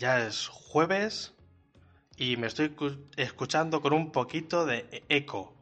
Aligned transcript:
Ya 0.00 0.26
es 0.26 0.48
jueves 0.48 1.34
y 2.16 2.38
me 2.38 2.46
estoy 2.46 2.74
escuchando 3.18 3.82
con 3.82 3.92
un 3.92 4.10
poquito 4.10 4.64
de 4.64 5.04
eco. 5.10 5.54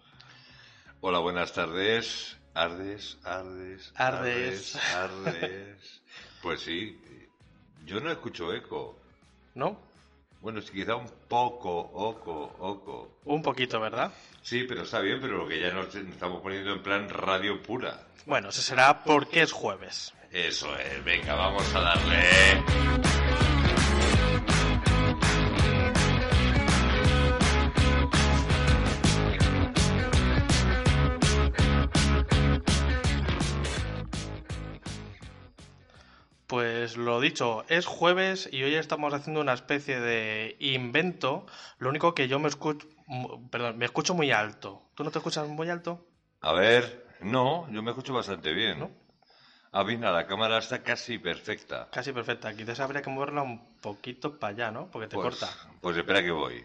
Hola, 1.01 1.19
buenas 1.19 1.53
tardes. 1.53 2.37
Ardes, 2.55 3.19
Ardes, 3.25 3.91
Ardes. 3.97 4.77
Ardes. 4.95 6.03
pues 6.43 6.61
sí, 6.61 7.01
yo 7.85 7.99
no 7.99 8.13
escucho 8.13 8.55
eco. 8.55 8.97
¿No? 9.57 9.77
Bueno, 10.41 10.61
sí, 10.61 10.71
quizá 10.73 10.95
un 10.95 11.11
poco, 11.27 11.77
oco, 11.77 12.55
oco. 12.61 13.19
Un 13.25 13.43
poquito, 13.43 13.81
¿verdad? 13.81 14.13
Sí, 14.43 14.67
pero 14.69 14.83
está 14.83 15.01
bien, 15.01 15.19
pero 15.21 15.39
lo 15.39 15.49
que 15.49 15.59
ya 15.59 15.73
nos 15.73 15.93
estamos 15.93 16.41
poniendo 16.43 16.75
en 16.75 16.83
plan 16.85 17.09
radio 17.09 17.61
pura. 17.61 18.07
Bueno, 18.25 18.51
eso 18.51 18.63
será 18.63 19.03
porque 19.03 19.43
es 19.43 19.51
jueves. 19.51 20.15
Eso 20.31 20.79
es, 20.79 21.03
venga, 21.03 21.35
vamos 21.35 21.75
a 21.75 21.81
darle. 21.81 23.38
Pues 36.89 36.97
lo 36.97 37.21
dicho, 37.21 37.67
es 37.69 37.85
jueves 37.85 38.49
y 38.51 38.63
hoy 38.63 38.75
estamos 38.75 39.13
haciendo 39.13 39.43
una 39.43 39.53
especie 39.53 40.01
de 40.01 40.57
invento. 40.59 41.45
Lo 41.79 41.91
único 41.91 42.15
que 42.15 42.29
yo 42.29 42.39
me 42.39 42.49
escucho, 42.49 42.89
perdón, 43.51 43.77
me 43.77 43.85
escucho 43.85 44.15
muy 44.15 44.31
alto. 44.31 44.89
¿Tú 44.95 45.05
no 45.05 45.11
te 45.11 45.19
escuchas 45.19 45.47
muy 45.49 45.69
alto? 45.69 46.07
A 46.41 46.55
ver, 46.55 47.07
no, 47.21 47.71
yo 47.71 47.83
me 47.83 47.91
escucho 47.91 48.15
bastante 48.15 48.55
bien. 48.55 48.79
¿no? 48.79 48.91
Ah, 49.71 49.83
bien, 49.83 50.01
la 50.01 50.27
cámara 50.27 50.57
está 50.57 50.83
casi 50.83 51.19
perfecta. 51.19 51.91
Casi 51.93 52.11
perfecta. 52.13 52.57
Quizás 52.57 52.81
habría 52.81 53.03
que 53.03 53.11
moverla 53.11 53.43
un 53.43 53.77
poquito 53.83 54.39
para 54.39 54.55
allá, 54.55 54.71
¿no? 54.71 54.91
Porque 54.91 55.09
te 55.09 55.17
Pues- 55.17 55.39
corta. 55.39 55.55
Pues 55.83 55.95
espera 55.95 56.23
que 56.23 56.31
voy. 56.31 56.65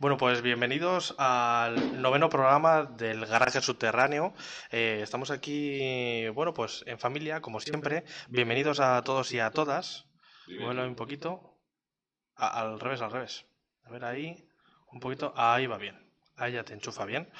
Bueno, 0.00 0.16
pues 0.16 0.40
bienvenidos 0.40 1.14
al 1.18 2.00
noveno 2.00 2.28
programa 2.30 2.84
del 2.84 3.26
Garaje 3.26 3.60
Subterráneo. 3.60 4.32
Eh, 4.72 5.00
estamos 5.02 5.30
aquí, 5.30 6.26
bueno, 6.28 6.54
pues 6.54 6.82
en 6.86 6.98
familia, 6.98 7.40
como 7.42 7.60
siempre. 7.60 8.04
Bienvenidos 8.28 8.80
a 8.80 9.02
todos 9.04 9.30
y 9.32 9.40
a 9.40 9.50
todas. 9.50 10.06
Bueno, 10.64 10.84
un 10.86 10.96
poquito. 10.96 11.54
A- 12.34 12.60
al 12.62 12.80
revés, 12.80 13.02
al 13.02 13.12
revés. 13.12 13.44
A 13.84 13.90
ver 13.90 14.04
ahí, 14.06 14.48
un 14.90 15.00
poquito. 15.00 15.34
Ahí 15.36 15.66
va 15.66 15.76
bien. 15.76 16.00
Ahí 16.36 16.54
ya 16.54 16.64
te 16.64 16.72
enchufa 16.72 17.04
bien. 17.04 17.30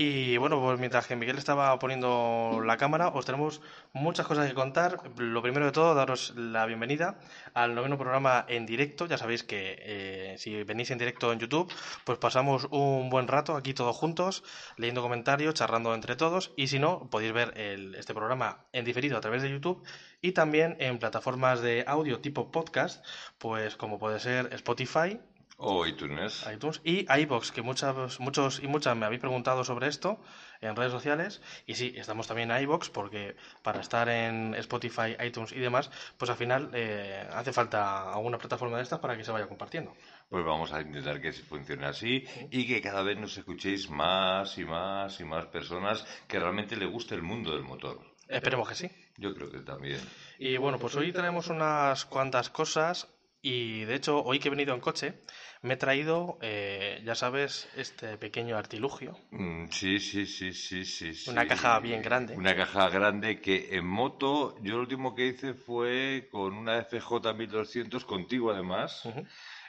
Y 0.00 0.36
bueno, 0.36 0.60
pues 0.60 0.78
mientras 0.78 1.08
que 1.08 1.16
Miguel 1.16 1.38
estaba 1.38 1.76
poniendo 1.80 2.62
la 2.64 2.76
cámara, 2.76 3.08
os 3.08 3.26
tenemos 3.26 3.60
muchas 3.92 4.28
cosas 4.28 4.46
que 4.46 4.54
contar. 4.54 5.00
Lo 5.18 5.42
primero 5.42 5.66
de 5.66 5.72
todo, 5.72 5.92
daros 5.96 6.34
la 6.36 6.66
bienvenida 6.66 7.18
al 7.52 7.74
noveno 7.74 7.98
programa 7.98 8.44
en 8.46 8.64
directo. 8.64 9.06
Ya 9.06 9.18
sabéis 9.18 9.42
que 9.42 9.76
eh, 9.80 10.36
si 10.38 10.62
venís 10.62 10.92
en 10.92 10.98
directo 10.98 11.32
en 11.32 11.40
YouTube, 11.40 11.72
pues 12.04 12.16
pasamos 12.18 12.68
un 12.70 13.10
buen 13.10 13.26
rato 13.26 13.56
aquí 13.56 13.74
todos 13.74 13.96
juntos, 13.96 14.44
leyendo 14.76 15.02
comentarios, 15.02 15.54
charlando 15.54 15.92
entre 15.92 16.14
todos. 16.14 16.52
Y 16.56 16.68
si 16.68 16.78
no, 16.78 17.10
podéis 17.10 17.32
ver 17.32 17.58
el- 17.58 17.96
este 17.96 18.14
programa 18.14 18.66
en 18.72 18.84
diferido 18.84 19.16
a 19.18 19.20
través 19.20 19.42
de 19.42 19.50
YouTube 19.50 19.82
y 20.20 20.30
también 20.30 20.76
en 20.78 21.00
plataformas 21.00 21.60
de 21.60 21.82
audio 21.88 22.20
tipo 22.20 22.52
podcast, 22.52 23.04
pues 23.38 23.74
como 23.76 23.98
puede 23.98 24.20
ser 24.20 24.48
Spotify, 24.54 25.18
O 25.60 25.84
iTunes. 25.84 26.46
iTunes 26.54 26.80
y 26.84 27.04
iBox, 27.12 27.50
que 27.50 27.62
muchas, 27.62 28.20
muchos 28.20 28.60
y 28.62 28.68
muchas 28.68 28.96
me 28.96 29.06
habéis 29.06 29.20
preguntado 29.20 29.64
sobre 29.64 29.88
esto 29.88 30.20
en 30.60 30.76
redes 30.76 30.92
sociales. 30.92 31.42
Y 31.66 31.74
sí, 31.74 31.94
estamos 31.96 32.28
también 32.28 32.52
en 32.52 32.62
iBox 32.62 32.90
porque 32.90 33.34
para 33.64 33.80
estar 33.80 34.08
en 34.08 34.54
Spotify, 34.54 35.16
iTunes 35.26 35.50
y 35.50 35.58
demás, 35.58 35.90
pues 36.16 36.30
al 36.30 36.36
final 36.36 36.70
eh, 36.74 37.26
hace 37.32 37.52
falta 37.52 38.12
alguna 38.12 38.38
plataforma 38.38 38.76
de 38.76 38.84
estas 38.84 39.00
para 39.00 39.16
que 39.16 39.24
se 39.24 39.32
vaya 39.32 39.48
compartiendo. 39.48 39.96
Pues 40.30 40.44
vamos 40.44 40.72
a 40.72 40.80
intentar 40.80 41.20
que 41.20 41.32
funcione 41.32 41.86
así 41.86 42.24
y 42.52 42.64
que 42.68 42.80
cada 42.80 43.02
vez 43.02 43.18
nos 43.18 43.36
escuchéis 43.36 43.90
más 43.90 44.56
y 44.58 44.64
más 44.64 45.18
y 45.18 45.24
más 45.24 45.46
personas 45.46 46.06
que 46.28 46.38
realmente 46.38 46.76
le 46.76 46.86
guste 46.86 47.16
el 47.16 47.22
mundo 47.22 47.52
del 47.52 47.64
motor. 47.64 47.98
Esperemos 48.28 48.68
que 48.68 48.76
sí. 48.76 48.90
Yo 49.16 49.34
creo 49.34 49.50
que 49.50 49.58
también. 49.58 50.00
Y 50.38 50.56
bueno, 50.56 50.78
pues 50.78 50.94
hoy 50.94 51.12
tenemos 51.12 51.48
unas 51.48 52.04
cuantas 52.04 52.48
cosas 52.48 53.08
y 53.40 53.84
de 53.84 53.94
hecho 53.94 54.22
hoy 54.22 54.38
que 54.38 54.48
he 54.48 54.50
venido 54.50 54.74
en 54.74 54.80
coche 54.80 55.22
me 55.62 55.74
he 55.74 55.76
traído, 55.76 56.38
eh, 56.40 57.02
ya 57.04 57.14
sabes, 57.14 57.68
este 57.76 58.16
pequeño 58.16 58.56
artilugio. 58.56 59.18
Mm, 59.30 59.66
sí, 59.70 59.98
sí, 59.98 60.26
sí, 60.26 60.52
sí, 60.52 60.84
sí, 60.84 61.14
sí. 61.14 61.30
Una 61.30 61.46
caja 61.46 61.80
bien 61.80 62.02
grande. 62.02 62.34
Una 62.36 62.54
caja 62.54 62.88
grande 62.88 63.40
que 63.40 63.76
en 63.76 63.86
moto, 63.86 64.56
yo 64.62 64.74
lo 64.74 64.80
último 64.80 65.14
que 65.14 65.26
hice 65.26 65.54
fue 65.54 66.28
con 66.30 66.54
una 66.54 66.82
FJ 66.82 67.34
1200 67.34 68.04
contigo 68.04 68.52
además, 68.52 69.02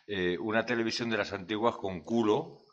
eh, 0.07 0.37
una 0.39 0.65
televisión 0.65 1.09
de 1.09 1.17
las 1.17 1.33
antiguas 1.33 1.75
con 1.75 2.01
culo. 2.01 2.63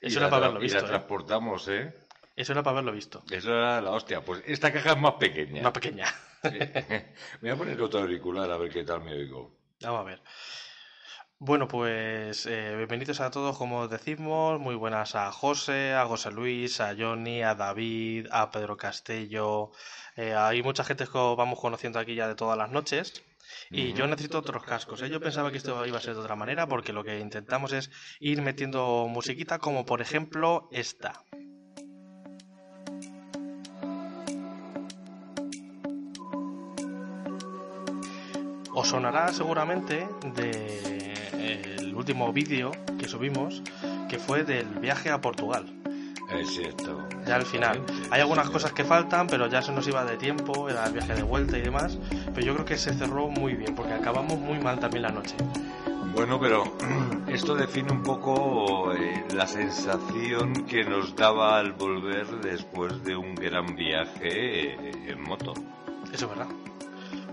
Eso 0.00 0.14
y 0.14 0.16
era 0.16 0.26
la 0.26 0.30
para 0.30 0.46
haberlo 0.46 0.60
y 0.60 0.62
visto, 0.64 0.80
la 0.80 0.84
¿eh? 0.84 0.88
transportamos, 0.88 1.68
¿eh? 1.68 1.94
Eso 2.36 2.52
era 2.52 2.62
para 2.62 2.78
haberlo 2.78 2.92
visto. 2.92 3.22
Eso 3.30 3.50
era 3.50 3.80
la 3.80 3.92
hostia. 3.92 4.24
Pues 4.24 4.42
esta 4.46 4.72
caja 4.72 4.92
es 4.92 4.98
más 4.98 5.14
pequeña. 5.14 5.62
Más 5.62 5.72
pequeña. 5.72 6.06
Sí. 6.42 6.58
Me 7.40 7.50
voy 7.50 7.50
a 7.50 7.56
poner 7.56 7.80
otro 7.80 8.00
auricular 8.00 8.50
a 8.50 8.56
ver 8.58 8.70
qué 8.70 8.84
tal 8.84 9.02
me 9.02 9.12
oigo. 9.12 9.56
Vamos 9.80 10.00
a 10.00 10.04
ver. 10.04 10.20
Bueno, 11.40 11.66
pues 11.68 12.46
eh, 12.46 12.74
bienvenidos 12.76 13.20
a 13.20 13.30
todos, 13.30 13.58
como 13.58 13.80
os 13.80 13.90
decimos. 13.90 14.60
Muy 14.60 14.76
buenas 14.76 15.14
a 15.14 15.30
José, 15.32 15.92
a 15.92 16.06
José 16.06 16.30
Luis, 16.30 16.80
a 16.80 16.94
Johnny, 16.96 17.42
a 17.42 17.54
David, 17.54 18.28
a 18.30 18.50
Pedro 18.50 18.76
Castello. 18.76 19.72
Eh, 20.16 20.34
hay 20.34 20.62
mucha 20.62 20.84
gente 20.84 21.06
que 21.06 21.18
os 21.18 21.36
vamos 21.36 21.60
conociendo 21.60 21.98
aquí 21.98 22.14
ya 22.14 22.28
de 22.28 22.36
todas 22.36 22.56
las 22.56 22.70
noches. 22.70 23.24
Y 23.70 23.92
yo 23.94 24.06
necesito 24.06 24.38
otros 24.38 24.62
cascos. 24.62 25.02
¿eh? 25.02 25.10
Yo 25.10 25.20
pensaba 25.20 25.50
que 25.50 25.58
esto 25.58 25.84
iba 25.84 25.98
a 25.98 26.00
ser 26.00 26.14
de 26.14 26.20
otra 26.20 26.36
manera 26.36 26.66
porque 26.68 26.92
lo 26.92 27.04
que 27.04 27.18
intentamos 27.18 27.72
es 27.72 27.90
ir 28.20 28.40
metiendo 28.40 29.06
musiquita 29.08 29.58
como 29.58 29.84
por 29.84 30.00
ejemplo 30.00 30.68
esta. 30.72 31.24
Os 38.72 38.88
sonará 38.88 39.32
seguramente 39.32 40.08
del 41.44 41.94
último 41.94 42.32
vídeo 42.32 42.72
que 42.98 43.08
subimos, 43.08 43.62
que 44.08 44.18
fue 44.18 44.44
del 44.44 44.66
viaje 44.80 45.10
a 45.10 45.20
Portugal. 45.20 45.66
Es 46.32 46.50
cierto. 46.50 47.06
Ya 47.26 47.36
al 47.36 47.46
final. 47.46 47.82
Hay 48.10 48.20
algunas 48.20 48.50
cosas 48.50 48.72
que 48.72 48.84
faltan, 48.84 49.26
pero 49.26 49.46
ya 49.48 49.62
se 49.62 49.72
nos 49.72 49.86
iba 49.86 50.04
de 50.04 50.16
tiempo, 50.16 50.68
era 50.68 50.86
el 50.86 50.92
viaje 50.92 51.14
de 51.14 51.22
vuelta 51.22 51.58
y 51.58 51.62
demás. 51.62 51.98
Pero 52.34 52.46
yo 52.46 52.54
creo 52.54 52.64
que 52.64 52.78
se 52.78 52.94
cerró 52.94 53.28
muy 53.28 53.54
bien, 53.54 53.74
porque 53.74 53.92
acabamos 53.92 54.38
muy 54.38 54.58
mal 54.58 54.78
también 54.80 55.02
la 55.02 55.10
noche. 55.10 55.36
Bueno, 56.14 56.40
pero 56.40 56.64
esto 57.28 57.54
define 57.54 57.92
un 57.92 58.02
poco 58.02 58.92
eh, 58.94 59.24
la 59.34 59.46
sensación 59.46 60.64
que 60.66 60.84
nos 60.84 61.14
daba 61.14 61.58
al 61.58 61.72
volver 61.72 62.26
después 62.40 63.02
de 63.04 63.16
un 63.16 63.34
gran 63.34 63.74
viaje 63.76 64.74
eh, 64.74 64.92
en 65.08 65.20
moto. 65.20 65.54
Eso 66.12 66.26
es 66.26 66.28
verdad. 66.28 66.48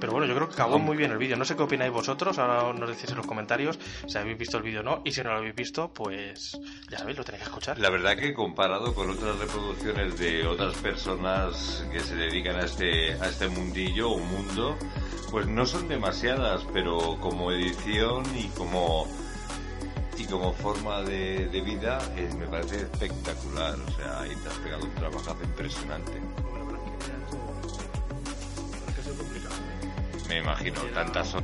Pero 0.01 0.13
bueno, 0.13 0.25
yo 0.25 0.33
creo 0.33 0.47
que 0.47 0.55
acabó 0.55 0.79
muy 0.79 0.97
bien 0.97 1.11
el 1.11 1.19
vídeo. 1.19 1.37
No 1.37 1.45
sé 1.45 1.55
qué 1.55 1.61
opináis 1.61 1.91
vosotros, 1.91 2.39
ahora 2.39 2.73
nos 2.73 2.89
decís 2.89 3.09
en 3.11 3.17
los 3.17 3.27
comentarios 3.27 3.77
si 4.07 4.17
habéis 4.17 4.35
visto 4.35 4.57
el 4.57 4.63
vídeo 4.63 4.79
o 4.79 4.83
no. 4.83 5.01
Y 5.05 5.11
si 5.11 5.21
no 5.21 5.29
lo 5.29 5.37
habéis 5.37 5.55
visto, 5.55 5.93
pues 5.93 6.59
ya 6.89 6.97
sabéis, 6.97 7.19
lo 7.19 7.23
tenéis 7.23 7.43
que 7.43 7.49
escuchar. 7.49 7.77
La 7.77 7.91
verdad 7.91 8.17
que 8.17 8.33
comparado 8.33 8.95
con 8.95 9.11
otras 9.11 9.37
reproducciones 9.37 10.17
de 10.17 10.47
otras 10.47 10.75
personas 10.77 11.85
que 11.91 11.99
se 11.99 12.15
dedican 12.15 12.55
a 12.55 12.65
este, 12.65 13.13
a 13.13 13.29
este 13.29 13.47
mundillo 13.47 14.09
o 14.09 14.17
mundo, 14.17 14.75
pues 15.29 15.45
no 15.45 15.67
son 15.67 15.87
demasiadas, 15.87 16.65
pero 16.73 17.17
como 17.21 17.51
edición 17.51 18.23
y 18.35 18.47
como 18.49 19.07
y 20.17 20.25
como 20.25 20.51
forma 20.53 21.01
de, 21.01 21.47
vida 21.63 21.99
eh, 22.15 22.29
me 22.39 22.47
parece 22.47 22.77
espectacular. 22.81 23.75
O 23.75 23.91
sea, 23.91 24.21
ahí 24.21 24.35
te 24.35 24.49
has 24.49 24.57
pegado 24.57 24.85
un 24.85 24.95
trabajazo 24.95 25.37
impresionante. 25.43 26.11
Me 30.31 30.37
imagino, 30.37 30.79
tantas 30.93 31.35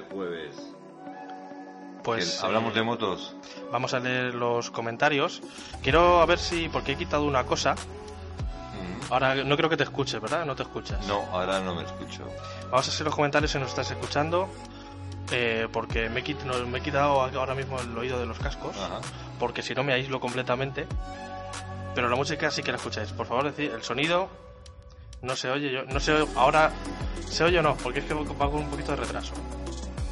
de 0.00 0.14
jueves? 0.14 0.56
Pues 2.02 2.42
hablamos 2.42 2.72
eh, 2.72 2.76
de 2.76 2.82
motos. 2.82 3.34
vamos 3.70 3.92
a 3.94 4.00
leer 4.00 4.34
los 4.34 4.70
comentarios. 4.70 5.42
Quiero 5.82 6.20
a 6.20 6.26
ver 6.26 6.38
si, 6.38 6.68
porque 6.68 6.92
he 6.92 6.96
quitado 6.96 7.24
una 7.24 7.44
cosa. 7.44 7.74
Mm. 7.74 9.12
Ahora 9.12 9.34
no 9.34 9.56
creo 9.56 9.68
que 9.68 9.76
te 9.76 9.82
escuches, 9.84 10.20
¿verdad? 10.20 10.46
No 10.46 10.54
te 10.56 10.62
escuchas. 10.62 11.06
No, 11.06 11.22
ahora 11.32 11.60
no 11.60 11.74
me 11.74 11.82
escucho. 11.84 12.22
Vamos 12.70 12.88
a 12.88 12.90
hacer 12.90 13.04
los 13.06 13.14
comentarios 13.14 13.50
si 13.50 13.58
nos 13.58 13.68
estás 13.70 13.90
escuchando. 13.90 14.48
eh, 15.30 15.68
porque 15.70 16.08
me 16.08 16.20
he, 16.20 16.24
quit- 16.24 16.42
no, 16.44 16.54
me 16.66 16.78
he 16.78 16.82
quitado 16.82 17.20
ahora 17.20 17.54
mismo 17.54 17.78
el 17.80 17.96
oído 17.98 18.18
de 18.18 18.24
los 18.26 18.38
cascos. 18.38 18.74
Ajá. 18.78 19.00
Porque 19.38 19.60
si 19.62 19.74
no 19.74 19.84
me 19.84 19.92
aíslo 19.92 20.20
completamente. 20.20 20.86
Pero 21.94 22.08
la 22.08 22.16
música 22.16 22.50
sí 22.50 22.62
que 22.62 22.70
la 22.70 22.78
escucháis. 22.78 23.10
Por 23.12 23.26
favor, 23.26 23.44
decid, 23.44 23.72
el 23.72 23.82
sonido 23.82 24.28
no 25.20 25.36
se 25.36 25.50
oye. 25.50 25.70
Yo, 25.72 25.82
no 25.84 26.00
se 26.00 26.12
oye- 26.14 26.32
ahora 26.36 26.70
se 27.28 27.44
oye 27.44 27.58
o 27.58 27.62
no, 27.62 27.74
porque 27.76 27.98
es 27.98 28.06
que 28.06 28.14
va 28.14 28.24
con 28.50 28.54
un 28.62 28.70
poquito 28.70 28.92
de 28.92 28.96
retraso. 28.98 29.34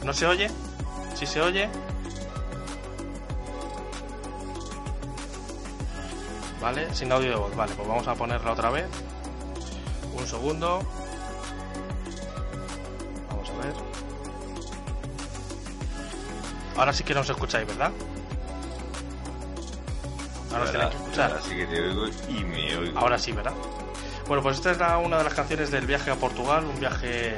¿No 0.07 0.13
se 0.13 0.25
oye? 0.25 0.49
¿Sí 1.17 1.27
se 1.27 1.41
oye? 1.41 1.69
Vale, 6.63 6.95
sin 6.95 7.11
audio 7.11 7.31
de 7.31 7.35
voz. 7.37 7.57
Vale, 7.57 7.73
pues 7.75 7.89
vamos 7.89 8.07
a 8.07 8.15
ponerla 8.15 8.53
otra 8.53 8.71
vez. 8.71 8.87
Un 10.17 10.25
segundo. 10.29 10.79
Vamos 13.29 13.51
a 13.51 13.65
ver. 13.67 13.75
Ahora 16.77 16.93
sí 16.93 17.03
que 17.03 17.13
nos 17.13 17.29
escucháis, 17.29 17.67
¿verdad? 17.67 17.91
Ahora 20.53 20.65
os 20.67 20.71
tenéis 20.73 20.91
que 20.91 20.97
escuchar. 20.99 21.31
ahora 21.33 21.43
sí 21.43 21.57
que 21.57 21.67
te 21.67 21.81
oigo 21.81 22.07
y 22.29 22.45
me 22.45 22.77
oigo. 22.77 22.97
Ahora 23.01 23.19
sí, 23.19 23.33
¿verdad? 23.33 23.55
Bueno, 24.29 24.41
pues 24.41 24.57
esta 24.59 24.71
es 24.71 24.79
la- 24.79 24.99
una 24.99 25.19
de 25.19 25.25
las 25.25 25.35
canciones 25.35 25.73
del 25.73 25.85
viaje 25.85 26.13
a 26.13 26.15
Portugal, 26.15 26.65
un 26.65 26.79
viaje 26.79 27.35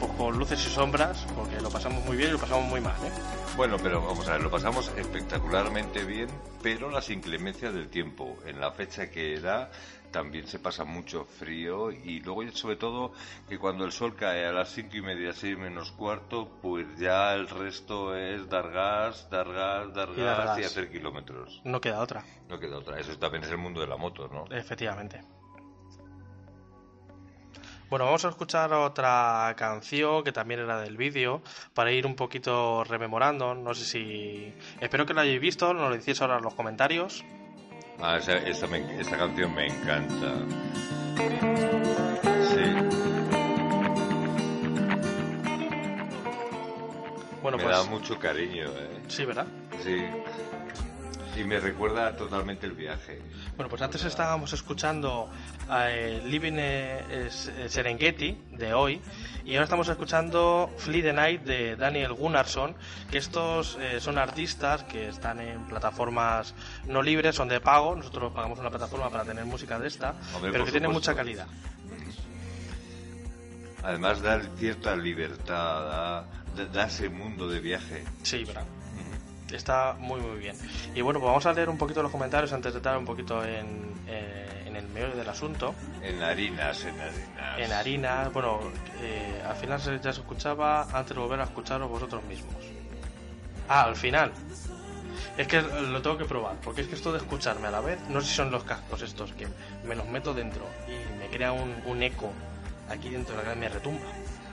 pues, 0.00 0.10
con 0.12 0.38
luces 0.38 0.64
y 0.66 0.70
sombras, 0.70 1.18
porque 1.38 1.60
lo 1.60 1.70
pasamos 1.70 2.04
muy 2.04 2.16
bien 2.16 2.30
y 2.30 2.32
lo 2.32 2.38
pasamos 2.38 2.68
muy 2.68 2.80
mal, 2.80 2.96
¿eh? 3.04 3.10
Bueno, 3.56 3.76
pero 3.80 4.02
vamos 4.02 4.26
a 4.28 4.32
ver, 4.32 4.42
lo 4.42 4.50
pasamos 4.50 4.90
espectacularmente 4.96 6.04
bien, 6.04 6.28
pero 6.62 6.90
las 6.90 7.10
inclemencias 7.10 7.72
del 7.72 7.88
tiempo. 7.88 8.36
En 8.44 8.60
la 8.60 8.72
fecha 8.72 9.08
que 9.08 9.38
da 9.38 9.70
también 10.10 10.48
se 10.48 10.58
pasa 10.58 10.84
mucho 10.84 11.24
frío 11.24 11.92
y 11.92 12.20
luego 12.20 12.50
sobre 12.52 12.76
todo 12.76 13.12
que 13.48 13.58
cuando 13.58 13.84
el 13.84 13.92
sol 13.92 14.16
cae 14.16 14.46
a 14.46 14.52
las 14.52 14.70
cinco 14.70 14.96
y 14.96 15.02
media, 15.02 15.32
seis 15.32 15.56
menos 15.56 15.92
cuarto, 15.92 16.48
pues 16.60 16.86
ya 16.98 17.34
el 17.34 17.48
resto 17.48 18.16
es 18.16 18.48
dar 18.48 18.70
gas, 18.72 19.28
dar 19.30 19.52
gas, 19.52 19.94
dar 19.94 20.08
Y 20.16 20.20
dar 20.20 20.36
gas 20.46 20.58
y 20.58 20.62
gas. 20.62 20.70
hacer 20.72 20.90
kilómetros. 20.90 21.60
No 21.64 21.80
queda 21.80 22.00
otra, 22.00 22.24
No 22.48 22.58
queda 22.58 22.78
otra. 22.78 22.98
Eso 22.98 23.16
también 23.18 23.44
es 23.44 23.50
el 23.50 23.58
mundo 23.58 23.80
de 23.80 23.86
la 23.86 23.96
moto, 23.96 24.28
¿no? 24.28 24.44
efectivamente. 24.50 25.22
Bueno, 27.88 28.04
vamos 28.04 28.24
a 28.26 28.28
escuchar 28.28 28.70
otra 28.74 29.54
canción 29.56 30.22
que 30.22 30.30
también 30.32 30.60
era 30.60 30.78
del 30.80 30.96
vídeo 30.98 31.40
para 31.72 31.90
ir 31.90 32.06
un 32.06 32.16
poquito 32.16 32.84
rememorando. 32.84 33.54
No 33.54 33.72
sé 33.74 33.84
si. 33.86 34.52
Espero 34.80 35.06
que 35.06 35.14
lo 35.14 35.22
hayáis 35.22 35.40
visto, 35.40 35.72
nos 35.72 35.88
lo 35.90 35.96
decís 35.96 36.20
ahora 36.20 36.36
en 36.36 36.44
los 36.44 36.54
comentarios. 36.54 37.24
Ah, 38.00 38.18
esa, 38.18 38.36
esa 38.36 38.66
me- 38.66 39.00
esa 39.00 39.16
canción 39.16 39.54
me 39.54 39.66
encanta. 39.66 40.34
Sí, 42.50 42.64
Bueno, 47.42 47.56
me 47.56 47.64
pues. 47.64 47.76
da 47.76 47.84
mucho 47.84 48.18
cariño, 48.18 48.66
¿eh? 48.68 49.00
Sí, 49.08 49.24
¿verdad? 49.24 49.46
Sí. 49.82 49.96
Y 51.38 51.44
me 51.44 51.60
recuerda 51.60 52.16
totalmente 52.16 52.66
el 52.66 52.72
viaje. 52.72 53.22
Bueno, 53.54 53.70
pues 53.70 53.80
antes 53.80 54.04
estábamos 54.04 54.52
escuchando 54.52 55.30
eh, 55.70 56.20
Living 56.24 56.54
eh, 56.56 57.28
eh, 57.30 57.68
Serengeti 57.68 58.36
de 58.50 58.74
hoy 58.74 59.00
y 59.44 59.52
ahora 59.52 59.64
estamos 59.64 59.88
escuchando 59.88 60.68
Flee 60.78 61.00
the 61.00 61.12
Night 61.12 61.42
de 61.42 61.76
Daniel 61.76 62.14
Gunnarsson, 62.14 62.74
que 63.08 63.18
estos 63.18 63.78
eh, 63.80 64.00
son 64.00 64.18
artistas 64.18 64.82
que 64.82 65.08
están 65.08 65.38
en 65.38 65.64
plataformas 65.68 66.54
no 66.88 67.02
libres, 67.02 67.36
son 67.36 67.46
de 67.46 67.60
pago, 67.60 67.94
nosotros 67.94 68.32
pagamos 68.32 68.58
una 68.58 68.70
plataforma 68.70 69.08
para 69.08 69.24
tener 69.24 69.44
música 69.44 69.78
de 69.78 69.86
esta, 69.86 70.16
Hombre, 70.34 70.50
pero 70.50 70.64
que 70.64 70.72
tiene 70.72 70.88
mucha 70.88 71.14
calidad. 71.14 71.46
Además 73.84 74.20
da 74.22 74.42
cierta 74.56 74.96
libertad, 74.96 76.24
da 76.72 76.84
ese 76.84 77.08
mundo 77.08 77.48
de 77.48 77.60
viaje. 77.60 78.04
Sí, 78.24 78.44
verdad. 78.44 78.64
Está 79.52 79.94
muy 79.98 80.20
muy 80.20 80.38
bien. 80.38 80.56
Y 80.94 81.00
bueno, 81.00 81.20
pues 81.20 81.28
vamos 81.28 81.46
a 81.46 81.52
leer 81.52 81.68
un 81.68 81.78
poquito 81.78 82.02
los 82.02 82.12
comentarios 82.12 82.52
antes 82.52 82.72
de 82.72 82.78
entrar 82.78 82.98
un 82.98 83.04
poquito 83.04 83.44
en, 83.44 83.94
eh, 84.06 84.64
en 84.66 84.76
el 84.76 84.86
meollo 84.88 85.16
del 85.16 85.28
asunto. 85.28 85.74
En 86.02 86.22
harinas, 86.22 86.84
en 86.84 87.00
harinas. 87.00 87.58
En 87.58 87.72
harina, 87.72 88.28
bueno, 88.32 88.60
eh, 89.00 89.42
al 89.46 89.56
final 89.56 89.80
ya 89.80 90.12
se 90.12 90.20
escuchaba 90.20 90.82
antes 90.92 91.16
de 91.16 91.22
volver 91.22 91.40
a 91.40 91.44
escucharos 91.44 91.88
vosotros 91.88 92.22
mismos. 92.24 92.54
Ah, 93.68 93.84
al 93.84 93.96
final. 93.96 94.32
Es 95.36 95.46
que 95.46 95.62
lo 95.62 96.02
tengo 96.02 96.18
que 96.18 96.24
probar, 96.24 96.56
porque 96.62 96.80
es 96.80 96.88
que 96.88 96.94
esto 96.96 97.12
de 97.12 97.18
escucharme 97.18 97.68
a 97.68 97.70
la 97.70 97.80
vez, 97.80 97.98
no 98.08 98.20
sé 98.20 98.28
si 98.28 98.34
son 98.34 98.50
los 98.50 98.64
cascos 98.64 99.02
estos, 99.02 99.32
que 99.34 99.46
me 99.84 99.94
los 99.94 100.06
meto 100.06 100.34
dentro 100.34 100.66
y 100.88 101.18
me 101.18 101.28
crea 101.28 101.52
un, 101.52 101.74
un 101.86 102.02
eco 102.02 102.32
aquí 102.88 103.08
dentro 103.08 103.36
de 103.36 103.38
la 103.38 103.44
cara, 103.44 103.54
me 103.54 103.68
retumba. 103.68 104.06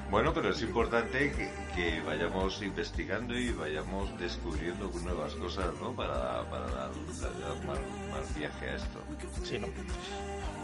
Bueno, 0.10 0.34
pero 0.34 0.50
es 0.50 0.62
importante 0.62 1.32
que, 1.32 1.50
que 1.76 2.02
vayamos 2.02 2.62
investigando 2.62 3.38
y 3.38 3.52
vayamos 3.52 4.18
descubriendo 4.20 4.92
nuevas 5.04 5.34
cosas, 5.36 5.68
¿no? 5.82 5.94
Para, 5.94 6.44
para 6.50 6.66
dar, 6.68 6.92
dar 6.92 7.66
más, 7.66 7.80
más 8.12 8.38
viaje 8.38 8.70
a 8.70 8.76
esto. 8.76 9.00
Sí, 9.44 9.58
¿no? 9.58 9.68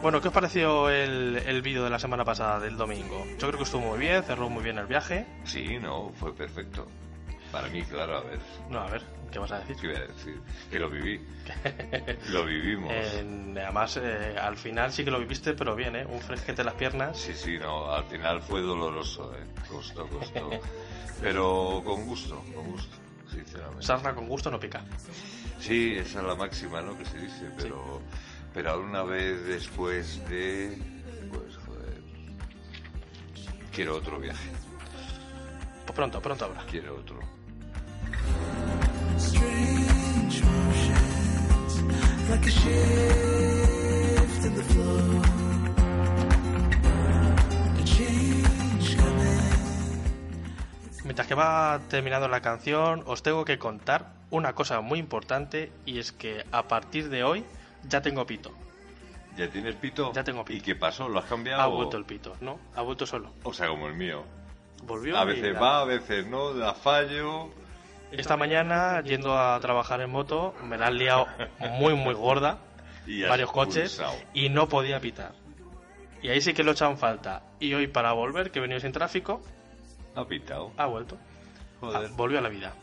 Bueno, 0.01 0.21
¿qué 0.21 0.27
os 0.29 0.33
pareció 0.33 0.89
el, 0.89 1.37
el 1.37 1.61
vídeo 1.61 1.83
de 1.83 1.89
la 1.89 1.99
semana 1.99 2.23
pasada, 2.23 2.59
del 2.59 2.77
domingo? 2.77 3.25
Yo 3.39 3.47
creo 3.47 3.57
que 3.57 3.63
estuvo 3.63 3.81
muy 3.81 3.99
bien, 3.99 4.23
cerró 4.23 4.49
muy 4.49 4.63
bien 4.63 4.77
el 4.77 4.85
viaje. 4.87 5.25
Sí, 5.43 5.77
no, 5.79 6.11
fue 6.15 6.33
perfecto. 6.33 6.87
Para 7.51 7.67
mí, 7.69 7.81
claro, 7.83 8.17
a 8.17 8.21
ver, 8.21 8.39
No, 8.69 8.79
a 8.79 8.89
ver, 8.89 9.01
¿qué 9.31 9.39
vas 9.39 9.51
a 9.51 9.59
decir? 9.59 9.75
¿qué 9.81 9.87
iba 9.87 9.97
a 9.97 10.01
decir? 10.07 10.39
Que 10.69 10.79
lo 10.79 10.89
viví. 10.89 11.19
lo 12.29 12.45
vivimos. 12.45 12.91
Eh, 12.93 13.53
además, 13.57 13.97
eh, 14.01 14.35
al 14.41 14.55
final 14.57 14.91
sí 14.93 15.03
que 15.03 15.11
lo 15.11 15.19
viviste, 15.19 15.53
pero 15.53 15.75
bien, 15.75 15.95
¿eh? 15.97 16.05
Un 16.05 16.21
fresquete 16.21 16.61
en 16.61 16.65
las 16.67 16.75
piernas. 16.75 17.17
Sí, 17.17 17.33
sí, 17.33 17.57
no, 17.59 17.91
al 17.91 18.05
final 18.05 18.41
fue 18.41 18.61
doloroso, 18.61 19.33
¿eh? 19.35 19.43
Costó, 19.69 20.07
costó. 20.07 20.49
Pero 21.21 21.83
con 21.85 22.05
gusto, 22.07 22.43
con 22.55 22.65
gusto, 22.71 22.95
sinceramente. 23.31 23.85
Sarna 23.85 24.15
con 24.15 24.27
gusto 24.27 24.49
no 24.49 24.59
pica. 24.59 24.81
Sí, 25.59 25.93
esa 25.95 26.19
es 26.21 26.25
la 26.25 26.33
máxima, 26.33 26.81
¿no? 26.81 26.97
Que 26.97 27.05
se 27.05 27.19
dice, 27.19 27.47
pero, 27.57 28.01
pero 28.55 28.79
una 28.81 29.03
vez 29.03 29.45
después 29.45 30.27
de, 30.27 30.75
pues, 31.29 31.57
joder, 31.57 32.01
quiero 33.71 33.97
otro 33.97 34.19
viaje, 34.19 34.49
Pues 35.85 35.95
pronto, 35.95 36.19
pronto 36.19 36.45
habrá. 36.45 36.63
quiero 36.65 36.95
otro. 36.95 37.19
Mientras 51.03 51.27
que 51.27 51.35
va 51.35 51.79
terminando 51.89 52.27
la 52.27 52.41
canción, 52.41 53.03
os 53.05 53.23
tengo 53.23 53.43
que 53.43 53.57
contar 53.57 54.13
una 54.29 54.53
cosa 54.53 54.81
muy 54.81 54.99
importante 54.99 55.71
y 55.85 55.99
es 55.99 56.11
que 56.11 56.45
a 56.51 56.67
partir 56.67 57.09
de 57.09 57.23
hoy 57.23 57.43
ya 57.87 58.01
tengo 58.01 58.25
pito. 58.25 58.51
¿Ya 59.35 59.49
tienes 59.49 59.75
pito? 59.75 60.11
Ya 60.13 60.23
tengo 60.23 60.45
pito. 60.45 60.57
¿Y 60.57 60.61
qué 60.61 60.75
pasó? 60.75 61.09
¿Lo 61.09 61.19
has 61.19 61.25
cambiado? 61.25 61.61
Ha 61.61 61.67
vuelto 61.67 61.97
el 61.97 62.05
pito, 62.05 62.35
¿no? 62.41 62.59
Ha 62.75 62.81
vuelto 62.81 63.05
solo. 63.05 63.31
O 63.43 63.53
sea, 63.53 63.67
como 63.67 63.87
el 63.87 63.95
mío. 63.95 64.23
Volvió. 64.83 65.17
A 65.17 65.25
veces 65.25 65.53
la- 65.53 65.59
va, 65.59 65.81
a 65.81 65.85
veces 65.85 66.27
no, 66.27 66.53
da 66.53 66.73
fallo. 66.73 67.49
Esta 68.11 68.35
mañana, 68.37 69.01
yendo 69.01 69.37
a 69.37 69.59
trabajar 69.59 70.01
en 70.01 70.09
moto, 70.09 70.53
me 70.63 70.77
la 70.77 70.87
han 70.87 70.97
liado 70.97 71.27
muy, 71.79 71.95
muy 71.95 72.13
gorda. 72.13 72.59
Y 73.07 73.23
varios 73.23 73.51
coches 73.51 73.95
pulsado. 73.95 74.13
y 74.35 74.49
no 74.49 74.69
podía 74.69 74.99
pitar. 74.99 75.31
Y 76.21 76.29
ahí 76.29 76.39
sí 76.39 76.53
que 76.53 76.63
lo 76.63 76.71
echan 76.73 76.99
falta. 76.99 77.41
Y 77.59 77.73
hoy 77.73 77.87
para 77.87 78.11
volver, 78.13 78.51
que 78.51 78.59
he 78.59 78.61
venido 78.61 78.79
sin 78.79 78.91
tráfico, 78.91 79.41
Ha 80.15 80.23
pitado. 80.27 80.71
ha 80.77 80.85
vuelto. 80.85 81.17
Joder. 81.79 82.09
Ah, 82.09 82.13
volvió 82.15 82.37
a 82.37 82.41
la 82.41 82.49
vida. 82.49 82.73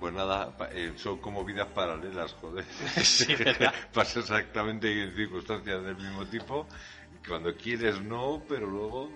Pues 0.00 0.14
nada, 0.14 0.56
eh, 0.72 0.94
son 0.96 1.18
como 1.18 1.44
vidas 1.44 1.66
paralelas, 1.74 2.32
joder. 2.40 2.64
Sí. 3.04 3.34
Pasa 3.92 4.20
exactamente 4.20 4.90
en 5.04 5.14
circunstancias 5.14 5.84
del 5.84 5.96
mismo 5.96 6.24
tipo. 6.24 6.66
Cuando 7.28 7.54
quieres 7.54 8.00
no, 8.00 8.42
pero 8.48 8.66
luego 8.66 9.10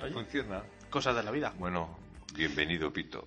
Oye. 0.00 0.12
funciona. 0.12 0.62
Cosas 0.90 1.16
de 1.16 1.24
la 1.24 1.32
vida. 1.32 1.52
Bueno, 1.58 1.98
bienvenido 2.34 2.92
Pito. 2.92 3.26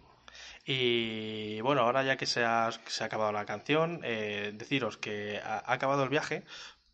Y 0.71 1.61
bueno, 1.61 1.81
ahora 1.81 2.03
ya 2.03 2.15
que 2.15 2.27
se 2.27 2.45
ha, 2.45 2.69
se 2.85 3.03
ha 3.03 3.07
acabado 3.07 3.31
la 3.31 3.43
canción, 3.45 4.01
eh, 4.03 4.51
deciros 4.53 4.97
que 4.97 5.39
ha, 5.43 5.63
ha 5.65 5.73
acabado 5.73 6.03
el 6.03 6.09
viaje, 6.09 6.43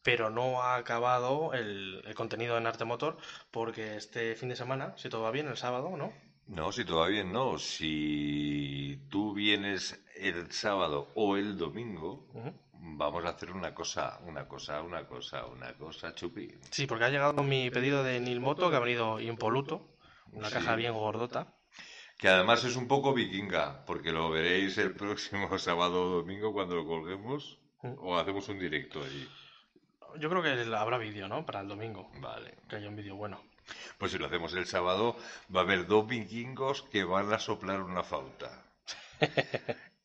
pero 0.01 0.29
no 0.29 0.61
ha 0.63 0.75
acabado 0.77 1.53
el, 1.53 2.01
el 2.05 2.15
contenido 2.15 2.57
en 2.57 2.67
Arte 2.67 2.85
Motor, 2.85 3.17
porque 3.51 3.97
este 3.97 4.35
fin 4.35 4.47
de 4.47 4.55
semana, 4.55 4.93
si 4.95 5.09
todo 5.09 5.23
va 5.23 5.31
bien, 5.31 5.49
el 5.49 5.57
sábado, 5.57 5.97
¿no? 5.97 6.13
No, 6.47 6.71
si 6.71 6.85
todavía 6.85 7.25
no. 7.25 7.57
Si 7.59 8.97
tú 9.09 9.33
vienes 9.33 10.01
el 10.15 10.49
sábado 10.53 11.09
o 11.15 11.35
el 11.35 11.57
domingo, 11.57 12.27
vamos 12.71 13.25
a 13.25 13.29
hacer 13.29 13.51
una 13.51 13.73
cosa, 13.75 14.19
una 14.25 14.47
cosa, 14.47 14.81
una 14.83 15.05
cosa, 15.05 15.47
una 15.47 15.73
cosa, 15.73 16.15
chupi. 16.15 16.47
Sí, 16.71 16.87
porque 16.87 17.03
ha 17.03 17.09
llegado 17.09 17.43
mi 17.43 17.69
pedido 17.71 18.03
de 18.05 18.21
Nilmoto, 18.21 18.69
que 18.69 18.77
ha 18.77 18.79
venido 18.79 19.19
impoluto, 19.19 19.97
una 20.31 20.47
Sí. 20.47 20.53
caja 20.53 20.77
bien 20.77 20.93
gordota. 20.93 21.54
Que 22.17 22.29
además 22.29 22.63
es 22.63 22.75
un 22.75 22.87
poco 22.87 23.13
vikinga, 23.13 23.85
porque 23.85 24.11
lo 24.11 24.29
veréis 24.29 24.77
el 24.77 24.93
próximo 24.93 25.57
sábado 25.59 26.03
o 26.03 26.15
domingo 26.17 26.53
cuando 26.53 26.75
lo 26.75 26.85
colguemos. 26.85 27.59
Mm. 27.81 27.93
O 27.99 28.17
hacemos 28.17 28.47
un 28.49 28.59
directo 28.59 29.03
allí. 29.03 29.27
Yo 30.17 30.29
creo 30.29 30.41
que 30.41 30.75
habrá 30.75 30.97
vídeo, 30.97 31.27
¿no? 31.27 31.45
Para 31.45 31.61
el 31.61 31.67
domingo. 31.67 32.09
Vale. 32.19 32.55
Que 32.69 32.77
haya 32.77 32.87
un 32.87 32.95
vídeo 32.95 33.15
bueno. 33.15 33.41
Pues 33.97 34.11
si 34.11 34.17
lo 34.17 34.27
hacemos 34.27 34.53
el 34.53 34.65
sábado, 34.65 35.17
va 35.53 35.61
a 35.61 35.63
haber 35.63 35.87
dos 35.87 36.07
vikingos 36.07 36.83
que 36.83 37.03
van 37.03 37.33
a 37.33 37.39
soplar 37.39 37.81
una 37.81 38.03
flauta. 38.03 38.63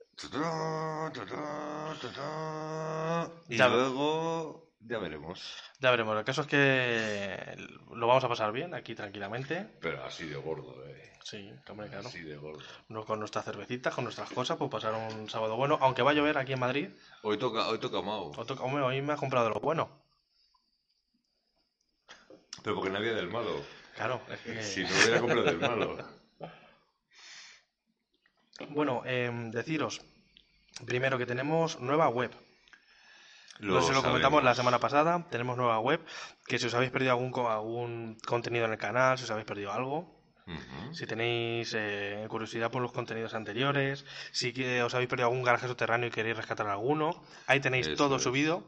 Y 3.48 3.56
luego 3.56 4.69
ya 4.80 4.98
veremos. 4.98 5.54
Ya 5.78 5.90
veremos. 5.90 6.16
El 6.18 6.24
caso 6.24 6.42
es 6.42 6.46
que 6.46 7.56
lo 7.94 8.06
vamos 8.06 8.24
a 8.24 8.28
pasar 8.28 8.52
bien 8.52 8.74
aquí 8.74 8.94
tranquilamente. 8.94 9.66
Pero 9.80 10.04
así 10.04 10.26
de 10.26 10.36
gordo, 10.36 10.84
eh. 10.86 11.12
Sí, 11.22 11.52
hombre, 11.68 11.88
claro. 11.88 12.08
Así 12.08 12.20
de 12.22 12.36
gordo. 12.36 12.64
No 12.88 13.04
con 13.04 13.18
nuestras 13.20 13.44
cervecitas, 13.44 13.94
con 13.94 14.04
nuestras 14.04 14.30
cosas, 14.30 14.56
pues 14.56 14.70
pasar 14.70 14.94
un 14.94 15.28
sábado 15.28 15.56
bueno. 15.56 15.78
Aunque 15.80 16.02
va 16.02 16.10
a 16.12 16.14
llover 16.14 16.38
aquí 16.38 16.54
en 16.54 16.60
Madrid. 16.60 16.88
Hoy 17.22 17.38
toca, 17.38 17.68
hoy 17.68 17.78
toca 17.78 18.00
Mau. 18.02 18.32
o 18.36 18.44
toca- 18.46 18.62
hombre, 18.64 18.82
hoy 18.82 19.00
me 19.02 19.12
ha 19.12 19.16
comprado 19.16 19.46
de 19.48 19.54
lo 19.54 19.60
bueno. 19.60 20.02
Pero 22.62 22.74
porque 22.76 22.90
no 22.90 22.98
había 22.98 23.12
del 23.14 23.28
malo. 23.28 23.62
Claro, 23.96 24.20
es 24.30 24.40
que... 24.40 24.62
Si 24.62 24.82
no 24.82 24.88
hubiera 24.88 25.20
comprado 25.20 25.44
del 25.44 25.58
malo. 25.58 25.96
Bueno, 28.68 29.02
em, 29.06 29.50
deciros, 29.50 30.02
primero 30.84 31.16
que 31.16 31.24
tenemos 31.24 31.80
nueva 31.80 32.08
web. 32.10 32.30
Lo 33.60 33.74
no 33.74 33.80
sé 33.82 33.88
si 33.88 33.94
lo 33.94 34.02
comentamos 34.02 34.42
la 34.42 34.54
semana 34.54 34.78
pasada, 34.78 35.26
tenemos 35.30 35.56
nueva 35.56 35.78
web, 35.80 36.00
que 36.46 36.58
si 36.58 36.66
os 36.66 36.74
habéis 36.74 36.90
perdido 36.90 37.12
algún, 37.12 37.32
algún 37.46 38.16
contenido 38.26 38.64
en 38.64 38.72
el 38.72 38.78
canal, 38.78 39.18
si 39.18 39.24
os 39.24 39.30
habéis 39.30 39.46
perdido 39.46 39.72
algo, 39.72 40.18
si 40.92 41.06
tenéis 41.06 41.74
eh, 41.78 42.26
curiosidad 42.28 42.70
por 42.70 42.82
los 42.82 42.90
contenidos 42.92 43.34
anteriores, 43.34 44.04
si 44.32 44.52
os 44.80 44.94
habéis 44.94 45.08
perdido 45.08 45.28
algún 45.28 45.44
garaje 45.44 45.68
subterráneo 45.68 46.08
y 46.08 46.10
queréis 46.10 46.36
rescatar 46.36 46.66
alguno, 46.66 47.22
ahí 47.46 47.60
tenéis 47.60 47.86
Eso 47.86 47.96
todo 47.96 48.16
es. 48.16 48.22
subido. 48.22 48.64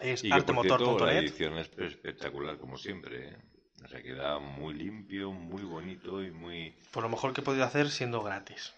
Es 0.00 0.20
cierto, 0.22 0.28
la 0.28 0.36
artemotor.net. 0.36 1.18
edición 1.18 1.58
es 1.58 1.70
espectacular, 1.78 2.58
como 2.58 2.78
siempre. 2.78 3.28
¿eh? 3.28 3.36
O 3.84 3.88
sea, 3.88 4.02
queda 4.02 4.38
muy 4.38 4.74
limpio, 4.74 5.30
muy 5.30 5.62
bonito 5.62 6.22
y 6.22 6.30
muy... 6.30 6.74
Por 6.90 7.02
lo 7.02 7.08
mejor 7.10 7.34
que 7.34 7.42
he 7.42 7.44
podido 7.44 7.64
hacer 7.64 7.90
siendo 7.90 8.22
gratis. 8.22 8.72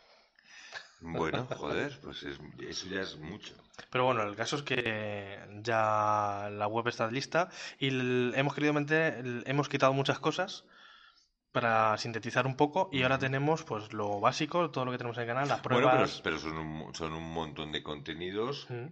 Bueno, 1.00 1.46
joder, 1.46 1.98
pues 2.02 2.22
es- 2.22 2.38
eso 2.60 2.86
ya 2.88 3.02
es 3.02 3.16
mucho. 3.18 3.54
Pero 3.90 4.04
bueno, 4.06 4.22
el 4.22 4.34
caso 4.36 4.56
es 4.56 4.62
que 4.62 5.38
ya 5.62 6.48
la 6.50 6.66
web 6.66 6.88
está 6.88 7.10
lista 7.10 7.50
y 7.78 7.88
hemos 8.34 8.54
querido 8.54 8.72
meter, 8.72 9.22
hemos 9.46 9.68
quitado 9.68 9.92
muchas 9.92 10.18
cosas 10.18 10.64
para 11.52 11.96
sintetizar 11.98 12.46
un 12.46 12.56
poco 12.56 12.88
y 12.92 13.02
ahora 13.02 13.18
tenemos 13.18 13.64
pues 13.64 13.92
lo 13.92 14.20
básico, 14.20 14.70
todo 14.70 14.84
lo 14.84 14.92
que 14.92 14.98
tenemos 14.98 15.16
en 15.16 15.22
el 15.22 15.28
canal, 15.28 15.48
las 15.48 15.62
Bueno, 15.62 15.78
pero, 15.78 15.90
pruebas. 15.90 16.20
pero 16.22 16.38
son, 16.38 16.56
un, 16.58 16.94
son 16.94 17.12
un 17.14 17.32
montón 17.32 17.72
de 17.72 17.82
contenidos 17.82 18.66
Mm. 18.70 18.86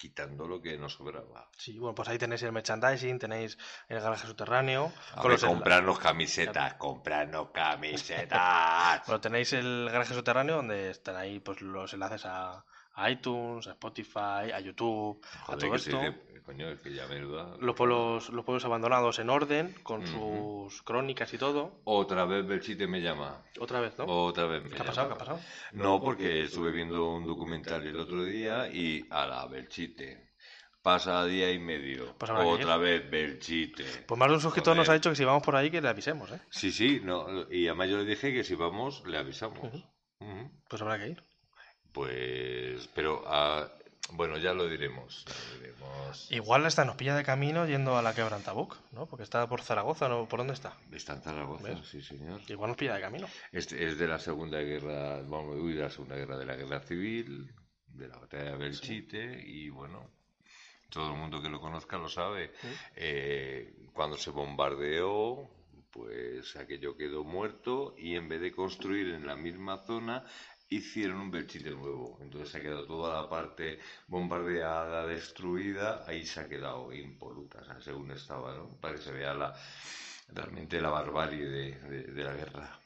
Quitando 0.00 0.48
lo 0.48 0.62
que 0.62 0.78
nos 0.78 0.94
sobraba. 0.94 1.50
Sí, 1.58 1.78
bueno, 1.78 1.94
pues 1.94 2.08
ahí 2.08 2.16
tenéis 2.16 2.42
el 2.42 2.52
merchandising, 2.52 3.18
tenéis 3.18 3.58
el 3.86 4.00
garaje 4.00 4.26
subterráneo, 4.26 4.90
A 5.14 5.22
ver, 5.22 5.38
comprarnos 5.38 5.98
camisetas, 5.98 6.74
comprarnos 6.74 7.50
camisetas. 7.50 9.02
Bueno, 9.06 9.20
tenéis 9.20 9.52
el 9.52 9.88
garaje 9.92 10.14
subterráneo 10.14 10.56
donde 10.56 10.90
están 10.90 11.16
ahí 11.16 11.38
pues 11.40 11.60
los 11.60 11.92
enlaces 11.92 12.24
a, 12.24 12.64
a 13.02 13.10
iTunes, 13.10 13.66
a 13.66 13.72
Spotify, 13.72 14.50
a 14.54 14.60
YouTube, 14.60 15.20
a 15.46 15.56
todo 15.56 15.74
esto. 15.74 15.98
dice- 15.98 16.20
coño, 16.44 16.68
es 16.68 16.80
que 16.80 16.92
ya 16.92 17.06
menuda. 17.06 17.54
Los 17.60 17.76
pueblos, 17.76 18.30
los 18.30 18.44
pueblos 18.44 18.64
abandonados 18.64 19.18
en 19.20 19.30
orden, 19.30 19.72
con 19.84 20.04
sus 20.06 20.82
crónicas 20.82 21.32
y 21.32 21.38
todo. 21.38 21.80
Otra 21.84 22.24
vez 22.24 22.44
Belchite 22.44 22.88
me 22.88 23.00
llama. 23.00 23.44
Otra 23.60 23.78
vez, 23.80 23.96
¿no? 23.98 24.04
Otra 24.06 24.46
vez 24.46 24.64
me 24.64 24.70
¿Qué 24.70 24.82
ha 24.82 24.84
pasado? 24.84 25.08
¿Qué 25.08 25.14
ha 25.14 25.18
pasado? 25.18 25.40
No, 25.72 26.00
porque 26.00 26.42
estuve 26.42 26.72
viendo 26.72 27.08
un 27.10 27.24
documental 27.26 27.86
el 27.86 27.96
otro 28.00 28.24
día 28.24 28.68
y 28.68 29.06
a 29.10 29.26
la 29.26 29.46
Belchite. 29.46 30.30
Pasa 30.82 31.24
día 31.26 31.52
y 31.52 31.58
medio. 31.58 32.16
Pues 32.18 32.30
Otra 32.32 32.78
vez 32.78 33.08
Belchite. 33.08 33.84
Pues 34.08 34.18
más 34.18 34.28
de 34.28 34.34
un 34.36 34.40
suscriptor 34.40 34.74
nos 34.76 34.88
ha 34.88 34.94
dicho 34.94 35.10
que 35.10 35.16
si 35.16 35.24
vamos 35.24 35.42
por 35.44 35.54
ahí 35.54 35.70
que 35.70 35.80
le 35.80 35.88
avisemos, 35.88 36.32
¿eh? 36.32 36.40
Sí, 36.50 36.72
sí, 36.72 37.00
no, 37.04 37.26
y 37.50 37.66
además 37.68 37.90
yo 37.90 37.98
le 37.98 38.04
dije 38.06 38.32
que 38.32 38.42
si 38.42 38.54
vamos, 38.54 39.04
le 39.06 39.18
avisamos. 39.18 39.60
Pues 40.68 40.82
habrá 40.82 40.98
que 40.98 41.08
ir. 41.10 41.22
Pues, 41.92 42.88
pero, 42.94 43.22
ah, 43.26 43.68
bueno, 44.12 44.38
ya 44.38 44.52
lo 44.54 44.68
diremos. 44.68 45.24
ya 45.26 45.34
lo 45.34 45.60
diremos. 45.60 46.30
Igual 46.30 46.66
esta 46.66 46.84
nos 46.84 46.96
pilla 46.96 47.14
de 47.14 47.24
camino 47.24 47.66
yendo 47.66 47.96
a 47.96 48.02
la 48.02 48.14
Quebrantabuc, 48.14 48.76
¿no? 48.92 49.06
Porque 49.06 49.22
está 49.22 49.48
por 49.48 49.62
Zaragoza, 49.62 50.08
¿no? 50.08 50.26
¿Por 50.26 50.38
dónde 50.40 50.54
está? 50.54 50.76
Está 50.92 51.14
en 51.14 51.22
Zaragoza, 51.22 51.68
¿Ves? 51.68 51.86
sí, 51.86 52.02
señor. 52.02 52.40
Igual 52.48 52.70
nos 52.70 52.76
pilla 52.76 52.94
de 52.94 53.00
camino. 53.00 53.28
Este 53.52 53.86
es 53.86 53.98
de 53.98 54.08
la 54.08 54.18
Segunda 54.18 54.58
Guerra, 54.60 55.22
vamos, 55.22 55.56
uy, 55.56 55.74
de 55.74 55.82
la 55.82 55.90
Segunda 55.90 56.16
Guerra 56.16 56.38
de 56.38 56.46
la 56.46 56.56
Guerra 56.56 56.80
Civil, 56.80 57.52
de 57.86 58.08
la 58.08 58.18
batalla 58.18 58.52
de 58.52 58.56
Belchite, 58.56 59.42
y 59.46 59.68
bueno, 59.70 60.10
todo 60.90 61.12
el 61.12 61.18
mundo 61.18 61.40
que 61.40 61.48
lo 61.48 61.60
conozca 61.60 61.98
lo 61.98 62.08
sabe. 62.08 62.52
Eh, 62.96 63.74
cuando 63.92 64.16
se 64.16 64.30
bombardeó, 64.30 65.48
pues 65.90 66.56
aquello 66.56 66.96
quedó 66.96 67.24
muerto 67.24 67.94
y 67.98 68.16
en 68.16 68.28
vez 68.28 68.40
de 68.40 68.52
construir 68.52 69.14
en 69.14 69.26
la 69.26 69.36
misma 69.36 69.78
zona, 69.78 70.24
hicieron 70.70 71.20
un 71.20 71.30
Belchite 71.30 71.70
nuevo. 71.70 72.18
Entonces 72.22 72.48
se 72.50 72.58
ha 72.58 72.60
quedado 72.62 72.86
toda 72.86 73.20
la 73.22 73.28
parte 73.28 73.78
bombardeada, 74.06 75.06
destruida, 75.06 76.04
ahí 76.06 76.24
se 76.24 76.40
ha 76.40 76.48
quedado 76.48 76.92
impoluta, 76.92 77.58
o 77.60 77.64
sea, 77.64 77.80
según 77.80 78.10
estaba, 78.12 78.54
¿no? 78.54 78.68
Para 78.80 78.94
que 78.94 79.02
se 79.02 79.12
vea 79.12 79.34
la, 79.34 79.54
realmente 80.28 80.80
la 80.80 80.90
barbarie 80.90 81.44
de, 81.44 81.72
de- 81.80 82.02
de 82.12 82.24
la 82.24 82.32
guerra. 82.34 82.78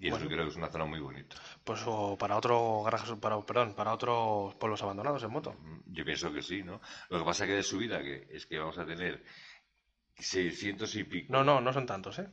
Y 0.00 0.08
eso 0.08 0.26
creo 0.26 0.44
que 0.44 0.50
es 0.50 0.56
una 0.56 0.68
zona 0.68 0.84
muy 0.84 0.98
bonita. 0.98 1.36
Pues 1.62 1.80
o 1.86 2.18
para 2.18 2.36
otro 2.36 2.82
para, 3.20 3.40
perdón, 3.42 3.74
para 3.74 3.92
otros 3.94 4.54
pueblos 4.56 4.82
abandonados 4.82 5.22
en 5.22 5.30
moto. 5.30 5.54
Yo 5.86 6.04
pienso 6.04 6.32
que 6.32 6.42
sí, 6.42 6.62
¿no? 6.64 6.80
Lo 7.08 7.20
que 7.20 7.24
pasa 7.24 7.46
que 7.46 7.52
de 7.52 7.62
subida 7.62 8.02
que 8.02 8.26
es 8.30 8.46
que 8.46 8.58
vamos 8.58 8.78
a 8.78 8.84
tener 8.84 9.24
600 10.18 10.94
y 10.96 11.04
pico. 11.04 11.32
No, 11.32 11.44
no, 11.44 11.60
no 11.60 11.72
son 11.72 11.86
tantos, 11.86 12.18
¿eh? 12.18 12.28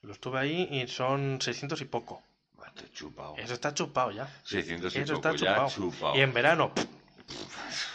Lo 0.00 0.12
estuve 0.12 0.38
ahí 0.38 0.68
y 0.70 0.86
son 0.88 1.40
600 1.42 1.80
y 1.82 1.84
poco. 1.84 2.22
He 2.76 2.90
chupado. 2.92 3.36
Eso 3.36 3.54
está 3.54 3.72
chupado 3.72 4.10
ya. 4.10 4.26
600 4.44 4.94
y 4.94 4.98
Eso 4.98 5.14
poco, 5.14 5.28
está 5.28 5.44
ya 5.44 5.66
chupado. 5.68 6.16
Y 6.16 6.20
en 6.20 6.32
verano, 6.32 6.72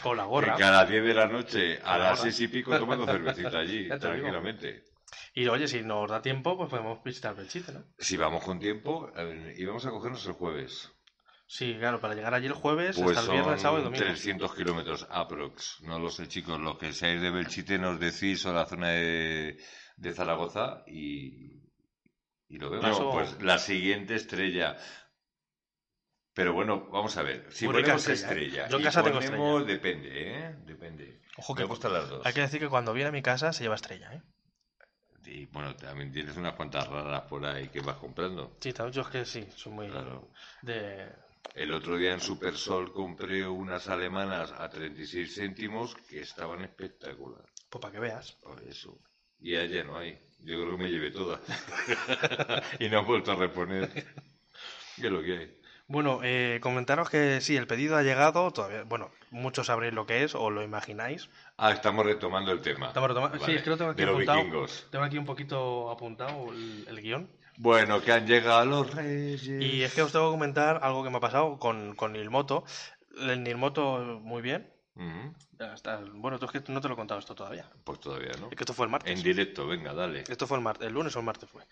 con 0.01 0.17
la 0.17 0.25
gorra. 0.25 0.55
Que 0.55 0.63
a 0.63 0.71
las 0.71 0.89
10 0.89 1.03
de 1.03 1.13
la 1.13 1.27
noche, 1.27 1.79
a 1.83 1.97
las 1.97 2.19
gorra. 2.19 2.31
6 2.31 2.39
y 2.41 2.47
pico, 2.47 2.77
tomando 2.77 3.05
cervecita 3.05 3.59
allí, 3.59 3.83
digo. 3.83 3.99
tranquilamente. 3.99 4.85
Y 5.33 5.47
oye, 5.47 5.67
si 5.67 5.81
nos 5.81 6.09
da 6.09 6.21
tiempo, 6.21 6.57
pues 6.57 6.69
podemos 6.69 7.03
visitar 7.03 7.35
Belchite, 7.35 7.71
¿no? 7.71 7.83
Si 7.97 8.17
vamos 8.17 8.43
con 8.43 8.59
tiempo, 8.59 9.11
eh, 9.15 9.53
íbamos 9.57 9.85
a 9.85 9.89
cogernos 9.91 10.25
el 10.25 10.33
jueves. 10.33 10.91
Sí, 11.45 11.75
claro, 11.79 11.99
para 11.99 12.13
llegar 12.13 12.33
allí 12.35 12.45
el 12.45 12.53
jueves, 12.53 12.99
Pues 13.01 13.17
hasta 13.17 13.31
el 13.31 13.39
viernes, 13.39 13.61
sábado 13.61 13.79
y 13.79 13.83
son 13.83 13.93
domingo. 13.93 14.05
300 14.13 14.53
kilómetros 14.55 15.07
aprox. 15.09 15.81
No 15.81 15.97
lo 15.97 16.09
sé, 16.11 16.27
chicos. 16.27 16.59
Los 16.59 16.77
que 16.77 16.93
seáis 16.93 17.21
de 17.21 17.31
Belchite 17.31 17.79
nos 17.79 17.99
decís 17.99 18.45
o 18.45 18.53
la 18.53 18.65
zona 18.65 18.89
de, 18.89 19.57
de 19.97 20.13
Zaragoza 20.13 20.83
y, 20.85 21.68
y 22.49 22.57
lo 22.57 22.69
vemos. 22.69 22.99
Pues 23.13 23.41
la 23.41 23.57
siguiente 23.57 24.15
estrella. 24.15 24.75
Pero 26.33 26.53
bueno, 26.53 26.87
vamos 26.91 27.15
a 27.17 27.23
ver. 27.23 27.47
Si 27.51 27.65
Muy 27.65 27.75
rica 27.75 27.93
ponemos 27.93 28.07
estrella, 28.07 28.43
estrella. 28.43 28.69
Yo 28.69 28.77
en 28.77 28.83
casa 28.83 29.03
tengo 29.03 29.19
ponemos- 29.19 29.65
depende, 29.65 30.09
¿eh? 30.11 30.55
Depende. 30.65 31.21
Ojo 31.37 31.53
Me 31.53 31.61
que 31.61 31.65
gustan 31.65 31.93
las 31.93 32.09
dos. 32.09 32.25
hay 32.25 32.33
que 32.33 32.41
decir 32.41 32.59
que 32.59 32.69
cuando 32.69 32.93
viene 32.93 33.09
a 33.09 33.11
mi 33.11 33.21
casa 33.21 33.51
se 33.53 33.63
lleva 33.63 33.75
estrella, 33.75 34.13
¿eh? 34.13 34.21
Y 35.25 35.45
bueno, 35.47 35.75
también 35.75 36.11
tienes 36.11 36.35
unas 36.37 36.53
cuantas 36.55 36.87
raras 36.87 37.21
por 37.23 37.45
ahí 37.45 37.67
que 37.69 37.81
vas 37.81 37.97
comprando. 37.97 38.57
Sí, 38.61 38.73
también 38.73 38.93
yo 38.93 39.01
es 39.03 39.07
que 39.09 39.25
sí, 39.25 39.47
soy 39.55 39.71
muy 39.73 39.87
Claro. 39.89 40.31
de... 40.63 41.07
El 41.55 41.71
otro 41.73 41.97
día 41.97 42.13
en 42.13 42.19
Supersol 42.21 42.91
compré 42.93 43.45
unas 43.47 43.87
alemanas 43.89 44.51
a 44.57 44.69
36 44.69 45.35
céntimos 45.35 45.95
que 46.09 46.21
estaban 46.21 46.61
espectacular. 46.61 47.43
Pues 47.69 47.81
para 47.81 47.91
que 47.91 47.99
veas. 47.99 48.31
Por 48.41 48.61
eso. 48.63 48.97
Y 49.39 49.55
ayer 49.55 49.85
no 49.85 49.97
hay. 49.97 50.19
Yo 50.43 50.61
creo 50.61 50.77
que 50.77 50.83
me 50.83 50.89
llevé 50.89 51.11
todas. 51.11 51.39
y 52.79 52.89
no 52.89 52.99
han 52.99 53.05
vuelto 53.05 53.31
a 53.31 53.35
reponer. 53.35 53.89
¿Qué 54.95 55.05
es 55.07 55.11
lo 55.11 55.21
que 55.21 55.37
hay? 55.37 55.55
Bueno, 55.87 56.19
eh, 56.23 56.59
comentaros 56.61 57.09
que 57.09 57.41
sí, 57.41 57.57
el 57.57 57.65
pedido 57.65 57.95
ha 57.97 58.03
llegado, 58.03 58.51
todavía, 58.51 58.83
bueno, 58.83 59.09
muchos 59.31 59.67
sabréis 59.67 59.91
lo 59.93 60.05
que 60.05 60.23
es 60.23 60.35
o 60.35 60.51
lo 60.51 60.61
imagináis. 60.61 61.29
Ah, 61.57 61.71
estamos 61.71 62.05
retomando 62.05 62.51
el 62.51 62.61
tema. 62.61 62.87
Estamos 62.89 63.09
retomando- 63.09 63.43
Sí, 63.43 63.53
es 63.53 63.63
que 63.63 63.69
lo 63.71 63.77
tengo 63.77 63.91
aquí 63.91 64.01
De 64.01 64.05
los 64.05 64.13
apuntado. 64.15 64.37
vikingos. 64.37 64.87
Tengo 64.91 65.05
aquí 65.05 65.17
un 65.17 65.25
poquito 65.25 65.89
apuntado 65.89 66.53
el, 66.53 66.85
el 66.87 67.01
guion. 67.01 67.29
Bueno, 67.57 68.01
que 68.01 68.11
han 68.11 68.27
llegado 68.27 68.65
los 68.65 68.93
reyes. 68.93 69.43
Y 69.47 69.81
es 69.83 69.93
que 69.93 70.03
os 70.03 70.11
tengo 70.11 70.29
que 70.29 70.35
comentar 70.35 70.79
algo 70.83 71.03
que 71.03 71.09
me 71.09 71.17
ha 71.17 71.21
pasado 71.21 71.57
con, 71.57 71.95
con 71.95 72.13
Nilmoto. 72.13 72.63
El 73.19 73.43
Nilmoto, 73.43 74.19
muy 74.21 74.41
bien. 74.43 74.71
Ujú. 74.95 75.33
Ya 75.59 75.73
está. 75.73 76.01
Bueno, 76.13 76.39
tú 76.39 76.45
es 76.45 76.51
que 76.51 76.71
no 76.71 76.81
te 76.81 76.87
lo 76.87 76.93
he 76.95 76.97
contado 76.97 77.19
esto 77.19 77.35
todavía. 77.35 77.69
Pues 77.83 77.99
todavía 77.99 78.31
no. 78.39 78.47
Es 78.49 78.55
que 78.57 78.63
esto 78.63 78.73
fue 78.73 78.85
el 78.85 78.91
martes. 78.91 79.17
En 79.17 79.23
directo, 79.23 79.67
venga, 79.67 79.93
dale. 79.93 80.23
Esto 80.27 80.47
fue 80.47 80.57
el 80.57 80.63
martes, 80.63 80.87
el 80.87 80.93
lunes 80.93 81.15
o 81.15 81.19
el 81.19 81.25
martes 81.25 81.49
fue. 81.49 81.63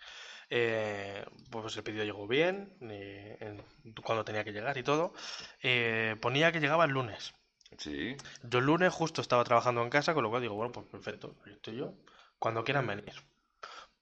Eh, 0.49 1.25
pues 1.49 1.75
el 1.75 1.83
pedido 1.83 2.03
llegó 2.05 2.27
bien, 2.27 2.77
eh, 2.81 3.37
en- 3.41 3.93
cuando 4.01 4.23
tenía 4.23 4.43
que 4.43 4.53
llegar 4.53 4.77
y 4.77 4.83
todo. 4.83 5.13
Eh, 5.61 6.15
ponía 6.21 6.51
que 6.51 6.59
llegaba 6.59 6.85
el 6.85 6.91
lunes. 6.91 7.33
Sí. 7.77 8.15
Yo 8.43 8.59
el 8.59 8.65
lunes 8.65 8.93
justo 8.93 9.21
estaba 9.21 9.43
trabajando 9.43 9.81
en 9.83 9.89
casa, 9.89 10.13
con 10.13 10.23
lo 10.23 10.29
cual 10.29 10.41
digo, 10.41 10.55
bueno, 10.55 10.71
pues 10.71 10.85
perfecto, 10.87 11.35
estoy 11.47 11.75
yo. 11.77 11.93
Cuando 12.39 12.63
quieran 12.63 12.87
venir. 12.87 13.11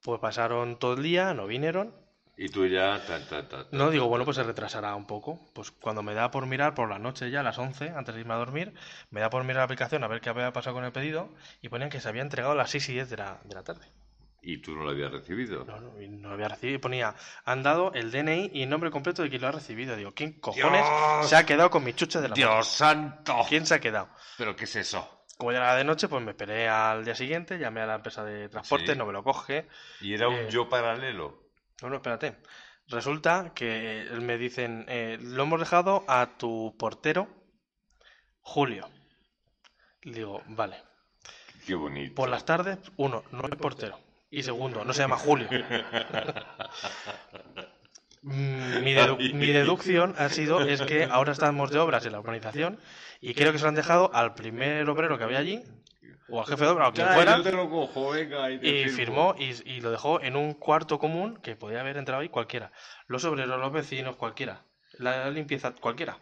Pues 0.01 0.19
pasaron 0.19 0.77
todo 0.77 0.93
el 0.93 1.03
día, 1.03 1.33
no 1.33 1.47
vinieron. 1.47 1.95
Y 2.37 2.49
tú 2.49 2.65
ya... 2.67 3.01
ta, 3.05 3.25
ta, 3.27 3.47
ta. 3.47 3.65
No, 3.71 3.89
digo, 3.89 4.07
bueno, 4.07 4.25
pues 4.25 4.35
se 4.37 4.43
retrasará 4.43 4.93
un 4.95 5.05
poco. 5.07 5.39
Pues 5.53 5.71
cuando 5.71 6.03
me 6.03 6.13
da 6.13 6.31
por 6.31 6.45
mirar 6.45 6.73
por 6.75 6.89
la 6.89 6.99
noche 6.99 7.31
ya, 7.31 7.39
a 7.39 7.43
las 7.43 7.57
11, 7.57 7.91
antes 7.91 8.13
de 8.13 8.21
irme 8.21 8.33
a 8.33 8.37
dormir, 8.37 8.73
me 9.09 9.21
da 9.21 9.29
por 9.29 9.43
mirar 9.43 9.57
la 9.57 9.63
aplicación 9.63 10.03
a 10.03 10.07
ver 10.07 10.19
qué 10.19 10.29
había 10.29 10.51
pasado 10.51 10.75
con 10.75 10.83
el 10.83 10.91
pedido 10.91 11.29
y 11.61 11.69
ponían 11.69 11.89
que 11.89 12.01
se 12.01 12.09
había 12.09 12.21
entregado 12.23 12.51
a 12.53 12.55
las 12.57 12.69
6 12.71 12.89
y 12.89 12.93
10 12.93 13.09
de 13.09 13.17
la, 13.17 13.39
de 13.45 13.55
la 13.55 13.63
tarde. 13.63 13.85
Y 14.41 14.57
tú 14.59 14.75
no 14.75 14.83
lo 14.83 14.91
habías 14.91 15.11
recibido. 15.11 15.63
No, 15.65 15.79
no, 15.79 15.93
no 15.97 16.27
lo 16.27 16.33
había 16.35 16.49
recibido. 16.49 16.75
Y 16.75 16.79
ponía, 16.79 17.15
han 17.45 17.63
dado 17.63 17.93
el 17.93 18.11
DNI 18.11 18.51
y 18.53 18.63
el 18.63 18.69
nombre 18.69 18.91
completo 18.91 19.23
de 19.23 19.29
quien 19.29 19.41
lo 19.41 19.47
ha 19.47 19.51
recibido. 19.51 19.95
Digo, 19.95 20.11
¿quién 20.13 20.33
cojones 20.39 20.85
Dios. 20.85 21.29
se 21.29 21.35
ha 21.35 21.45
quedado 21.45 21.69
con 21.71 21.83
mi 21.83 21.93
chuche 21.93 22.19
de 22.21 22.27
la? 22.29 22.35
¡Dios 22.35 22.67
santo! 22.67 23.37
¿Quién 23.49 23.65
se 23.65 23.73
ha 23.75 23.79
quedado? 23.79 24.09
¿Pero 24.37 24.55
qué 24.55 24.65
es 24.65 24.75
eso? 24.75 25.25
Como 25.37 25.51
ya 25.51 25.57
era 25.59 25.75
de 25.75 25.83
noche, 25.83 26.07
pues 26.09 26.23
me 26.23 26.31
esperé 26.31 26.69
al 26.69 27.03
día 27.03 27.15
siguiente, 27.15 27.57
llamé 27.57 27.81
a 27.81 27.85
la 27.87 27.95
empresa 27.95 28.23
de 28.23 28.47
transporte, 28.49 28.91
Sí. 28.93 28.97
no 28.97 29.05
me 29.07 29.13
lo 29.13 29.23
coge. 29.23 29.67
¿Y 30.01 30.13
era 30.13 30.27
un 30.27 30.35
Eh, 30.35 30.47
yo 30.51 30.69
paralelo? 30.69 31.44
No, 31.81 31.89
no, 31.89 31.95
espérate. 31.97 32.37
Resulta 32.87 33.51
que 33.55 34.03
eh, 34.03 34.19
me 34.21 34.37
dicen, 34.37 34.85
eh, 34.87 35.17
lo 35.21 35.43
hemos 35.43 35.59
dejado 35.59 36.03
a 36.07 36.37
tu 36.37 36.75
portero, 36.77 37.27
Julio. 38.41 38.87
Digo, 40.03 40.43
vale. 40.47 40.77
Qué 41.65 41.73
bonito. 41.75 42.13
Por 42.15 42.29
las 42.29 42.45
tardes, 42.45 42.77
uno, 42.97 43.23
no 43.31 43.41
hay 43.45 43.57
portero. 43.57 43.99
Y 44.29 44.43
segundo, 44.43 44.85
no 44.85 44.93
se 44.93 45.01
llama 45.01 45.17
Julio. 45.17 45.47
Mi, 48.21 48.93
dedu- 48.95 49.33
mi 49.35 49.47
deducción 49.47 50.15
ha 50.17 50.29
sido 50.29 50.61
es 50.61 50.81
que 50.81 51.03
ahora 51.03 51.31
estamos 51.31 51.69
de 51.69 51.77
obras 51.77 52.05
en 52.07 52.11
la 52.13 52.19
urbanización 52.19 52.79
y 53.21 53.35
creo 53.35 53.51
que 53.51 53.59
se 53.59 53.63
lo 53.65 53.69
han 53.69 53.75
dejado 53.75 54.09
al 54.15 54.33
primer 54.33 54.89
obrero 54.89 55.17
que 55.19 55.23
había 55.25 55.37
allí, 55.37 55.61
o 56.29 56.39
al 56.39 56.45
jefe 56.47 56.63
de 56.63 56.69
obra, 56.69 56.87
o 56.89 56.93
quien 56.93 57.07
fuera, 57.07 57.37
yo 57.37 57.43
te 57.43 57.51
lo 57.51 57.69
cojo, 57.69 58.11
venga. 58.11 58.49
Y, 58.51 58.59
te 58.59 58.67
y 58.67 58.89
firmo. 58.89 59.33
firmó 59.33 59.35
y, 59.37 59.71
y 59.77 59.81
lo 59.81 59.91
dejó 59.91 60.21
en 60.21 60.35
un 60.35 60.53
cuarto 60.53 60.97
común 60.99 61.37
que 61.37 61.55
podía 61.55 61.81
haber 61.81 61.97
entrado 61.97 62.21
ahí 62.21 62.29
cualquiera. 62.29 62.71
Los 63.07 63.23
obreros, 63.25 63.59
los 63.59 63.71
vecinos, 63.71 64.15
cualquiera. 64.15 64.65
La 64.97 65.29
limpieza, 65.29 65.73
cualquiera. 65.75 66.17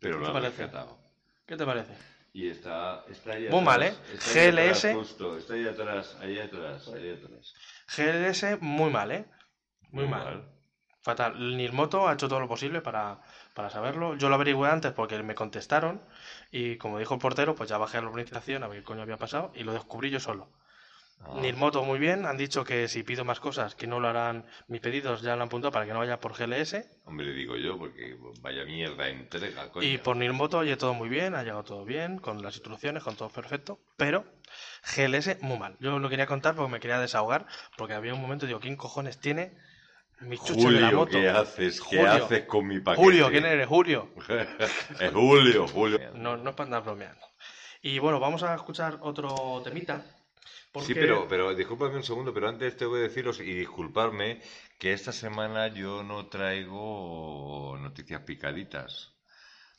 Pero 0.00 0.18
¿Qué 0.20 0.26
lo 0.26 0.32
parece? 0.32 0.56
rescatado. 0.62 0.98
¿Qué 1.46 1.56
te 1.56 1.64
parece? 1.64 1.92
Y 2.32 2.48
está, 2.50 3.04
está 3.08 3.32
ahí 3.32 3.48
Muy 3.48 3.62
mal, 3.62 3.82
¿eh? 3.82 3.94
está 4.12 4.40
ahí 4.40 4.48
atrás, 4.48 4.82
GLS. 4.84 4.94
justo, 4.94 5.36
está 5.38 5.54
ahí 5.54 5.66
atrás, 5.66 6.16
ahí 6.20 6.38
atrás, 6.38 6.88
ahí 6.88 7.10
atrás. 7.10 7.54
GLS, 7.96 8.60
muy 8.60 8.90
mal, 8.90 9.10
¿eh? 9.10 9.24
Muy, 9.90 10.06
mal. 10.06 10.44
Fatal. 11.00 11.56
Nilmoto 11.56 12.06
ha 12.08 12.12
hecho 12.14 12.28
todo 12.28 12.40
lo 12.40 12.48
posible 12.48 12.82
para, 12.82 13.20
para 13.56 13.70
saberlo. 13.70 14.14
Yo 14.16 14.28
lo 14.28 14.34
averigüé 14.34 14.68
antes 14.68 14.92
porque 14.92 15.20
me 15.22 15.34
contestaron 15.34 16.02
y 16.52 16.76
como 16.76 16.98
dijo 16.98 17.14
el 17.14 17.20
portero, 17.20 17.54
pues 17.54 17.70
ya 17.70 17.78
bajé 17.78 17.96
a 17.96 18.02
la 18.02 18.08
organización 18.08 18.62
a 18.62 18.68
ver 18.68 18.80
qué 18.80 18.84
coño 18.84 19.00
había 19.00 19.16
pasado 19.16 19.50
y 19.54 19.64
lo 19.64 19.72
descubrí 19.72 20.10
yo 20.10 20.20
solo. 20.20 20.46
Ah. 21.24 21.38
Nilmoto 21.40 21.82
muy 21.82 21.98
bien, 21.98 22.26
han 22.26 22.36
dicho 22.36 22.64
que 22.64 22.86
si 22.86 23.02
pido 23.02 23.24
más 23.24 23.40
cosas 23.40 23.74
que 23.74 23.86
no 23.86 23.98
lo 23.98 24.08
harán, 24.08 24.44
mis 24.68 24.82
pedidos 24.82 25.22
ya 25.22 25.34
lo 25.34 25.42
han 25.42 25.48
apuntado 25.48 25.72
para 25.72 25.86
que 25.86 25.94
no 25.94 26.00
vaya 26.00 26.20
por 26.20 26.34
GLS 26.36 26.86
Hombre, 27.06 27.32
digo 27.32 27.56
yo, 27.56 27.78
porque 27.78 28.18
vaya 28.42 28.66
mierda 28.66 29.08
entrega, 29.08 29.72
coño. 29.72 29.88
y 29.88 29.96
por 29.96 30.18
Nilmoto 30.18 30.58
oye 30.58 30.76
todo 30.76 30.92
muy 30.92 31.08
bien, 31.08 31.34
ha 31.34 31.42
llegado 31.42 31.64
todo 31.64 31.86
bien, 31.86 32.18
con 32.18 32.42
las 32.42 32.56
instrucciones, 32.56 33.02
con 33.02 33.16
todo 33.16 33.30
perfecto, 33.30 33.80
pero 33.96 34.26
GLS 34.94 35.40
muy 35.40 35.58
mal. 35.58 35.76
Yo 35.80 35.98
lo 35.98 36.08
quería 36.10 36.26
contar 36.26 36.54
porque 36.54 36.72
me 36.72 36.80
quería 36.80 37.00
desahogar, 37.00 37.46
porque 37.78 37.94
había 37.94 38.12
un 38.12 38.20
momento, 38.20 38.44
digo, 38.44 38.60
¿quién 38.60 38.76
cojones 38.76 39.18
tiene 39.18 39.56
mi 40.20 40.38
chuche 40.38 40.66
de 40.68 40.80
la 40.80 40.86
Julio, 40.88 40.96
moto? 40.98 41.10
¿qué 41.12 41.28
haces? 41.28 41.80
¿Qué 41.80 41.98
Julio. 41.98 42.12
haces 42.24 42.42
con 42.46 42.66
mi 42.66 42.80
paquete? 42.80 43.02
Julio, 43.02 43.30
¿quién 43.30 43.44
eres? 43.44 43.66
Julio. 43.66 44.10
es 45.00 45.12
Julio, 45.12 45.68
Julio. 45.68 45.98
No, 46.14 46.36
no 46.36 46.50
es 46.50 46.56
para 46.56 46.66
andar 46.68 46.82
bromeando. 46.84 47.20
Y 47.82 47.98
bueno, 47.98 48.18
vamos 48.18 48.42
a 48.42 48.54
escuchar 48.54 48.98
otro 49.02 49.60
temita. 49.62 50.04
Porque... 50.72 50.88
Sí, 50.88 50.94
pero, 50.94 51.26
pero 51.28 51.54
discúlpame 51.54 51.96
un 51.96 52.02
segundo, 52.02 52.32
pero 52.34 52.48
antes 52.48 52.76
tengo 52.76 52.94
que 52.94 53.00
deciros 53.00 53.40
y 53.40 53.44
disculparme 53.54 54.40
que 54.78 54.92
esta 54.92 55.12
semana 55.12 55.68
yo 55.68 56.02
no 56.02 56.26
traigo 56.26 57.76
noticias 57.80 58.22
picaditas. 58.22 59.12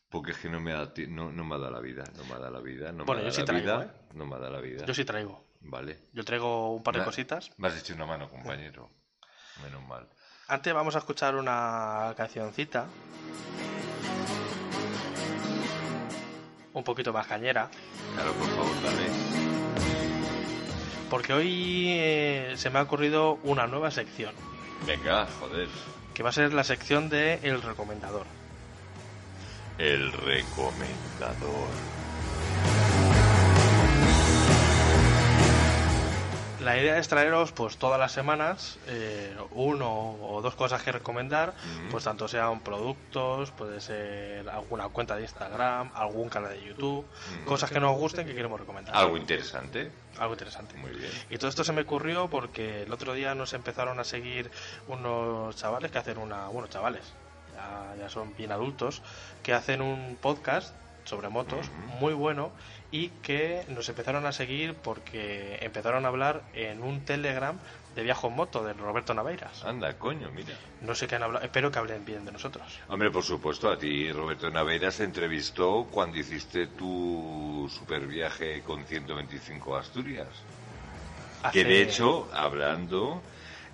Porque 0.09 0.31
es 0.31 0.37
que 0.37 0.49
no 0.49 0.61
me, 0.61 0.71
ha, 0.71 0.89
no, 1.09 1.31
no 1.33 1.43
me 1.43 1.55
ha 1.55 1.57
dado 1.57 1.71
la 1.73 1.81
vida, 1.81 2.03
no 2.15 2.23
me 2.23 2.33
ha 2.35 2.39
dado 2.39 2.53
la 2.53 2.61
vida, 2.61 2.93
no 2.93 3.03
Bueno, 3.03 3.23
me 3.23 3.27
ha 3.27 3.31
yo 3.31 3.35
sí 3.35 3.41
la 3.41 3.45
traigo, 3.45 3.65
vida, 3.79 3.95
no 4.13 4.25
me 4.25 4.35
ha 4.35 4.39
dado 4.39 4.53
la 4.53 4.61
vida. 4.61 4.85
Yo 4.85 4.93
sí 4.93 5.03
traigo. 5.03 5.45
Vale. 5.59 5.99
Yo 6.13 6.23
traigo 6.23 6.73
un 6.73 6.81
par 6.81 6.93
de 6.93 6.99
Me- 7.01 7.05
cositas. 7.05 7.51
Me 7.57 7.67
has 7.67 7.77
hecho 7.77 7.93
una 7.93 8.05
mano, 8.05 8.29
compañero. 8.29 8.89
Menos 9.63 9.85
mal. 9.85 10.07
Antes 10.49 10.73
vamos 10.73 10.95
a 10.95 10.99
escuchar 10.99 11.35
una 11.35 12.13
cancioncita. 12.15 12.85
Un 16.73 16.83
poquito 16.85 17.11
más 17.11 17.27
cañera. 17.27 17.69
Claro, 18.13 18.31
por 18.33 18.47
favor, 18.47 18.83
dale. 18.83 19.07
Porque 21.09 21.33
hoy 21.33 21.87
eh, 21.89 22.53
se 22.55 22.69
me 22.69 22.79
ha 22.79 22.83
ocurrido 22.83 23.39
una 23.43 23.67
nueva 23.67 23.91
sección. 23.91 24.33
Venga, 24.85 25.27
joder. 25.39 25.67
Que 26.13 26.23
va 26.23 26.29
a 26.29 26.33
ser 26.33 26.53
la 26.53 26.63
sección 26.63 27.09
de 27.09 27.39
El 27.43 27.61
Recomendador. 27.61 28.25
El 29.77 30.11
recomendador. 30.11 31.67
La 36.61 36.75
idea 36.75 36.97
es 36.97 37.07
traeros 37.07 37.51
pues 37.51 37.77
todas 37.77 37.99
las 37.99 38.11
semanas 38.11 38.79
eh, 38.87 39.35
uno 39.51 40.15
o 40.21 40.41
dos 40.41 40.55
cosas 40.55 40.81
que 40.81 40.91
recomendar, 40.91 41.53
Mm. 41.53 41.89
pues 41.91 42.03
tanto 42.03 42.27
sean 42.27 42.61
productos, 42.61 43.51
puede 43.51 43.79
ser 43.79 44.49
alguna 44.49 44.89
cuenta 44.89 45.15
de 45.15 45.21
Instagram, 45.21 45.91
algún 45.93 46.29
canal 46.29 46.49
de 46.51 46.63
YouTube, 46.63 47.05
Mm. 47.05 47.45
cosas 47.45 47.69
que 47.69 47.79
nos 47.79 47.95
gusten 47.95 48.25
que 48.25 48.33
queremos 48.33 48.59
recomendar. 48.59 48.95
Algo 48.95 49.17
interesante. 49.17 49.91
Algo 50.17 50.33
interesante. 50.33 50.75
Muy 50.77 50.91
bien. 50.91 51.11
Y 51.29 51.37
todo 51.37 51.49
esto 51.49 51.63
se 51.63 51.73
me 51.73 51.81
ocurrió 51.81 52.27
porque 52.27 52.83
el 52.83 52.91
otro 52.91 53.13
día 53.13 53.35
nos 53.35 53.53
empezaron 53.53 53.99
a 53.99 54.03
seguir 54.03 54.49
unos 54.87 55.55
chavales 55.55 55.91
que 55.91 55.99
hacen 55.99 56.17
una, 56.17 56.47
bueno, 56.47 56.67
chavales, 56.67 57.03
ya, 57.53 57.95
ya 58.01 58.09
son 58.09 58.35
bien 58.35 58.51
adultos, 58.51 59.03
que 59.43 59.53
hacen 59.53 59.81
un 59.81 60.17
podcast 60.19 60.73
sobre 61.07 61.29
motos 61.29 61.71
muy 61.99 62.13
bueno 62.13 62.51
y 62.91 63.09
que 63.09 63.65
nos 63.69 63.89
empezaron 63.89 64.25
a 64.25 64.31
seguir 64.31 64.75
porque 64.75 65.57
empezaron 65.61 66.05
a 66.05 66.09
hablar 66.09 66.43
en 66.53 66.83
un 66.83 67.01
Telegram 67.05 67.57
de 67.95 68.03
viaje 68.03 68.27
en 68.27 68.33
moto 68.33 68.63
de 68.63 68.73
Roberto 68.73 69.13
Naveiras. 69.15 69.63
Anda, 69.65 69.97
coño, 69.97 70.29
mira. 70.31 70.53
No 70.81 70.93
sé 70.93 71.07
qué 71.07 71.15
han 71.15 71.23
hablado, 71.23 71.43
espero 71.43 71.71
que 71.71 71.79
hablen 71.79 72.05
bien 72.05 72.25
de 72.25 72.31
nosotros. 72.31 72.79
Hombre, 72.89 73.09
por 73.09 73.23
supuesto, 73.23 73.71
a 73.71 73.77
ti 73.77 74.11
Roberto 74.11 74.51
Naveras 74.51 74.95
se 74.95 75.03
entrevistó 75.03 75.87
cuando 75.89 76.17
hiciste 76.17 76.67
tu 76.67 77.67
super 77.73 78.05
viaje 78.05 78.61
con 78.61 78.85
125 78.85 79.75
a 79.75 79.79
Asturias. 79.79 80.27
Que 81.51 81.63
de 81.63 81.81
hecho, 81.81 82.29
hablando, 82.33 83.21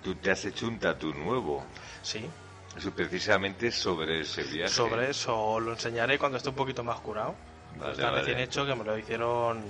tú 0.02 0.14
te 0.14 0.30
has 0.30 0.44
hecho 0.44 0.68
un 0.68 0.78
tatu 0.78 1.12
nuevo. 1.12 1.64
Sí, 2.02 2.24
Eso 2.76 2.90
precisamente 2.90 3.70
sobre 3.70 4.20
ese 4.22 4.42
viaje. 4.42 4.72
sobre 4.72 5.10
eso 5.10 5.60
lo 5.60 5.72
enseñaré 5.72 6.18
cuando 6.18 6.38
esté 6.38 6.48
un 6.48 6.54
poquito 6.56 6.82
más 6.82 6.98
curado. 7.00 7.34
Vale, 7.78 7.92
Está 7.92 8.06
vale. 8.10 8.18
recién 8.20 8.38
hecho 8.40 8.66
que 8.66 8.74
me 8.74 8.84
lo 8.84 8.96
hicieron 8.98 9.62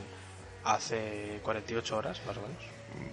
hace 0.64 1.40
48 1.42 1.96
horas, 1.96 2.20
más 2.26 2.36
o 2.36 2.40
menos. 2.42 2.62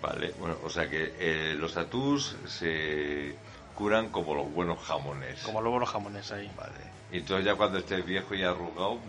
Vale, 0.02 0.34
bueno, 0.40 0.58
o 0.64 0.70
sea 0.70 0.90
que 0.90 1.16
eh, 1.20 1.56
los 1.58 1.74
tatús 1.74 2.36
se 2.48 3.36
curan 3.76 4.10
como 4.10 4.36
los 4.36 4.52
buenos 4.52 4.80
jamones. 4.84 5.42
Como 5.44 5.62
luego 5.62 5.80
los 5.80 5.90
jamones 5.90 6.32
ahí. 6.32 6.50
Vale. 6.56 6.74
Y 7.12 7.18
entonces 7.18 7.46
ya 7.46 7.56
cuando 7.56 7.80
estés 7.80 8.06
viejo 8.06 8.34
y 8.36 8.44
arrugado, 8.44 9.00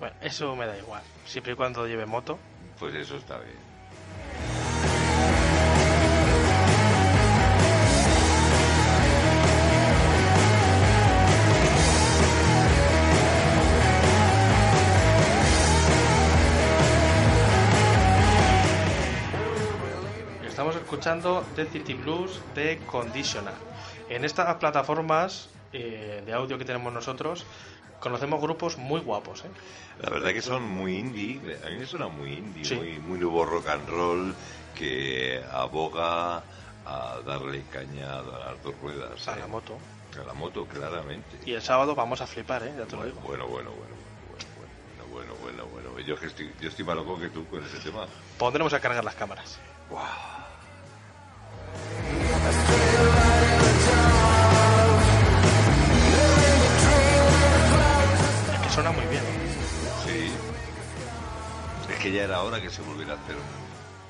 Bueno, 0.00 0.16
eso 0.20 0.56
me 0.56 0.66
da 0.66 0.76
igual. 0.76 1.02
Siempre 1.24 1.52
y 1.52 1.56
cuando 1.56 1.86
lleve 1.86 2.06
moto. 2.06 2.38
pues 2.78 2.94
eso 2.94 3.16
está 3.16 3.38
bien. 3.38 4.63
Escuchando 20.94 21.44
The 21.56 21.66
City 21.66 21.94
Blues 21.94 22.40
de 22.54 22.78
Conditional. 22.86 23.54
En 24.08 24.24
estas 24.24 24.54
plataformas 24.56 25.48
eh, 25.72 26.22
de 26.24 26.32
audio 26.32 26.56
que 26.56 26.64
tenemos 26.64 26.92
nosotros, 26.92 27.44
conocemos 27.98 28.40
grupos 28.40 28.78
muy 28.78 29.00
guapos. 29.00 29.44
¿eh? 29.44 29.48
La 30.00 30.10
verdad 30.10 30.32
que 30.32 30.40
son 30.40 30.62
muy 30.62 30.96
indie, 30.96 31.40
a 31.66 31.70
mí 31.70 31.78
me 31.78 31.86
suena 31.86 32.06
muy 32.06 32.34
indie, 32.34 32.64
Sí. 32.64 32.76
muy, 32.76 32.98
muy 33.00 33.18
nuevo 33.18 33.44
rock 33.44 33.66
and 33.68 33.88
roll 33.88 34.34
que 34.76 35.42
aboga 35.52 36.44
a 36.86 37.16
darle 37.26 37.62
caña 37.72 38.20
a 38.20 38.22
las 38.22 38.62
dos 38.62 38.74
ruedas. 38.80 39.26
A 39.26 39.34
¿eh? 39.36 39.40
la 39.40 39.46
moto. 39.48 39.76
A 40.22 40.24
la 40.24 40.32
moto, 40.34 40.64
claramente. 40.66 41.38
Y 41.44 41.54
el 41.54 41.62
sábado 41.62 41.96
vamos 41.96 42.20
a 42.20 42.26
flipar, 42.28 42.62
¿eh? 42.62 42.72
ya 42.78 42.84
te 42.84 42.92
lo 42.92 42.98
Bueno, 42.98 43.14
digo. 43.14 43.20
bueno, 43.26 43.46
bueno, 43.48 43.70
bueno, 43.72 43.94
bueno, 45.10 45.10
bueno, 45.10 45.34
bueno, 45.42 45.66
bueno, 45.72 45.90
bueno. 45.90 46.06
Yo, 46.06 46.14
estoy, 46.24 46.52
yo 46.60 46.68
estoy 46.68 46.84
más 46.84 46.94
loco 46.94 47.18
que 47.18 47.30
tú 47.30 47.44
con 47.48 47.64
ese 47.64 47.78
tema. 47.80 48.06
Pondremos 48.38 48.72
a 48.74 48.78
cargar 48.78 49.02
las 49.04 49.16
cámaras. 49.16 49.58
Es 58.52 58.60
que 58.60 58.68
suena 58.70 58.90
muy 58.92 59.04
bien. 59.06 59.22
Sí. 60.06 60.32
Es 61.92 61.98
que 61.98 62.12
ya 62.12 62.24
era 62.24 62.42
hora 62.42 62.60
que 62.60 62.70
se 62.70 62.82
volviera 62.82 63.14
a 63.14 63.16
hacer 63.16 63.36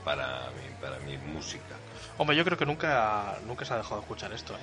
para 0.05 0.51
mi, 0.51 0.81
para 0.81 0.99
mi 1.01 1.17
música. 1.19 1.75
Hombre, 2.19 2.37
yo 2.37 2.45
creo 2.45 2.59
que 2.59 2.67
nunca, 2.67 3.39
nunca 3.47 3.65
se 3.65 3.75
ha 3.75 3.79
dejado 3.79 3.97
de 3.97 4.01
escuchar 4.03 4.33
esto, 4.33 4.55
¿eh? 4.55 4.59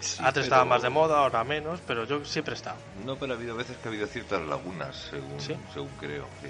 Sí, 0.00 0.16
Antes 0.20 0.32
pero- 0.34 0.42
estaba 0.44 0.64
más 0.66 0.82
de 0.82 0.90
moda, 0.90 1.18
ahora 1.18 1.44
menos, 1.44 1.80
pero 1.86 2.04
yo 2.04 2.24
siempre 2.24 2.54
estado. 2.54 2.76
No, 3.04 3.16
pero 3.16 3.32
ha 3.32 3.36
habido 3.36 3.56
veces 3.56 3.76
que 3.78 3.88
ha 3.88 3.90
habido 3.90 4.06
ciertas 4.06 4.42
lagunas, 4.42 4.96
según, 5.10 5.40
¿Sí? 5.40 5.56
según 5.72 5.88
creo. 5.98 6.26
Sí. 6.42 6.48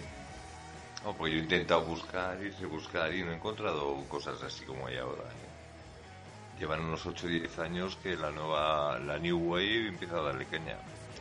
No, 1.04 1.12
porque 1.14 1.32
yo 1.34 1.38
he 1.38 1.42
intentado 1.42 1.82
buscar 1.82 2.38
y 2.42 2.64
buscar 2.64 3.12
y 3.14 3.22
no 3.22 3.32
he 3.32 3.34
encontrado 3.34 3.94
cosas 4.08 4.42
así 4.42 4.64
como 4.64 4.86
hay 4.86 4.96
ahora. 4.96 5.22
¿eh? 5.22 6.58
Llevan 6.58 6.80
unos 6.80 7.04
8 7.04 7.26
o 7.26 7.28
10 7.28 7.58
años 7.58 7.96
que 8.02 8.16
la 8.16 8.30
nueva, 8.30 8.98
la 9.00 9.18
New 9.18 9.38
Wave 9.38 9.88
empieza 9.88 10.16
a 10.16 10.22
darle 10.22 10.46
caña. 10.46 10.76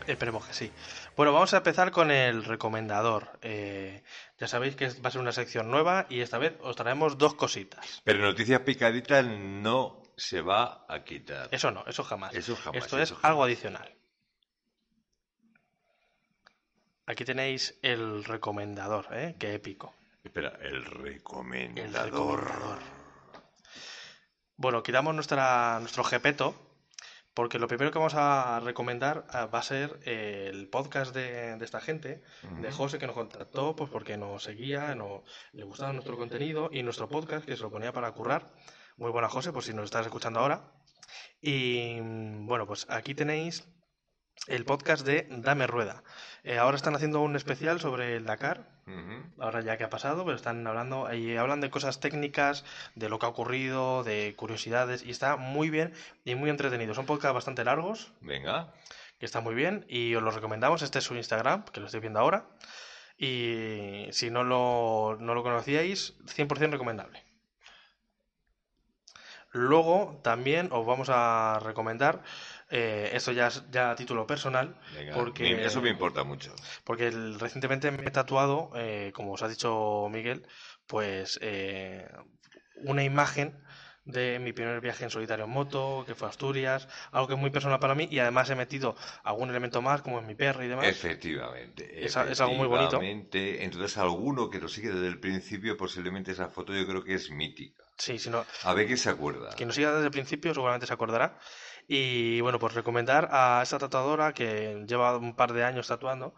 Esperemos 0.07 0.45
que 0.45 0.53
sí. 0.53 0.71
Bueno, 1.15 1.33
vamos 1.33 1.53
a 1.53 1.57
empezar 1.57 1.91
con 1.91 2.11
el 2.11 2.43
recomendador. 2.43 3.39
Eh, 3.41 4.03
ya 4.37 4.47
sabéis 4.47 4.75
que 4.75 4.87
va 4.89 5.07
a 5.09 5.11
ser 5.11 5.21
una 5.21 5.31
sección 5.31 5.71
nueva 5.71 6.05
y 6.09 6.19
esta 6.21 6.37
vez 6.37 6.53
os 6.61 6.75
traemos 6.75 7.17
dos 7.17 7.35
cositas. 7.35 8.01
Pero 8.03 8.19
noticias 8.19 8.61
picaditas 8.61 9.25
no 9.25 10.03
se 10.17 10.41
va 10.41 10.85
a 10.87 11.03
quitar. 11.03 11.47
Eso 11.51 11.71
no, 11.71 11.83
eso 11.87 12.03
jamás. 12.03 12.33
Eso 12.35 12.55
jamás, 12.55 12.83
Esto 12.83 12.97
es 12.97 13.03
eso 13.03 13.15
jamás. 13.15 13.29
algo 13.29 13.43
adicional. 13.43 13.93
Aquí 17.05 17.25
tenéis 17.25 17.77
el 17.81 18.23
recomendador, 18.23 19.07
¿eh? 19.11 19.35
Qué 19.37 19.53
épico. 19.55 19.93
Espera, 20.23 20.57
el 20.61 20.75
El 20.75 20.85
recomendador. 20.85 22.39
recomendador. 22.45 22.79
Bueno, 24.55 24.83
quitamos 24.83 25.13
nuestra, 25.13 25.79
nuestro 25.81 26.05
jepeto, 26.05 26.55
porque 27.33 27.59
lo 27.59 27.67
primero 27.67 27.91
que 27.91 27.97
vamos 27.99 28.13
a 28.15 28.61
recomendar 28.61 29.25
ah, 29.29 29.47
va 29.47 29.59
a 29.59 29.63
ser 29.63 29.99
eh, 30.05 30.47
el 30.49 30.69
podcast 30.69 31.13
de, 31.13 31.57
de 31.57 31.65
esta 31.65 31.81
gente, 31.81 32.23
de. 32.61 32.71
José, 32.71 32.99
que 32.99 33.07
nos 33.07 33.15
contactó 33.15 33.75
pues 33.75 33.89
porque 33.89 34.15
nos 34.15 34.43
seguía, 34.43 34.95
no, 34.95 35.23
le 35.51 35.63
gustaba 35.65 35.91
nuestro 35.91 36.15
contenido 36.15 36.69
y 36.71 36.83
nuestro 36.83 37.09
podcast, 37.09 37.45
que 37.45 37.57
se 37.57 37.63
lo 37.63 37.71
ponía 37.71 37.91
para 37.91 38.11
currar. 38.13 38.53
Muy 38.95 39.11
buena, 39.11 39.27
José, 39.27 39.51
por 39.51 39.63
si 39.63 39.73
nos 39.73 39.85
estás 39.85 40.05
escuchando 40.05 40.39
ahora. 40.39 40.71
Y 41.41 41.99
mm, 42.01 42.45
bueno, 42.45 42.65
pues 42.65 42.85
aquí 42.89 43.13
tenéis 43.15 43.67
el 44.47 44.65
podcast 44.65 45.05
de 45.05 45.27
Dame 45.29 45.67
Rueda. 45.67 46.03
Eh, 46.43 46.57
ahora 46.57 46.75
están 46.75 46.95
haciendo 46.95 47.21
un 47.21 47.35
especial 47.35 47.79
sobre 47.79 48.17
el 48.17 48.25
Dakar, 48.25 48.67
ahora 49.39 49.61
ya 49.61 49.77
que 49.77 49.85
ha 49.85 49.89
pasado, 49.89 50.25
pero 50.25 50.35
están 50.35 50.67
hablando 50.67 51.11
y 51.13 51.37
hablan 51.37 51.61
de 51.61 51.69
cosas 51.69 52.01
técnicas, 52.01 52.65
de 52.95 53.07
lo 53.07 53.17
que 53.19 53.25
ha 53.25 53.29
ocurrido, 53.29 54.03
de 54.03 54.33
curiosidades 54.35 55.03
y 55.03 55.11
está 55.11 55.37
muy 55.37 55.69
bien 55.69 55.93
y 56.25 56.35
muy 56.35 56.49
entretenido. 56.49 56.93
Son 56.93 57.05
podcasts 57.05 57.33
bastante 57.33 57.63
largos, 57.63 58.11
Venga. 58.19 58.73
que 59.19 59.25
está 59.25 59.39
muy 59.39 59.55
bien 59.55 59.85
y 59.87 60.15
os 60.15 60.23
los 60.23 60.35
recomendamos. 60.35 60.81
Este 60.81 60.99
es 60.99 61.05
su 61.05 61.15
Instagram, 61.15 61.63
que 61.65 61.79
lo 61.79 61.85
estoy 61.85 62.01
viendo 62.01 62.19
ahora. 62.19 62.45
Y 63.17 64.07
si 64.11 64.29
no 64.29 64.43
lo, 64.43 65.15
no 65.19 65.33
lo 65.33 65.43
conocíais, 65.43 66.15
100% 66.25 66.71
recomendable. 66.71 67.23
Luego 69.55 70.19
también 70.23 70.69
os 70.71 70.83
vamos 70.85 71.09
a 71.11 71.59
recomendar, 71.61 72.23
eh, 72.69 73.09
esto 73.13 73.31
ya, 73.31 73.47
es- 73.47 73.63
ya 73.71 73.91
a 73.91 73.95
título 73.95 74.25
personal, 74.27 74.79
Venga. 74.93 75.13
Porque- 75.15 75.65
Eso 75.65 75.81
me 75.81 75.89
importa 75.89 76.23
mucho. 76.23 76.53
porque 76.83 77.07
el- 77.07 77.39
recientemente 77.39 77.91
me 77.91 78.05
he 78.07 78.11
tatuado, 78.11 78.71
eh, 78.75 79.11
como 79.13 79.33
os 79.33 79.41
ha 79.43 79.47
dicho 79.47 80.07
Miguel, 80.11 80.45
pues 80.87 81.39
eh, 81.41 82.07
una 82.75 83.03
imagen 83.03 83.59
de 84.05 84.37
mi 84.39 84.51
primer 84.51 84.81
viaje 84.81 85.05
en 85.05 85.09
solitario 85.09 85.45
en 85.45 85.51
moto, 85.51 86.03
que 86.05 86.13
fue 86.13 86.27
a 86.27 86.29
Asturias, 86.31 86.89
algo 87.13 87.27
que 87.27 87.35
es 87.35 87.39
muy 87.39 87.51
personal 87.51 87.79
para 87.79 87.95
mí 87.95 88.05
y 88.11 88.19
además 88.19 88.49
he 88.49 88.55
metido 88.55 88.97
algún 89.23 89.49
elemento 89.49 89.81
más, 89.81 90.01
como 90.01 90.19
es 90.19 90.25
mi 90.27 90.35
perro 90.35 90.61
y 90.61 90.67
demás. 90.67 90.85
Efectivamente. 90.87 92.03
Es 92.05 92.17
a- 92.17 92.29
es 92.29 92.41
algo 92.41 92.55
muy 92.55 92.67
bonito. 92.67 92.97
efectivamente. 92.97 93.63
Entonces, 93.63 93.97
alguno 93.97 94.49
que 94.49 94.59
lo 94.59 94.67
sigue 94.67 94.89
desde 94.91 95.07
el 95.07 95.19
principio, 95.21 95.77
posiblemente 95.77 96.31
esa 96.31 96.49
foto 96.49 96.73
yo 96.73 96.85
creo 96.85 97.03
que 97.05 97.13
es 97.13 97.29
mítica. 97.31 97.81
Sí, 97.97 98.19
si 98.19 98.29
no, 98.29 98.45
A 98.63 98.73
ver 98.73 98.87
quién 98.87 98.97
se 98.97 99.09
acuerda. 99.09 99.51
quien 99.55 99.67
nos 99.67 99.75
siga 99.75 99.91
desde 99.93 100.05
el 100.07 100.11
principio 100.11 100.53
seguramente 100.53 100.85
se 100.85 100.93
acordará. 100.93 101.37
Y 101.87 102.41
bueno, 102.41 102.59
pues 102.59 102.73
recomendar 102.73 103.29
a 103.31 103.61
esa 103.63 103.77
tatuadora 103.77 104.33
que 104.33 104.83
lleva 104.87 105.17
un 105.17 105.35
par 105.35 105.53
de 105.53 105.63
años 105.63 105.87
tatuando, 105.87 106.33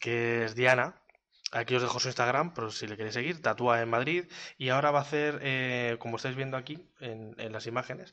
que 0.00 0.44
es 0.44 0.54
Diana. 0.54 1.00
Aquí 1.54 1.76
os 1.76 1.82
dejo 1.82 2.00
su 2.00 2.08
Instagram, 2.08 2.52
por 2.52 2.72
si 2.72 2.88
le 2.88 2.96
queréis 2.96 3.14
seguir. 3.14 3.40
Tatúa 3.40 3.80
en 3.80 3.88
Madrid 3.88 4.24
y 4.58 4.70
ahora 4.70 4.90
va 4.90 4.98
a 4.98 5.02
hacer, 5.02 5.38
eh, 5.40 5.96
como 6.00 6.16
estáis 6.16 6.34
viendo 6.34 6.56
aquí 6.56 6.84
en, 6.98 7.36
en 7.38 7.52
las 7.52 7.68
imágenes. 7.68 8.12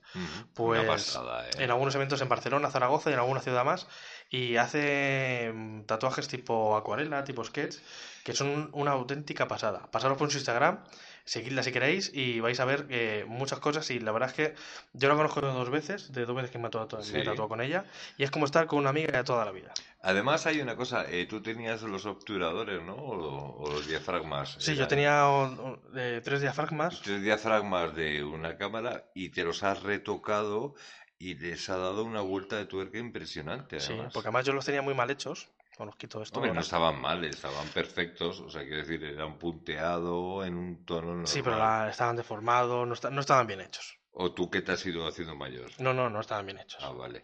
Pues, 0.53 0.85
pasada, 0.85 1.47
¿eh? 1.47 1.51
en 1.57 1.71
algunos 1.71 1.95
eventos 1.95 2.21
en 2.21 2.29
Barcelona, 2.29 2.69
Zaragoza 2.69 3.09
y 3.09 3.13
en 3.13 3.19
alguna 3.19 3.41
ciudad 3.41 3.65
más. 3.65 3.87
Y 4.29 4.57
hace 4.57 5.51
mm, 5.53 5.85
tatuajes 5.85 6.27
tipo 6.27 6.77
acuarela, 6.77 7.23
tipo 7.23 7.43
sketch, 7.43 7.77
que 8.23 8.33
son 8.33 8.69
una 8.73 8.91
auténtica 8.91 9.47
pasada. 9.47 9.89
Pasaros 9.89 10.19
por 10.19 10.29
su 10.29 10.37
Instagram, 10.37 10.83
seguidla 11.25 11.63
si 11.63 11.71
queréis 11.71 12.11
y 12.13 12.39
vais 12.39 12.59
a 12.59 12.65
ver 12.65 12.87
eh, 12.89 13.25
muchas 13.27 13.59
cosas. 13.59 13.89
Y 13.91 13.99
la 13.99 14.11
verdad 14.11 14.29
es 14.29 14.35
que 14.35 14.55
yo 14.93 15.09
la 15.09 15.15
conozco 15.15 15.41
dos 15.41 15.69
veces, 15.69 16.11
de 16.11 16.25
dos 16.25 16.35
veces 16.35 16.51
que 16.51 16.57
me 16.57 16.67
he 16.67 16.71
tatuado, 16.71 17.03
Sí. 17.03 17.23
con 17.47 17.61
ella. 17.61 17.85
Y 18.17 18.23
es 18.23 18.31
como 18.31 18.45
estar 18.45 18.67
con 18.67 18.79
una 18.79 18.89
amiga 18.89 19.17
de 19.17 19.23
toda 19.23 19.45
la 19.45 19.51
vida. 19.51 19.73
Además, 20.01 20.45
hay 20.47 20.61
una 20.61 20.75
cosa. 20.75 21.05
eh, 21.09 21.25
tú 21.27 21.41
tenías 21.41 21.81
los 21.83 22.05
obturadores, 22.05 22.81
¿no? 22.81 22.95
O, 22.95 23.15
lo- 23.15 23.55
o 23.55 23.71
los 23.71 23.87
diafragmas. 23.87 24.55
Sí, 24.59 24.75
yo 24.75 24.87
tenía 24.87 25.25
eh, 25.95 26.21
tres 26.23 26.41
diafragmas. 26.41 27.01
Tres 27.01 27.21
diafragmas 27.21 27.95
de 27.95 28.23
una 28.23 28.57
cámara 28.57 29.05
y 29.13 29.29
te 29.29 29.43
los 29.43 29.63
has 29.63 29.83
retocado 29.83 30.73
y 31.19 31.35
les 31.35 31.69
ha 31.69 31.77
dado 31.77 32.03
una 32.03 32.21
vuelta 32.21 32.57
de 32.57 32.65
tuerca 32.65 32.97
impresionante, 32.97 33.79
Sí, 33.79 33.93
porque 34.11 34.29
además 34.29 34.43
yo 34.45 34.53
los 34.53 34.65
tenía 34.65 34.81
muy 34.81 34.95
mal 34.95 35.11
hechos. 35.11 35.49
Os 35.89 36.13
los. 36.13 36.31
Hombre, 36.33 36.53
no 36.53 36.61
estaban 36.61 36.99
mal, 37.01 37.23
estaban 37.25 37.67
perfectos. 37.69 38.39
O 38.41 38.49
sea, 38.49 38.61
quiero 38.61 38.77
decir, 38.77 39.03
era 39.03 39.25
un 39.25 39.37
punteado 39.37 40.43
en 40.45 40.55
un 40.55 40.85
tono 40.85 41.07
normal. 41.07 41.27
Sí, 41.27 41.41
pero 41.41 41.57
la- 41.57 41.89
estaban 41.89 42.15
deformados, 42.15 42.87
no, 42.87 42.93
esta- 42.93 43.09
no 43.09 43.21
estaban 43.21 43.47
bien 43.47 43.61
hechos. 43.61 43.97
¿O 44.13 44.33
tú 44.33 44.49
qué 44.49 44.61
te 44.61 44.71
has 44.73 44.85
ido 44.85 45.07
haciendo 45.07 45.35
mayor? 45.35 45.69
No, 45.79 45.93
no, 45.93 46.09
no 46.09 46.19
estaban 46.19 46.45
bien 46.45 46.59
hechos. 46.59 46.83
Ah, 46.83 46.91
vale. 46.91 47.23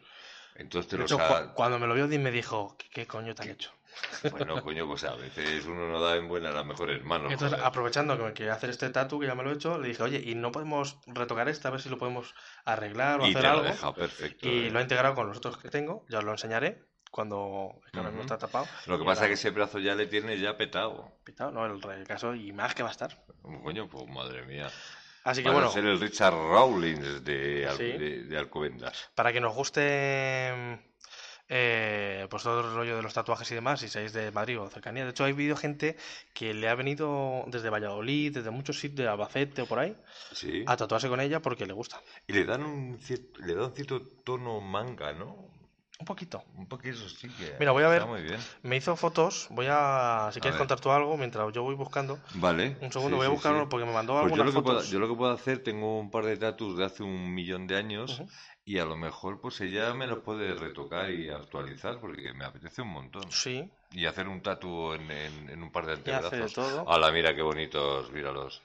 Entonces 0.55 0.89
te 0.89 0.95
De 0.95 1.03
los 1.03 1.11
hecho, 1.11 1.21
ha... 1.21 1.49
cu- 1.49 1.53
cuando 1.55 1.77
me 1.79 1.87
lo 1.87 1.93
vio, 1.93 2.07
Di 2.07 2.17
me 2.17 2.31
dijo, 2.31 2.75
¿qué, 2.77 2.89
qué 2.89 3.05
coño 3.07 3.35
te 3.35 3.43
han 3.43 3.49
hecho? 3.51 3.71
Bueno, 4.31 4.61
coño, 4.61 4.85
pues 4.87 5.03
a 5.05 5.15
veces 5.15 5.65
uno 5.65 5.87
no 5.89 5.99
da 5.99 6.15
en 6.17 6.27
buena 6.27 6.49
a 6.49 6.53
las 6.53 6.65
mejores 6.65 7.03
manos. 7.03 7.31
Entonces, 7.31 7.57
joder. 7.57 7.65
aprovechando 7.65 8.17
que 8.17 8.23
me 8.23 8.33
quería 8.33 8.53
hacer 8.53 8.69
este 8.69 8.89
tatu, 8.89 9.19
que 9.19 9.27
ya 9.27 9.35
me 9.35 9.43
lo 9.43 9.51
he 9.51 9.55
hecho, 9.55 9.77
le 9.79 9.87
dije, 9.87 10.03
oye, 10.03 10.21
¿y 10.23 10.35
no 10.35 10.51
podemos 10.51 10.99
retocar 11.07 11.49
este? 11.49 11.67
A 11.67 11.71
ver 11.71 11.81
si 11.81 11.89
lo 11.89 11.97
podemos 11.97 12.33
arreglar 12.65 13.19
o 13.21 13.25
Y 13.25 13.29
hacer 13.31 13.41
te 13.41 13.47
lo 13.47 13.53
algo. 13.53 13.67
ha 13.67 13.71
dejado 13.71 13.93
perfecto. 13.95 14.47
Y 14.47 14.67
¿eh? 14.67 14.71
lo 14.71 14.79
he 14.79 14.81
integrado 14.83 15.15
con 15.15 15.27
los 15.27 15.37
otros 15.37 15.57
que 15.57 15.69
tengo, 15.69 16.05
ya 16.09 16.19
os 16.19 16.23
lo 16.23 16.31
enseñaré 16.31 16.86
cuando 17.17 17.71
es 17.83 17.91
que 17.91 17.97
ahora 17.97 18.11
mismo 18.11 18.25
Ujú. 18.25 18.33
está 18.33 18.37
tapado. 18.37 18.67
Lo 18.85 18.99
que 18.99 19.03
pasa 19.03 19.23
es 19.23 19.27
que 19.29 19.33
ese 19.33 19.49
brazo 19.49 19.79
ya 19.79 19.95
le 19.95 20.05
tienes 20.05 20.39
ya 20.39 20.55
petado. 20.55 21.11
pitado, 21.23 21.49
no, 21.49 21.65
el, 21.65 21.83
el 21.99 22.07
caso, 22.07 22.35
y 22.35 22.51
más 22.51 22.75
que 22.75 22.83
va 22.83 22.89
a 22.89 22.91
estar. 22.91 23.17
Coño, 23.63 23.87
pues 23.89 24.07
madre 24.07 24.45
mía. 24.45 24.69
Así 25.23 25.41
que 25.41 25.49
bueno, 25.49 25.67
a 25.67 25.71
ser 25.71 25.83
el 25.85 25.99
Richard 25.99 26.33
Rawlings 26.35 27.23
de, 27.23 27.67
Sí. 27.75 27.83
de, 27.83 28.23
de 28.25 28.37
Alcobendas. 28.37 29.09
para 29.15 29.33
que 29.33 29.41
nos 29.41 29.55
guste 29.55 30.79
eh, 31.49 32.27
pues 32.29 32.43
todo 32.43 32.59
el 32.61 32.75
rollo 32.75 32.97
de 32.97 33.01
los 33.01 33.13
tatuajes 33.13 33.49
y 33.51 33.55
demás, 33.55 33.79
si 33.79 33.87
seáis 33.87 34.13
de 34.13 34.31
Madrid 34.31 34.59
o 34.59 34.69
cercanía. 34.69 35.05
De 35.05 35.11
hecho, 35.11 35.23
ha 35.23 35.27
habido 35.27 35.55
gente 35.55 35.95
que 36.33 36.53
le 36.53 36.67
ha 36.69 36.75
venido 36.75 37.43
desde 37.47 37.69
Valladolid, 37.69 38.33
desde 38.35 38.51
muchos 38.51 38.79
sitios 38.79 38.97
de 39.05 39.07
Albacete 39.07 39.61
o 39.61 39.65
por 39.65 39.79
ahí, 39.79 39.95
Sí. 40.33 40.63
a 40.67 40.75
tatuarse 40.77 41.07
con 41.09 41.19
ella 41.21 41.41
porque 41.41 41.65
le 41.65 41.73
gusta. 41.73 41.99
Y 42.27 42.33
le 42.33 42.45
dan 42.45 42.63
un 42.63 42.99
cierto, 42.99 43.39
le 43.41 43.55
da 43.55 43.65
un 43.65 43.73
cierto 43.73 44.01
tono 44.23 44.59
manga, 44.61 45.13
¿no? 45.13 45.49
Un 45.99 46.05
poquito. 46.05 46.43
Un 46.55 46.67
poquito 46.67 47.09
sí 47.09 47.27
que 47.37 47.55
Mira, 47.59 47.71
voy 47.71 47.83
a 47.83 47.87
está 47.87 48.05
ver. 48.05 48.05
muy 48.05 48.21
bien. 48.21 48.39
Me 48.63 48.75
hizo 48.77 48.95
fotos, 48.95 49.47
voy 49.49 49.67
a... 49.69 50.29
Si 50.33 50.39
quieres 50.39 50.55
ver. 50.55 50.59
contar 50.59 50.79
tú 50.79 50.91
algo, 50.91 51.17
mientras 51.17 51.51
yo 51.53 51.63
voy 51.63 51.75
buscando. 51.75 52.19
Vale. 52.35 52.77
Un 52.81 52.91
segundo, 52.91 53.15
sí, 53.15 53.17
voy 53.17 53.25
a 53.25 53.29
buscarlo 53.29 53.63
sí. 53.63 53.67
porque 53.69 53.85
me 53.85 53.93
mandó 53.93 54.13
Pues 54.19 54.33
yo 54.33 54.43
algunas 54.43 54.45
lo, 54.45 54.53
que 54.53 54.61
puedo, 54.61 54.77
fotos. 54.77 54.89
yo 54.91 54.99
lo 54.99 55.07
que 55.09 55.15
puedo 55.15 55.31
hacer, 55.31 55.63
tengo 55.63 55.99
un 55.99 56.11
par 56.11 56.25
de 56.25 56.37
tatus 56.37 56.77
de 56.77 56.85
hace 56.85 57.03
un 57.03 57.33
millón 57.33 57.65
de 57.67 57.77
años 57.77 58.21
y 58.65 58.79
a 58.79 58.85
lo 58.85 58.95
mejor 58.97 59.39
pues 59.41 59.59
ella 59.61 59.93
me 59.93 60.07
los 60.07 60.19
puede 60.19 60.53
retocar 60.53 61.09
y 61.11 61.29
actualizar 61.29 61.99
porque 61.99 62.33
me 62.33 62.45
apetece 62.45 62.81
un 62.81 62.89
montón. 62.89 63.31
Sí, 63.31 63.69
Y 63.91 64.05
hacer 64.05 64.27
un 64.27 64.41
tatu 64.41 64.93
en, 64.93 65.09
en- 65.09 65.49
en 65.49 65.63
un 65.63 65.71
par 65.71 65.85
de 65.85 65.93
antebrazos. 65.93 66.53
todo. 66.53 66.89
Hala, 66.91 67.11
mira 67.11 67.35
qué 67.35 67.41
bonitos, 67.41 68.11
míralos. 68.11 68.61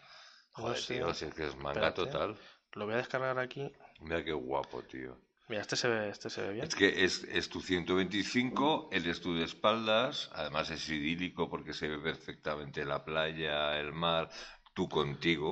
Joder, 0.53 0.77
sé. 0.79 0.95
tío, 0.95 1.15
si 1.15 1.25
es 1.27 1.35
que 1.35 1.47
es 1.47 1.57
manga 1.57 1.89
Espérate. 1.89 2.03
total. 2.07 2.37
Lo 2.73 2.85
voy 2.87 2.95
a 2.95 2.99
descargar 2.99 3.39
aquí. 3.39 3.71
Mira 4.01 4.23
qué 4.25 4.33
guapo, 4.33 4.83
tío. 4.83 5.17
Mira, 5.53 5.61
este 5.67 5.77
se 5.77 5.89
ve, 5.89 6.09
este 6.09 6.29
se 6.31 6.41
ve 6.43 6.51
bien. 6.55 6.65
Es 6.67 6.75
que 6.75 7.05
es, 7.05 7.25
es 7.25 7.49
tu 7.51 7.61
125, 7.61 8.89
él 8.91 9.05
es 9.07 9.21
tu 9.21 9.35
de 9.35 9.45
espaldas, 9.45 10.31
además 10.33 10.71
es 10.71 10.89
idílico 10.89 11.51
porque 11.51 11.75
se 11.75 11.89
ve 11.89 11.99
perfectamente 11.99 12.85
la 12.87 13.05
playa, 13.05 13.79
el 13.79 13.93
mar, 13.93 14.31
tú 14.75 14.89
contigo. 14.89 15.49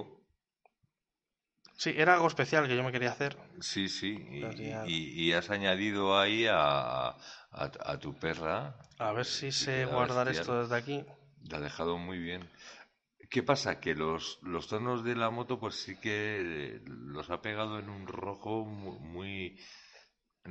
Sí, 1.76 1.90
era 1.96 2.14
algo 2.14 2.28
especial 2.28 2.68
que 2.68 2.76
yo 2.76 2.84
me 2.84 2.92
quería 2.92 3.10
hacer. 3.10 3.36
Sí, 3.60 3.88
sí, 3.88 4.12
y, 4.30 4.68
ya. 4.68 4.84
y- 4.86 5.22
y 5.24 5.32
has 5.32 5.50
añadido 5.50 6.18
ahí 6.18 6.46
a, 6.46 7.08
a, 7.10 7.14
a 7.92 7.98
tu 7.98 8.14
perra, 8.14 8.74
A 8.98 9.12
ver 9.12 9.24
si 9.26 9.50
Sí, 9.52 9.64
sé 9.64 9.84
guardar 9.84 10.26
bestial. 10.28 10.42
esto 10.42 10.60
desde 10.62 10.76
aquí. 10.76 11.04
te 11.48 11.56
ha 11.56 11.60
dejado 11.60 11.98
muy 11.98 12.18
bien. 12.18 12.48
¿Qué 13.30 13.42
pasa? 13.42 13.80
Que 13.80 13.94
los, 13.94 14.38
los 14.42 14.68
tonos 14.68 15.04
de 15.04 15.14
la 15.16 15.30
moto 15.30 15.58
pues 15.60 15.76
sí 15.76 15.96
que 15.96 16.80
los 16.86 17.30
ha 17.30 17.42
pegado 17.42 17.78
en 17.78 17.88
un 17.90 18.06
rojo 18.06 18.64
mu- 18.64 18.98
muy, 19.00 19.58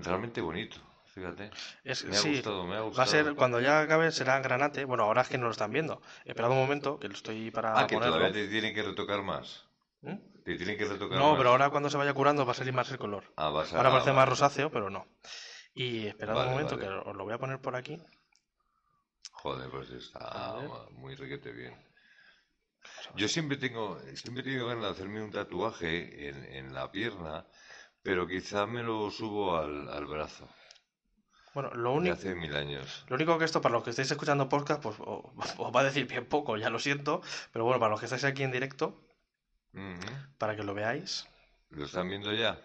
realmente 0.03 0.41
bonito. 0.41 0.77
fíjate. 1.13 1.51
Es, 1.83 2.05
Me 2.05 2.15
ha 2.15 2.19
sí, 2.19 2.29
gustado, 2.35 2.65
me 2.65 2.75
ha 2.75 2.79
va 2.79 2.85
a 2.85 2.87
gustado. 2.87 3.07
ser, 3.07 3.35
cuando 3.35 3.59
ya 3.59 3.81
acabe 3.81 4.11
será 4.11 4.39
granate. 4.39 4.85
Bueno, 4.85 5.03
ahora 5.03 5.21
es 5.23 5.29
que 5.29 5.37
no 5.37 5.45
lo 5.45 5.51
están 5.51 5.71
viendo. 5.71 6.01
Esperad 6.25 6.51
un 6.51 6.57
momento, 6.57 6.99
que 6.99 7.07
lo 7.07 7.13
estoy 7.13 7.51
para 7.51 7.77
Ah, 7.79 7.87
que 7.87 7.95
ponerlo. 7.95 8.15
todavía 8.17 8.33
te 8.33 8.47
tiene 8.47 8.73
que 8.73 8.83
retocar 8.83 9.21
más. 9.21 9.65
¿Mm? 10.01 10.15
Te 10.45 10.55
tiene 10.55 10.77
que 10.77 10.85
retocar 10.85 11.17
No, 11.17 11.29
más. 11.31 11.37
pero 11.37 11.49
ahora 11.49 11.69
cuando 11.69 11.89
se 11.89 11.97
vaya 11.97 12.13
curando 12.13 12.45
va 12.45 12.51
a 12.53 12.55
salir 12.55 12.73
más 12.73 12.89
el 12.91 12.97
color. 12.97 13.23
Ah, 13.35 13.49
vas 13.49 13.73
a... 13.73 13.77
Ahora 13.77 13.91
parece 13.91 14.13
más 14.13 14.27
rosáceo, 14.29 14.71
pero 14.71 14.89
no. 14.89 15.07
Y 15.73 16.07
esperad 16.07 16.33
Vale, 16.35 16.47
un 16.47 16.51
momento, 16.53 16.75
vale. 16.77 16.87
que 16.87 16.93
os 17.09 17.15
lo 17.15 17.23
voy 17.25 17.33
a 17.33 17.37
poner 17.37 17.59
por 17.59 17.75
aquí. 17.75 17.97
Joder, 19.31 19.69
pues 19.69 19.89
está 19.91 20.55
muy 20.91 21.15
requete 21.15 21.51
bien. 21.51 21.75
Yo 23.15 23.27
siempre 23.27 23.57
tengo, 23.57 23.99
siempre 24.15 24.41
he 24.41 24.43
tenido 24.43 24.67
ganas 24.67 24.83
de 24.83 24.89
hacerme 24.91 25.21
un 25.23 25.31
tatuaje 25.31 26.27
en, 26.29 26.43
en 26.45 26.73
la 26.73 26.91
pierna, 26.91 27.45
pero 28.03 28.27
quizá 28.27 28.65
me 28.65 28.83
lo 28.83 29.09
subo 29.11 29.57
al, 29.57 29.89
al 29.89 30.05
brazo. 30.05 30.47
Bueno, 31.53 31.71
lo 31.73 31.93
único, 31.93 32.13
hace 32.13 32.35
mil 32.35 32.55
años. 32.55 33.05
lo 33.09 33.15
único 33.15 33.37
que 33.39 33.45
esto, 33.45 33.61
para 33.61 33.73
los 33.73 33.83
que 33.83 33.89
estáis 33.89 34.11
escuchando 34.11 34.47
podcast, 34.47 34.81
pues 34.81 34.95
os 34.99 35.75
va 35.75 35.81
a 35.81 35.83
decir 35.83 36.05
bien 36.07 36.25
poco, 36.27 36.57
ya 36.57 36.69
lo 36.69 36.79
siento. 36.79 37.21
Pero 37.51 37.65
bueno, 37.65 37.79
para 37.79 37.89
los 37.91 37.99
que 37.99 38.05
estáis 38.05 38.23
aquí 38.23 38.43
en 38.43 38.51
directo, 38.51 39.01
Ujú. 39.73 40.13
para 40.37 40.55
que 40.55 40.63
lo 40.63 40.73
veáis. 40.73 41.27
¿Lo 41.69 41.85
están 41.85 42.07
viendo 42.09 42.31
ya? 42.33 42.59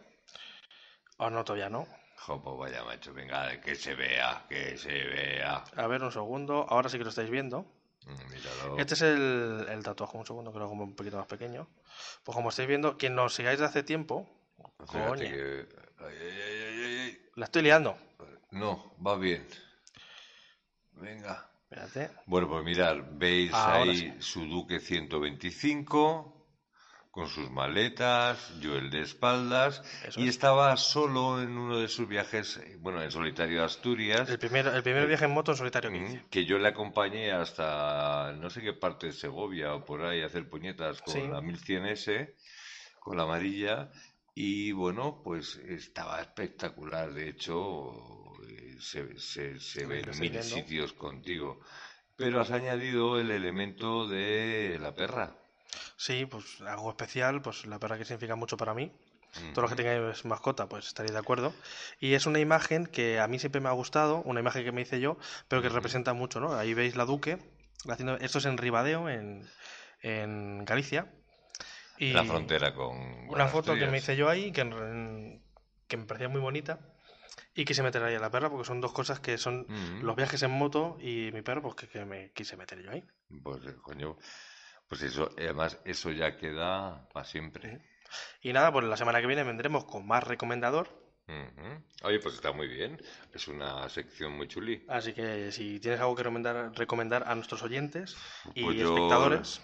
O 1.19 1.31
no, 1.31 1.45
todavía 1.45 1.69
no. 1.71 1.87
Jo, 2.19 2.43
pues 2.43 2.57
vaya 2.73 2.85
macho, 2.85 3.13
venga, 3.13 3.61
que 3.61 3.75
se 3.75 3.95
vea, 3.95 4.47
que 4.49 4.77
se 4.79 4.91
vea. 5.05 5.65
A 5.77 5.87
ver, 5.87 6.03
un 6.03 6.13
segundo. 6.13 6.67
Ahora 6.69 6.89
sí 6.89 6.97
que 6.99 7.05
lo 7.05 7.11
estáis 7.11 7.29
viendo. 7.31 7.67
Mm, 8.07 8.33
Míralo. 8.33 8.79
Este 8.79 8.95
es 8.95 9.03
el, 9.03 9.67
el 9.69 9.83
tatuaje, 9.83 10.17
un 10.17 10.27
segundo, 10.27 10.53
que 10.53 10.59
lo 10.59 10.65
hago 10.65 10.75
un 10.75 10.95
poquito 10.95 11.17
más 11.19 11.27
pequeño. 11.27 11.69
Pues 12.23 12.35
como 12.35 12.49
estáis 12.51 12.69
viendo, 12.69 12.97
quien 12.97 13.15
nos 13.15 13.35
sigáis 13.35 13.59
de 13.59 13.67
hace 13.67 13.83
tiempo, 13.83 14.27
coño, 14.87 15.15
que- 15.17 15.67
ay, 15.99 16.17
ay, 16.21 17.01
ay, 17.01 17.19
la 17.37 17.45
estoy 17.47 17.63
liando. 17.63 17.97
No, 18.51 18.95
va 19.05 19.17
bien. 19.17 19.47
Venga. 20.93 21.49
Espérate. 21.71 22.11
Bueno, 22.27 22.49
pues 22.49 22.65
mirar, 22.65 23.05
veis 23.19 23.53
Ahora 23.53 23.91
ahí 23.91 23.97
sí. 23.97 24.13
su 24.21 24.47
Duque 24.47 24.79
125 24.79 26.31
con 27.11 27.29
sus 27.29 27.49
maletas, 27.51 28.53
yo 28.61 28.75
el 28.77 28.91
de 28.91 29.03
espaldas, 29.03 29.83
Eso 30.05 30.19
y 30.21 30.25
es. 30.25 30.31
estaba 30.31 30.77
solo 30.77 31.41
en 31.41 31.57
uno 31.57 31.79
de 31.79 31.87
sus 31.89 32.09
viajes, 32.09 32.57
eh, 32.57 32.77
bueno, 32.81 33.01
en 33.03 33.11
solitario 33.13 33.63
a 33.63 33.67
Asturias, 33.67 34.29
El 34.29 34.39
primer, 34.41 34.67
el 34.67 34.83
primer 34.83 35.07
viaje 35.07 35.25
en 35.27 35.31
moto 35.31 35.53
en 35.53 35.57
solitario 35.57 35.91
que 35.91 35.97
hice. 35.99 36.25
que 36.29 36.45
yo 36.45 36.59
le 36.59 36.69
acompañé 36.69 37.31
hasta 37.33 38.33
no 38.37 38.51
sé 38.51 38.63
qué 38.63 38.73
parte 38.73 39.07
de 39.07 39.13
Segovia 39.13 39.75
o 39.75 39.85
por 39.85 40.05
ahí 40.05 40.23
a 40.23 40.27
hacer 40.27 40.49
puñetas 40.51 41.03
con 41.03 41.15
Sí. 41.15 41.21
la 41.29 41.41
1100S, 41.41 42.35
con 42.99 43.17
la 43.17 43.23
amarilla, 43.23 43.91
y 44.35 44.73
bueno, 44.73 45.21
pues 45.23 45.57
estaba 45.57 46.21
espectacular, 46.21 47.13
de 47.13 47.29
hecho, 47.29 47.93
eh, 48.49 48.77
se, 48.81 49.19
se, 49.19 49.61
se 49.61 49.87
mil 49.87 50.03
viendo. 50.21 50.43
sitios 50.43 50.93
contigo. 50.93 51.61
Pero 52.17 52.41
has 52.41 52.51
añadido 52.51 53.19
el 53.19 53.31
elemento 53.31 54.07
de 54.07 54.79
la 54.81 54.95
perra. 54.95 55.37
Sí, 55.97 56.27
pues 56.27 56.61
algo 56.61 56.91
especial, 56.91 57.43
pues 57.43 57.67
la 57.67 57.79
perra 57.81 57.99
que 57.99 58.05
significa 58.05 58.37
mucho 58.37 58.57
para 58.57 58.75
mí. 58.75 58.93
Todos 59.53 59.63
los 59.63 59.71
que 59.73 59.83
tengáis 59.83 60.25
mascota, 60.25 60.69
pues 60.69 60.87
estaréis 60.87 61.13
de 61.13 61.19
acuerdo. 61.19 61.53
Y 61.99 62.15
es 62.15 62.27
una 62.27 62.39
imagen 62.39 62.87
que 62.87 63.19
a 63.19 63.27
mí 63.27 63.41
siempre 63.41 63.61
me 63.61 63.69
ha 63.69 63.73
gustado, 63.73 64.23
una 64.23 64.39
imagen 64.39 64.65
que 64.65 64.71
me 64.71 64.83
hice 64.83 65.01
yo, 65.01 65.19
pero 65.49 65.61
que 65.61 65.69
representa 65.69 66.13
mucho, 66.13 66.39
¿no? 66.39 66.55
Ahí 66.55 66.73
veis 66.73 66.95
la 66.95 67.05
Duque, 67.05 67.39
haciendo... 67.89 68.17
esto 68.19 68.39
es 68.39 68.45
en 68.45 68.59
Ribadeo, 68.59 69.09
en, 69.09 69.45
en 70.03 70.65
Galicia. 70.65 71.13
Y 71.99 72.13
La 72.13 72.25
frontera 72.25 72.75
con. 72.75 73.29
Una 73.29 73.47
foto 73.47 73.75
que 73.75 73.87
me 73.87 73.99
hice 73.99 74.17
yo 74.17 74.29
ahí, 74.29 74.51
que, 74.53 74.63
en- 74.63 75.43
que 75.87 75.97
me 75.97 76.05
parecía 76.05 76.29
muy 76.29 76.41
bonita, 76.41 76.81
y 77.55 77.65
quise 77.65 77.83
meter 77.83 78.03
ahí 78.03 78.15
a 78.15 78.19
la 78.21 78.31
perra, 78.31 78.51
porque 78.51 78.65
son 78.67 78.81
dos 78.81 78.93
cosas 78.93 79.21
que 79.21 79.39
son 79.39 79.67
Mm. 79.69 80.03
los 80.03 80.17
viajes 80.17 80.43
en 80.43 80.51
moto 80.51 80.97
y 81.01 81.31
mi 81.33 81.43
perro, 81.43 81.63
pues 81.63 81.75
que, 81.77 81.89
que 81.89 82.05
me 82.05 82.33
quise 82.33 82.57
meter 82.57 82.83
yo 82.83 82.91
ahí. 82.91 83.05
Pues, 83.43 83.65
eh, 83.67 83.75
coño. 83.83 84.17
Pues 84.89 85.03
eso, 85.03 85.31
y 85.39 85.43
además, 85.45 85.79
eso 85.85 86.11
ya 86.11 86.37
queda 86.37 87.09
para 87.13 87.25
siempre. 87.25 87.81
Y 88.43 88.53
nada, 88.53 88.71
pues 88.73 88.85
la 88.87 88.97
semana 88.97 89.21
que 89.21 89.27
viene 89.27 89.43
vendremos 89.43 89.85
con 89.87 90.07
más 90.07 90.23
recomendador. 90.25 90.89
Oye, 92.03 92.19
pues 92.21 92.35
está 92.35 92.53
muy 92.53 92.69
bien. 92.69 93.01
Es 93.33 93.49
una 93.49 93.89
sección 93.89 94.37
muy 94.37 94.47
chuli. 94.47 94.85
Así 94.89 95.15
que 95.15 95.51
si 95.53 95.81
tienes 95.81 95.99
algo 96.01 96.15
que 96.15 96.23
recomendar, 96.23 96.71
recomendar 96.77 97.25
a 97.27 97.35
nuestros 97.35 97.63
oyentes 97.63 98.15
y 98.55 98.63
Pues 98.63 98.77
espectadores, 98.79 99.63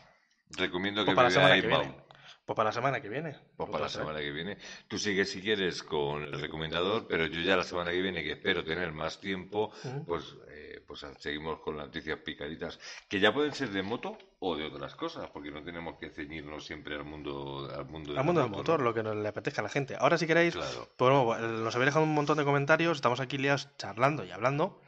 Recomiendo 0.57 1.03
que 1.03 1.07
pues 1.07 1.17
para 1.17 1.29
la 1.29 1.35
semana 1.35 1.55
que 1.61 1.67
Inbound. 1.67 1.85
viene. 1.91 2.05
Pues 2.51 2.57
para 2.57 2.71
la 2.71 2.73
semana 2.73 3.01
que 3.01 3.09
viene. 3.09 3.31
Pues 3.31 3.45
Pues 3.59 3.71
para 3.71 3.85
la 3.85 3.89
semana 3.89 4.19
que 4.19 4.33
viene. 4.33 4.59
Tú 4.89 4.99
sigues 4.99 5.31
si 5.31 5.41
quieres 5.41 5.85
con 5.85 6.25
el 6.25 6.41
recomendador, 6.41 7.07
pero 7.07 7.27
yo 7.27 7.41
ya 7.43 7.57
la 7.57 7.63
semana 7.63 7.93
que 7.93 8.03
viene, 8.03 8.25
que 8.25 8.33
espero 8.33 8.65
tener 8.65 8.91
más 8.91 9.21
tiempo, 9.21 9.71
pues, 10.05 10.35
eh, 10.49 10.83
pues 10.85 11.07
seguimos 11.21 11.61
con 11.61 11.77
las 11.77 11.87
noticias 11.87 12.19
picaditas, 12.19 12.81
que 13.09 13.21
ya 13.21 13.33
pueden 13.33 13.53
ser 13.55 13.69
de 13.71 13.85
moto 13.85 14.19
o 14.41 14.57
de 14.57 14.65
otras 14.65 14.97
cosas, 14.97 15.31
porque 15.31 15.53
no 15.53 15.63
tenemos 15.63 15.97
que 16.01 16.11
ceñirnos 16.11 16.67
siempre 16.67 16.97
al 16.97 17.05
mundo, 17.05 17.71
al 17.73 17.85
mundo, 17.87 18.19
Al 18.19 18.25
mundo 18.25 18.41
del 18.41 18.51
moto, 18.51 18.59
motor, 18.63 18.79
¿no? 18.81 18.87
lo 18.87 18.95
que 18.95 19.05
nos 19.05 19.15
le 19.15 19.29
apetezca 19.29 19.61
a 19.61 19.63
la 19.63 19.69
gente. 19.71 19.95
Ahora 19.97 20.19
si 20.19 20.27
queréis, 20.27 20.57
Claro. 20.57 20.89
pues 20.97 21.13
bueno, 21.25 21.47
nos 21.47 21.77
habéis 21.77 21.87
dejado 21.87 22.05
un 22.05 22.15
montón 22.15 22.37
de 22.37 22.45
comentarios, 22.45 22.97
estamos 22.99 23.21
aquí 23.21 23.39
liados 23.39 23.69
charlando 23.77 24.25
y 24.25 24.33
hablando. 24.33 24.81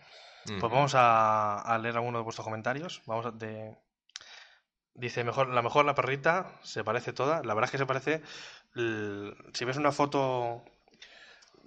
Pues 0.46 0.61
vamos 0.62 0.96
a, 0.96 1.61
a 1.61 1.79
leer 1.79 1.94
algunos 1.94 2.18
de 2.18 2.25
vuestros 2.25 2.44
comentarios. 2.44 3.03
Vamos 3.07 3.25
a 3.27 3.31
de... 3.31 3.77
Dice, 4.94 5.24
mejor, 5.24 5.48
la 5.48 5.62
mejor 5.62 5.85
la 5.85 5.94
perrita 5.94 6.52
se 6.62 6.85
parece 6.85 7.12
toda. 7.12 7.42
La 7.42 7.55
verdad 7.55 7.64
es 7.64 7.70
que 7.72 7.78
se 7.78 7.87
parece. 7.87 8.22
Si 9.55 9.64
ves 9.64 9.76
una 9.76 9.92
foto 9.92 10.62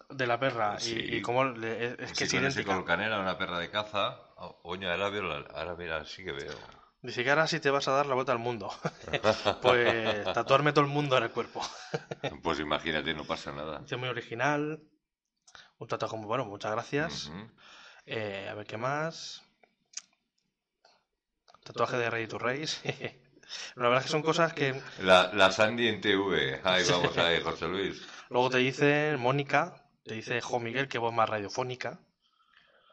de 0.09 0.27
la 0.27 0.39
perra 0.39 0.75
y- 0.79 0.83
Sí. 0.83 0.99
y, 1.17 1.21
cómo 1.21 1.43
le- 1.45 1.85
es, 1.85 1.91
es 1.99 2.13
que 2.13 2.27
Sí, 2.27 2.37
es 2.37 2.65
con 2.65 2.83
canela, 2.83 3.19
una 3.19 3.37
perra 3.37 3.57
de 3.59 3.69
caza. 3.71 4.19
Oh, 4.37 4.59
Oña, 4.63 4.91
ahora, 4.91 5.09
veo 5.09 5.23
ahora 5.55 5.75
mira, 5.75 6.05
sí 6.05 6.23
que 6.23 6.31
veo. 6.31 6.53
Dice 7.01 7.23
que 7.23 7.29
ahora 7.29 7.47
sí 7.47 7.59
te 7.59 7.69
vas 7.69 7.87
a 7.87 7.91
dar 7.91 8.05
la 8.07 8.15
vuelta 8.15 8.31
al 8.31 8.39
mundo. 8.39 8.71
pues 9.61 10.23
tatuarme 10.33 10.71
todo 10.73 10.83
el 10.85 10.91
mundo 10.91 11.17
en 11.17 11.23
el 11.23 11.31
cuerpo. 11.31 11.61
Pues 12.43 12.59
imagínate, 12.59 13.13
no 13.13 13.23
pasa 13.25 13.51
nada. 13.51 13.79
Dice 13.79 13.97
muy 13.97 14.09
original. 14.09 14.81
Un 15.77 15.87
tatuaje 15.87 16.15
muy 16.17 16.25
bueno, 16.25 16.45
muchas 16.45 16.71
gracias. 16.71 17.31
Eh, 18.05 18.47
a 18.49 18.53
ver 18.53 18.65
qué 18.67 18.77
más. 18.77 19.43
Tatuaje 21.65 21.97
de 21.97 22.09
Ready 22.09 22.27
to 22.27 22.37
Race. 22.39 22.77
la 23.75 23.83
verdad 23.89 23.99
es 23.99 24.05
que 24.05 24.11
son 24.11 24.21
cosas 24.21 24.53
que 24.53 24.81
La, 25.01 25.31
la 25.33 25.51
Sandy 25.51 25.87
en 25.87 25.99
TV. 26.01 26.61
Ahí 26.63 26.83
vamos 26.89 27.17
ahí, 27.17 27.41
José 27.43 27.67
Luis. 27.67 28.01
luego 28.29 28.49
te 28.49 28.57
dice 28.59 29.15
Mónica, 29.17 29.75
te 30.05 30.13
dice 30.15 30.41
Jo 30.41 30.59
Miguel, 30.59 30.87
que 30.87 30.97
voz 30.97 31.13
más 31.13 31.29
radiofónica. 31.29 31.99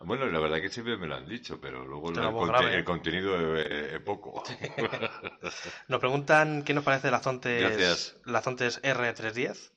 Bueno, 0.01 0.27
la 0.27 0.41
verdad 0.41 0.61
que 0.61 0.69
siempre 0.69 0.97
me 0.97 1.07
lo 1.07 1.15
han 1.15 1.29
dicho, 1.29 1.61
pero 1.61 1.87
luego 1.87 2.09
el, 2.11 2.17
conte- 2.17 2.85
contenido 2.85 3.57
es, 3.57 3.93
es 3.95 4.01
poco. 4.01 4.43
Nos 5.89 6.01
preguntan 6.01 6.65
qué 6.65 6.75
nos 6.75 6.83
parece 6.83 7.11
las 7.11 7.23
Zontes, 7.23 7.61
Gracias. 7.61 8.17
las 8.25 8.43
Zontes 8.43 8.81
R310. 8.83 9.71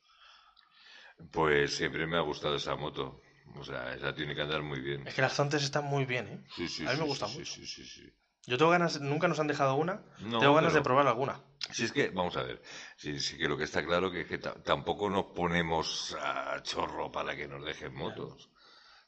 Pues 1.32 1.76
siempre 1.76 2.08
me 2.08 2.18
ha 2.18 2.22
gustado 2.22 2.56
esa 2.56 2.76
moto. 2.76 3.22
O 3.58 3.64
sea, 3.64 3.94
esa 3.94 4.14
tiene 4.14 4.36
que 4.36 4.42
andar 4.42 4.62
muy 4.64 4.80
bien. 4.80 5.08
Es 5.08 5.14
que 5.14 5.22
las 5.22 5.34
Zontes 5.34 5.64
están 5.64 5.86
muy 5.86 6.06
bien, 6.06 6.28
¿eh? 6.28 6.40
Sí, 6.56 6.68
sí, 6.68 6.86
a 6.86 6.94
mí 6.94 6.98
me 7.00 7.16
sí, 7.16 7.16
sí, 7.16 7.34
mucho. 7.34 7.46
sí, 7.46 7.66
sí, 7.68 7.86
sí. 7.86 8.14
Yo 8.48 8.58
tengo 8.58 8.72
ganas, 8.72 9.00
nunca 9.02 9.28
nos 9.28 9.40
han 9.40 9.48
dejado 9.48 9.76
una, 9.76 10.04
No, 10.20 10.40
tengo 10.40 10.54
ganas 10.54 10.72
pero- 10.72 10.82
de 10.82 10.84
probar 10.84 11.08
alguna. 11.08 11.42
Si 11.72 11.84
es 11.86 11.92
que, 11.92 12.10
vamos 12.10 12.38
a 12.38 12.44
ver, 12.44 12.62
sí, 12.96 13.20
sí 13.20 13.38
que 13.38 13.48
lo 13.48 13.58
que 13.58 13.64
está 13.64 13.84
claro 13.84 14.12
que, 14.12 14.22
es 14.22 14.28
que 14.28 14.38
ta- 14.38 14.54
tampoco 14.64 15.10
nos 15.10 15.26
ponemos 15.36 16.16
a 16.22 16.62
chorro 16.62 17.12
para 17.12 17.36
que 17.36 17.48
nos 17.48 17.66
dejen 17.66 17.94
motos. 17.96 18.50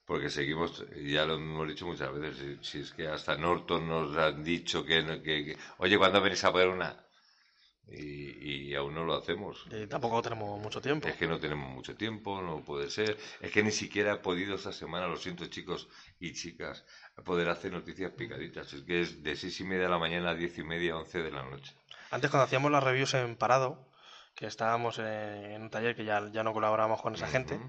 Porque 0.06 0.30
seguimos, 0.30 0.86
ya 0.96 1.26
lo 1.26 1.36
hemos 1.36 1.68
dicho 1.68 1.86
muchas 1.86 2.12
veces, 2.14 2.60
si, 2.62 2.72
si 2.72 2.80
es 2.80 2.94
que 2.94 3.08
hasta 3.10 3.36
Norton 3.38 3.88
nos 3.88 4.18
han 4.18 4.44
dicho 4.44 4.84
que, 4.86 5.04
no- 5.04 5.22
que- 5.22 5.46
que, 5.46 5.58
oye, 5.80 5.98
¿cuándo 5.98 6.22
venís 6.22 6.44
a 6.46 6.52
poner 6.52 6.70
una? 6.70 6.98
Y, 7.90 8.70
y 8.70 8.76
aún 8.76 8.94
no 8.94 9.06
lo 9.06 9.16
hacemos. 9.16 9.66
Y 9.72 9.88
tampoco 9.88 10.22
tenemos 10.22 10.60
mucho 10.60 10.82
tiempo. 10.82 11.08
Es 11.08 11.16
que 11.16 11.28
no 11.28 11.40
tenemos 11.40 11.70
mucho 11.72 11.96
tiempo, 11.96 12.42
no 12.42 12.62
puede 12.62 12.90
ser. 12.90 13.18
Es 13.40 13.52
que 13.52 13.64
ni 13.64 13.72
siquiera 13.72 14.14
he 14.14 14.18
podido 14.18 14.56
esta 14.56 14.74
semana, 14.74 15.08
lo 15.08 15.16
siento 15.16 15.46
chicos 15.48 15.88
y 16.20 16.34
chicas, 16.34 16.84
poder 17.24 17.48
hacer 17.50 17.72
noticias 17.72 18.12
picaditas. 18.12 18.74
Es 18.74 18.82
que 18.82 19.02
es 19.02 19.24
de 19.24 19.36
seis 19.36 19.60
y 19.62 19.64
media 19.64 19.84
de 19.84 19.90
la 19.90 20.00
mañana 20.00 20.32
a 20.32 20.36
diez 20.36 20.58
y 20.58 20.64
media, 20.64 20.98
once 20.98 21.24
de 21.24 21.32
la 21.32 21.44
noche. 21.44 21.74
Antes 22.12 22.30
cuando 22.30 22.46
hacíamos 22.46 22.72
las 22.72 22.84
reviews 22.84 23.14
en 23.14 23.36
Parado, 23.38 23.90
que 24.36 24.48
estábamos 24.48 25.00
eh, 25.00 25.56
en 25.56 25.64
un 25.64 25.70
taller 25.70 25.96
que 25.96 26.06
ya, 26.06 26.30
ya 26.32 26.44
no 26.44 26.54
colaborábamos 26.54 27.02
con 27.02 27.16
esa 27.16 27.28
gente, 27.28 27.60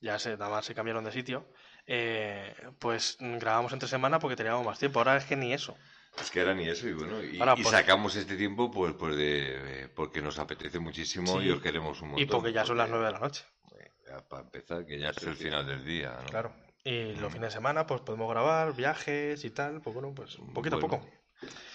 ya 0.00 0.18
se, 0.18 0.36
nada 0.36 0.50
más 0.50 0.64
se 0.64 0.74
cambiaron 0.74 1.04
de 1.04 1.12
sitio, 1.12 1.46
eh, 1.86 2.54
pues 2.78 3.16
grabamos 3.20 3.72
entre 3.72 3.88
semana 3.88 4.18
porque 4.18 4.36
teníamos 4.36 4.64
más 4.64 4.78
tiempo. 4.78 5.00
Ahora 5.00 5.16
es 5.16 5.24
que 5.24 5.36
ni 5.36 5.52
eso. 5.52 5.76
Es 6.20 6.30
que 6.30 6.40
era 6.40 6.54
ni 6.54 6.66
eso, 6.68 6.88
y 6.88 6.92
bueno, 6.92 7.22
y, 7.22 7.38
Ahora, 7.40 7.54
y 7.56 7.62
pues- 7.62 7.74
sacamos 7.74 8.16
este 8.16 8.36
tiempo 8.36 8.70
pues, 8.70 8.94
pues 8.94 9.16
de, 9.16 9.82
eh, 9.84 9.88
porque 9.94 10.20
nos 10.22 10.38
apetece 10.38 10.78
muchísimo 10.78 11.38
Sí, 11.40 11.46
y 11.46 11.50
os 11.50 11.60
queremos 11.60 12.00
un 12.02 12.08
montón. 12.08 12.22
Y 12.22 12.26
porque 12.26 12.52
ya 12.52 12.64
son 12.64 12.76
las 12.78 12.88
porque, 12.88 12.98
nueve 12.98 13.06
de 13.06 13.12
la 13.12 13.26
noche. 13.26 13.44
eh, 13.78 13.90
ya 14.06 14.20
para 14.28 14.42
empezar, 14.42 14.84
que 14.86 14.98
ya 14.98 15.10
es 15.10 15.22
el 15.22 15.34
final 15.34 15.66
del 15.66 15.84
día, 15.84 16.16
¿no? 16.22 16.26
Claro. 16.30 16.52
Y 16.84 17.12
los 17.14 17.30
Mm. 17.30 17.34
fines 17.34 17.48
de 17.48 17.50
semana, 17.50 17.86
pues 17.86 18.00
podemos 18.00 18.30
grabar 18.30 18.74
viajes 18.74 19.44
y 19.44 19.50
tal, 19.50 19.80
pues 19.82 19.94
bueno, 19.94 20.12
pues 20.14 20.36
poquito 20.54 20.76
a 20.76 20.80
Bueno, 20.80 20.98
poco. 21.00 21.10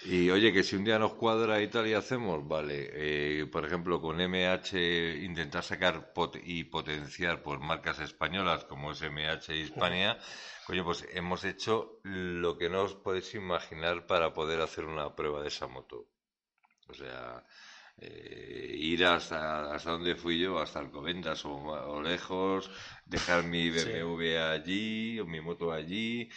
Y 0.04 0.28
oye, 0.30 0.52
que 0.52 0.62
si 0.62 0.76
un 0.76 0.84
día 0.84 0.98
nos 0.98 1.14
cuadra 1.14 1.62
y 1.62 1.68
tal 1.68 1.86
y 1.86 1.94
hacemos, 1.94 2.46
vale, 2.46 2.90
eh, 2.92 3.46
por 3.46 3.64
ejemplo, 3.64 3.98
con 4.00 4.20
MH 4.20 5.16
intentar 5.22 5.62
sacar 5.62 6.12
pot- 6.12 6.38
y 6.44 6.64
potenciar 6.64 7.42
por 7.42 7.60
marcas 7.60 7.98
españolas 8.00 8.64
como 8.64 8.92
es 8.92 9.00
MH 9.00 9.54
Hispania, 9.56 10.18
coño, 10.66 10.84
pues 10.84 11.06
hemos 11.12 11.44
hecho 11.44 12.00
lo 12.04 12.56
que 12.58 12.68
no 12.70 12.82
os 12.82 12.94
podéis 12.94 13.34
imaginar 13.34 14.06
para 14.06 14.32
poder 14.32 14.60
hacer 14.60 14.84
una 14.86 15.14
prueba 15.14 15.42
de 15.42 15.48
esa 15.48 15.66
moto. 15.66 16.08
O 16.88 16.94
sea, 16.94 17.44
eh, 17.98 18.74
ir 18.92 19.04
hasta, 19.06 19.74
hasta 19.74 19.92
donde 19.92 20.16
fui 20.16 20.38
yo, 20.40 20.58
hasta 20.60 20.80
Alcobendas 20.80 21.44
o, 21.46 21.54
o 21.54 22.02
lejos, 22.02 22.70
dejar 23.04 23.44
mi 23.44 23.70
Sí. 23.70 23.90
BMW 23.94 24.38
allí 24.38 25.20
o 25.20 25.26
mi 25.26 25.40
moto 25.40 25.72
allí, 25.72 26.30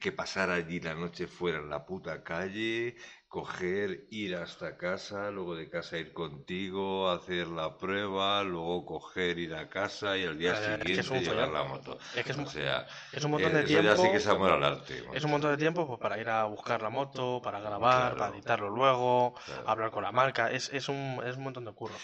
que 0.00 0.12
pasar 0.12 0.50
allí 0.50 0.80
la 0.80 0.94
noche 0.94 1.26
fuera 1.26 1.58
en 1.58 1.70
la 1.70 1.84
puta 1.86 2.22
calle, 2.22 2.96
coger, 3.28 4.06
ir 4.10 4.34
hasta 4.36 4.76
casa, 4.78 5.30
luego 5.30 5.54
de 5.54 5.68
casa 5.68 5.98
ir 5.98 6.14
contigo, 6.14 7.10
hacer 7.10 7.46
la 7.48 7.76
prueba, 7.76 8.42
luego 8.42 8.86
coger, 8.86 9.38
ir 9.38 9.54
a 9.54 9.68
casa 9.68 10.16
y 10.16 10.24
al 10.24 10.38
día 10.38 10.52
Eh, 10.52 10.54
que 10.54 10.60
siguiente 10.86 11.00
es 11.00 11.10
un 11.10 11.20
llevar 11.20 11.48
la 11.50 11.64
moto. 11.64 11.98
Es 12.14 12.24
que 12.24 12.32
es 12.32 12.38
o 12.38 12.40
un- 12.40 12.46
sea, 12.48 12.86
Es 13.12 13.22
un 13.24 13.32
montón 13.32 13.50
eh, 13.50 13.54
de 13.54 13.60
eso 13.60 13.68
tiempo. 13.68 13.84
ya 13.90 13.96
sí 13.96 14.10
que 14.10 14.16
es 14.16 14.26
amor 14.26 14.52
al 14.52 14.64
arte. 14.64 15.04
Es 15.12 15.24
un 15.24 15.30
montón 15.30 15.50
de 15.50 15.58
tiempo 15.58 15.86
pues, 15.86 16.00
para 16.00 16.18
ir 16.18 16.28
a 16.30 16.44
buscar 16.44 16.80
la 16.80 16.88
moto, 16.88 17.42
para 17.42 17.60
grabar, 17.60 18.00
Claro. 18.14 18.16
para 18.16 18.34
editarlo 18.34 18.70
luego, 18.70 19.34
Claro. 19.44 19.68
hablar 19.68 19.90
con 19.90 20.02
la 20.02 20.10
marca. 20.12 20.50
Es, 20.50 20.72
es, 20.72 20.88
un, 20.88 21.20
es 21.26 21.36
un 21.36 21.42
montón 21.44 21.66
de 21.66 21.72
curro. 21.72 21.96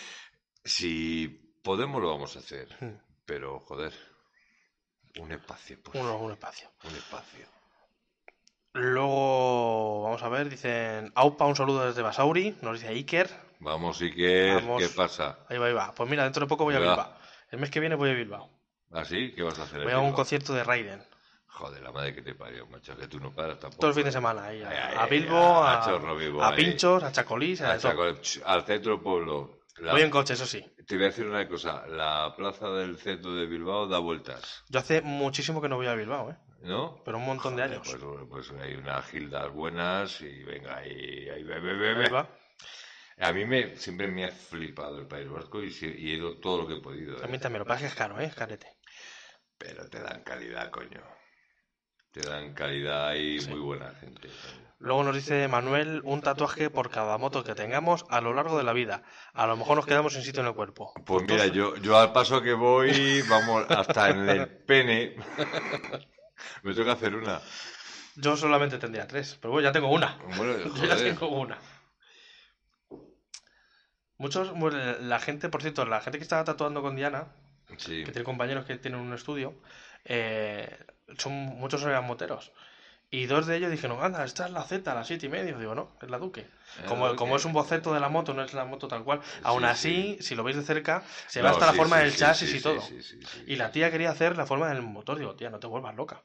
Si 0.62 1.28
podemos 1.62 2.02
lo 2.02 2.10
vamos 2.10 2.36
a 2.36 2.40
hacer, 2.40 2.68
Hmm. 2.80 2.98
pero 3.24 3.60
joder, 3.60 3.94
un 5.20 5.32
espacio, 5.32 5.78
pues, 5.82 5.94
un 6.04 6.32
espacio. 6.32 6.70
un 6.84 6.94
espacio. 6.94 7.46
Luego, 8.74 10.02
vamos 10.02 10.22
a 10.24 10.28
ver, 10.28 10.48
dicen 10.50 11.12
Aupa, 11.14 11.44
un 11.46 11.54
saludo 11.54 11.86
desde 11.86 12.02
Basauri, 12.02 12.56
nos 12.60 12.80
dice 12.80 12.92
Iker. 12.92 13.30
Vamos, 13.60 14.00
Iker, 14.02 14.56
Vamos. 14.56 14.82
¿qué 14.82 14.88
pasa? 14.88 15.38
Ahí 15.48 15.58
va, 15.58 15.66
ahí 15.66 15.72
va. 15.72 15.94
Pues 15.94 16.10
mira, 16.10 16.24
dentro 16.24 16.40
de 16.44 16.48
poco 16.48 16.64
voy 16.64 16.74
a 16.74 16.80
va. 16.80 16.86
Bilbao. 16.86 17.14
El 17.52 17.60
mes 17.60 17.70
que 17.70 17.78
viene 17.78 17.94
voy 17.94 18.10
a 18.10 18.14
Bilbao. 18.14 18.50
¿Así? 18.92 19.32
¿Qué 19.32 19.42
vas 19.44 19.58
a 19.60 19.62
hacer? 19.62 19.84
Voy 19.84 19.92
a 19.92 19.98
un 19.98 20.06
Bilbao? 20.06 20.16
concierto 20.16 20.52
de 20.54 20.64
Raiden. 20.64 21.02
Joder, 21.46 21.82
la 21.84 21.92
madre 21.92 22.12
que 22.16 22.22
te 22.22 22.34
parió, 22.34 22.66
macho, 22.66 22.96
que 22.96 23.06
tú 23.06 23.20
no 23.20 23.30
paras 23.32 23.60
tampoco. 23.60 23.78
Todo 23.80 23.90
el 23.90 23.94
fin 23.94 24.04
de 24.06 24.10
semana. 24.12 24.42
Ahí, 24.46 24.60
a, 24.64 25.02
a 25.02 25.06
Bilbo, 25.06 25.38
a 25.38 25.80
a, 25.80 25.86
chorro 25.86 26.42
a. 26.44 26.54
Pinchos, 26.56 27.02
a 27.04 27.12
Chacolís, 27.12 27.60
a 27.60 27.70
Ah, 27.70 27.74
eso. 27.76 27.88
chaco, 27.88 28.10
ch, 28.20 28.40
al 28.44 28.64
centro 28.64 29.00
pueblo. 29.00 29.60
La- 29.78 29.92
Voy 29.92 30.02
en 30.02 30.10
coche, 30.10 30.34
eso 30.34 30.46
sí. 30.46 30.64
Te 30.84 30.96
voy 30.96 31.04
a 31.04 31.08
decir 31.08 31.26
una 31.26 31.46
cosa, 31.48 31.86
la 31.86 32.34
plaza 32.36 32.68
del 32.70 32.98
centro 32.98 33.34
de 33.34 33.46
Bilbao 33.46 33.86
da 33.86 33.98
vueltas, 33.98 34.64
Yo 34.68 34.80
hace 34.80 35.00
muchísimo 35.00 35.62
que 35.62 35.68
no 35.68 35.76
voy 35.76 35.86
a 35.86 35.94
Bilbao, 35.94 36.30
¿eh? 36.30 36.36
¿No? 36.64 37.02
Pero 37.04 37.18
un 37.18 37.26
montón 37.26 37.56
de 37.56 37.62
años. 37.62 37.82
Pues, 37.84 38.02
pues 38.28 38.50
hay 38.62 38.74
unas 38.74 39.06
gildas 39.06 39.52
buenas 39.52 40.20
y 40.20 40.42
venga, 40.42 40.76
ahí, 40.78 41.28
ahí. 41.28 41.44
Ahí 41.50 42.10
va. 42.10 42.28
A 43.18 43.32
mí 43.32 43.44
me, 43.44 43.76
siempre 43.76 44.08
me 44.08 44.24
ha 44.24 44.30
flipado 44.32 44.98
el 44.98 45.06
País 45.06 45.28
Vasco 45.28 45.62
y, 45.62 45.68
y 45.68 46.10
he 46.10 46.14
ido 46.16 46.38
todo 46.38 46.62
lo 46.62 46.66
que 46.68 46.74
he 46.74 46.80
podido. 46.80 47.16
¿eh? 47.16 47.20
A 47.22 47.28
mí 47.28 47.38
también, 47.38 47.60
lo 47.60 47.66
pasa 47.66 47.86
es 47.86 47.94
caro, 47.94 48.18
¿eh? 48.20 48.32
Carete. 48.34 48.66
Pero 49.56 49.88
te 49.88 50.00
dan 50.00 50.22
calidad, 50.24 50.70
coño. 50.70 51.00
Te 52.10 52.20
dan 52.28 52.54
calidad 52.54 53.14
y 53.14 53.40
Sí. 53.40 53.50
muy 53.50 53.60
buena 53.60 53.94
gente. 53.94 54.28
coño. 54.28 54.64
Luego 54.80 55.04
nos 55.04 55.14
dice 55.14 55.48
Manuel, 55.48 56.00
un 56.04 56.20
tatuaje 56.20 56.68
por 56.70 56.90
cada 56.90 57.16
moto 57.16 57.42
que 57.44 57.54
tengamos 57.54 58.04
a 58.10 58.20
lo 58.20 58.34
largo 58.34 58.58
de 58.58 58.64
la 58.64 58.72
vida. 58.72 59.02
A 59.32 59.46
lo 59.46 59.56
mejor 59.56 59.76
nos 59.76 59.86
quedamos 59.86 60.12
sin 60.12 60.22
sitio 60.22 60.42
en 60.42 60.48
el 60.48 60.54
cuerpo. 60.54 60.92
Pues 61.06 61.24
mira, 61.26 61.46
yo, 61.46 61.76
yo 61.76 61.96
al 61.96 62.12
paso 62.12 62.42
que 62.42 62.52
voy, 62.52 63.22
vamos, 63.28 63.64
hasta 63.70 64.10
en 64.10 64.28
el 64.28 64.48
pene, 64.48 65.14
me 66.62 66.74
toca 66.74 66.92
hacer 66.92 67.14
una. 67.14 67.40
Yo 68.16 68.36
solamente 68.36 68.78
tendría 68.78 69.06
tres, 69.08 69.36
pero 69.40 69.52
bueno, 69.52 69.68
ya 69.68 69.72
tengo 69.72 69.88
una. 69.90 70.16
Bueno, 70.36 70.56
Yo 70.76 70.84
ya 70.84 70.96
tengo 70.96 71.28
una. 71.28 71.58
Muchos, 74.16 74.52
bueno, 74.52 74.78
la 75.00 75.18
gente, 75.18 75.48
por 75.48 75.62
cierto, 75.62 75.84
la 75.84 76.00
gente 76.00 76.18
que 76.18 76.22
estaba 76.22 76.44
tatuando 76.44 76.82
con 76.82 76.96
Diana, 76.96 77.28
Sí. 77.76 78.04
que 78.04 78.12
tiene 78.12 78.24
compañeros 78.24 78.64
que 78.66 78.76
tienen 78.76 79.00
un 79.00 79.12
estudio, 79.12 79.54
eh, 80.04 80.78
son 81.18 81.32
muchos 81.32 81.82
eran 81.82 82.06
moteros. 82.06 82.52
Y 83.10 83.26
dos 83.26 83.46
de 83.46 83.56
ellos 83.56 83.70
dijeron, 83.70 84.02
anda, 84.02 84.24
esta 84.24 84.46
es 84.46 84.52
la 84.52 84.62
Z, 84.64 84.92
la 84.94 85.04
siete 85.04 85.26
y 85.26 85.28
medio. 85.28 85.58
Digo, 85.58 85.74
no, 85.74 85.96
es 86.02 86.10
la 86.10 86.18
Duque. 86.18 86.46
Como, 86.88 87.14
como 87.16 87.36
es 87.36 87.44
un 87.44 87.52
boceto 87.52 87.92
de 87.94 88.00
la 88.00 88.08
moto, 88.08 88.34
no 88.34 88.42
es 88.42 88.54
la 88.54 88.64
moto 88.64 88.88
tal 88.88 89.04
cual. 89.04 89.20
Aún 89.44 89.62
Sí, 89.62 89.66
así, 89.66 90.18
si 90.20 90.34
lo 90.34 90.42
veis 90.42 90.56
de 90.56 90.64
cerca, 90.64 91.02
se 91.28 91.40
ve 91.40 91.48
No, 91.48 91.52
hasta 91.54 91.66
la 91.66 91.74
forma 91.74 91.98
del 91.98 92.14
chasis 92.16 92.52
y 92.54 92.60
todo. 92.60 92.82
Y 93.46 93.56
la 93.56 93.70
tía 93.70 93.90
quería 93.90 94.10
hacer 94.10 94.36
la 94.36 94.46
forma 94.46 94.68
del 94.68 94.82
motor. 94.82 95.18
Digo, 95.18 95.34
tía, 95.36 95.50
no 95.50 95.58
te 95.60 95.66
vuelvas 95.66 95.94
loca. 95.94 96.22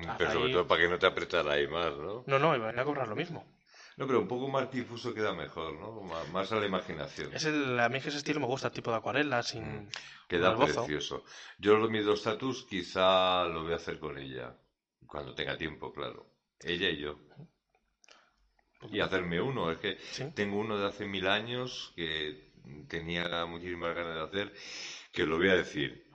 Mm, 0.00 0.16
Pero 0.18 0.32
sobre 0.32 0.46
ahí- 0.46 0.52
todo 0.52 0.66
para 0.66 0.82
que 0.82 0.88
no 0.88 0.98
te 0.98 1.06
apretara 1.06 1.52
ahí 1.52 1.66
más, 1.68 1.96
¿no? 1.96 2.24
No, 2.26 2.38
no, 2.38 2.54
y 2.54 2.58
van 2.58 2.78
a 2.78 2.84
cobrar 2.84 3.08
lo 3.08 3.16
mismo. 3.16 3.46
No, 3.96 4.06
pero 4.06 4.20
un 4.20 4.28
poco 4.28 4.46
más 4.48 4.70
difuso 4.70 5.14
queda 5.14 5.32
mejor, 5.32 5.72
¿no? 5.74 6.02
Más, 6.02 6.28
más 6.28 6.52
a 6.52 6.56
la 6.56 6.66
imaginación. 6.66 7.32
Es 7.34 7.46
el, 7.46 7.80
a 7.80 7.88
mí 7.88 7.96
ese 7.96 8.10
estilo 8.10 8.40
me 8.40 8.46
gusta, 8.46 8.68
el 8.68 8.74
tipo 8.74 8.90
de 8.90 8.98
acuarela, 8.98 9.42
sin... 9.42 9.88
Queda 10.28 10.50
el 10.50 10.56
bozo. 10.56 10.84
precioso. 10.84 11.24
Yo 11.58 11.78
los 11.78 11.88
mis 11.90 12.04
dos 12.04 12.22
tatus 12.22 12.64
quizá 12.68 13.46
lo 13.46 13.62
voy 13.62 13.72
a 13.72 13.76
hacer 13.76 13.98
con 13.98 14.18
ella. 14.18 14.54
Cuando 15.06 15.34
tenga 15.34 15.56
tiempo, 15.56 15.92
claro. 15.94 16.26
Ella 16.60 16.90
y 16.90 16.98
yo. 16.98 17.18
Y 18.90 19.00
hacerme 19.00 19.40
uno. 19.40 19.70
Es 19.70 19.78
que 19.78 19.96
Sí. 20.12 20.24
tengo 20.34 20.58
uno 20.58 20.78
de 20.78 20.86
hace 20.88 21.06
mil 21.06 21.26
años 21.26 21.92
que 21.96 22.52
tenía 22.88 23.46
muchísimas 23.46 23.94
ganas 23.94 24.14
de 24.14 24.22
hacer, 24.24 24.52
que 25.12 25.24
lo 25.24 25.38
voy 25.38 25.48
a 25.48 25.56
decir. 25.56 26.05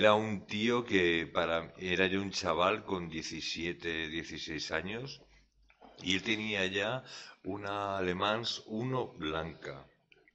Era 0.00 0.14
un 0.14 0.44
tío 0.44 0.84
que 0.84 1.24
para 1.24 1.72
era 1.78 2.08
yo 2.08 2.20
un 2.20 2.32
chaval 2.32 2.84
con 2.84 3.08
17, 3.08 4.08
16 4.08 4.72
años 4.72 5.22
y 6.02 6.16
él 6.16 6.22
tenía 6.24 6.66
ya 6.66 7.04
una 7.44 7.96
Alemans 7.98 8.64
1 8.66 9.14
blanca 9.16 9.86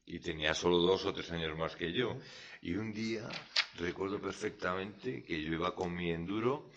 y 0.06 0.20
tenía 0.20 0.54
solo 0.54 0.78
dos 0.78 1.04
o 1.04 1.14
tres 1.14 1.30
años 1.32 1.58
más 1.58 1.76
que 1.76 1.92
yo. 1.92 2.18
Y 2.62 2.76
un 2.76 2.94
día 2.94 3.28
recuerdo 3.76 4.22
perfectamente 4.22 5.26
que 5.26 5.44
yo 5.44 5.52
iba 5.52 5.76
con 5.76 5.94
mi 5.94 6.10
enduro 6.10 6.72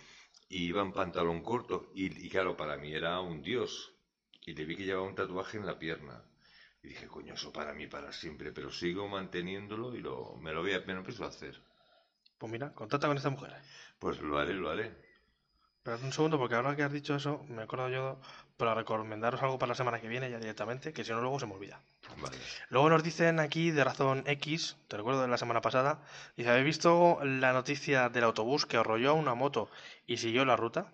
y 0.49 0.64
iba 0.64 0.83
en 0.83 0.92
pantalón 0.92 1.40
corto 1.40 1.92
y, 1.95 2.29
claro, 2.31 2.57
para 2.57 2.77
mí 2.79 2.92
era 2.92 3.21
un 3.21 3.42
dios. 3.42 3.95
Y 4.45 4.55
le 4.55 4.64
vi 4.64 4.75
que 4.75 4.87
llevaba 4.87 5.07
un 5.07 5.14
tatuaje 5.14 5.57
en 5.57 5.66
la 5.66 5.79
pierna. 5.79 6.21
Y 6.83 6.88
dije, 6.88 7.07
coño, 7.07 7.35
eso 7.35 7.53
para 7.53 7.75
mí 7.75 7.87
para 7.87 8.12
siempre, 8.12 8.51
pero 8.51 8.73
sigo 8.73 9.07
manteniéndolo 9.07 9.95
y 9.95 10.01
lo, 10.01 10.35
me 10.38 10.53
lo 10.53 10.62
voy 10.62 10.73
a, 10.73 10.81
me 10.81 10.95
lo 10.95 11.05
a 11.25 11.29
hacer. 11.29 11.62
Pues 12.42 12.50
mira, 12.50 12.72
contacta 12.74 13.07
con 13.07 13.16
esta 13.16 13.31
mujer. 13.31 13.55
Pues 14.00 14.20
lo 14.20 14.37
haré, 14.37 14.52
lo 14.52 14.68
haré. 14.68 14.90
Pero 15.85 15.96
un 16.02 16.12
segundo, 16.12 16.40
porque 16.40 16.57
ahora 16.57 16.74
que 16.74 16.83
has 16.83 16.92
dicho 16.92 17.14
eso, 17.14 17.44
me 17.48 17.62
acuerdo 17.62 17.88
yo 17.88 18.20
para 18.57 18.74
recomendaros 18.74 19.40
algo 19.44 19.61
para 19.61 19.68
la 19.68 19.74
semana 19.76 20.00
que 20.00 20.09
viene 20.09 20.28
ya 20.28 20.40
directamente, 20.40 20.92
que 20.92 21.05
si 21.05 21.12
no 21.12 21.20
luego 21.20 21.38
se 21.38 21.46
me 21.46 21.55
olvida. 21.55 21.81
Vale. 22.20 22.37
Luego 22.68 22.90
nos 22.90 23.05
dicen 23.05 23.38
aquí 23.38 23.70
de 23.70 23.85
razón 23.85 24.24
X, 24.26 24.76
te 24.88 24.96
recuerdo 24.96 25.22
de 25.22 25.28
la 25.28 25.38
semana 25.38 25.61
pasada, 25.61 26.00
dice, 26.37 26.50
¿habéis 26.50 26.64
visto 26.64 27.20
la 27.22 27.52
noticia 27.52 28.09
del 28.09 28.24
autobús 28.24 28.66
que 28.66 28.76
arrolló 28.76 29.11
a 29.11 29.12
una 29.12 29.37
moto 29.37 29.70
y 30.09 30.16
siguió 30.16 30.44
la 30.44 30.57
ruta? 30.57 30.92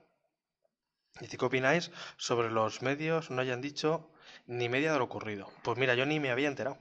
Dice, 1.18 1.38
¿qué 1.38 1.46
opináis 1.46 1.90
sobre 2.18 2.50
los 2.50 2.82
medios 2.82 3.30
no 3.30 3.40
hayan 3.40 3.62
dicho 3.62 4.10
ni 4.46 4.68
media 4.68 4.92
de 4.92 4.98
lo 4.98 5.04
ocurrido? 5.04 5.50
Pues 5.62 5.78
mira, 5.78 5.94
yo 5.94 6.04
ni 6.04 6.20
me 6.20 6.30
había 6.30 6.48
enterado. 6.48 6.76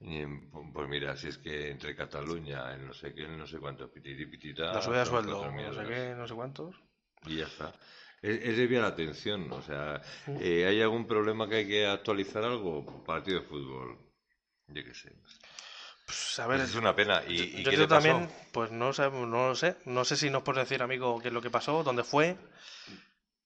Pues 0.00 0.88
mira, 0.88 1.16
si 1.16 1.28
es 1.28 1.38
que 1.38 1.70
entre 1.70 1.94
Cataluña, 1.94 2.74
el 2.74 2.86
no 2.86 2.92
sé 2.92 3.14
qué, 3.14 3.22
el 3.22 3.38
no 3.38 3.46
sé 3.46 3.58
cuánto, 3.58 3.90
pitiri 3.90 4.26
pitita, 4.26 4.72
La 4.72 4.82
subida 4.82 5.00
de 5.00 5.06
son 5.06 5.24
sueldo, 5.24 5.50
no 5.50 5.74
sé 5.74 5.86
qué, 5.86 6.14
no 6.16 6.28
sé 6.28 6.34
cuántos. 6.34 6.76
Y 7.26 7.36
ya 7.36 7.46
está. 7.46 7.72
Es, 8.20 8.40
es 8.42 8.56
desviar 8.56 8.82
la 8.82 8.88
atención, 8.88 9.50
o 9.52 9.62
sea, 9.62 10.00
eh, 10.40 10.66
¿hay 10.66 10.80
algún 10.82 11.06
problema 11.06 11.48
que 11.48 11.56
hay 11.56 11.68
que 11.68 11.86
actualizar 11.86 12.44
algo? 12.44 13.04
Partido 13.04 13.40
de 13.40 13.46
fútbol, 13.46 13.98
yo 14.68 14.84
qué 14.84 14.94
sé. 14.94 15.12
Pues 16.06 16.38
a 16.38 16.46
ver, 16.46 16.58
Pues 16.58 16.70
es 16.70 16.76
una 16.76 16.94
pena. 16.94 17.22
¿Y, 17.26 17.36
yo, 17.36 17.44
y 17.44 17.62
yo 17.62 17.70
qué 17.70 17.76
yo 17.76 17.82
le 17.82 17.88
pasó? 17.88 18.08
también, 18.08 18.30
pues 18.52 18.70
no, 18.70 18.92
sé, 18.92 19.10
no 19.10 19.48
lo 19.48 19.54
sé. 19.54 19.76
No 19.86 20.04
sé 20.04 20.16
si 20.16 20.28
nos 20.28 20.42
puedes 20.42 20.68
decir, 20.68 20.82
amigo, 20.82 21.18
qué 21.20 21.28
es 21.28 21.34
lo 21.34 21.40
que 21.40 21.50
pasó, 21.50 21.82
dónde 21.82 22.04
fue. 22.04 22.36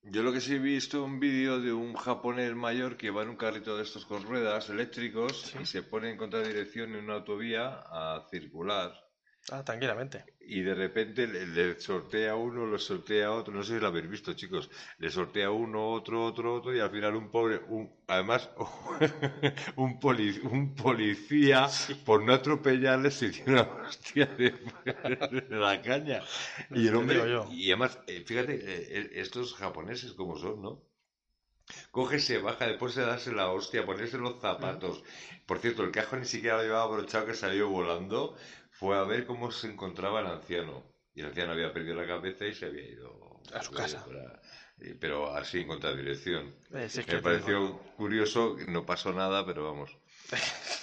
Yo 0.05 0.23
lo 0.23 0.33
que 0.33 0.41
sí 0.41 0.55
he 0.55 0.59
visto 0.59 1.05
un 1.05 1.21
vídeo 1.21 1.61
de 1.61 1.73
un 1.73 1.95
japonés 1.95 2.55
mayor 2.55 2.97
que 2.97 3.11
va 3.11 3.23
en 3.23 3.31
un 3.31 3.37
carrito 3.37 3.77
de 3.77 3.83
estos 3.83 4.07
con 4.07 4.23
ruedas 4.23 4.71
eléctricos 4.71 5.55
y 5.61 5.67
se 5.67 5.83
pone 5.83 6.11
en 6.11 6.17
contradirección 6.17 6.95
en 6.95 7.05
una 7.05 7.15
autovía 7.15 7.83
a 7.87 8.27
circular 8.31 9.08
Ah, 9.51 9.63
tranquilamente. 9.65 10.25
y 10.41 10.63
de 10.63 10.75
repente 10.75 11.27
le, 11.27 11.47
le 11.47 11.79
sortea 11.81 12.35
uno, 12.35 12.65
lo 12.67 12.79
sortea 12.79 13.33
otro, 13.33 13.53
no 13.53 13.63
sé 13.63 13.75
si 13.75 13.81
lo 13.81 13.89
habéis 13.89 14.09
visto 14.09 14.33
chicos, 14.33 14.71
le 14.99 15.11
sortea 15.11 15.51
uno, 15.51 15.91
otro, 15.93 16.25
otro, 16.25 16.55
otro 16.55 16.75
y 16.75 16.81
al 16.81 16.91
final 16.91 17.17
un 17.17 17.31
pobre, 17.31 17.61
un, 17.69 17.93
además 18.07 18.49
un, 19.77 19.99
poli- 20.01 20.41
un 20.45 20.75
policía 20.75 21.71
por 22.05 22.23
no 22.23 22.33
atropellarle 22.33 23.11
se 23.11 23.29
dio 23.31 23.45
una 23.47 23.63
hostia 23.63 24.27
de, 24.39 24.55
de 25.49 25.57
la 25.65 25.81
caña. 25.83 26.25
Y 26.73 26.87
el 26.89 26.95
hombre, 26.97 27.31
y 27.43 27.67
además, 27.69 27.99
eh, 28.07 28.23
fíjate, 28.27 28.55
eh, 28.55 28.87
eh, 29.01 29.11
estos 29.15 29.55
japoneses 29.55 30.13
como 30.15 30.37
son, 30.39 30.63
¿no? 30.63 30.83
Coge, 31.97 32.19
se 32.19 32.39
baja, 32.39 32.67
después 32.67 32.95
de 32.95 33.05
darse 33.05 33.31
la 33.33 33.51
hostia, 33.51 33.85
ponerse 33.85 34.17
los 34.19 34.41
zapatos. 34.41 35.03
Por 35.47 35.59
cierto, 35.59 35.83
el 35.85 35.91
cajo 35.91 36.17
ni 36.17 36.25
siquiera 36.25 36.57
lo 36.57 36.63
llevaba 36.63 36.85
abrochado, 36.85 37.27
que 37.27 37.35
salió 37.35 37.69
volando. 37.69 38.35
Fue 38.79 38.97
a 38.97 39.03
ver 39.03 39.26
cómo 39.26 39.51
se 39.51 39.66
encontraba 39.68 40.20
el 40.20 40.26
anciano. 40.26 40.85
Y 41.14 41.20
el 41.20 41.26
anciano 41.26 41.53
había 41.53 41.72
perdido 41.72 41.97
la 41.97 42.07
cabeza 42.07 42.45
y 42.47 42.55
se 42.55 42.66
había 42.66 42.87
ido 42.89 43.41
A 43.53 43.62
su 43.62 43.72
casa. 43.72 44.05
para- 44.05 44.41
y- 44.81 44.95
pero 44.95 45.35
así 45.35 45.61
en 45.62 45.66
contradirección. 45.68 46.55
Eh, 46.72 46.85
es 46.85 47.05
que 47.05 47.16
Me 47.16 47.22
pareció 47.22 47.79
curioso, 47.97 48.57
no 48.68 48.87
pasó 48.87 49.12
nada, 49.12 49.45
pero 49.45 49.64
vamos. 49.64 49.91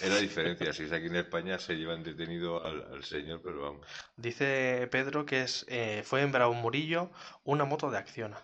Era 0.02 0.18
diferencia. 0.18 0.74
Si 0.74 0.84
es 0.84 0.92
aquí 0.92 1.06
en 1.06 1.16
España, 1.16 1.58
se 1.60 1.76
llevan 1.76 2.04
detenido 2.04 2.66
al, 2.66 2.82
al 2.92 3.04
señor, 3.06 3.42
pero 3.42 3.62
vamos. 3.62 3.88
Dice 4.18 4.88
Pedro 4.92 5.26
que 5.26 5.44
es, 5.44 5.66
eh, 5.70 6.02
fue 6.04 6.22
en 6.22 6.32
Bravo 6.34 6.54
Murillo 6.54 7.12
una 7.46 7.64
moto 7.64 7.90
de 7.92 7.98
Acciona. 8.00 8.38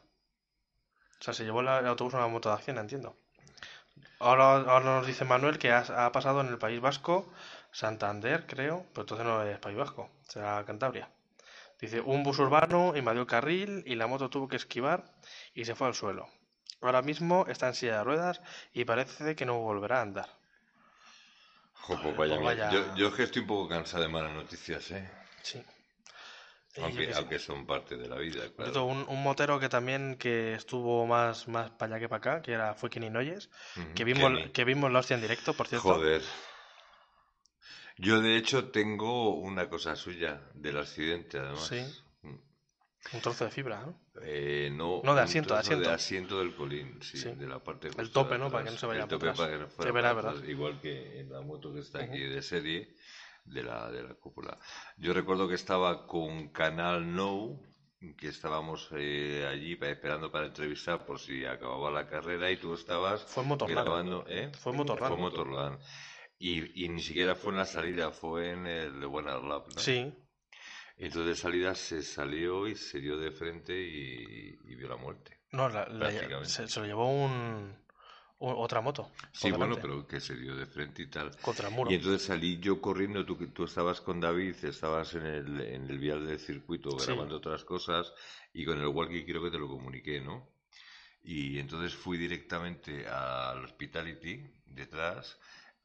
O 1.20 1.24
sea, 1.24 1.34
se 1.34 1.44
llevó 1.44 1.62
la- 1.62 1.80
el 1.80 1.88
autobús 1.88 2.14
una 2.14 2.28
moto 2.28 2.48
de 2.50 2.56
Acciona, 2.56 2.82
entiendo. 2.82 3.18
Ahora, 4.20 4.54
ahora 4.58 4.86
nos 4.86 5.08
dice 5.08 5.26
Manuel 5.26 5.58
que 5.58 5.72
ha, 5.72 5.80
ha 6.06 6.12
pasado 6.12 6.40
en 6.42 6.48
el 6.48 6.58
País 6.60 6.80
Vasco, 6.80 7.32
Santander, 7.72 8.46
creo, 8.46 8.86
pero 8.94 9.02
entonces 9.04 9.26
no 9.26 9.44
es 9.44 9.58
País 9.60 9.78
Vasco, 9.78 10.10
será 10.28 10.64
Cantabria. 10.66 11.10
Dice, 11.80 12.00
un 12.00 12.24
bus 12.24 12.38
urbano 12.40 12.96
invadió 12.96 13.22
el 13.22 13.28
carril 13.28 13.84
y 13.88 13.96
la 13.96 14.06
moto 14.08 14.30
tuvo 14.30 14.48
que 14.48 14.56
esquivar 14.58 15.04
y 15.56 15.66
se 15.66 15.74
fue 15.74 15.88
al 15.88 15.96
suelo. 15.96 16.30
Ahora 16.82 17.02
mismo 17.02 17.46
está 17.48 17.68
en 17.68 17.74
silla 17.74 17.98
de 17.98 18.04
ruedas 18.04 18.42
y 18.74 18.86
parece 18.86 19.36
que 19.36 19.46
no 19.46 19.60
volverá 19.60 20.00
a 20.00 20.02
andar. 20.04 20.30
Pues 21.88 22.00
Joder, 22.00 22.16
vaya 22.16 22.36
pues 22.36 22.46
vaya- 22.46 22.72
Yo, 22.72 22.96
yo 22.96 23.08
es 23.08 23.14
que 23.16 23.24
estoy 23.24 23.42
un 23.42 23.48
poco 23.48 23.68
cansado 23.68 24.04
de 24.04 24.10
malas 24.10 24.34
noticias, 24.34 24.92
¿eh? 24.92 25.10
Sí. 25.42 25.64
Aunque, 26.78 27.40
son 27.40 27.66
parte 27.66 27.98
de 27.98 28.08
la 28.08 28.16
vida, 28.16 28.44
claro. 28.56 28.86
un, 28.86 29.06
un 29.10 29.24
motero 29.24 29.60
que 29.60 29.68
también 29.68 30.16
que 30.18 30.54
estuvo 30.54 31.06
más, 31.06 31.50
más 31.50 31.70
para 31.72 31.96
allá 31.96 32.00
que 32.00 32.08
para 32.08 32.18
acá, 32.36 32.42
que 32.42 32.54
era, 32.54 32.76
fue 32.76 32.90
Kenny 32.90 33.10
Noyes, 33.10 33.50
que 33.94 34.06
vimos, 34.06 34.32
Kenny. 34.32 34.52
que 34.52 34.64
vimos 34.64 34.90
la 34.90 35.00
hostia 35.00 35.16
en 35.16 35.22
directo, 35.22 35.54
por 35.54 35.68
cierto. 35.68 35.96
Joder. 35.96 36.22
Yo, 38.02 38.20
de 38.20 38.36
hecho, 38.36 38.70
tengo 38.72 39.36
una 39.36 39.70
cosa 39.70 39.96
suya 39.96 40.42
del 40.56 40.78
accidente, 40.80 41.38
además. 41.38 41.68
Sí. 41.68 41.82
Mm. 42.24 42.36
Un 43.16 43.22
trozo 43.22 43.46
de 43.46 43.52
fibra, 43.52 43.82
¿no? 43.86 44.00
Eh, 44.24 44.70
no, 44.72 45.02
No, 45.04 45.14
de 45.14 45.20
un 45.22 45.26
asiento, 45.26 45.54
de 45.54 45.60
asiento. 45.60 45.90
asiento 45.92 46.40
del 46.40 46.56
colín, 46.56 47.00
sí, 47.02 47.18
Sí. 47.18 47.32
de 47.36 47.48
la 47.48 47.60
parte 47.60 47.90
El 47.98 48.12
tope, 48.12 48.34
de 48.34 48.40
¿no? 48.40 48.50
Para 48.52 48.64
que 48.66 48.72
no 48.72 48.78
se 48.78 48.86
vaya 48.88 49.04
El 49.04 49.08
para 49.08 49.18
tope 49.20 49.30
atrás. 49.30 49.38
para 49.38 49.52
que 49.52 49.60
no 49.64 49.68
fuera 49.70 50.34
Sí, 50.40 50.52
igual 50.52 50.80
que 50.82 51.20
en 51.20 51.32
la 51.32 51.42
moto 51.42 51.72
que 51.74 51.80
está 51.82 52.00
aquí 52.04 52.20
de 52.20 52.42
serie 52.42 52.96
de 53.46 53.64
la, 53.64 53.92
de 53.92 54.04
la 54.04 54.14
cúpula. 54.16 54.58
Yo 54.98 55.14
recuerdo 55.14 55.48
que 55.48 55.56
estaba 55.56 56.06
con 56.08 56.50
Canal 56.50 57.14
No, 57.16 57.60
que 58.18 58.28
estábamos 58.30 58.90
eh, 58.98 59.48
allí 59.48 59.78
esperando 59.80 60.32
para 60.32 60.48
entrevistar 60.48 61.06
por 61.06 61.20
si 61.20 61.46
acababa 61.46 61.92
la 61.92 62.08
carrera 62.08 62.50
y 62.50 62.58
tú 62.58 62.74
estabas 62.74 63.24
Fue 63.24 63.44
en 63.44 63.50
Motorland. 63.50 63.80
grabando, 63.88 64.26
¿eh? 64.28 64.52
Fue 64.60 64.72
en 64.72 64.78
Motorland. 64.80 65.14
Fue 65.14 65.22
Motorland. 65.22 65.80
Y, 66.44 66.86
y 66.86 66.90
ni 66.90 67.02
siquiera 67.04 67.36
fue 67.36 67.52
en 67.52 67.60
la 67.60 67.66
salida, 67.66 68.10
fue 68.12 68.52
en 68.52 68.66
el 68.66 69.00
de 69.00 69.06
Buena 69.06 69.34
Lab, 69.38 69.68
¿no? 69.76 69.80
Sí, 69.80 70.12
Entonces 70.98 71.28
de 71.28 71.36
salida 71.36 71.76
se 71.76 72.02
salió 72.02 72.68
y 72.68 72.76
se 72.76 73.00
dio 73.00 73.18
de 73.18 73.30
frente 73.32 73.74
y, 73.80 74.58
y 74.66 74.76
vio 74.76 74.88
la 74.90 74.98
muerte. 74.98 75.38
no, 75.52 75.70
la- 75.70 75.88
la- 75.88 76.46
se, 76.46 76.68
se 76.68 76.80
lo 76.80 76.86
llevó 76.88 77.08
un, 77.12 77.78
un- 78.40 78.56
otra 78.58 78.82
moto. 78.82 79.12
Sí, 79.34 79.52
bueno, 79.52 79.76
pero 79.80 80.08
que 80.08 80.20
se 80.20 80.36
dio 80.36 80.56
de 80.56 80.66
frente 80.66 81.04
y 81.04 81.08
tal. 81.12 81.30
Contra 81.42 81.68
el 81.68 81.76
muro. 81.76 81.92
Y 81.92 81.96
entonces 81.96 82.24
salí 82.24 82.58
yo 82.60 82.82
corriendo, 82.82 83.24
tú, 83.24 83.36
tú 83.54 83.66
estabas 83.66 84.02
con 84.02 84.20
David, 84.20 84.56
estabas 84.66 85.14
en 85.14 85.26
el, 85.28 85.62
en 85.62 85.90
el 85.92 86.00
vial 86.00 86.26
del 86.26 86.40
circuito 86.40 86.98
Sí. 87.00 87.06
grabando 87.06 87.38
otras 87.38 87.64
cosas 87.66 88.14
y 88.52 88.66
con 88.66 88.80
el 88.80 88.88
walkie 88.88 89.26
creo 89.26 89.44
que 89.44 89.52
te 89.52 89.60
lo 89.60 89.68
comuniqué, 89.68 90.22
¿no? 90.22 90.50
Y 91.24 91.60
entonces 91.60 91.94
fui 91.94 92.18
directamente 92.18 93.08
al 93.08 93.64
Hospitality 93.66 94.44
detrás 94.66 95.38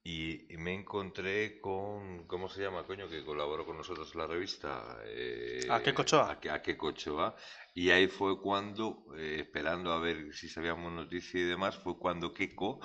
y 0.08 0.56
me 0.58 0.72
encontré 0.72 1.60
con, 1.60 2.26
¿cómo 2.28 2.48
se 2.48 2.62
llama, 2.62 2.84
coño? 2.86 3.08
Que 3.08 3.24
colaboró 3.24 3.66
con 3.66 3.76
nosotros 3.76 4.08
en 4.14 4.20
la 4.20 4.26
revista. 4.28 4.98
Eh, 5.04 5.66
¿A 5.68 5.82
qué 5.82 5.90
Ochoa? 5.90 6.30
A, 6.30 6.54
a 6.54 6.62
Keiko 6.62 6.86
Ochoa. 6.88 7.34
Y 7.74 7.90
ahí 7.90 8.06
fue 8.06 8.40
cuando, 8.40 9.04
eh, 9.16 9.38
esperando 9.40 9.92
a 9.92 9.98
ver 9.98 10.32
si 10.32 10.48
sabíamos 10.48 10.92
noticia 10.92 11.40
y 11.40 11.44
demás, 11.44 11.76
fue 11.76 11.98
cuando 11.98 12.32
Keiko 12.32 12.78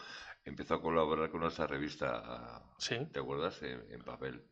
empezó 0.45 0.73
a 0.75 0.81
colaborar 0.81 1.29
con 1.29 1.41
nuestra 1.41 1.67
revista, 1.67 2.63
Sí, 2.79 2.97
¿te 3.11 3.19
acuerdas? 3.19 3.61
En, 3.61 3.85
en 3.91 4.01
papel. 4.03 4.43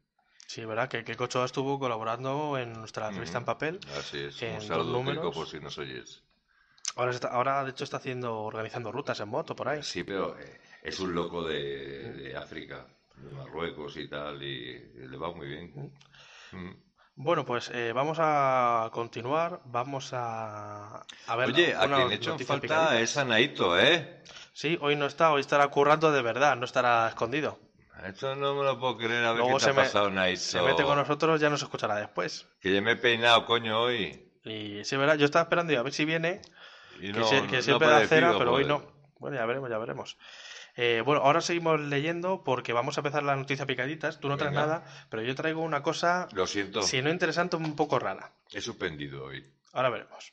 sí, 0.45 0.63
verdad, 0.63 0.89
que, 0.89 1.03
que 1.03 1.15
Cochoa 1.15 1.45
estuvo 1.45 1.80
colaborando 1.80 2.55
en 2.59 2.74
nuestra 2.74 3.09
revista 3.09 3.39
en 3.39 3.45
papel. 3.45 3.80
Así 3.97 4.20
es. 4.20 4.39
En 4.43 4.53
Un 4.55 4.61
saludo, 4.61 5.03
Keiko, 5.03 5.32
por 5.32 5.47
si 5.47 5.59
nos 5.59 5.76
oyes. 5.80 6.24
Ahora, 6.95 7.11
está- 7.11 7.30
ahora 7.30 7.63
de 7.63 7.72
hecho 7.72 7.84
está 7.84 7.97
haciendo, 7.97 8.41
organizando 8.41 8.91
rutas 8.91 9.20
en 9.20 9.30
moto 9.30 9.55
por 9.55 9.70
ahí. 9.70 9.82
Sí, 9.82 10.03
pero 10.03 10.38
eh, 10.38 10.59
es 10.84 10.99
un 10.99 11.13
loco 11.13 11.43
de, 11.47 12.11
de 12.13 12.36
África, 12.38 12.88
de 13.17 13.32
Marruecos 13.32 13.97
y 13.97 14.07
tal, 14.09 14.41
y 14.43 14.80
le 15.07 15.17
va 15.17 15.32
muy 15.32 15.47
bien. 15.47 15.93
Mm. 16.51 16.69
Bueno, 17.15 17.45
pues 17.45 17.69
eh, 17.73 17.91
vamos 17.93 18.17
a 18.21 18.89
continuar, 18.93 19.59
vamos 19.65 20.11
a, 20.13 21.01
a 21.27 21.36
ver 21.36 21.49
Oye, 21.49 21.75
a 21.75 21.86
quien 21.88 22.11
echan 22.13 22.32
noticia 22.34 22.45
falta 22.45 22.61
picadita. 22.61 23.01
es 23.01 23.17
a 23.17 23.25
Naito, 23.25 23.77
¿eh? 23.77 24.23
Sí, 24.53 24.77
hoy 24.82 24.95
no 24.95 25.05
está, 25.05 25.32
hoy 25.34 25.41
estará 25.41 25.67
currando 25.67 26.11
de 26.13 26.21
verdad, 26.21 26.55
no 26.55 26.63
estará 26.63 27.09
escondido. 27.09 27.59
Esto 28.05 28.34
no 28.38 28.55
me 28.55 28.63
lo 28.63 28.80
puedo 28.80 28.97
creer, 28.97 29.25
a 29.25 29.32
ver 29.34 29.41
Luego 29.41 29.57
qué 29.57 29.65
te 29.65 29.69
ha 29.71 29.73
me- 29.73 29.82
pasado, 29.82 30.09
Naito. 30.09 30.39
Se 30.39 30.61
mete 30.61 30.84
con 30.84 30.95
nosotros, 30.95 31.41
ya 31.41 31.49
nos 31.49 31.61
escuchará 31.61 31.95
después. 31.97 32.47
Que 32.61 32.73
ya 32.73 32.82
me 32.82 32.91
he 32.91 32.95
peinado, 32.95 33.45
coño, 33.45 33.82
hoy. 33.82 34.32
Y 34.45 34.86
sí, 34.86 34.95
¿verdad? 34.95 35.17
Yo 35.17 35.25
estaba 35.25 35.43
esperando 35.43 35.73
y 35.73 35.75
a 35.75 35.82
ver 35.84 35.91
si 35.91 36.05
viene, 36.05 36.41
Y 37.01 37.11
que, 37.11 37.19
no 37.19 37.25
siempre 37.61 37.88
da 37.89 38.07
cera, 38.07 38.38
pero 38.38 38.53
hoy 38.53 38.63
no. 38.63 38.97
Bueno, 39.19 39.36
ya 39.36 39.45
veremos, 39.45 39.69
ya 39.69 39.77
veremos. 39.77 40.17
Eh, 40.82 41.01
bueno, 41.05 41.21
ahora 41.23 41.41
seguimos 41.41 41.77
leyendo 41.82 42.41
porque 42.45 42.71
vamos 42.71 42.97
a 42.97 43.01
empezar 43.01 43.21
las 43.23 43.38
noticias 43.38 43.67
picaditas. 43.67 44.21
Tú 44.21 44.30
no 44.30 44.38
traes 44.38 44.53
Venga. 44.53 44.65
nada, 44.65 44.86
pero 45.09 45.21
yo 45.23 45.36
traigo 45.36 45.61
una 45.61 45.84
cosa, 45.84 46.30
Lo 46.32 46.47
siento, 46.47 46.82
si 46.84 47.01
no 47.01 47.09
interesante, 47.09 47.57
un 47.57 47.75
poco 47.75 47.99
rara. 47.99 48.32
he 48.53 48.61
suspendido 48.61 49.25
hoy. 49.25 49.45
Ahora 49.73 49.89
veremos. 49.89 50.32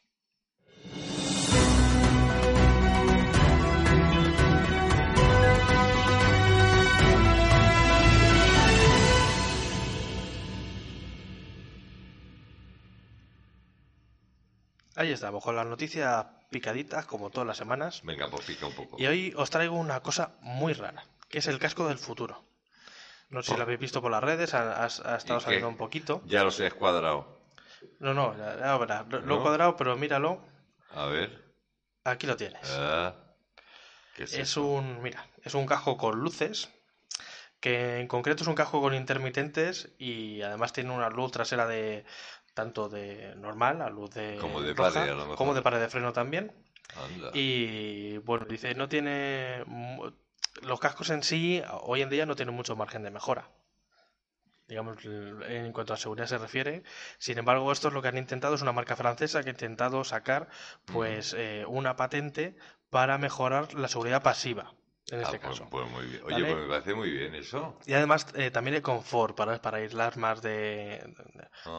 Ahí 14.96 15.12
estamos, 15.12 15.44
con 15.44 15.54
las 15.54 15.66
noticias 15.66 16.26
picaditas, 16.50 17.04
como 17.06 17.30
todas 17.30 17.46
las 17.46 17.56
semanas. 17.58 18.00
Venga, 18.02 18.28
pues 18.30 18.44
pica 18.46 18.66
un 18.66 18.74
poco. 18.74 18.96
Y 18.98 19.06
hoy 19.06 19.32
os 19.36 19.50
traigo 19.50 19.76
una 19.76 20.00
cosa 20.00 20.36
muy 20.40 20.72
rara, 20.72 21.04
que 21.28 21.38
es 21.38 21.46
el 21.46 21.58
casco 21.58 21.86
del 21.86 21.98
futuro. 21.98 22.44
No 23.28 23.42
sé 23.42 23.50
si 23.52 23.56
lo 23.56 23.64
habéis 23.64 23.80
visto 23.80 24.00
por 24.00 24.10
las 24.10 24.22
redes, 24.24 24.54
ha, 24.54 24.72
ha- 24.72 24.84
ha 24.84 24.86
estado 25.16 25.40
saliendo 25.40 25.68
un 25.68 25.76
poquito. 25.76 26.22
Ya 26.24 26.44
los 26.44 26.58
he 26.60 26.66
escuadrado. 26.66 27.42
No, 28.00 28.14
no, 28.14 28.36
ya, 28.38 28.56
ya 28.58 28.76
verás. 28.78 29.06
Lo, 29.08 29.36
he 29.36 29.40
cuadrado, 29.42 29.76
pero 29.76 29.96
míralo. 29.96 30.42
A 30.92 31.06
ver. 31.06 31.44
Aquí 32.04 32.26
lo 32.26 32.36
tienes. 32.36 32.62
Ah, 32.70 33.14
¿qué 34.14 34.24
es 34.24 34.56
un, 34.56 35.02
mira, 35.02 35.26
es 35.42 35.54
un 35.54 35.66
casco 35.66 35.96
con 35.98 36.18
luces, 36.20 36.70
que 37.60 37.98
en 37.98 38.06
concreto 38.06 38.44
es 38.44 38.48
un 38.48 38.54
casco 38.54 38.80
con 38.80 38.94
intermitentes 38.94 39.90
y 39.98 40.40
además 40.42 40.72
tiene 40.72 40.92
una 40.92 41.10
luz 41.10 41.32
trasera 41.32 41.66
de 41.66 42.04
tanto 42.56 42.88
de 42.88 43.34
normal, 43.36 43.80
la 43.80 43.90
luz 43.90 44.10
de 44.14 44.38
Como 44.40 44.62
de 44.62 44.72
roja, 44.72 44.94
pared, 44.94 45.10
a 45.12 45.14
lo 45.14 45.20
mejor. 45.22 45.36
como 45.36 45.52
de 45.52 45.60
pared 45.60 45.78
de 45.78 45.88
freno 45.90 46.14
también. 46.14 46.50
Anda. 46.96 47.30
Y 47.34 48.16
bueno, 48.18 48.46
dice, 48.46 48.74
no 48.74 48.88
tiene 48.88 49.62
los 50.62 50.80
cascos 50.80 51.10
en 51.10 51.22
sí 51.22 51.62
hoy 51.82 52.00
en 52.00 52.08
día 52.08 52.24
no 52.24 52.34
tienen 52.34 52.54
mucho 52.54 52.74
margen 52.74 53.02
de 53.02 53.10
mejora. 53.10 53.50
Digamos, 54.68 54.96
en 55.04 55.70
cuanto 55.72 55.92
a 55.92 55.98
seguridad 55.98 56.26
se 56.26 56.38
refiere. 56.38 56.82
Sin 57.18 57.36
embargo, 57.36 57.70
esto 57.70 57.88
es 57.88 57.94
lo 57.94 58.00
que 58.00 58.08
han 58.08 58.16
intentado, 58.16 58.54
es 58.54 58.62
una 58.62 58.72
marca 58.72 58.96
francesa 58.96 59.42
que 59.42 59.50
ha 59.50 59.52
intentado 59.52 60.02
sacar 60.02 60.48
pues 60.86 61.34
eh, 61.36 61.64
una 61.68 61.94
patente 61.96 62.56
para 62.88 63.18
mejorar 63.18 63.74
la 63.74 63.88
seguridad 63.88 64.22
pasiva, 64.22 64.72
en 65.10 65.20
Ah, 65.20 65.22
este 65.22 65.38
pues, 65.38 65.58
caso. 65.60 65.68
pues 65.70 65.88
muy 65.90 66.04
bien. 66.06 66.22
Oye, 66.24 66.32
¿Vale? 66.34 66.46
pues 66.52 66.62
me 66.64 66.68
parece 66.68 66.94
muy 66.94 67.10
bien 67.10 67.34
eso. 67.34 67.78
Y 67.86 67.92
además 67.92 68.26
eh, 68.34 68.50
también 68.50 68.74
el 68.74 68.82
confort 68.82 69.36
para, 69.36 69.60
para 69.62 69.78
aislar 69.78 70.16
más 70.16 70.42
de, 70.42 71.14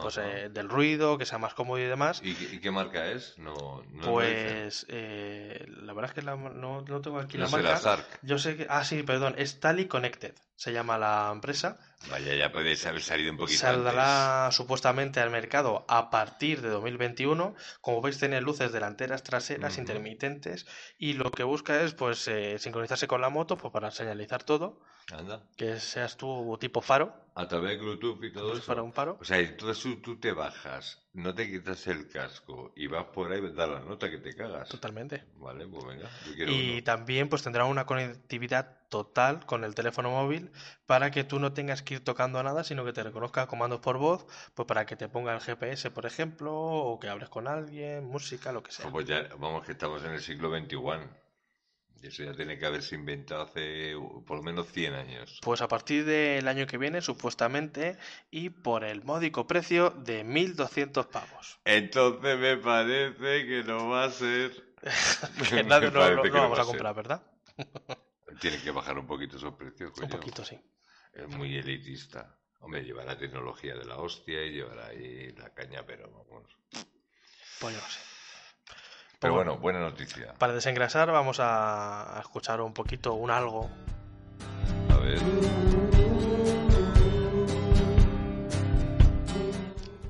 pues, 0.00 0.16
eh, 0.18 0.48
del 0.50 0.68
ruido, 0.68 1.18
que 1.18 1.26
sea 1.26 1.38
más 1.38 1.52
cómodo 1.54 1.78
y 1.78 1.84
demás. 1.84 2.20
¿Y, 2.24 2.34
qué- 2.34 2.54
y 2.54 2.58
qué 2.60 2.70
marca 2.70 3.06
es? 3.06 3.36
No. 3.38 3.82
Pues 4.02 4.86
eh, 4.88 5.66
la 5.82 5.92
verdad 5.92 6.10
es 6.10 6.14
que 6.14 6.22
la- 6.22 6.36
no, 6.36 6.80
no 6.82 7.00
tengo 7.02 7.18
aquí 7.18 7.36
No 7.36 7.44
la 7.44 7.50
marca. 7.50 8.04
Yo 8.22 8.38
sé 8.38 8.56
que. 8.56 8.66
Ah, 8.70 8.84
sí, 8.84 9.02
perdón. 9.02 9.34
Es 9.36 9.60
Tally 9.60 9.86
Connected. 9.86 10.34
Se 10.58 10.72
llama 10.72 10.98
la 10.98 11.30
empresa. 11.32 11.78
Vaya, 12.10 12.34
ya 12.34 12.50
podéis 12.50 12.84
haber 12.84 13.00
salido 13.00 13.30
un 13.30 13.36
poquito 13.36 13.60
Saldrá 13.60 14.50
supuestamente 14.50 15.20
al 15.20 15.30
mercado 15.30 15.86
a 15.88 16.10
partir 16.10 16.62
de 16.62 16.68
2021. 16.68 17.54
Como 17.80 18.02
veis, 18.02 18.18
tiene 18.18 18.40
luces 18.40 18.72
delanteras, 18.72 19.22
traseras, 19.22 19.78
intermitentes. 19.78 20.66
Y 20.98 21.12
lo 21.12 21.30
que 21.30 21.44
busca 21.44 21.80
es 21.82 21.94
pues 21.94 22.26
eh, 22.26 22.58
sincronizarse 22.58 23.06
con 23.06 23.20
la 23.20 23.28
moto 23.28 23.56
pues, 23.56 23.72
para 23.72 23.92
señalizar 23.92 24.42
todo. 24.42 24.80
Anda. 25.12 25.42
Que 25.56 25.80
seas 25.80 26.16
tú 26.16 26.56
tipo 26.60 26.80
faro. 26.82 27.14
A 27.34 27.46
través 27.46 27.70
de 27.70 27.76
Bluetooth 27.78 28.22
y 28.24 28.32
todo 28.32 28.52
eso. 28.54 28.62
fuera 28.62 28.82
un 28.82 28.90
paro. 28.92 29.16
O 29.20 29.24
sea, 29.24 29.38
entonces 29.38 29.80
tú, 29.82 29.96
tú 30.02 30.18
te 30.18 30.32
bajas, 30.32 31.06
no 31.12 31.32
te 31.34 31.48
quitas 31.48 31.86
el 31.86 32.08
casco 32.08 32.72
y 32.74 32.88
vas 32.88 33.04
por 33.14 33.30
ahí, 33.32 33.40
da 33.54 33.66
la 33.68 33.78
nota 33.80 34.10
que 34.10 34.18
te 34.18 34.34
cagas. 34.34 34.68
Totalmente. 34.68 35.22
Vale, 35.36 35.66
pues 35.68 35.84
venga, 35.84 36.10
yo 36.36 36.46
Y 36.46 36.72
uno. 36.74 36.82
también 36.84 37.28
pues 37.28 37.44
tendrá 37.44 37.64
una 37.64 37.86
conectividad 37.86 38.76
total 38.88 39.46
con 39.46 39.62
el 39.62 39.76
teléfono 39.76 40.10
móvil 40.10 40.50
para 40.86 41.12
que 41.12 41.22
tú 41.22 41.38
no 41.38 41.52
tengas 41.52 41.82
que 41.82 41.94
ir 41.94 42.00
tocando 42.04 42.42
nada, 42.42 42.64
sino 42.64 42.84
que 42.84 42.92
te 42.92 43.04
reconozca 43.04 43.46
comandos 43.46 43.78
por 43.80 43.98
voz, 43.98 44.26
pues 44.54 44.66
para 44.66 44.84
que 44.84 44.96
te 44.96 45.08
ponga 45.08 45.32
el 45.32 45.40
GPS, 45.40 45.92
por 45.92 46.06
ejemplo, 46.06 46.52
o 46.54 46.98
que 46.98 47.08
hables 47.08 47.28
con 47.28 47.46
alguien, 47.46 48.04
música, 48.04 48.50
lo 48.50 48.64
que 48.64 48.72
sea. 48.72 48.90
Pues 48.90 49.06
ya, 49.06 49.28
vamos, 49.38 49.64
que 49.64 49.72
estamos 49.72 50.02
en 50.04 50.10
el 50.12 50.20
siglo 50.20 50.50
XXI. 50.50 50.76
Eso 52.02 52.22
ya 52.22 52.32
tiene 52.32 52.58
que 52.58 52.64
haberse 52.66 52.94
inventado 52.94 53.42
hace 53.42 53.94
por 54.26 54.38
lo 54.38 54.42
menos 54.42 54.68
100 54.72 54.94
años. 54.94 55.40
Pues 55.42 55.60
a 55.60 55.68
partir 55.68 56.04
del 56.04 56.46
año 56.46 56.66
que 56.66 56.78
viene, 56.78 57.00
supuestamente, 57.02 57.98
y 58.30 58.50
por 58.50 58.84
el 58.84 59.02
módico 59.04 59.46
precio 59.46 59.90
de 59.90 60.22
1.200 60.24 61.06
pavos. 61.06 61.58
Entonces 61.64 62.38
me 62.38 62.56
parece 62.56 63.46
que 63.46 63.64
no 63.64 63.88
va 63.88 64.04
a 64.04 64.10
ser. 64.10 64.52
Que 65.50 65.62
no, 65.64 65.80
no- 65.80 65.80
que 65.80 65.90
no 65.90 65.90
no 66.14 66.22
vamos 66.32 66.58
va 66.58 66.62
a 66.62 66.66
comprar, 66.66 66.94
¿verdad? 66.94 67.22
Tiene 68.40 68.58
que 68.62 68.70
bajar 68.70 68.96
un 68.98 69.06
poquito 69.06 69.36
esos 69.36 69.54
precios, 69.54 69.90
Un 69.90 70.06
coño. 70.08 70.08
poquito, 70.20 70.44
sí. 70.44 70.56
Es 71.12 71.26
muy 71.28 71.56
elitista. 71.58 72.38
Hombre, 72.60 72.84
llevará 72.84 73.16
tecnología 73.18 73.74
de 73.74 73.84
la 73.84 73.96
hostia 73.96 74.44
y 74.44 74.52
llevará 74.52 74.86
ahí 74.86 75.32
la 75.32 75.52
caña, 75.52 75.84
pero 75.84 76.08
vamos. 76.10 76.44
Pues 77.58 77.74
yo 77.74 77.80
no 77.80 77.88
sé. 77.88 78.00
Pero 79.20 79.34
Pues 79.34 79.44
bueno, 79.44 79.58
buena 79.60 79.80
noticia. 79.80 80.32
Para 80.38 80.52
desengrasar 80.52 81.10
vamos 81.10 81.40
a 81.40 82.16
a 82.16 82.20
escuchar 82.20 82.60
un 82.60 82.72
poquito, 82.72 83.14
un 83.14 83.32
algo. 83.32 83.68
A 84.92 84.96
ver. 84.98 85.18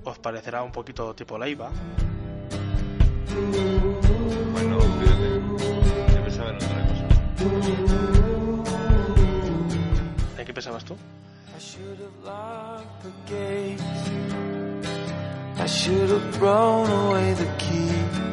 Os 0.04 0.18
parecerá 0.18 0.62
un 0.62 0.72
poquito 0.72 1.14
tipo 1.14 1.38
Leiva. 1.38 1.70
Bueno, 4.52 4.78
fíjate. 4.78 5.40
Yo 6.14 6.22
pensaba 6.24 6.50
en 6.50 6.56
otra 6.56 6.68
cosa. 6.88 7.06
¿En 10.38 10.44
qué 10.44 10.52
pensabas 10.52 10.84
tú? 10.84 10.94
I 10.94 11.58
should 11.58 11.98
have 11.98 12.24
locked 12.24 13.02
the 13.02 13.10
gates. 13.32 14.10
I 15.58 15.66
should 15.66 16.10
have 16.10 16.30
thrown 16.36 16.90
away 16.90 17.32
the 17.32 17.46
key. 17.56 18.27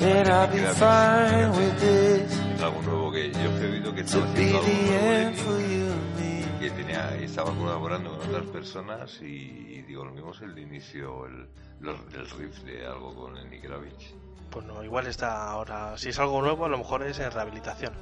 Be 0.00 0.64
fine 0.76 1.50
with 1.50 1.78
this. 1.78 2.40
Algo 2.62 2.82
nuevo 2.82 3.12
que 3.12 3.30
yo 3.32 3.40
he 3.40 3.70
oído 3.70 3.94
que 3.94 4.00
estaba 4.00 4.24
haciendo 4.26 4.58
algo 4.58 4.72
nuevo 4.72 5.10
and 5.10 6.60
que 6.60 6.70
tenía, 6.70 7.14
estaba 7.16 7.54
colaborando 7.54 8.18
con 8.18 8.28
otras 8.28 8.44
personas 8.46 9.18
y, 9.22 9.24
y 9.26 9.82
digo, 9.82 10.04
lo 10.04 10.12
mismo 10.12 10.30
es 10.32 10.40
el 10.42 10.54
de 10.54 10.60
inicio, 10.62 11.26
el, 11.26 11.48
los- 11.80 11.98
el 12.14 12.28
riff 12.30 12.58
de 12.64 12.86
algo 12.86 13.14
con 13.14 13.36
el 13.36 13.48
Nick 13.50 13.64
Gravitch. 13.64 14.14
Pues 14.50 14.64
no, 14.66 14.82
igual 14.82 15.06
está 15.06 15.50
ahora. 15.50 15.96
Si 15.96 16.08
es 16.10 16.18
algo 16.18 16.40
nuevo, 16.42 16.64
a 16.64 16.68
lo 16.68 16.78
mejor 16.78 17.02
es 17.02 17.18
en 17.18 17.30
rehabilitación. 17.30 17.92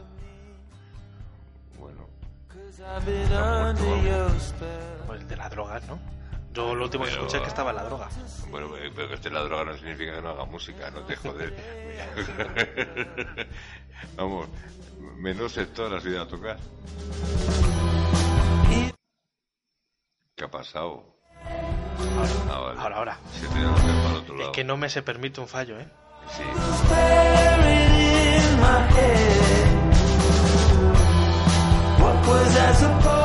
Bueno, 1.79 2.07
muerto. 3.83 3.85
Pues 5.07 5.21
el 5.21 5.29
de 5.29 5.37
las 5.37 5.51
drogas, 5.51 5.87
¿no? 5.89 5.99
Yo 6.59 6.75
lo 6.75 6.85
último 6.87 7.05
que 7.05 7.11
Pero- 7.11 7.23
escuché 7.23 7.37
es 7.37 7.43
que 7.45 7.49
estaba 7.51 7.71
en 7.71 7.77
la 7.77 7.85
droga. 7.85 8.09
bueno, 8.51 8.69
pero 8.97 9.07
que 9.09 9.15
esté 9.15 9.29
en 9.29 9.35
la 9.35 9.43
droga 9.45 9.65
no 9.67 9.77
significa 9.77 10.17
que 10.17 10.23
no 10.23 10.31
haga 10.31 10.45
música, 10.45 10.91
no 10.91 11.03
te 11.03 11.15
jodes. 11.15 11.53
Vamos, 14.17 14.49
menos 15.19 15.53
sector 15.53 15.95
has 15.95 16.05
ido 16.05 16.21
a 16.21 16.27
tocar. 16.27 16.57
¿Qué 20.35 20.45
ha 20.45 20.51
pasado? 20.51 21.05
Ah, 22.51 22.59
vale. 22.59 22.81
Ahora, 22.81 22.97
ahora. 22.97 23.19
Se 23.33 23.47
te 23.47 23.59
ha 23.61 23.75
para 23.75 24.11
el 24.11 24.17
otro 24.17 24.41
Es 24.41 24.49
que 24.49 24.65
no 24.65 24.77
me 24.77 24.89
se 24.91 25.03
permite 25.03 25.41
un 25.41 25.47
fallo, 25.47 25.79
¿eh? 25.79 25.87
Sí. 26.37 26.43
What 32.01 32.27
was 32.27 32.57
I 32.57 32.73
supposed 32.75 33.18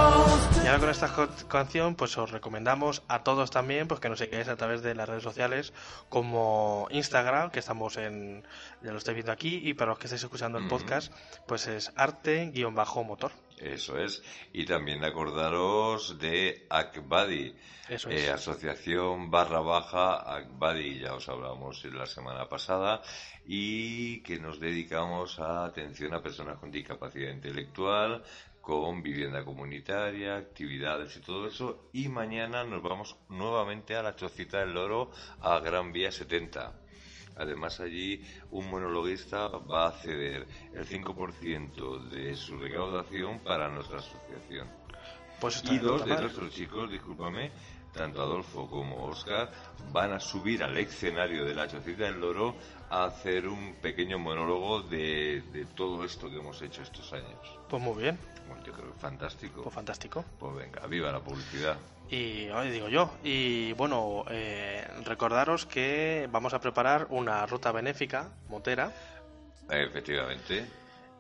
ahora 0.73 0.79
con 0.79 0.89
esta 0.89 1.47
canción, 1.47 1.93
pues 1.93 2.17
os 2.17 2.31
recomendamos 2.31 3.03
a 3.07 3.23
todos 3.23 3.51
también, 3.51 3.87
pues 3.87 3.99
que 3.99 4.09
nos 4.09 4.17
sigáis 4.17 4.47
a 4.47 4.55
través 4.55 4.81
de 4.81 4.95
las 4.95 5.07
redes 5.07 5.21
sociales 5.21 5.71
como 6.09 6.87
Instagram, 6.89 7.51
que 7.51 7.59
estamos 7.59 7.95
en, 7.97 8.43
ya 8.81 8.91
lo 8.91 8.97
estáis 8.97 9.13
viendo 9.13 9.31
aquí, 9.31 9.61
y 9.63 9.75
para 9.75 9.89
los 9.89 9.99
que 9.99 10.07
estáis 10.07 10.23
escuchando 10.23 10.57
el 10.57 10.67
podcast, 10.67 11.13
pues 11.47 11.67
es 11.67 11.91
arte-motor. 11.95 13.31
Eso 13.59 13.99
es. 13.99 14.23
Y 14.51 14.65
también 14.65 15.03
acordaros 15.03 16.17
de 16.17 16.65
Akbadi, 16.69 17.55
Eso 17.87 18.09
eh, 18.09 18.23
es. 18.23 18.29
asociación 18.29 19.29
barra 19.29 19.59
baja 19.59 20.35
Akbadi, 20.35 20.99
ya 20.99 21.13
os 21.13 21.29
hablamos 21.29 21.85
la 21.85 22.07
semana 22.07 22.49
pasada, 22.49 23.03
y 23.45 24.21
que 24.23 24.39
nos 24.39 24.59
dedicamos 24.59 25.39
a 25.39 25.65
atención 25.65 26.15
a 26.15 26.23
personas 26.23 26.57
con 26.57 26.71
discapacidad 26.71 27.31
intelectual, 27.31 28.23
con 28.63 29.03
vivienda 29.03 29.43
comunitaria, 29.43 30.37
actividades 30.37 31.17
y 31.17 31.19
todo 31.19 31.47
eso. 31.47 31.89
Y 31.91 32.07
mañana 32.07 32.63
nos 32.63 32.81
vamos 32.81 33.17
nuevamente 33.27 33.93
a 33.93 34.01
la 34.01 34.15
Chocita 34.15 34.59
del 34.59 34.73
Loro, 34.73 35.11
a 35.41 35.59
Gran 35.59 35.91
Vía 35.91 36.13
70. 36.13 36.71
Además 37.35 37.81
allí 37.81 38.23
un 38.51 38.69
monologuista 38.69 39.49
va 39.49 39.87
a 39.87 39.91
ceder 39.91 40.47
el 40.73 40.87
5% 40.87 42.09
de 42.09 42.37
su 42.37 42.57
recaudación 42.57 43.39
para 43.39 43.67
nuestra 43.67 43.99
asociación. 43.99 44.69
Pues 45.41 45.61
Y 45.69 45.77
dos 45.79 46.05
de 46.05 46.15
nuestros 46.15 46.53
chicos, 46.53 46.89
discúlpame, 46.89 47.51
tanto 47.93 48.21
Adolfo 48.21 48.67
como 48.69 49.05
Oscar, 49.05 49.51
van 49.91 50.11
a 50.13 50.19
subir 50.19 50.63
al 50.63 50.75
escenario 50.77 51.45
de 51.45 51.53
la 51.55 51.67
Chocita 51.67 52.05
del 52.05 52.19
Loro 52.19 52.55
a 52.89 53.05
hacer 53.05 53.47
un 53.47 53.75
pequeño 53.81 54.17
monólogo 54.19 54.81
de, 54.81 55.41
de 55.51 55.65
todo 55.75 56.03
esto 56.03 56.29
que 56.29 56.37
hemos 56.37 56.61
hecho 56.61 56.81
estos 56.81 57.11
años. 57.13 57.59
Pues 57.69 57.81
muy 57.81 58.01
bien, 58.01 58.17
Bueno, 58.47 58.63
yo 58.65 58.73
creo 58.73 58.93
que 58.93 58.99
fantástico. 58.99 59.61
pues 59.63 59.73
fantástico. 59.75 60.25
Pues 60.39 60.55
venga, 60.55 60.85
viva 60.87 61.11
la 61.11 61.19
publicidad. 61.19 61.77
Y 62.09 62.49
hoy 62.49 62.69
digo 62.69 62.89
yo, 62.89 63.11
y 63.23 63.71
bueno, 63.73 64.25
eh, 64.29 64.85
recordaros 65.05 65.65
que 65.65 66.27
vamos 66.31 66.53
a 66.53 66.59
preparar 66.59 67.07
una 67.09 67.45
ruta 67.45 67.71
benéfica, 67.71 68.29
motera, 68.49 68.91
Efectivamente. 69.69 70.65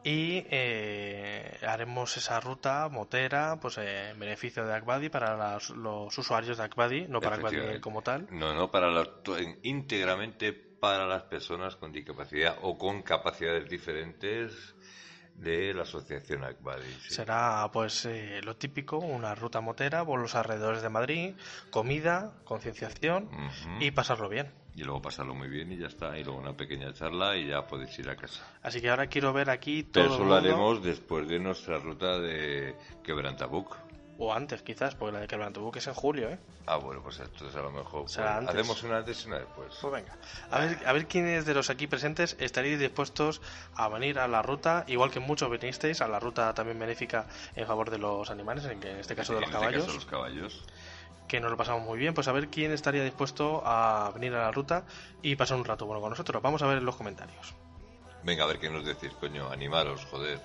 Y 0.03 0.45
eh, 0.49 1.59
haremos 1.67 2.17
esa 2.17 2.39
ruta 2.39 2.89
motera 2.89 3.57
pues 3.61 3.77
eh, 3.77 4.09
en 4.11 4.19
beneficio 4.19 4.65
de 4.65 4.73
Akbadi 4.73 5.09
para 5.09 5.35
las- 5.37 5.69
los 5.69 6.17
usuarios 6.17 6.57
de 6.57 6.63
Akbadi, 6.63 7.07
no 7.07 7.19
para 7.21 7.35
Akbadi 7.37 7.55
Efectivamente. 7.55 7.81
como 7.81 8.01
tal. 8.01 8.27
No, 8.29 8.53
no, 8.53 8.69
para 8.71 8.87
en- 9.37 9.59
íntegramente 9.63 10.53
para 10.53 11.05
las 11.07 11.23
personas 11.23 11.75
con 11.77 11.91
discapacidad 11.93 12.57
o 12.61 12.77
con 12.77 13.01
capacidades 13.03 13.69
diferentes 13.69 14.75
de 15.35 15.73
la 15.73 15.83
asociación 15.83 16.43
Akbadi. 16.43 16.83
sí. 17.07 17.15
Será 17.15 17.67
pues 17.71 18.05
eh, 18.05 18.41
lo 18.43 18.55
típico, 18.57 18.97
una 18.97 19.33
ruta 19.33 19.61
motera 19.61 20.05
por 20.05 20.19
los 20.19 20.35
alrededores 20.35 20.81
de 20.81 20.89
Madrid, 20.89 21.35
comida, 21.71 22.33
concienciación 22.43 23.29
y 23.79 23.91
pasarlo 23.91 24.29
bien. 24.29 24.51
Y 24.75 24.83
luego 24.83 25.01
pasarlo 25.01 25.35
muy 25.35 25.49
bien 25.49 25.71
y 25.71 25.77
ya 25.77 25.87
está. 25.87 26.17
Y 26.17 26.23
luego 26.23 26.39
una 26.39 26.57
pequeña 26.57 26.91
charla 26.93 27.37
y 27.37 27.47
ya 27.47 27.67
podéis 27.67 27.97
ir 27.99 28.09
a 28.09 28.15
casa. 28.15 28.43
Así 28.63 28.81
que 28.81 28.89
ahora 28.89 29.07
quiero 29.07 29.31
ver 29.31 29.49
aquí 29.49 29.83
todo 29.83 30.03
Pero 30.03 30.15
eso 30.15 30.25
lo 30.25 30.35
haremos 30.35 30.81
después 30.83 31.27
de 31.27 31.39
nuestra 31.39 31.77
ruta 31.77 32.19
de 32.19 32.75
Quebrantabuc. 33.03 33.75
o 34.17 34.33
antes 34.33 34.61
quizás, 34.61 34.95
porque 34.95 35.11
la 35.13 35.19
de 35.19 35.27
Quebrantobuque 35.27 35.79
es 35.79 35.87
en 35.87 35.93
julio, 35.95 36.29
¿eh? 36.29 36.39
Ah, 36.65 36.77
bueno, 36.77 37.01
pues 37.03 37.19
entonces 37.19 37.53
a 37.57 37.61
lo 37.61 37.71
mejor 37.71 38.03
pues, 38.03 38.17
hacemos 38.17 38.81
una 38.83 38.97
antes 38.99 39.25
y 39.25 39.27
una 39.27 39.39
después. 39.39 39.75
Pues 39.81 39.93
venga, 39.93 40.15
a 40.49 40.59
ver, 40.59 40.79
a 40.87 40.93
ver 40.93 41.07
quiénes 41.07 41.45
de 41.45 41.53
los 41.53 41.69
aquí 41.69 41.87
presentes 41.87 42.37
estaréis 42.39 42.79
dispuestos 42.79 43.41
a 43.75 43.89
venir 43.89 44.17
a 44.19 44.27
la 44.29 44.41
ruta, 44.41 44.85
igual 44.87 45.11
que 45.11 45.19
muchos 45.19 45.49
vinisteis, 45.51 45.99
a 46.01 46.07
la 46.07 46.19
ruta 46.19 46.53
también 46.53 46.79
benéfica 46.79 47.27
en 47.55 47.67
favor 47.67 47.89
de 47.89 47.97
los 47.97 48.29
animales, 48.31 48.63
en, 48.65 48.79
que- 48.79 48.91
en 48.91 48.99
este 48.99 49.13
caso 49.15 49.33
de 49.33 49.41
los 49.41 49.49
en 49.49 49.55
este 49.55 49.59
caballos, 49.65 49.85
caso, 49.85 49.95
los 49.95 50.05
caballos. 50.05 50.63
Que 51.27 51.39
nos 51.39 51.51
lo 51.51 51.57
pasamos 51.57 51.83
muy 51.83 51.97
bien, 51.97 52.13
pues 52.13 52.27
a 52.27 52.31
ver 52.31 52.49
quién 52.49 52.71
estaría 52.71 53.03
dispuesto 53.03 53.61
a 53.65 54.11
venir 54.13 54.33
a 54.33 54.43
la 54.43 54.51
ruta 54.51 54.85
y 55.21 55.35
pasar 55.35 55.57
un 55.57 55.65
rato 55.65 55.85
bueno 55.85 56.01
con 56.01 56.09
nosotros. 56.09 56.41
Vamos 56.41 56.61
a 56.61 56.67
ver 56.67 56.77
en 56.77 56.85
los 56.85 56.95
comentarios. 56.95 57.55
Venga, 58.23 58.43
a 58.43 58.47
ver 58.47 58.59
qué 58.59 58.69
nos 58.69 58.85
decís, 58.85 59.11
coño. 59.19 59.49
Animaros, 59.49 60.05
joder. 60.05 60.39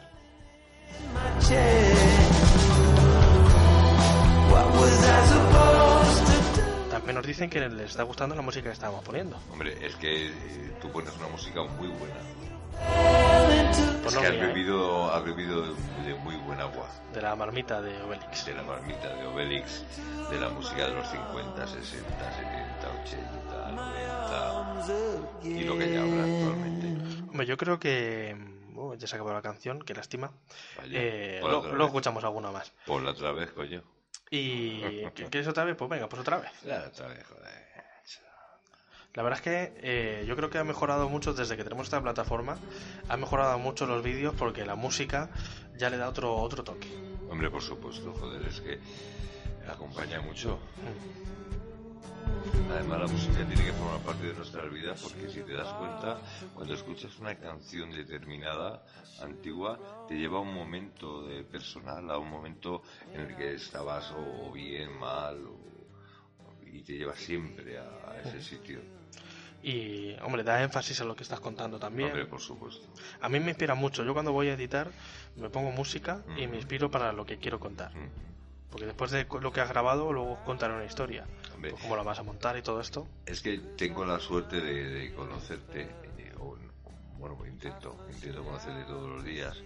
También 6.90 7.14
nos 7.14 7.26
dicen 7.26 7.48
que 7.48 7.60
les 7.60 7.90
está 7.90 8.02
gustando 8.02 8.34
la 8.34 8.42
música 8.42 8.68
que 8.68 8.72
estamos 8.72 9.04
poniendo. 9.04 9.38
Hombre, 9.52 9.76
es 9.86 9.94
que 9.96 10.26
eh, 10.28 10.32
tú 10.80 10.90
pones 10.90 11.14
una 11.16 11.28
música 11.28 11.62
muy 11.62 11.88
buena. 11.88 12.16
Es 14.08 14.16
que 14.16 14.26
has 14.26 14.34
¿eh? 14.34 14.38
bebido, 14.38 15.12
has 15.12 15.24
bebido 15.24 15.62
de, 15.62 16.02
de 16.04 16.14
muy 16.20 16.36
buen 16.36 16.60
agua. 16.60 16.88
de 17.12 17.22
la 17.22 17.34
marmita 17.36 17.80
de 17.82 18.00
Obelix. 18.02 18.44
De 18.46 18.54
la 18.54 18.62
marmita 18.62 19.08
de 19.14 19.26
Obelix, 19.26 19.84
de 20.30 20.40
la 20.40 20.48
música 20.50 20.86
de 20.88 20.94
los 20.94 21.08
50, 21.08 21.66
60, 21.66 22.32
70, 22.32 22.88
80, 23.04 23.72
90 23.72 25.38
y 25.44 25.64
lo 25.64 25.76
que 25.78 25.92
ya 25.92 26.02
habrá 26.02 26.24
actualmente. 26.24 26.86
Hombre, 27.28 27.46
yo 27.46 27.56
creo 27.56 27.78
que... 27.78 28.36
oh, 28.76 28.94
ya 28.94 29.06
se 29.06 29.16
acabó 29.16 29.32
la 29.32 29.42
canción, 29.42 29.80
qué 29.82 29.94
lástima. 29.94 30.30
Vaya, 30.76 30.90
Eh, 31.00 31.40
lo- 31.42 31.62
luego 31.62 31.86
escuchamos 31.86 32.24
alguna 32.24 32.50
más. 32.50 32.72
Ponla 32.86 33.10
otra 33.10 33.32
vez, 33.32 33.50
coño. 33.52 33.82
¿Y 34.30 34.80
¿qué- 35.14 35.28
quieres 35.30 35.48
otra 35.48 35.64
vez? 35.64 35.76
Pues 35.76 35.88
venga, 35.90 36.08
pues 36.08 36.20
otra 36.20 36.38
vez. 36.38 36.50
Ya, 36.64 36.84
otra 36.86 37.08
vez, 37.08 37.24
joder. 37.26 37.57
La 39.18 39.24
verdad 39.24 39.40
es 39.40 39.42
que 39.42 39.72
eh, 39.82 40.24
yo 40.28 40.36
creo 40.36 40.48
que 40.48 40.58
ha 40.58 40.62
mejorado 40.64 41.08
mucho 41.08 41.34
desde 41.34 41.56
que 41.56 41.64
tenemos 41.64 41.88
esta 41.88 42.00
plataforma. 42.00 42.56
Ha 43.08 43.16
mejorado 43.16 43.58
mucho 43.58 43.84
los 43.84 44.00
vídeos 44.00 44.32
porque 44.38 44.64
la 44.64 44.76
música 44.76 45.28
ya 45.76 45.90
le 45.90 45.96
da 45.96 46.08
otro, 46.08 46.36
otro 46.36 46.62
toque. 46.62 46.86
Hombre, 47.28 47.50
por 47.50 47.60
supuesto, 47.60 48.14
joder, 48.14 48.42
es 48.46 48.60
que 48.60 48.78
acompaña 49.68 50.20
mucho. 50.20 50.60
Además, 52.70 53.00
la 53.00 53.06
música 53.08 53.44
tiene 53.44 53.64
que 53.64 53.72
formar 53.72 54.00
parte 54.02 54.24
de 54.24 54.34
nuestras 54.34 54.72
vidas 54.72 55.00
porque 55.02 55.28
si 55.28 55.42
te 55.42 55.52
das 55.52 55.72
cuenta, 55.72 56.20
cuando 56.54 56.74
escuchas 56.74 57.18
una 57.18 57.34
canción 57.34 57.90
determinada, 57.90 58.84
antigua, 59.20 59.80
te 60.06 60.14
lleva 60.14 60.38
a 60.38 60.42
un 60.42 60.54
momento 60.54 61.26
de 61.26 61.42
personal, 61.42 62.08
a 62.08 62.18
un 62.18 62.30
momento 62.30 62.84
en 63.12 63.22
el 63.22 63.34
que 63.34 63.54
estabas 63.54 64.12
o 64.14 64.52
bien, 64.52 64.92
mal, 64.96 65.44
o- 65.44 65.66
y 66.64 66.82
te 66.82 66.92
lleva 66.92 67.16
siempre 67.16 67.78
a, 67.78 68.12
a 68.12 68.20
ese 68.20 68.40
sitio. 68.40 68.80
Y, 69.62 70.14
hombre, 70.22 70.44
da 70.44 70.62
énfasis 70.62 71.00
a 71.00 71.04
lo 71.04 71.16
que 71.16 71.22
estás 71.24 71.40
contando 71.40 71.78
también. 71.78 72.10
Hombre, 72.10 72.26
por 72.26 72.40
supuesto. 72.40 72.86
A 73.20 73.28
mí 73.28 73.40
me 73.40 73.48
inspira 73.50 73.74
mucho. 73.74 74.04
Yo 74.04 74.12
cuando 74.14 74.32
voy 74.32 74.48
a 74.48 74.54
editar 74.54 74.90
me 75.36 75.50
pongo 75.50 75.70
música 75.72 76.22
y 76.36 76.42
Ujú. 76.42 76.50
me 76.50 76.56
inspiro 76.56 76.90
para 76.90 77.12
lo 77.12 77.26
que 77.26 77.38
quiero 77.38 77.58
contar. 77.58 77.94
Mm. 77.94 78.08
Porque 78.70 78.86
después 78.86 79.10
de 79.10 79.26
lo 79.40 79.52
que 79.52 79.60
has 79.60 79.68
grabado, 79.68 80.12
luego 80.12 80.38
contar 80.44 80.70
una 80.70 80.84
historia. 80.84 81.26
Hombre, 81.54 81.70
Pues 81.70 81.82
cómo 81.82 81.96
la 81.96 82.02
vas 82.02 82.18
a 82.18 82.22
montar 82.22 82.56
y 82.56 82.62
todo 82.62 82.80
esto. 82.80 83.08
Es 83.26 83.40
que 83.40 83.58
tengo 83.76 84.04
la 84.04 84.20
suerte 84.20 84.60
de, 84.60 84.84
de 84.84 85.14
conocerte, 85.14 85.82
eh, 86.18 86.32
o, 86.38 86.56
bueno, 87.18 87.36
intento, 87.46 87.98
intento 88.12 88.44
conocerte 88.44 88.84
todos 88.84 89.08
los 89.08 89.24
días. 89.24 89.56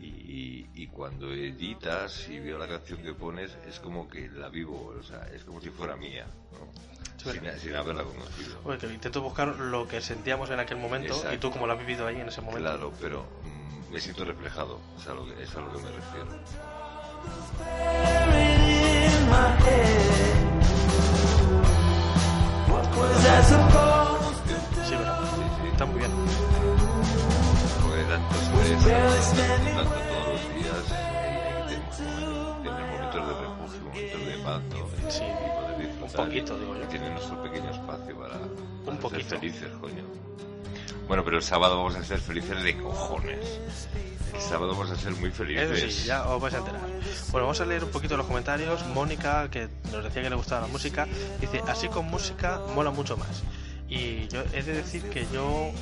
Y, 0.00 0.06
y- 0.06 0.70
y 0.82 0.86
cuando 0.86 1.30
editas 1.32 2.26
y 2.28 2.38
veo 2.40 2.56
la 2.58 2.66
canción 2.66 3.02
que 3.02 3.12
pones, 3.12 3.50
es 3.68 3.78
como 3.80 4.08
que 4.08 4.28
la 4.30 4.48
vivo, 4.48 4.94
o 4.98 5.02
sea, 5.02 5.26
es 5.34 5.44
como 5.44 5.60
si 5.60 5.68
fuera 5.70 5.94
mía, 5.96 6.26
¿no? 6.52 6.68
Sí, 7.22 7.38
sin, 7.38 7.58
sin 7.60 7.76
haberla 7.76 8.02
conocido. 8.04 8.60
Oye, 8.64 8.78
que 8.78 8.86
intento 8.86 9.20
buscar 9.20 9.48
lo 9.48 9.86
que 9.86 10.00
sentíamos 10.00 10.48
en 10.50 10.58
aquel 10.60 10.78
momento 10.78 11.12
y 11.14 11.16
Exacto. 11.18 11.38
tú 11.40 11.50
como 11.50 11.66
lo 11.66 11.74
has 11.74 11.78
vivido 11.78 12.06
ahí 12.06 12.16
en 12.18 12.28
ese 12.28 12.40
momento. 12.40 12.62
Claro, 12.66 12.92
pero 12.98 13.26
mm, 13.44 13.92
me 13.92 14.00
siento 14.00 14.24
reflejado, 14.24 14.80
es 14.98 15.06
a 15.06 15.12
lo 15.12 15.26
que, 15.26 15.42
es 15.42 15.54
a 15.54 15.60
lo 15.60 15.70
que 15.70 15.78
me 15.82 15.90
refiero. 15.90 16.28
Sí. 23.20 23.36
Sí, 24.88 24.96
sí. 24.96 25.04
Está 25.72 25.84
muy 25.86 25.98
bien. 25.98 26.10
Porque 28.00 28.12
tanto 28.12 28.34
estrés, 28.64 29.32
tanto 29.74 30.00
todos 30.00 30.26
los 30.30 30.42
días, 30.54 30.84
tener 32.62 32.86
momentos 32.86 33.26
de 33.26 33.32
refugio, 33.34 33.80
momentos 33.84 34.26
de 34.26 34.38
paz, 34.44 34.62
¿no? 34.70 35.10
Sí. 35.10 35.22
Y 35.24 35.26
poder 35.60 35.78
disfrutar. 35.78 36.20
Un 36.20 36.26
poquito, 36.26 36.58
digo 36.58 36.76
yo. 36.76 36.88
Tener 36.88 37.12
nuestro 37.12 37.42
pequeño 37.42 37.70
espacio 37.70 38.18
para, 38.18 38.38
para 38.84 38.96
ser 38.96 39.00
poquito. 39.00 39.38
felices, 39.38 39.68
coño. 39.80 40.04
Bueno, 41.08 41.24
pero 41.24 41.36
el 41.36 41.42
sábado 41.42 41.76
vamos 41.76 41.96
a 41.96 42.04
ser 42.04 42.20
felices 42.20 42.62
de 42.62 42.78
cojones. 42.78 43.60
El 44.32 44.40
sábado 44.40 44.72
vamos 44.72 44.90
a 44.90 44.96
ser 44.96 45.12
muy 45.16 45.30
felices. 45.30 45.70
Eso 45.70 46.00
sí, 46.00 46.06
ya 46.06 46.26
os 46.26 46.40
vais 46.40 46.54
a 46.54 46.58
enterar. 46.58 46.80
Bueno, 47.32 47.46
vamos 47.46 47.60
a 47.60 47.66
leer 47.66 47.84
un 47.84 47.90
poquito 47.90 48.16
los 48.16 48.26
comentarios. 48.26 48.86
Mónica, 48.94 49.50
que 49.50 49.68
nos 49.92 50.04
decía 50.04 50.22
que 50.22 50.30
le 50.30 50.36
gustaba 50.36 50.62
la 50.62 50.68
música, 50.68 51.06
dice, 51.40 51.60
así 51.66 51.88
con 51.88 52.06
música 52.06 52.60
mola 52.74 52.90
mucho 52.90 53.16
más. 53.16 53.42
Y 53.90 54.28
yo 54.28 54.42
he 54.52 54.62
de 54.62 54.72
decir 54.74 55.02
que 55.10 55.26
yo, 55.32 55.72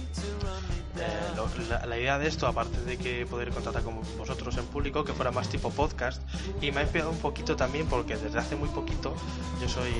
eh, 0.99 1.33
lo- 1.37 1.49
la, 1.69 1.85
la 1.87 1.99
idea 1.99 2.19
de 2.19 2.27
esto, 2.27 2.47
aparte 2.47 2.81
de 2.81 2.97
que 2.97 3.27
poder 3.27 3.51
contactar 3.51 3.83
con 3.83 4.01
vosotros 4.17 4.57
en 4.57 4.65
público, 4.65 5.05
que 5.05 5.13
fuera 5.13 5.31
más 5.31 5.49
tipo 5.49 5.71
podcast, 5.71 6.23
y 6.63 6.73
me 6.73 6.81
ha 6.81 6.83
inspirado 6.85 7.11
un 7.11 7.19
poquito 7.19 7.55
también 7.55 7.87
porque 7.87 8.17
desde 8.17 8.39
hace 8.39 8.57
muy 8.57 8.71
poquito 8.71 9.15
yo 9.61 9.69
soy 9.69 9.93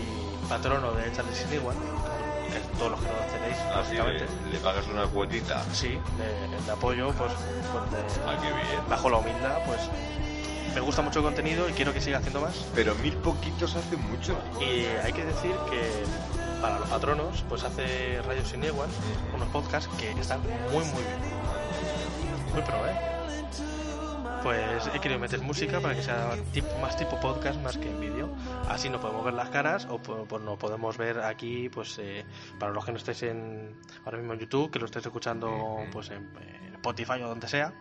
patrono 0.49 0.93
de 0.93 1.13
Charlie 1.13 1.35
Sin 1.35 1.53
Igual, 1.53 1.77
que 2.51 2.79
todos 2.79 2.93
los 2.93 3.01
que 3.01 3.07
lo 3.09 3.19
tenéis, 3.31 3.59
Así 3.59 3.75
básicamente. 3.97 4.25
le, 4.47 4.53
le 4.53 4.59
pagas 4.61 4.87
una 4.89 5.05
cuotita. 5.07 5.63
Sí, 5.75 5.89
de, 6.17 6.65
de 6.65 6.73
apoyo, 6.73 7.13
pues, 7.13 7.31
pues 7.33 7.91
de- 7.93 8.23
Ah, 8.27 8.39
qué 8.41 8.47
bien. 8.49 8.83
bajo 8.89 9.11
la 9.11 9.19
humildad, 9.19 9.59
pues 9.67 9.81
me 10.75 10.81
gusta 10.81 11.03
mucho 11.03 11.19
el 11.19 11.27
contenido 11.27 11.69
y 11.69 11.73
quiero 11.73 11.93
que 11.93 12.01
siga 12.01 12.19
haciendo 12.19 12.41
más. 12.41 12.55
Pero 12.75 12.95
mil 12.97 13.15
poquitos 13.19 13.75
hace 13.77 13.97
mucho. 13.99 14.35
Y 14.63 14.87
hay 15.05 15.13
que 15.13 15.25
decir 15.27 15.55
que 15.71 16.05
para 16.61 16.79
los 16.79 16.89
patronos, 16.89 17.45
pues 17.49 17.65
hace 17.65 18.21
Radio 18.23 18.45
Sin 18.45 18.65
Igual 18.65 18.89
unos 19.35 19.49
podcasts 19.49 19.89
que 19.97 20.11
están 20.11 20.41
muy, 20.73 20.85
muy 20.85 21.03
bien. 21.03 21.19
Muy 22.53 22.63
pro, 22.63 22.87
¿eh? 22.87 23.19
Pues 24.43 24.89
he 24.95 25.01
querido 25.01 25.19
meter 25.19 25.41
música 25.41 25.81
para 25.81 25.95
que 25.95 26.03
sea 26.03 26.37
tipo, 26.53 26.69
más 26.81 26.97
tipo 26.97 27.19
podcast 27.21 27.61
más 27.61 27.77
que 27.77 27.91
en 27.91 28.01
vídeo. 28.01 28.29
Así 28.69 28.89
no 28.89 29.01
podemos 29.01 29.25
ver 29.25 29.35
las 29.35 29.51
caras 29.51 29.87
o 29.91 29.99
pues 29.99 30.43
no 30.43 30.57
podemos 30.57 30.97
ver 30.97 31.21
aquí, 31.21 31.69
pues 31.69 31.99
eh, 31.99 32.25
para 32.59 32.73
los 32.73 32.85
que 32.85 32.93
no 32.93 32.99
estéis 32.99 33.25
en, 33.25 33.77
ahora 34.05 34.19
mismo 34.19 34.35
en 34.35 34.41
YouTube, 34.41 34.71
que 34.71 34.79
lo 34.79 34.87
estéis 34.87 35.07
escuchando 35.07 35.79
pues 35.93 36.11
en, 36.11 36.29
en 36.65 36.68
Spotify 36.79 37.21
o 37.23 37.29
donde 37.29 37.49
sea, 37.49 37.75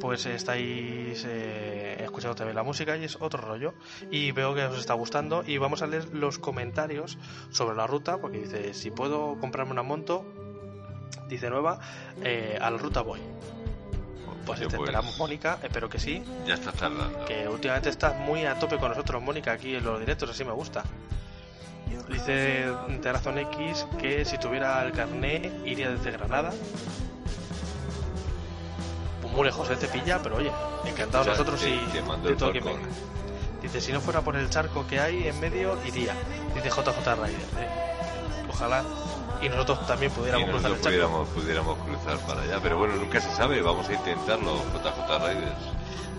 pues 0.00 0.26
estáis 0.26 1.24
eh, 1.26 1.96
escuchando 2.02 2.34
también 2.34 2.56
la 2.56 2.62
música 2.62 2.96
y 2.96 3.04
es 3.04 3.16
otro 3.20 3.40
rollo. 3.40 3.74
Y 4.10 4.32
veo 4.32 4.54
que 4.54 4.64
os 4.64 4.78
está 4.78 4.94
gustando 4.94 5.44
y 5.46 5.58
vamos 5.58 5.82
a 5.82 5.86
leer 5.86 6.14
los 6.14 6.38
comentarios 6.38 7.18
sobre 7.50 7.76
la 7.76 7.86
ruta, 7.86 8.18
porque 8.18 8.38
dice, 8.38 8.74
si 8.74 8.90
puedo 8.90 9.38
comprarme 9.38 9.72
una 9.72 9.82
moto, 9.82 10.24
dice 11.28 11.50
nueva, 11.50 11.78
eh, 12.22 12.58
a 12.60 12.70
la 12.70 12.78
ruta 12.78 13.02
voy. 13.02 13.20
Pues 14.46 14.60
te 14.60 14.64
pues, 14.66 14.80
esperamos, 14.80 15.18
Mónica, 15.18 15.58
espero 15.62 15.90
que 15.90 15.98
sí. 15.98 16.24
Ya 16.46 16.54
estás 16.54 16.74
tardando. 16.74 17.26
Que 17.26 17.46
últimamente 17.46 17.90
estás 17.90 18.18
muy 18.18 18.46
a 18.46 18.58
tope 18.58 18.78
con 18.78 18.88
nosotros, 18.88 19.22
Mónica, 19.22 19.52
aquí 19.52 19.74
en 19.74 19.84
los 19.84 20.00
directos, 20.00 20.30
así 20.30 20.44
me 20.44 20.52
gusta. 20.52 20.84
Dice 22.08 22.72
Terrazón 23.02 23.38
X 23.38 23.86
que 23.98 24.24
si 24.24 24.38
tuviera 24.38 24.82
el 24.84 24.92
carné 24.92 25.52
iría 25.66 25.90
desde 25.90 26.10
Granada. 26.10 26.52
Muy 29.34 29.44
lejos, 29.44 29.68
¿eh? 29.70 29.76
te 29.76 29.88
pilla, 29.88 30.20
pero 30.22 30.36
oye, 30.36 30.50
encantados 30.84 31.26
nosotros 31.28 31.60
te- 31.60 31.70
y 31.70 31.78
te 31.92 32.02
mando 32.02 32.28
de 32.28 32.36
todo 32.36 32.52
falcón. 32.52 32.74
venga. 32.74 32.88
Dice, 33.62 33.80
si 33.80 33.92
no 33.92 34.00
fuera 34.00 34.20
por 34.22 34.36
el 34.36 34.48
charco 34.50 34.86
que 34.86 35.00
hay 35.00 35.26
en 35.28 35.38
medio, 35.40 35.76
iría. 35.84 36.14
Dice 36.54 36.68
JJ 36.70 37.14
Rider. 37.14 37.30
¿eh? 37.58 37.68
Ojalá. 38.48 38.84
Y 39.42 39.48
nosotros 39.48 39.86
también 39.86 40.10
Y 40.12 40.14
pudiéramos 40.14 40.50
cruzar 40.50 40.70
el 40.70 40.80
charco. 40.80 41.24
pudiéramos, 41.34 41.78
cruzar 41.78 42.18
para 42.26 42.42
allá. 42.42 42.58
Pero 42.62 42.78
bueno, 42.78 42.96
nunca 42.96 43.20
se 43.20 43.30
sabe. 43.34 43.60
Vamos 43.60 43.88
a 43.88 43.92
intentarlo, 43.92 44.56
JJ 44.74 45.18
Raiders. 45.18 45.52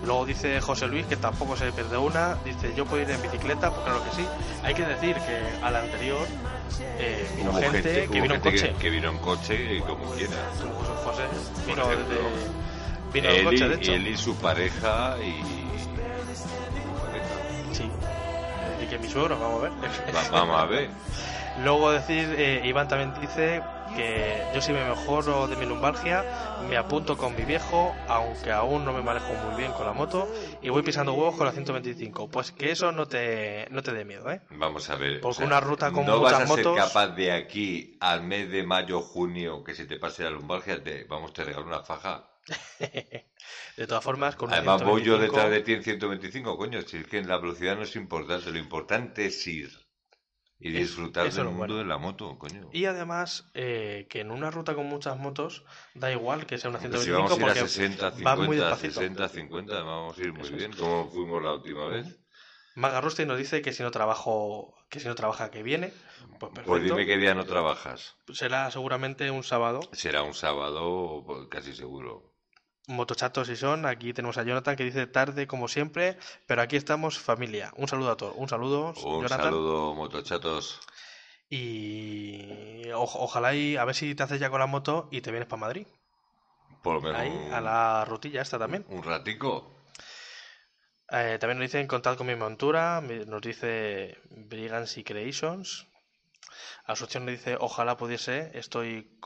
Luego 0.04 0.24
dice 0.24 0.58
José 0.62 0.86
Luis 0.86 1.04
que 1.06 1.16
tampoco 1.16 1.56
se 1.56 1.72
pierde 1.72 1.98
una. 1.98 2.36
Dice, 2.44 2.72
yo 2.74 2.86
puedo 2.86 3.02
ir 3.02 3.10
en 3.10 3.20
bicicleta, 3.20 3.70
pues 3.70 3.82
claro 3.84 4.02
que 4.04 4.16
sí. 4.16 4.26
Hay 4.62 4.72
que 4.74 4.84
decir 4.86 5.14
que 5.16 5.64
al 5.64 5.76
anterior 5.76 6.26
eh, 6.98 7.28
vino 7.36 7.52
gente, 7.54 8.08
que 8.10 8.20
vino 8.20 8.34
en 8.34 8.40
coche. 8.40 8.68
Que, 8.72 8.74
que 8.76 8.90
vino 8.90 9.10
en 9.10 9.18
coche 9.18 9.74
y 9.76 9.80
como 9.80 10.04
quiera. 10.12 10.32
Como 10.60 10.74
José 10.74 10.92
José 11.04 11.66
vino 11.66 11.86
desde... 11.88 12.59
Vino 13.12 13.28
él, 13.28 13.44
coche, 13.44 13.64
y, 13.64 13.68
de 13.68 13.74
hecho. 13.74 13.92
él 13.94 14.06
y 14.08 14.16
su 14.16 14.36
pareja 14.36 15.16
y... 15.22 15.42
su 15.42 17.00
pareja. 17.00 17.72
Sí. 17.72 17.90
Y 18.82 18.86
que 18.86 18.98
mi 18.98 19.08
suegro, 19.08 19.38
vamos 19.38 19.60
a 19.60 19.62
ver. 19.64 19.72
Va- 20.14 20.28
vamos 20.30 20.60
a 20.60 20.66
ver. 20.66 20.90
Luego 21.64 21.90
decir, 21.90 22.32
eh, 22.38 22.62
Iván 22.64 22.86
también 22.88 23.12
dice 23.20 23.60
que 23.96 24.40
yo 24.54 24.60
si 24.62 24.72
me 24.72 24.84
mejoro 24.84 25.48
de 25.48 25.56
mi 25.56 25.66
lumbalgia, 25.66 26.24
me 26.68 26.76
apunto 26.76 27.18
con 27.18 27.34
mi 27.34 27.42
viejo, 27.42 27.92
aunque 28.08 28.52
aún 28.52 28.84
no 28.84 28.92
me 28.92 29.02
manejo 29.02 29.34
muy 29.34 29.56
bien 29.56 29.72
con 29.72 29.84
la 29.84 29.92
moto, 29.92 30.28
y 30.62 30.68
voy 30.68 30.82
pisando 30.82 31.12
huevos 31.12 31.34
con 31.36 31.46
la 31.46 31.52
125. 31.52 32.28
Pues 32.28 32.52
que 32.52 32.70
eso 32.70 32.92
no 32.92 33.06
te, 33.08 33.66
no 33.70 33.82
te 33.82 33.92
dé 33.92 34.04
miedo, 34.04 34.30
¿eh? 34.30 34.40
Vamos 34.50 34.88
a 34.90 34.94
ver. 34.94 35.20
Porque 35.20 35.42
una 35.42 35.58
ruta 35.60 35.90
con 35.90 36.06
no 36.06 36.18
muchas 36.18 36.38
vas 36.38 36.50
a 36.50 36.54
ser 36.54 36.64
motos- 36.66 36.76
capaz 36.76 37.08
de 37.08 37.32
aquí 37.32 37.96
al 38.00 38.22
mes 38.22 38.48
de 38.50 38.62
mayo, 38.62 39.00
junio, 39.02 39.64
que 39.64 39.74
se 39.74 39.86
te 39.86 39.98
pase 39.98 40.22
la 40.22 40.30
lumbalgia, 40.30 40.82
te, 40.82 41.04
vamos, 41.04 41.32
te 41.32 41.44
regalo 41.44 41.66
una 41.66 41.82
faja. 41.82 42.29
De 43.76 43.86
todas 43.86 44.04
formas, 44.04 44.36
con 44.36 44.50
Además 44.50 44.82
voy 44.82 45.02
yo 45.02 45.18
125, 45.18 45.22
detrás 45.36 45.50
de 45.50 45.60
ti 45.60 45.72
en 45.74 45.82
125, 45.82 46.56
coño. 46.58 46.82
Si 46.82 46.96
es 46.98 47.06
que 47.06 47.22
la 47.22 47.38
velocidad 47.38 47.76
no 47.76 47.82
es 47.82 47.96
importante, 47.96 48.50
lo 48.50 48.58
importante 48.58 49.26
es 49.26 49.46
ir 49.46 49.70
y 50.58 50.72
Es- 50.72 50.88
disfrutar 50.88 51.24
del 51.24 51.30
es 51.30 51.36
lo 51.36 51.52
mundo 51.52 51.74
bueno. 51.74 51.76
de 51.76 51.84
la 51.84 51.98
moto, 51.98 52.38
coño. 52.38 52.68
Y 52.72 52.84
además, 52.86 53.50
eh, 53.54 54.06
que 54.10 54.20
en 54.20 54.30
una 54.30 54.50
ruta 54.50 54.74
con 54.74 54.86
muchas 54.86 55.16
motos, 55.18 55.64
da 55.94 56.10
igual 56.12 56.46
que 56.46 56.58
sea 56.58 56.70
una 56.70 56.78
Hombre, 56.78 56.98
si 57.00 57.10
125 57.10 57.28
vamos 57.28 57.38
a 57.38 57.40
ir 57.42 57.48
a 57.48 57.54
porque 57.54 57.68
60, 57.68 58.10
va 58.26 58.36
muy 58.36 58.56
50, 58.56 58.70
despacito. 58.70 59.00
60, 59.00 59.28
50, 59.28 59.82
vamos 59.82 60.18
a 60.18 60.22
ir 60.22 60.32
muy 60.32 60.42
Eso 60.42 60.54
es. 60.56 60.58
bien, 60.58 60.72
como 60.72 61.08
fuimos 61.10 61.42
la 61.42 61.54
última 61.54 61.86
vez. 61.86 62.06
Maga 62.74 63.00
Rusty 63.00 63.26
nos 63.26 63.38
dice 63.38 63.62
que 63.62 63.72
si 63.72 63.82
no 63.82 63.90
trabajo, 63.90 64.74
que 64.88 65.00
si 65.00 65.06
no 65.08 65.14
trabaja 65.14 65.50
que 65.50 65.62
viene, 65.62 65.92
pues 66.38 66.52
perfecto. 66.52 66.70
Pues 66.70 66.82
dime 66.82 67.06
qué 67.06 67.16
día 67.18 67.34
no 67.34 67.44
trabajas. 67.44 68.16
Será 68.32 68.70
seguramente 68.70 69.30
un 69.30 69.42
sábado. 69.44 69.80
Será 69.92 70.22
un 70.22 70.34
sábado, 70.34 71.22
pues, 71.26 71.46
casi 71.48 71.74
seguro. 71.74 72.29
Motochatos 72.90 73.48
y 73.48 73.56
son, 73.56 73.86
aquí 73.86 74.12
tenemos 74.12 74.36
a 74.38 74.42
Jonathan 74.42 74.76
que 74.76 74.84
dice 74.84 75.06
tarde 75.06 75.46
como 75.46 75.68
siempre, 75.68 76.18
pero 76.46 76.60
aquí 76.62 76.76
estamos 76.76 77.18
familia. 77.18 77.72
Un 77.76 77.86
saludo 77.88 78.10
a 78.10 78.16
todos, 78.16 78.34
un 78.36 78.48
saludo, 78.48 78.88
Un 78.88 78.94
Jonathan. 79.22 79.40
saludo, 79.42 79.94
motochatos. 79.94 80.80
Y 81.48 82.88
o- 82.92 83.02
ojalá 83.02 83.54
y 83.54 83.76
a 83.76 83.84
ver 83.84 83.94
si 83.94 84.14
te 84.14 84.22
haces 84.22 84.40
ya 84.40 84.50
con 84.50 84.60
la 84.60 84.66
moto 84.66 85.08
y 85.10 85.20
te 85.20 85.30
vienes 85.30 85.48
para 85.48 85.60
Madrid. 85.60 85.86
Por 86.82 86.94
lo 86.94 87.00
menos 87.02 87.18
Ahí, 87.20 87.28
un, 87.30 87.52
a 87.54 87.60
la 87.60 88.04
rutilla 88.06 88.42
esta 88.42 88.58
también. 88.58 88.84
un 88.88 89.02
ratico. 89.02 89.76
Eh, 91.10 91.38
también 91.40 91.58
nos 91.58 91.66
dicen 91.68 91.86
contad 91.88 92.16
con 92.16 92.26
mi 92.26 92.36
montura, 92.36 93.00
nos 93.00 93.40
dice 93.42 94.16
Brigancy 94.30 95.02
Creations. 95.04 95.86
Asunción 96.86 97.24
nos 97.26 97.32
dice 97.32 97.56
ojalá 97.60 97.96
pudiese, 97.96 98.50
estoy 98.54 99.18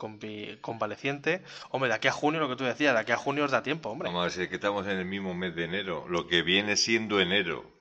convaleciente. 0.61 1.43
Hombre, 1.69 1.89
de 1.89 1.95
aquí 1.95 2.07
a 2.07 2.11
junio, 2.11 2.39
lo 2.39 2.49
que 2.49 2.55
tú 2.55 2.63
decías, 2.63 2.93
de 2.93 2.99
aquí 2.99 3.11
a 3.11 3.17
junio 3.17 3.45
os 3.45 3.51
da 3.51 3.63
tiempo, 3.63 3.89
hombre. 3.89 4.07
Vamos 4.09 4.21
a 4.21 4.23
ver, 4.23 4.31
si 4.31 4.41
es 4.43 4.49
que 4.49 4.55
estamos 4.55 4.85
en 4.87 4.97
el 4.97 5.05
mismo 5.05 5.33
mes 5.33 5.55
de 5.55 5.65
enero, 5.65 6.05
lo 6.07 6.27
que 6.27 6.41
viene 6.41 6.75
siendo 6.75 7.19
enero. 7.19 7.79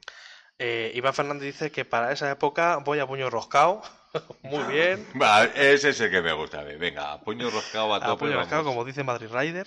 Eh, 0.59 0.93
Iván 0.95 1.15
Fernández 1.15 1.43
dice 1.45 1.71
que 1.73 1.85
para 1.85 2.13
esa 2.13 2.31
época 2.31 2.77
voy 2.79 3.01
a 3.01 3.07
puño 3.07 3.29
roscao. 3.29 3.83
Muy 4.43 4.63
bien. 4.73 5.07
Va, 5.21 5.45
ese 5.45 5.89
es 5.91 6.01
el 6.01 6.11
que 6.11 6.23
me 6.23 6.33
gusta. 6.33 6.61
a 6.61 6.63
ver, 6.63 6.79
Venga, 6.79 7.21
puño 7.23 7.51
roscado 7.51 7.93
a 7.93 7.97
A 7.97 8.01
tope. 8.07 8.27
puño 8.27 8.37
roscao, 8.37 8.59
vamos. 8.59 8.73
como 8.75 8.85
dice 8.85 9.03
Madrid 9.03 9.29
Rider. 9.33 9.67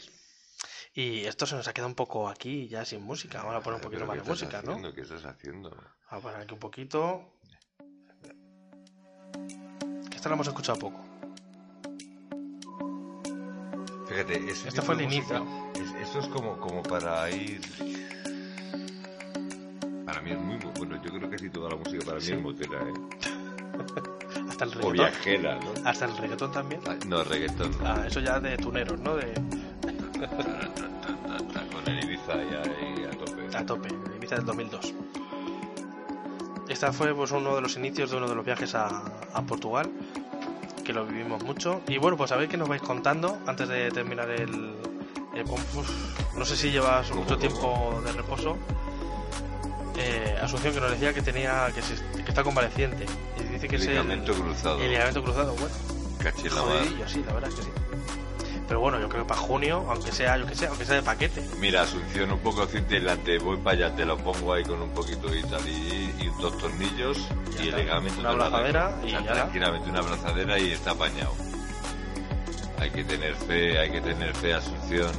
Y 0.94 1.26
esto 1.26 1.46
se 1.46 1.56
nos 1.56 1.68
ha 1.68 1.74
quedado 1.74 1.90
un 1.90 1.96
poco 1.96 2.28
aquí 2.30 2.68
ya 2.70 2.84
sin 2.86 3.04
música. 3.04 3.40
Vamos 3.44 3.56
a 3.58 3.60
poner 3.62 3.76
un 3.76 3.82
poquito 3.82 4.00
¿Pero 4.00 4.08
más 4.08 4.24
de 4.24 4.30
música, 4.30 4.62
¿no? 4.64 4.94
¿Qué 4.96 5.02
estás 5.02 5.26
haciendo? 5.26 5.70
Vamos 5.70 5.92
a 6.10 6.20
poner 6.22 6.38
aquí 6.42 6.54
un 6.54 6.60
poquito. 6.60 7.34
Que 10.18 10.20
esta 10.20 10.30
la 10.30 10.34
hemos 10.36 10.48
escuchado 10.48 10.80
poco. 10.80 11.00
Fíjate, 14.08 14.50
ese 14.50 14.68
Este 14.70 14.82
fue 14.82 14.96
el 14.96 15.02
inicio. 15.04 15.46
es- 15.76 15.94
esto 16.08 16.20
es 16.22 16.28
como, 16.30 16.58
como 16.58 16.82
para 16.82 17.30
ir... 17.30 17.62
Para 20.08 20.20
mí 20.22 20.32
es 20.32 20.40
muy... 20.40 20.58
Bueno, 20.80 20.96
yo 21.04 21.12
creo 21.12 21.22
que 21.30 21.36
casi 21.36 21.52
toda 21.52 21.70
la 21.70 21.76
música 21.76 22.04
para 22.04 22.18
mí 22.18 22.24
Sí. 22.24 22.32
es 22.34 22.42
motera, 22.42 22.80
¿eh? 22.82 22.94
Hasta 24.50 24.66
el 24.66 24.72
O 24.72 24.74
reggaetón. 24.74 24.94
viajera, 24.94 25.60
¿no? 25.60 25.72
Hasta 25.88 26.06
el 26.06 26.18
reggaetón 26.18 26.52
también. 26.52 26.82
Ah, 26.88 26.96
No, 27.06 27.24
reggaetón 27.24 27.72
no. 27.78 27.78
Ah, 27.88 28.04
eso 28.08 28.20
ya 28.20 28.40
de 28.40 28.58
tuneros, 28.58 29.00
¿no? 29.00 29.16
De, 29.18 29.34
Con 31.74 31.88
el 31.94 32.04
Ibiza 32.06 32.34
ya 32.38 32.64
ahí 32.64 33.06
a 33.06 33.12
tope. 33.12 33.56
a 33.56 33.64
tope, 33.68 33.90
de 33.90 34.16
Ibiza 34.18 34.36
del 34.38 34.46
2002. 34.48 34.94
Esta 36.70 36.92
fue 36.92 37.14
pues 37.14 37.32
uno 37.32 37.56
de 37.56 37.62
los 37.62 37.78
inicios 37.78 38.10
de 38.12 38.18
uno 38.18 38.28
de 38.28 38.36
los 38.36 38.44
viajes 38.46 38.76
a, 38.76 39.04
a 39.34 39.42
Portugal, 39.44 39.90
que 40.88 40.94
lo 40.94 41.06
vivimos 41.06 41.44
mucho. 41.44 41.82
Y 41.90 41.98
bueno, 41.98 42.16
pues 42.16 42.32
a 42.32 42.38
ver 42.38 42.48
qué 42.48 42.56
nos 42.56 42.70
vais 42.70 42.82
contando 42.82 43.38
antes 43.46 43.68
de 43.68 43.92
terminar 43.92 44.30
el... 44.30 44.74
el- 45.36 45.44
uf, 45.46 45.90
no 46.38 46.46
sé 46.46 46.56
si 46.56 46.72
llevas 46.72 47.10
¿Cómo, 47.10 47.24
mucho 47.24 47.38
tiempo 47.38 48.02
de 48.06 48.14
reposo. 48.14 48.58
Eh, 49.98 50.38
Asunción 50.42 50.74
que 50.74 50.80
nos 50.80 50.92
decía 50.92 51.14
que 51.14 51.22
tenía 51.22 51.70
que, 51.76 51.82
se- 51.82 52.02
que 52.24 52.30
está 52.30 52.42
convaleciente. 52.42 53.06
Y 53.38 53.44
dice 53.54 53.68
que 53.68 53.76
es 53.76 53.82
el, 53.84 53.90
Ligamento 53.90 54.34
cruzado. 54.34 54.82
el 54.82 54.90
ligamento 54.92 55.24
cruzado. 55.24 55.56
Bueno, 55.56 55.76
jodidillo, 56.80 57.08
sí, 57.10 57.24
la 57.28 57.34
verdad 57.34 57.50
es 57.50 57.56
que 57.56 57.64
sí. 57.64 57.70
Pero 58.68 58.82
bueno, 58.82 59.00
yo 59.00 59.08
creo 59.08 59.24
que 59.24 59.30
para 59.30 59.40
junio, 59.40 59.86
aunque 59.90 60.12
sea, 60.12 60.38
yo 60.38 60.46
que 60.46 60.54
sé, 60.56 60.68
aunque 60.68 60.84
sea 60.86 60.96
de 60.98 61.02
paquete. 61.02 61.42
Mira, 61.60 61.84
Asunción, 61.84 62.32
un 62.32 62.40
poco 62.40 62.66
cintilante, 62.68 63.38
voy 63.40 63.58
para 63.58 63.88
allá, 63.88 63.96
te 63.96 64.06
lo 64.06 64.18
pongo 64.18 64.52
ahí 64.54 64.64
con 64.64 64.82
un 64.82 64.90
poquito 64.90 65.34
y 65.34 65.42
tal, 65.44 65.66
y, 65.68 66.14
y 66.20 66.32
dos 66.42 66.58
tornillos, 66.58 67.18
Ya 67.58 67.64
y 67.64 67.68
el 67.70 67.76
ligamento 67.78 68.20
Una 68.20 68.30
abrazadera 68.32 68.94
y 69.06 69.12
ya. 69.12 69.24
tranquilamente 69.24 69.90
una 69.90 70.00
abrazadera 70.00 70.60
y 70.60 70.72
está 70.72 70.92
apañado. 70.92 71.34
Hay 72.80 72.92
que 72.92 73.04
tener 73.06 73.36
fe, 73.36 73.80
hay 73.80 73.90
que 73.90 74.02
tener 74.02 74.36
fe, 74.36 74.54
Asunción. 74.54 75.12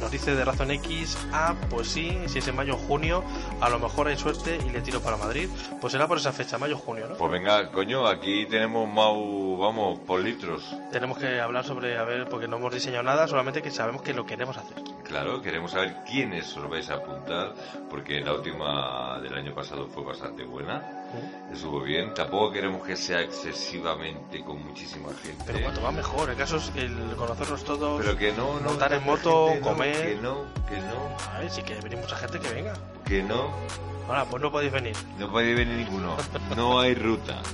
Nos 0.00 0.10
dice 0.10 0.34
de 0.34 0.44
Razón 0.44 0.70
X, 0.70 1.18
ah, 1.32 1.54
pues 1.70 1.88
sí, 1.88 2.16
si 2.26 2.38
es 2.38 2.48
en 2.48 2.56
mayo 2.56 2.74
o 2.74 2.78
junio, 2.78 3.24
a 3.60 3.68
lo 3.68 3.78
mejor 3.78 4.08
hay 4.08 4.16
suerte 4.16 4.58
y 4.64 4.70
le 4.70 4.80
tiro 4.80 5.00
para 5.00 5.16
Madrid. 5.16 5.48
Pues 5.80 5.92
será 5.92 6.06
por 6.06 6.18
esa 6.18 6.32
fecha, 6.32 6.58
mayo 6.58 6.76
o 6.76 6.78
junio, 6.78 7.06
¿no? 7.08 7.16
Pues 7.16 7.30
venga, 7.30 7.70
coño, 7.72 8.06
aquí 8.06 8.46
tenemos 8.46 8.88
Mau, 8.88 9.56
vamos, 9.56 9.98
por 10.00 10.20
litros. 10.20 10.76
Tenemos 10.92 11.18
que 11.18 11.40
hablar 11.40 11.64
sobre, 11.64 11.98
a 11.98 12.04
ver, 12.04 12.28
porque 12.28 12.46
no 12.46 12.56
hemos 12.56 12.72
diseñado 12.72 13.02
nada, 13.02 13.26
solamente 13.26 13.60
que 13.60 13.70
sabemos 13.70 14.02
que 14.02 14.14
lo 14.14 14.24
queremos 14.24 14.56
hacer. 14.56 14.76
Claro, 15.08 15.40
queremos 15.40 15.70
saber 15.70 15.96
quiénes 16.06 16.54
os 16.56 16.68
vais 16.68 16.88
a 16.90 16.94
apuntar, 16.96 17.54
porque 17.88 18.20
la 18.20 18.34
última 18.34 19.18
del 19.22 19.34
año 19.34 19.54
pasado 19.54 19.88
fue 19.88 20.04
bastante 20.04 20.44
buena. 20.44 20.82
Estuvo 21.50 21.80
bien. 21.80 22.12
Tampoco 22.12 22.52
queremos 22.52 22.86
que 22.86 22.94
sea 22.94 23.22
excesivamente 23.22 24.44
con 24.44 24.62
muchísima 24.62 25.08
gente. 25.22 25.42
Pero 25.46 25.60
cuanto 25.62 25.80
más 25.80 25.94
mejor, 25.94 26.28
el 26.28 26.36
caso 26.36 26.56
es 26.58 26.70
el 26.76 26.94
conocernos 27.16 27.64
todos. 27.64 28.02
Pero 28.04 28.16
que 28.18 28.32
no, 28.32 28.60
no. 28.60 28.68
montar 28.68 28.92
en 28.92 29.04
moto, 29.04 29.48
gente, 29.48 29.60
no, 29.60 29.66
comer. 29.66 29.96
que 29.96 30.14
no, 30.22 30.44
que 30.68 30.76
no, 30.76 31.34
A 31.34 31.38
ver, 31.40 31.50
si 31.50 31.62
quiere 31.62 31.80
venir 31.80 31.98
mucha 31.98 32.16
gente, 32.16 32.38
que 32.38 32.52
venga. 32.52 32.74
que 33.06 33.22
no. 33.22 33.50
Ahora, 34.06 34.26
pues 34.26 34.42
no 34.42 34.52
podéis 34.52 34.72
venir. 34.72 34.96
No 35.18 35.30
puede 35.30 35.54
venir 35.54 35.74
ninguno. 35.76 36.16
No 36.54 36.80
hay 36.80 36.94
ruta. 36.94 37.40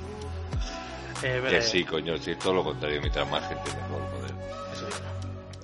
Eh, 1.23 1.43
Que 1.49 1.63
sí, 1.63 1.85
coño, 1.85 2.19
sí, 2.19 2.35
todo 2.37 2.53
lo 2.53 2.65
contrario. 2.65 3.01
Mientras 3.01 3.27
más 3.31 3.49
gente, 3.49 3.71
mejor. 3.71 4.03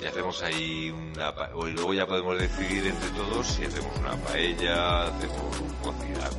Y 0.03 0.07
hacemos 0.07 0.43
ahí 0.43 0.91
una... 0.91 1.35
pa- 1.35 1.51
o 1.55 1.67
luego 1.67 1.93
ya 1.95 2.07
podemos 2.07 2.39
decidir 2.39 2.87
entre 2.87 3.09
todos 3.11 3.47
si 3.47 3.65
hacemos 3.65 3.97
una 3.99 4.17
paella, 4.17 5.05
hacemos 5.09 5.61
un 5.61 5.69
cocidaco. 5.83 6.37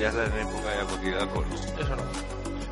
Ya 0.00 0.08
está 0.08 0.24
en 0.26 0.46
época 0.48 0.70
de 0.70 0.84
cocidaco, 0.84 1.44
¿no? 1.44 1.54
Eso 1.82 1.96
no. 1.96 2.02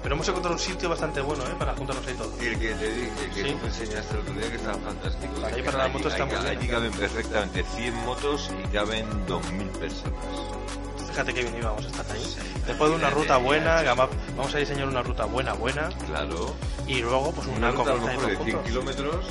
Pero 0.03 0.15
hemos 0.17 0.29
encontrado 0.29 0.55
un 0.57 0.61
sitio 0.61 0.89
bastante 0.91 1.21
bueno, 1.23 1.43
¿eh? 1.45 1.55
Para 1.59 1.75
juntarnos 1.75 2.07
ahí 2.07 2.15
todos. 2.15 2.43
Y 2.43 2.47
el 2.47 2.59
que 2.59 2.75
te 2.75 2.93
dije, 2.93 3.11
que 3.35 3.43
Sí. 3.45 3.51
tú 3.53 3.59
me 3.59 3.67
enseñaste 3.69 4.15
el 4.15 4.21
otro 4.21 4.35
día 4.35 4.51
que 4.51 4.57
estaba 4.57 4.79
fantástico. 4.79 5.33
Ahí 5.47 5.63
para 5.63 5.79
las 5.79 5.93
motos 5.95 6.13
está 6.13 6.27
muy 6.27 6.35
bien. 6.37 6.47
Allí 6.59 6.69
caben 6.69 6.93
perfectamente 6.93 7.65
100 7.75 7.95
motos 8.05 8.51
y 8.63 8.69
caben 8.69 9.27
2.000 9.27 9.69
personas. 9.71 10.15
Fíjate 11.09 11.33
que 11.33 11.43
bien 11.43 11.57
íbamos 11.59 11.85
a 11.85 11.89
estar 11.89 12.07
ahí. 12.13 12.37
Después 12.67 12.91
de 12.91 12.97
una 12.97 13.09
ruta 13.11 13.37
buena, 13.39 13.83
gama- 13.83 14.09
vamos 14.37 14.55
a 14.55 14.59
diseñar 14.59 14.89
una 14.89 15.03
ruta 15.03 15.25
buena, 15.25 15.55
buena. 15.55 15.89
Claro. 16.07 16.55
Y 16.87 17.01
luego, 17.01 17.33
pues 17.33 17.47
una, 17.47 17.57
Una 17.57 17.71
ruta 17.71 17.91
a 17.93 17.95
lo 17.95 18.01
mejor 18.03 18.27
de 18.27 18.33
todos 18.35 18.45
100 18.45 18.57
juntos. 18.57 18.71
kilómetros. 18.71 19.25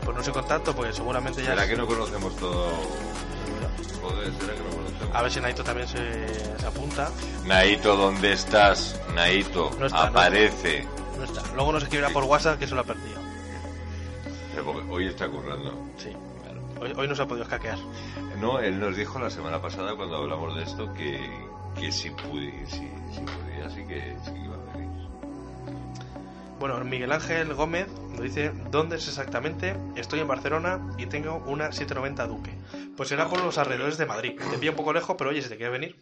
Y 0.00 0.04
ponernos 0.04 0.26
en 0.28 0.34
contacto, 0.34 0.74
porque 0.74 0.92
seguramente 0.92 1.42
ya. 1.42 1.50
¿Será 1.50 1.68
que 1.68 1.76
no 1.76 1.86
conocemos 1.86 2.34
todo? 2.36 2.70
Joder, 4.02 4.32
¿será 4.40 4.54
que 4.54 4.60
no 4.60 4.70
conocemos? 4.76 5.14
A 5.14 5.22
ver 5.22 5.32
si 5.32 5.40
Naito 5.40 5.64
también 5.64 5.88
se, 5.88 6.58
se 6.58 6.66
apunta. 6.66 7.10
Naito, 7.44 7.96
¿dónde 7.96 8.32
estás? 8.32 9.00
Naito, 9.14 9.70
No 9.78 9.86
está, 9.86 10.04
no 10.04 10.08
aparece. 10.08 10.86
No 11.18 11.24
está. 11.24 11.42
Luego 11.54 11.72
nos 11.72 11.82
escribirá 11.82 12.10
por 12.10 12.24
WhatsApp 12.24 12.58
que 12.58 12.66
se 12.66 12.74
lo 12.74 12.80
ha 12.82 12.84
perdido. 12.84 13.20
Porque 14.64 14.90
hoy 14.90 15.06
está 15.06 15.28
currando. 15.28 15.72
Sí. 15.96 16.14
Hoy, 16.80 16.92
hoy 16.96 17.08
no 17.08 17.14
se 17.14 17.22
ha 17.22 17.26
podido 17.26 17.44
escaquear. 17.44 17.78
No, 18.38 18.58
él 18.58 18.78
nos 18.80 18.96
dijo 18.96 19.18
la 19.18 19.30
semana 19.30 19.60
pasada 19.60 19.94
cuando 19.96 20.16
hablamos 20.16 20.54
de 20.56 20.62
esto 20.62 20.92
que, 20.94 21.20
que 21.78 21.92
si, 21.92 22.10
pude, 22.10 22.52
si, 22.66 22.90
si 23.12 23.20
podía, 23.20 23.68
sí 23.70 23.84
que, 23.86 24.16
sí 24.24 24.32
que 24.32 24.38
iba. 24.38 24.56
Bueno, 26.60 26.78
Miguel 26.84 27.10
Ángel 27.10 27.54
Gómez 27.54 27.88
nos 27.88 28.20
dice 28.20 28.52
dónde 28.70 28.96
es 28.96 29.08
exactamente. 29.08 29.74
Estoy 29.96 30.20
en 30.20 30.28
Barcelona 30.28 30.94
y 30.98 31.06
tengo 31.06 31.36
una 31.46 31.72
790 31.72 32.26
Duque. 32.26 32.54
Pues 32.98 33.08
será 33.08 33.26
por 33.30 33.42
los 33.42 33.56
alrededores 33.56 33.96
de 33.96 34.04
Madrid. 34.04 34.38
Te 34.50 34.58
pilla 34.58 34.72
un 34.72 34.76
poco 34.76 34.92
lejos, 34.92 35.16
pero 35.16 35.30
oye, 35.30 35.40
si 35.40 35.48
te 35.48 35.56
quieres 35.56 35.72
venir. 35.72 35.96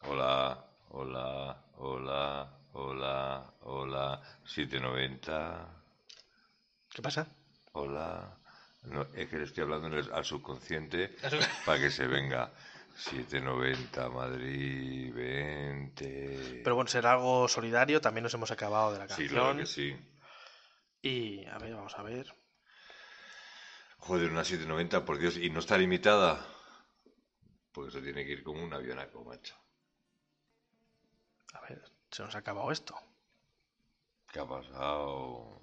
Hola, 0.00 0.64
hola, 0.88 1.62
hola, 1.76 2.58
hola, 2.72 3.52
hola, 3.64 4.22
790, 4.46 5.68
¿Qué 6.88 7.02
pasa? 7.02 7.26
hola. 7.72 8.34
No, 8.84 9.02
es 9.14 9.28
que 9.28 9.36
le 9.36 9.44
estoy 9.44 9.64
hablando 9.64 9.94
al 10.14 10.24
subconsciente 10.24 11.14
para 11.66 11.78
que 11.78 11.90
se 11.90 12.06
venga. 12.06 12.50
790 12.98 14.08
Madrid, 14.08 15.14
20. 15.14 16.60
Pero 16.64 16.74
bueno, 16.74 16.90
será 16.90 17.12
algo 17.12 17.46
solidario. 17.46 18.00
También 18.00 18.24
nos 18.24 18.34
hemos 18.34 18.50
acabado 18.50 18.92
de 18.92 18.98
la 18.98 19.04
sí, 19.04 19.08
canción. 19.08 19.28
claro 19.28 19.56
que 19.56 19.66
sí. 19.66 19.96
Y 21.00 21.46
a 21.46 21.58
ver, 21.58 21.74
vamos 21.74 21.96
a 21.96 22.02
ver. 22.02 22.34
Joder, 23.98 24.30
una 24.30 24.42
790, 24.44 25.04
por 25.04 25.18
Dios, 25.18 25.36
y 25.36 25.48
no 25.50 25.60
está 25.60 25.78
limitada. 25.78 26.44
Porque 27.72 27.90
eso 27.90 28.02
tiene 28.02 28.24
que 28.24 28.32
ir 28.32 28.42
como 28.42 28.64
un 28.64 28.72
avionaco, 28.74 29.22
macho. 29.24 29.54
A 31.54 31.60
ver, 31.60 31.80
se 32.10 32.22
nos 32.24 32.34
ha 32.34 32.38
acabado 32.38 32.72
esto. 32.72 32.96
¿Qué 34.32 34.40
ha 34.40 34.46
pasado? 34.46 35.62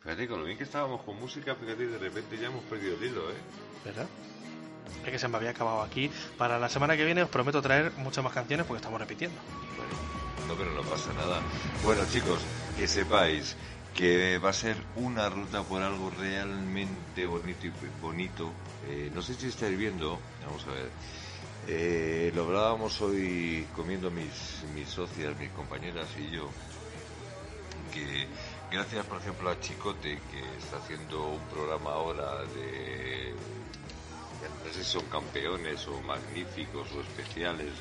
Fíjate, 0.00 0.28
con 0.28 0.40
lo 0.40 0.44
bien 0.44 0.58
que 0.58 0.64
estábamos 0.64 1.02
con 1.02 1.16
música, 1.18 1.54
fíjate, 1.54 1.86
de 1.86 1.98
repente 1.98 2.36
ya 2.36 2.48
hemos 2.48 2.64
perdido 2.64 2.96
el 2.96 3.04
hilo, 3.04 3.30
¿eh? 3.30 3.36
¿Verdad? 3.84 4.08
Es 5.04 5.10
que 5.10 5.18
se 5.18 5.28
me 5.28 5.36
había 5.36 5.50
acabado 5.50 5.82
aquí. 5.82 6.10
Para 6.36 6.58
la 6.58 6.68
semana 6.68 6.96
que 6.96 7.04
viene 7.04 7.22
os 7.22 7.30
prometo 7.30 7.62
traer 7.62 7.92
muchas 7.96 8.22
más 8.22 8.32
canciones 8.32 8.66
porque 8.66 8.78
estamos 8.78 9.00
repitiendo. 9.00 9.38
Bueno, 9.76 10.48
no, 10.48 10.54
pero 10.54 10.70
no 10.72 10.82
pasa 10.82 11.12
nada. 11.14 11.40
Bueno, 11.82 12.02
chicos, 12.10 12.40
que 12.76 12.86
sepáis 12.86 13.56
que 13.94 14.38
va 14.38 14.50
a 14.50 14.52
ser 14.52 14.76
una 14.96 15.28
ruta 15.28 15.62
por 15.62 15.82
algo 15.82 16.10
realmente 16.10 17.26
bonito 17.26 17.66
y 17.66 17.72
bonito. 18.00 18.52
Eh, 18.88 19.10
no 19.14 19.22
sé 19.22 19.34
si 19.34 19.48
estáis 19.48 19.76
viendo, 19.76 20.18
vamos 20.46 20.64
a 20.66 20.72
ver. 20.72 20.90
Eh, 21.68 22.32
lo 22.34 22.44
hablábamos 22.44 23.00
hoy 23.02 23.66
comiendo 23.76 24.10
mis, 24.10 24.62
mis 24.74 24.88
socias, 24.88 25.38
mis 25.38 25.50
compañeras 25.50 26.08
y 26.18 26.30
yo. 26.34 26.48
Que 27.92 28.26
gracias, 28.70 29.04
por 29.06 29.18
ejemplo, 29.18 29.50
a 29.50 29.60
Chicote, 29.60 30.18
que 30.30 30.58
está 30.58 30.78
haciendo 30.78 31.26
un 31.28 31.42
programa 31.48 31.92
ahora 31.92 32.42
de. 32.54 33.34
No 34.48 34.72
sé 34.72 34.84
si 34.84 34.90
son 34.90 35.06
campeones 35.06 35.86
o 35.88 36.00
magníficos 36.02 36.90
o 36.92 37.00
especiales 37.00 37.72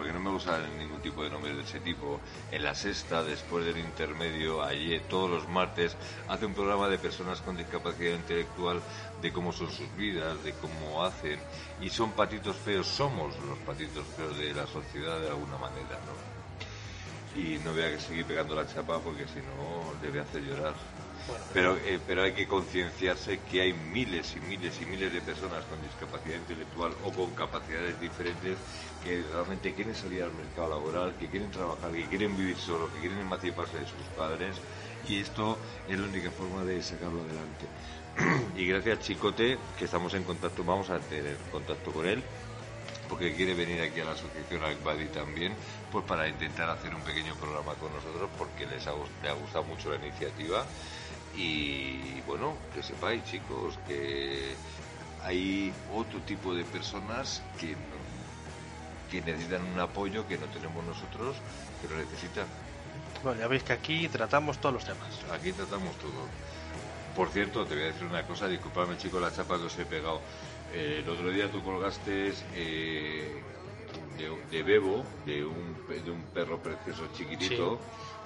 porque 0.00 0.14
no 0.14 0.20
me 0.20 0.30
gusta 0.30 0.58
ningún 0.78 1.02
tipo 1.02 1.22
de 1.22 1.28
nombre 1.28 1.52
de 1.52 1.60
ese 1.60 1.78
tipo. 1.80 2.18
En 2.50 2.64
la 2.64 2.74
sexta, 2.74 3.22
después 3.22 3.66
del 3.66 3.76
intermedio, 3.76 4.62
allí 4.62 4.98
todos 5.00 5.28
los 5.28 5.46
martes, 5.46 5.94
hace 6.26 6.46
un 6.46 6.54
programa 6.54 6.88
de 6.88 6.96
personas 6.96 7.42
con 7.42 7.54
discapacidad 7.54 8.14
intelectual, 8.14 8.80
de 9.20 9.30
cómo 9.30 9.52
son 9.52 9.70
sus 9.70 9.94
vidas, 9.96 10.42
de 10.42 10.54
cómo 10.54 11.04
hacen. 11.04 11.38
Y 11.82 11.90
son 11.90 12.12
patitos 12.12 12.56
feos, 12.56 12.86
somos 12.86 13.38
los 13.40 13.58
patitos 13.58 14.06
feos 14.16 14.38
de 14.38 14.54
la 14.54 14.66
sociedad 14.66 15.20
de 15.20 15.28
alguna 15.28 15.58
manera, 15.58 15.98
¿no? 16.06 17.38
Y 17.38 17.58
no 17.58 17.72
voy 17.72 17.82
a 17.82 18.00
seguir 18.00 18.24
pegando 18.24 18.54
la 18.54 18.66
chapa 18.66 18.98
porque 19.00 19.26
si 19.28 19.40
no, 19.40 19.92
le 20.02 20.08
voy 20.08 20.20
a 20.20 20.22
hacer 20.22 20.40
llorar. 20.42 20.74
Pero, 21.52 21.76
eh, 21.76 21.98
pero 22.06 22.22
hay 22.22 22.32
que 22.32 22.46
concienciarse 22.46 23.40
que 23.50 23.62
hay 23.62 23.72
miles 23.72 24.36
y 24.36 24.40
miles 24.40 24.80
y 24.80 24.86
miles 24.86 25.12
de 25.12 25.20
personas 25.20 25.64
con 25.64 25.82
discapacidad 25.82 26.36
intelectual 26.36 26.92
o 27.04 27.10
con 27.10 27.30
capacidades 27.34 28.00
diferentes 28.00 28.56
que 29.02 29.22
realmente 29.32 29.74
quieren 29.74 29.94
salir 29.94 30.22
al 30.22 30.32
mercado 30.32 30.70
laboral, 30.70 31.14
que 31.18 31.26
quieren 31.26 31.50
trabajar, 31.50 31.90
que 31.90 32.04
quieren 32.04 32.36
vivir 32.36 32.56
solos, 32.56 32.90
que 32.92 33.00
quieren 33.00 33.18
emanciparse 33.18 33.78
de 33.78 33.86
sus 33.86 34.06
padres 34.16 34.56
y 35.08 35.20
esto 35.20 35.58
es 35.88 35.98
la 35.98 36.06
única 36.06 36.30
forma 36.30 36.64
de 36.64 36.82
sacarlo 36.82 37.20
adelante. 37.22 37.66
y 38.60 38.66
gracias 38.66 39.00
Chicote, 39.00 39.58
que 39.78 39.84
estamos 39.86 40.14
en 40.14 40.24
contacto, 40.24 40.62
vamos 40.62 40.90
a 40.90 40.98
tener 41.00 41.36
contacto 41.50 41.90
con 41.90 42.06
él 42.06 42.22
porque 43.08 43.34
quiere 43.34 43.54
venir 43.54 43.82
aquí 43.82 44.00
a 44.00 44.04
la 44.04 44.12
asociación 44.12 44.62
Albadi 44.62 45.06
también, 45.06 45.52
pues 45.90 46.04
para 46.04 46.28
intentar 46.28 46.70
hacer 46.70 46.94
un 46.94 47.02
pequeño 47.02 47.34
programa 47.34 47.74
con 47.74 47.92
nosotros 47.92 48.30
porque 48.38 48.66
les 48.66 48.86
ha, 48.86 48.92
le 49.22 49.28
ha 49.28 49.32
gustado 49.32 49.64
mucho 49.64 49.90
la 49.90 49.96
iniciativa 49.96 50.64
y 51.36 52.20
bueno, 52.26 52.54
que 52.74 52.82
sepáis 52.82 53.24
chicos 53.24 53.78
que 53.86 54.54
hay 55.22 55.72
otro 55.94 56.20
tipo 56.20 56.54
de 56.54 56.64
personas 56.64 57.42
que, 57.58 57.76
que 59.10 59.20
necesitan 59.22 59.62
un 59.72 59.80
apoyo 59.80 60.26
que 60.26 60.38
no 60.38 60.46
tenemos 60.46 60.84
nosotros, 60.84 61.36
pero 61.82 61.96
necesitan. 61.96 62.46
Bueno, 63.22 63.40
ya 63.40 63.48
veis 63.48 63.62
que 63.62 63.72
aquí 63.72 64.08
tratamos 64.08 64.58
todos 64.58 64.74
los 64.74 64.84
temas. 64.84 65.08
Aquí 65.32 65.52
tratamos 65.52 65.94
todo. 65.96 66.26
Por 67.14 67.28
cierto, 67.28 67.66
te 67.66 67.74
voy 67.74 67.84
a 67.84 67.86
decir 67.88 68.06
una 68.06 68.26
cosa, 68.26 68.48
disculpadme 68.48 68.96
chicos 68.96 69.20
la 69.20 69.32
chapa 69.32 69.58
que 69.58 69.64
os 69.64 69.78
he 69.78 69.84
pegado. 69.84 70.20
Eh, 70.72 71.02
el 71.02 71.08
otro 71.08 71.30
día 71.30 71.50
tú 71.50 71.62
colgaste 71.62 72.32
eh, 72.54 73.42
de, 74.16 74.36
de, 74.50 74.62
Bebo, 74.62 75.04
de 75.26 75.44
un, 75.44 75.76
de 75.88 76.10
un 76.10 76.22
perro 76.32 76.58
precioso 76.58 77.08
chiquitito, 77.12 77.78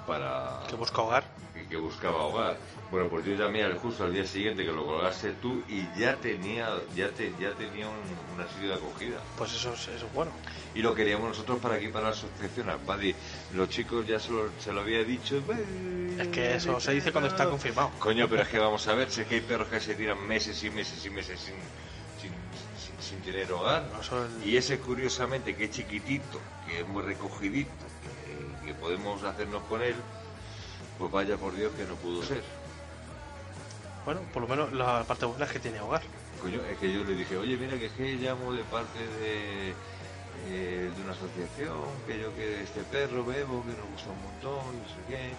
para... 0.06 0.62
Que 0.68 0.76
busca 0.76 1.00
hogar. 1.00 1.24
Que, 1.54 1.66
que 1.66 1.76
buscaba 1.76 2.24
hogar. 2.24 2.56
Bueno, 2.94 3.08
pues 3.08 3.24
yo 3.26 3.34
llamé 3.34 3.64
al 3.64 3.76
justo 3.76 4.04
al 4.04 4.12
día 4.12 4.24
siguiente 4.24 4.64
que 4.64 4.70
lo 4.70 4.86
colgaste 4.86 5.32
tú 5.42 5.64
y 5.68 5.90
ya 5.98 6.14
tenía 6.14 6.68
ya 6.94 7.08
te, 7.10 7.34
ya 7.40 7.52
tenía 7.52 7.88
un, 7.88 7.98
una 8.32 8.46
sitio 8.46 8.68
de 8.68 8.74
acogida. 8.76 9.20
Pues 9.36 9.52
eso 9.52 9.74
es, 9.74 9.88
eso 9.88 10.06
es 10.06 10.12
bueno. 10.12 10.30
Y 10.76 10.80
lo 10.80 10.94
queríamos 10.94 11.26
nosotros 11.26 11.58
para 11.58 11.74
aquí, 11.74 11.88
para 11.88 12.04
la 12.04 12.10
asociación 12.12 12.70
Albadi. 12.70 13.12
Los 13.52 13.68
chicos 13.68 14.06
ya 14.06 14.20
se 14.20 14.30
lo, 14.30 14.48
se 14.60 14.72
lo 14.72 14.82
había 14.82 15.02
dicho. 15.02 15.42
Es 16.20 16.28
que 16.28 16.54
eso 16.54 16.78
se 16.78 16.92
dice 16.92 17.10
cuando 17.10 17.26
está 17.30 17.50
confirmado. 17.50 17.90
Coño, 17.98 18.28
pero 18.28 18.42
es 18.42 18.48
que 18.48 18.60
vamos 18.60 18.86
a 18.86 18.94
ver, 18.94 19.10
si 19.10 19.22
es 19.22 19.26
que 19.26 19.34
hay 19.34 19.40
perros 19.40 19.66
que 19.66 19.80
se 19.80 19.96
tiran 19.96 20.24
meses 20.28 20.62
y 20.62 20.70
meses 20.70 21.04
y 21.04 21.10
meses 21.10 21.40
sin, 21.40 21.54
sin, 22.20 22.30
sin, 22.78 23.02
sin 23.02 23.20
tener 23.22 23.50
hogar. 23.50 23.90
No, 23.92 24.00
eso 24.00 24.24
el- 24.24 24.48
Y 24.48 24.56
ese, 24.56 24.78
curiosamente, 24.78 25.56
que 25.56 25.64
es 25.64 25.70
chiquitito, 25.72 26.40
que 26.64 26.78
es 26.82 26.86
muy 26.86 27.02
recogidito, 27.02 27.72
que, 28.62 28.66
que 28.68 28.74
podemos 28.74 29.20
hacernos 29.24 29.64
con 29.64 29.82
él, 29.82 29.96
pues 30.96 31.10
vaya 31.10 31.36
por 31.36 31.56
Dios 31.56 31.72
que 31.76 31.82
no 31.82 31.96
pudo 31.96 32.22
ser. 32.22 32.44
Bueno, 34.04 34.20
por 34.32 34.42
lo 34.42 34.48
menos 34.48 34.72
la 34.72 35.04
parte 35.04 35.24
buena 35.24 35.46
es 35.46 35.52
que 35.52 35.60
tiene 35.60 35.80
hogar. 35.80 36.02
Coño, 36.40 36.60
es 36.70 36.76
que 36.78 36.92
yo 36.92 37.04
le 37.04 37.14
dije, 37.14 37.36
oye, 37.38 37.56
mira, 37.56 37.78
que 37.78 37.86
es 37.86 37.92
que 37.92 38.16
llamo 38.16 38.52
de 38.52 38.62
parte 38.64 38.98
de, 38.98 39.70
eh, 40.48 40.90
de 40.94 41.02
una 41.02 41.12
asociación, 41.12 41.80
que 42.06 42.20
yo 42.20 42.34
que 42.34 42.62
este 42.62 42.82
perro 42.82 43.24
bebo, 43.24 43.62
que 43.62 43.70
nos 43.70 43.88
gusta 43.92 44.10
un 44.10 44.22
montón, 44.22 44.76
no 44.78 44.88
sé 44.88 45.00
qué. 45.08 45.32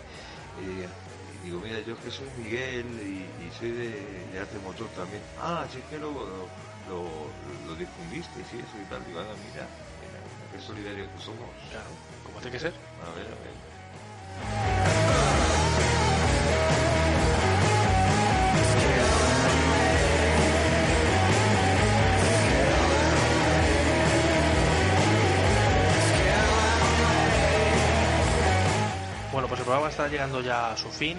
Y, 0.63 0.81
y 0.81 1.45
digo, 1.45 1.59
mira, 1.59 1.79
yo 1.81 1.93
es 1.93 1.99
que 1.99 2.09
soy 2.09 2.27
Miguel 2.39 2.87
y, 3.03 3.45
y 3.45 3.51
soy 3.59 3.71
de, 3.71 3.89
de 4.33 4.39
Arte 4.39 4.57
Motor 4.65 4.87
también. 4.95 5.21
Ah, 5.39 5.65
sí, 5.71 5.77
es 5.77 5.85
que 5.85 5.99
luego 5.99 6.25
lo, 6.25 6.95
lo, 6.95 7.03
lo 7.67 7.75
difundiste, 7.75 8.39
sí, 8.49 8.57
eso 8.57 8.77
y 8.81 8.85
tal. 8.89 9.05
Digo, 9.05 9.19
mira, 9.21 9.67
mira, 10.01 10.19
qué 10.51 10.59
solidarios 10.59 11.07
que 11.15 11.21
somos. 11.21 11.49
Claro, 11.69 11.89
como 12.25 12.39
tiene 12.39 12.51
que 12.51 12.59
ser. 12.59 12.73
A 13.05 13.13
ver, 13.15 13.27
a 13.27 13.37
ver. 13.45 14.84
Programa 29.75 29.89
está 29.89 30.07
llegando 30.07 30.41
ya 30.41 30.71
a 30.71 30.77
su 30.77 30.89
fin. 30.89 31.17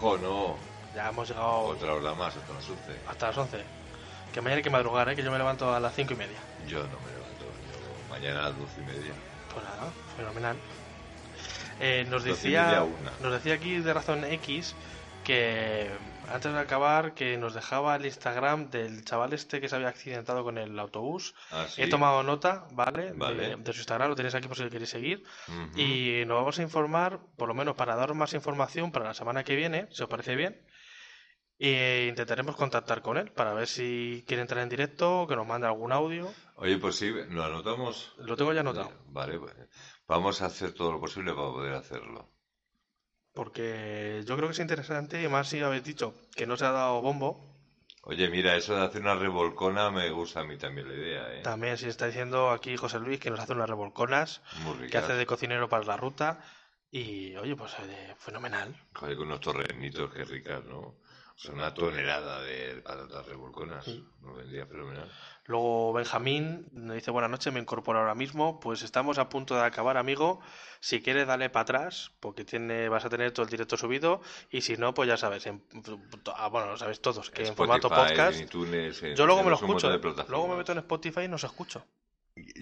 Jo, 0.00 0.16
no. 0.16 0.56
Ya 0.94 1.10
hemos 1.10 1.28
llegado 1.28 1.60
Otra 1.60 1.92
hora 1.92 2.14
más, 2.14 2.34
hasta 2.34 2.54
las 2.54 2.66
11. 2.66 2.82
hasta 3.06 3.26
las 3.26 3.36
11. 3.36 3.58
Que 4.32 4.40
mañana 4.40 4.56
hay 4.56 4.62
que 4.62 4.70
madrugar, 4.70 5.08
¿eh? 5.10 5.16
que 5.16 5.22
yo 5.22 5.30
me 5.30 5.36
levanto 5.36 5.72
a 5.72 5.78
las 5.78 5.94
5 5.94 6.14
y 6.14 6.16
media. 6.16 6.38
Yo 6.66 6.78
no 6.78 6.98
me 7.00 7.12
levanto. 7.12 7.44
Yo 7.44 8.08
mañana 8.08 8.40
a 8.40 8.42
las 8.48 8.58
12 8.58 8.80
y 8.80 8.84
media. 8.84 9.12
Pues 9.52 9.64
nada, 9.66 9.92
fenomenal. 10.16 10.56
Eh, 11.78 12.06
nos 12.08 12.24
decía 12.24 12.86
nos 13.22 13.32
decía 13.32 13.54
aquí 13.54 13.78
de 13.78 13.92
razón 13.92 14.24
X 14.24 14.74
que 15.24 15.90
antes 16.30 16.52
de 16.52 16.58
acabar 16.58 17.14
que 17.14 17.36
nos 17.36 17.54
dejaba 17.54 17.96
el 17.96 18.06
Instagram 18.06 18.70
del 18.70 19.04
chaval 19.04 19.32
este 19.32 19.60
que 19.60 19.68
se 19.68 19.76
había 19.76 19.88
accidentado 19.88 20.44
con 20.44 20.58
el 20.58 20.78
autobús. 20.78 21.34
Ah, 21.50 21.66
sí. 21.68 21.82
He 21.82 21.88
tomado 21.88 22.22
nota, 22.22 22.66
¿vale? 22.72 23.12
Vale. 23.12 23.48
De, 23.48 23.56
de 23.56 23.72
su 23.72 23.80
Instagram, 23.80 24.08
lo 24.08 24.16
tenéis 24.16 24.34
aquí 24.34 24.48
por 24.48 24.56
si 24.56 24.68
queréis 24.68 24.90
seguir. 24.90 25.24
Y 25.76 26.24
nos 26.26 26.36
vamos 26.38 26.58
a 26.58 26.62
informar, 26.62 27.20
por 27.36 27.48
lo 27.48 27.54
menos 27.54 27.74
para 27.74 27.96
daros 27.96 28.16
más 28.16 28.32
información 28.34 28.92
para 28.92 29.06
la 29.06 29.14
semana 29.14 29.44
que 29.44 29.56
viene, 29.56 29.88
si 29.90 30.02
os 30.02 30.08
parece 30.08 30.36
bien. 30.36 30.60
E 31.62 32.06
intentaremos 32.08 32.56
contactar 32.56 33.02
con 33.02 33.18
él 33.18 33.32
para 33.32 33.52
ver 33.52 33.66
si 33.66 34.24
quiere 34.26 34.40
entrar 34.40 34.62
en 34.62 34.70
directo, 34.70 35.26
que 35.28 35.36
nos 35.36 35.46
mande 35.46 35.66
algún 35.66 35.92
audio. 35.92 36.32
Oye, 36.56 36.78
pues 36.78 36.96
sí, 36.96 37.12
lo 37.28 37.44
anotamos. 37.44 38.14
Lo 38.16 38.34
tengo 38.34 38.54
ya 38.54 38.60
anotado. 38.60 38.90
Vale, 39.08 39.38
pues, 39.38 39.54
vamos 40.08 40.40
a 40.40 40.46
hacer 40.46 40.72
todo 40.72 40.92
lo 40.92 41.00
posible 41.00 41.34
para 41.34 41.48
poder 41.48 41.74
hacerlo. 41.74 42.30
Porque 43.40 44.22
yo 44.26 44.36
creo 44.36 44.48
que 44.48 44.52
es 44.52 44.58
interesante, 44.58 45.22
y 45.22 45.26
más 45.26 45.48
si 45.48 45.60
habéis 45.60 45.82
dicho 45.82 46.12
que 46.36 46.46
no 46.46 46.58
se 46.58 46.66
ha 46.66 46.72
dado 46.72 47.00
bombo. 47.00 47.40
Oye, 48.02 48.28
mira, 48.28 48.54
eso 48.54 48.74
de 48.74 48.82
hacer 48.82 49.00
una 49.00 49.14
revolcona 49.14 49.90
me 49.90 50.10
gusta 50.10 50.40
a 50.40 50.44
mí 50.44 50.58
también 50.58 50.86
la 50.86 50.94
idea, 50.94 51.34
¿eh? 51.34 51.40
También 51.40 51.78
si 51.78 51.88
está 51.88 52.04
diciendo 52.04 52.50
aquí 52.50 52.76
José 52.76 53.00
Luis 53.00 53.18
que 53.18 53.30
nos 53.30 53.40
hace 53.40 53.54
unas 53.54 53.70
revolconas, 53.70 54.42
que 54.90 54.98
hace 54.98 55.14
de 55.14 55.24
cocinero 55.24 55.70
para 55.70 55.86
la 55.86 55.96
ruta. 55.96 56.44
Y 56.90 57.34
oye, 57.36 57.56
pues 57.56 57.72
eh, 57.78 58.14
fenomenal. 58.18 58.76
Joder, 58.92 59.16
con 59.16 59.28
unos 59.28 59.40
torrenitos, 59.40 60.12
qué 60.12 60.24
ricas, 60.26 60.62
¿no? 60.66 60.96
Sea, 61.40 61.54
una 61.54 61.72
tonelada 61.72 62.42
de 62.42 62.82
patatas 62.82 63.24
revolconas. 63.26 63.82
Sí. 63.86 64.04
Nos 64.20 64.36
vendría 64.36 64.66
fenomenal. 64.66 65.10
Luego 65.46 65.94
Benjamín 65.94 66.68
nos 66.72 66.94
dice 66.96 67.10
buenas 67.10 67.30
noches, 67.30 67.50
me 67.50 67.60
incorporo 67.60 67.98
ahora 67.98 68.14
mismo. 68.14 68.60
Pues 68.60 68.82
estamos 68.82 69.16
a 69.16 69.30
punto 69.30 69.54
de 69.54 69.62
acabar, 69.64 69.96
amigo. 69.96 70.40
Si 70.80 71.00
quieres, 71.00 71.26
dale 71.26 71.48
para 71.48 71.62
atrás, 71.62 72.12
porque 72.20 72.44
tiene, 72.44 72.90
vas 72.90 73.06
a 73.06 73.08
tener 73.08 73.32
todo 73.32 73.44
el 73.44 73.50
directo 73.50 73.78
subido. 73.78 74.20
Y 74.50 74.60
si 74.60 74.76
no, 74.76 74.92
pues 74.92 75.08
ya 75.08 75.16
sabes, 75.16 75.46
en, 75.46 75.64
ah, 76.36 76.48
bueno, 76.48 76.72
lo 76.72 76.76
sabéis 76.76 77.00
todos, 77.00 77.30
que 77.30 77.46
en 77.46 77.56
formato 77.56 77.88
podcast. 77.88 78.38
en 78.38 78.44
iTunes, 78.44 79.02
en- 79.02 79.16
Yo 79.16 79.24
luego 79.24 79.42
me 79.42 79.48
lo 79.48 79.56
escucho. 79.56 79.90
¿eh? 79.94 79.98
Luego 80.28 80.46
me 80.46 80.56
meto 80.56 80.72
en 80.72 80.78
Spotify 80.78 81.22
y 81.22 81.28
nos 81.28 81.42
escucho. 81.44 81.86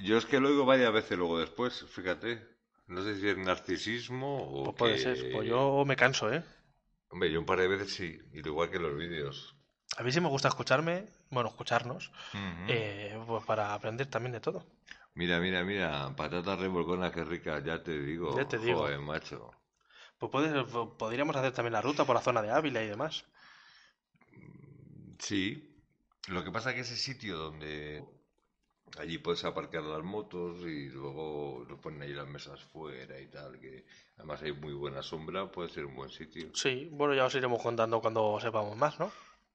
Yo 0.04 0.16
es 0.18 0.24
que 0.24 0.38
lo 0.38 0.48
oigo 0.50 0.64
varias 0.64 0.92
veces 0.92 1.18
luego 1.18 1.40
después, 1.40 1.84
fíjate. 1.90 2.46
No 2.86 3.02
sé 3.02 3.18
si 3.20 3.28
es 3.28 3.36
narcisismo 3.36 4.36
o 4.38 4.64
Pues 4.64 4.76
puede 4.76 4.94
que- 4.94 5.00
ser. 5.00 5.32
Pues 5.32 5.48
yo 5.48 5.82
me 5.84 5.96
canso, 5.96 6.32
¿eh? 6.32 6.44
Hombre, 7.10 7.30
yo 7.30 7.40
un 7.40 7.46
par 7.46 7.58
de 7.58 7.68
veces 7.68 7.92
sí, 7.94 8.18
y 8.32 8.38
igual 8.46 8.70
que 8.70 8.78
los 8.78 8.96
vídeos. 8.96 9.54
A 9.96 10.02
mí 10.02 10.12
sí 10.12 10.20
me 10.20 10.28
gusta 10.28 10.48
escucharme, 10.48 11.06
bueno, 11.30 11.48
escucharnos, 11.48 12.12
eh, 12.68 13.18
pues 13.26 13.44
para 13.44 13.72
aprender 13.74 14.06
también 14.08 14.32
de 14.32 14.40
todo. 14.40 14.66
Mira, 15.14 15.40
mira, 15.40 15.64
mira, 15.64 16.14
patatas 16.14 16.58
revolconas, 16.60 17.10
qué 17.12 17.24
ricas, 17.24 17.64
ya 17.64 17.82
te 17.82 17.98
digo. 17.98 18.36
Ya 18.36 18.46
te 18.46 18.58
digo. 18.58 18.80
Joder, 18.80 19.00
macho. 19.00 19.50
Pues 20.18 20.30
puede- 20.30 20.64
podríamos 20.98 21.34
hacer 21.36 21.52
también 21.52 21.72
la 21.72 21.80
ruta 21.80 22.04
por 22.04 22.14
la 22.14 22.22
zona 22.22 22.42
de 22.42 22.50
Ávila 22.50 22.82
y 22.82 22.88
demás. 22.88 23.24
Sí. 25.18 25.64
Lo 26.28 26.44
que 26.44 26.50
pasa 26.50 26.74
que 26.74 26.80
ese 26.80 26.96
sitio 26.96 27.36
donde 27.38 28.04
allí 28.98 29.18
puedes 29.18 29.44
aparcar 29.44 29.82
las 29.82 30.02
motos 30.02 30.58
y 30.60 30.88
luego 30.88 31.64
lo 31.68 31.80
ponen 31.80 32.02
ahí 32.02 32.12
las 32.12 32.26
mesas 32.28 32.60
fuera 32.64 33.20
y 33.20 33.26
tal, 33.26 33.58
que 33.60 33.84
además 34.16 34.42
hay 34.42 34.52
muy 34.52 34.72
buena 34.72 35.02
sombra, 35.02 35.50
puede 35.50 35.68
ser 35.68 35.84
un 35.84 35.96
buen 35.96 36.10
sitio. 36.10 36.48
Sí, 36.54 36.88
bueno, 36.92 37.14
ya 37.14 37.24
os 37.26 37.34
iremos 37.34 37.62
contando 37.62 38.00
cuando 38.00 38.38
sepamos 38.40 38.76
más, 38.76 38.98
¿no? 38.98 39.10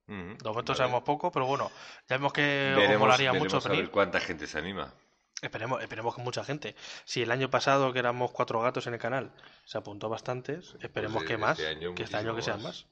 De 0.05 0.13
momento 0.43 0.73
vale. 0.73 0.75
sabemos 0.75 1.03
poco, 1.03 1.31
pero 1.31 1.45
bueno, 1.45 1.71
ya 2.09 2.17
vemos 2.17 2.33
que 2.33 2.73
os 2.73 2.77
Veremos, 2.77 2.99
molaría 2.99 3.31
veremos 3.31 3.53
mucho 3.53 3.67
a 3.67 3.71
ver 3.71 3.89
cuánta 3.89 4.19
gente 4.19 4.47
se 4.47 4.57
anima. 4.59 4.93
Esperemos, 5.41 5.81
esperemos 5.81 6.15
que 6.15 6.21
mucha 6.21 6.43
gente. 6.43 6.75
Si 7.05 7.21
el 7.21 7.31
año 7.31 7.49
pasado, 7.49 7.91
que 7.93 7.99
éramos 7.99 8.31
cuatro 8.31 8.61
gatos 8.61 8.87
en 8.87 8.93
el 8.93 8.99
canal, 8.99 9.31
se 9.65 9.77
apuntó 9.77 10.09
bastantes, 10.09 10.75
esperemos 10.81 11.23
Pues, 11.23 11.27
que 11.27 11.37
más, 11.37 11.59
este 11.59 11.71
año 11.71 11.95
que 11.95 12.03
este 12.03 12.17
año 12.17 12.35
que 12.35 12.41
sean 12.41 12.61
más. 12.61 12.85
más. 12.85 12.87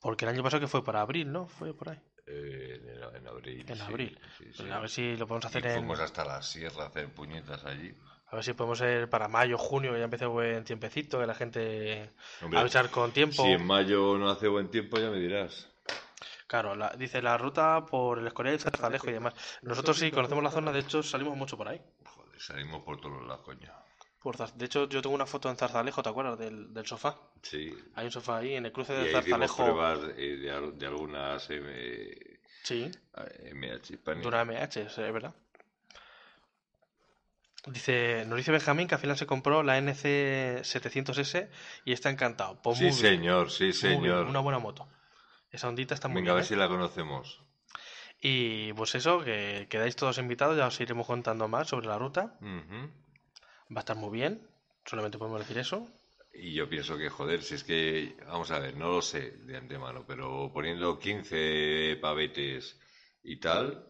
Porque 0.00 0.24
el 0.24 0.30
año 0.30 0.42
pasado 0.42 0.60
que 0.60 0.68
fue 0.68 0.82
para 0.84 1.02
abril, 1.02 1.30
¿no? 1.30 1.46
Fue 1.46 1.74
por 1.74 1.90
ahí. 1.90 1.98
Eh, 2.32 2.80
en, 3.12 3.16
en 3.16 3.26
abril. 3.28 3.64
En 3.68 3.76
sí, 3.76 3.82
abril. 3.82 4.18
sí, 4.38 4.44
Pues 4.56 4.68
sí. 4.68 4.70
a 4.70 4.78
ver 4.78 4.88
si 4.90 5.16
lo 5.16 5.26
podemos 5.26 5.44
Y 5.44 5.48
hacer 5.48 5.66
en... 5.66 5.74
fuimos 5.78 6.00
hasta 6.00 6.24
la 6.24 6.42
sierra 6.42 6.84
a 6.84 6.86
hacer 6.88 7.08
puñetas 7.12 7.64
allí. 7.64 7.92
A 8.28 8.36
ver 8.36 8.44
si 8.44 8.52
podemos 8.52 8.78
ser 8.78 9.10
para 9.10 9.26
mayo, 9.26 9.58
junio, 9.58 9.92
que 9.92 9.98
ya 9.98 10.04
empiece 10.04 10.26
buen 10.26 10.62
tiempecito, 10.64 11.18
que 11.18 11.26
la 11.26 11.34
gente 11.34 12.08
Hombre, 12.40 12.60
avisar 12.60 12.88
con 12.90 13.10
tiempo. 13.12 13.42
Si 13.42 13.50
en 13.50 13.66
mayo 13.66 14.16
no 14.18 14.30
hace 14.30 14.46
buen 14.46 14.70
tiempo, 14.70 14.98
ya 14.98 15.10
me 15.10 15.18
dirás. 15.18 15.68
Claro, 16.46 16.74
la- 16.76 16.90
dice 16.90 17.22
la 17.22 17.36
ruta 17.38 17.84
por 17.86 18.18
el 18.20 18.26
Escorial 18.28 18.54
y 18.56 18.58
Zarzalejo 18.58 19.08
y 19.10 19.12
demás. 19.14 19.34
Nosotros 19.62 19.98
sí 19.98 20.10
conocemos 20.12 20.44
la 20.44 20.50
zona, 20.50 20.70
de 20.72 20.80
hecho 20.80 21.02
salimos 21.02 21.36
mucho 21.36 21.56
por 21.56 21.68
ahí. 21.68 21.80
Joder, 22.04 22.40
salimos 22.40 22.82
por 22.84 23.00
todos 23.00 23.22
lados, 23.26 23.40
coño. 23.44 23.72
Por 24.22 24.36
de 24.36 24.66
hecho, 24.66 24.86
yo 24.88 25.00
tengo 25.00 25.14
una 25.14 25.24
foto 25.26 25.48
en 25.48 25.56
Zarzalejo, 25.56 26.02
¿te 26.02 26.08
acuerdas? 26.10 26.38
Del, 26.38 26.74
del 26.74 26.86
sofá. 26.86 27.16
Sí. 27.42 27.74
Hay 27.94 28.04
un 28.06 28.12
sofá 28.12 28.38
ahí 28.38 28.54
en 28.54 28.66
el 28.66 28.72
cruce 28.72 28.92
Y 28.92 28.96
de 28.96 29.02
ahí 29.02 29.08
hicimos 29.08 29.28
Zarzalejo. 29.28 29.56
pruebas 29.64 29.98
eh, 30.18 30.36
de, 30.36 30.72
de 30.72 30.86
algunas 30.86 31.48
M, 31.48 32.14
Sí, 32.62 32.90
MH 33.54 33.96
de 34.20 34.26
una 34.26 34.42
MH, 34.44 34.80
es 34.82 34.96
verdad. 34.96 35.34
Dice, 37.66 38.24
nos 38.26 38.36
dice 38.38 38.52
Benjamín 38.52 38.88
que 38.88 38.94
al 38.94 39.00
final 39.00 39.16
se 39.18 39.26
compró 39.26 39.62
la 39.62 39.78
NC 39.78 40.62
700S 40.62 41.48
y 41.84 41.92
está 41.92 42.08
encantado. 42.10 42.60
Pues 42.62 42.78
Sí, 42.78 42.84
muy 42.84 42.92
bien, 42.92 43.16
señor, 43.16 43.50
sí, 43.50 43.72
señor. 43.72 44.26
una 44.26 44.40
buena 44.40 44.58
moto. 44.58 44.88
Esa 45.50 45.68
ondita 45.68 45.94
está 45.94 46.08
muy 46.08 46.16
Venga, 46.22 46.32
a 46.32 46.34
bien. 46.34 46.36
ver 46.36 46.44
¿eh? 46.44 46.48
si 46.48 46.56
la 46.56 46.68
conocemos. 46.68 47.42
Y 48.20 48.72
pues 48.74 48.94
eso, 48.94 49.20
que 49.24 49.66
quedáis 49.70 49.96
todos 49.96 50.18
invitados, 50.18 50.56
ya 50.56 50.66
os 50.66 50.80
iremos 50.80 51.06
contando 51.06 51.48
más 51.48 51.68
sobre 51.68 51.86
la 51.86 51.98
ruta. 51.98 52.38
Ujú. 52.40 52.90
Va 53.74 53.78
a 53.78 53.80
estar 53.80 53.96
muy 53.96 54.10
bien, 54.10 54.46
solamente 54.84 55.18
podemos 55.18 55.40
decir 55.40 55.58
eso. 55.58 55.86
Y 56.32 56.54
yo 56.54 56.68
pienso 56.68 56.96
que, 56.96 57.08
joder, 57.10 57.42
si 57.42 57.54
es 57.56 57.64
que, 57.64 58.16
vamos 58.26 58.50
a 58.50 58.58
ver, 58.60 58.76
no 58.76 58.88
lo 58.90 59.02
sé 59.02 59.32
de 59.32 59.56
antemano, 59.56 60.04
pero 60.06 60.50
poniendo 60.52 60.98
15 60.98 61.96
pavetes 62.00 62.78
y 63.22 63.38
tal, 63.38 63.86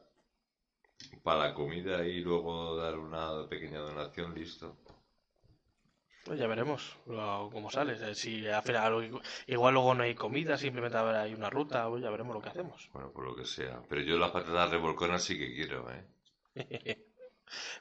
para 1.23 1.49
la 1.49 1.55
comida 1.55 2.05
y 2.07 2.21
luego 2.21 2.77
dar 2.77 2.99
una 2.99 3.49
pequeña 3.49 3.79
donación, 3.81 4.35
listo. 4.35 4.79
Pues 6.25 6.39
ya 6.39 6.47
veremos 6.47 6.97
cómo 7.07 7.71
sale. 7.71 8.15
Si 8.15 8.47
al 8.47 8.63
final, 8.63 9.21
igual 9.47 9.75
luego 9.75 9.95
no 9.95 10.03
hay 10.03 10.15
comida, 10.15 10.57
simplemente 10.59 10.97
habrá- 10.99 11.23
hay 11.23 11.35
una 11.35 11.49
ruta, 11.51 11.89
pues 11.89 12.03
ya 12.03 12.11
veremos 12.11 12.35
lo 12.35 12.43
que 12.43 12.51
hacemos. 12.51 12.89
Bueno, 12.93 13.11
por 13.13 13.25
lo 13.25 13.35
que 13.35 13.45
sea. 13.47 13.83
Pero 13.89 14.03
yo 14.03 14.19
las 14.19 14.31
patatas 14.31 14.71
revolconas 14.71 15.25
sí 15.25 15.39
que 15.39 15.55
quiero, 15.55 15.91
¿eh? 15.91 16.07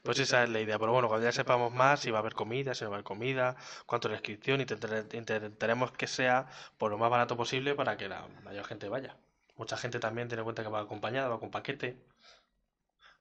Pues 0.04 0.20
esa 0.20 0.44
es 0.44 0.50
la 0.50 0.60
idea. 0.60 0.78
Pero 0.80 0.92
bueno, 0.92 1.08
cuando 1.08 1.26
ya 1.26 1.32
sepamos 1.32 1.74
más, 1.74 2.00
si 2.00 2.12
va 2.12 2.20
a 2.20 2.22
haber 2.22 2.34
comida, 2.34 2.74
si 2.76 2.84
no 2.84 2.90
va 2.90 2.96
a 2.96 2.98
haber 2.98 3.06
comida, 3.06 3.56
cuánto 3.86 4.08
es 4.08 4.12
la 4.12 4.18
inscripción, 4.18 4.62
intentar- 4.62 5.06
intentaremos 5.14 5.92
que 5.92 6.08
sea 6.08 6.48
por 6.78 6.92
lo 6.92 6.98
más 6.98 7.10
barato 7.10 7.36
posible 7.38 7.76
para 7.76 7.98
que 7.98 8.08
la 8.10 8.28
mayor 8.44 8.66
gente 8.66 8.90
vaya. 8.90 9.16
Mucha 9.58 9.76
gente 9.78 10.00
también 10.00 10.28
tiene 10.28 10.42
en 10.42 10.46
cuenta 10.46 10.64
que 10.64 10.70
va 10.70 10.80
acompañada, 10.82 11.28
va 11.28 11.40
con 11.40 11.52
paquete. 11.52 11.98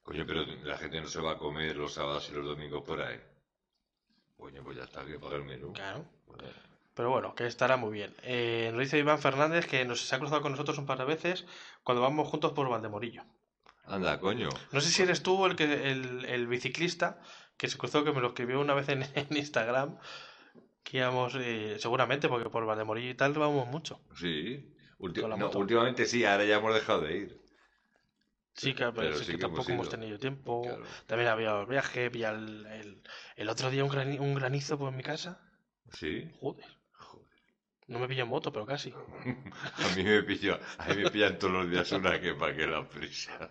Coño, 0.02 0.24
pero 0.26 0.44
la 0.46 0.78
gente 0.78 1.00
no 1.00 1.08
se 1.08 1.20
va 1.20 1.32
a 1.32 1.38
comer 1.38 1.76
los 1.76 1.94
sábados 1.94 2.28
y 2.30 2.34
los 2.34 2.46
domingos 2.46 2.82
por 2.84 3.02
ahí. 3.02 3.20
Coño, 4.38 4.62
pues 4.62 4.76
ya 4.76 4.84
está, 4.84 5.04
que 5.04 5.18
paga 5.18 5.36
el 5.36 5.44
menú. 5.44 5.72
Claro. 5.72 6.04
Pero 6.94 7.10
bueno, 7.10 7.34
que 7.34 7.46
estará 7.46 7.76
muy 7.76 7.92
bien. 7.92 8.14
Eh, 8.22 8.70
nos 8.72 8.80
dice 8.80 8.98
Iván 8.98 9.18
Fernández 9.20 9.66
que 9.66 9.84
nos 9.84 10.00
se 10.00 10.14
ha 10.14 10.18
cruzado 10.18 10.40
con 10.42 10.52
nosotros 10.52 10.78
un 10.78 10.86
par 10.86 10.98
de 10.98 11.04
veces 11.04 11.44
cuando 11.84 12.02
vamos 12.02 12.28
juntos 12.28 12.52
por 12.52 12.68
Valdemorillo. 12.68 13.22
Anda, 13.88 14.18
coño. 14.20 14.48
No 14.72 14.80
sé 14.80 14.90
si 14.90 15.02
eres 15.02 15.22
tú 15.22 15.44
el 15.46 15.56
que 15.56 15.64
el, 15.90 16.24
el 16.26 16.46
biciclista 16.46 17.20
que 17.56 17.68
se 17.68 17.78
cruzó, 17.78 18.04
que 18.04 18.12
me 18.12 18.20
lo 18.20 18.28
escribió 18.28 18.60
una 18.60 18.74
vez 18.74 18.88
en, 18.88 19.02
en 19.14 19.36
Instagram, 19.36 19.98
que 20.84 20.98
íbamos, 20.98 21.34
eh, 21.38 21.76
seguramente, 21.78 22.28
porque 22.28 22.50
por 22.50 22.64
Valdemorillo 22.66 23.10
y 23.10 23.14
tal 23.14 23.32
vamos 23.34 23.66
mucho. 23.68 24.00
Sí. 24.16 24.74
Ulti- 24.98 25.26
no, 25.38 25.50
últimamente 25.50 26.06
sí, 26.06 26.24
ahora 26.24 26.44
ya 26.44 26.56
hemos 26.56 26.74
dejado 26.74 27.02
de 27.02 27.16
ir. 27.16 27.40
Sí, 28.54 28.74
claro, 28.74 28.92
pero, 28.92 29.10
Pero 29.12 29.22
sí 29.24 29.32
que 29.32 29.38
tampoco 29.38 29.70
hemos 29.70 29.86
ido. 29.86 29.96
tenido 29.98 30.18
tiempo. 30.18 30.62
Claro. 30.62 30.84
También 31.06 31.30
había 31.30 31.60
el 31.60 31.66
viaje, 31.66 32.06
había 32.06 32.30
el, 32.30 32.66
el, 32.66 33.02
el 33.36 33.48
otro 33.48 33.70
día 33.70 33.84
un, 33.84 33.90
grani- 33.90 34.18
un 34.18 34.34
granizo 34.34 34.76
por 34.76 34.92
mi 34.92 35.04
casa. 35.04 35.40
Sí. 35.92 36.28
Joder. 36.40 36.66
No 37.86 38.00
me 38.00 38.08
pilló 38.08 38.24
en 38.24 38.28
moto, 38.30 38.52
pero 38.52 38.66
casi. 38.66 38.92
A 38.92 39.96
mí 39.96 40.02
me 40.02 40.22
pilló, 40.24 40.58
a 40.78 40.88
mí 40.88 41.02
me 41.04 41.10
pillan 41.10 41.38
todos 41.38 41.54
los 41.54 41.70
días 41.70 41.90
una 41.92 42.20
que 42.20 42.34
pa' 42.34 42.52
que 42.54 42.66
la 42.66 42.86
prisa. 42.86 43.50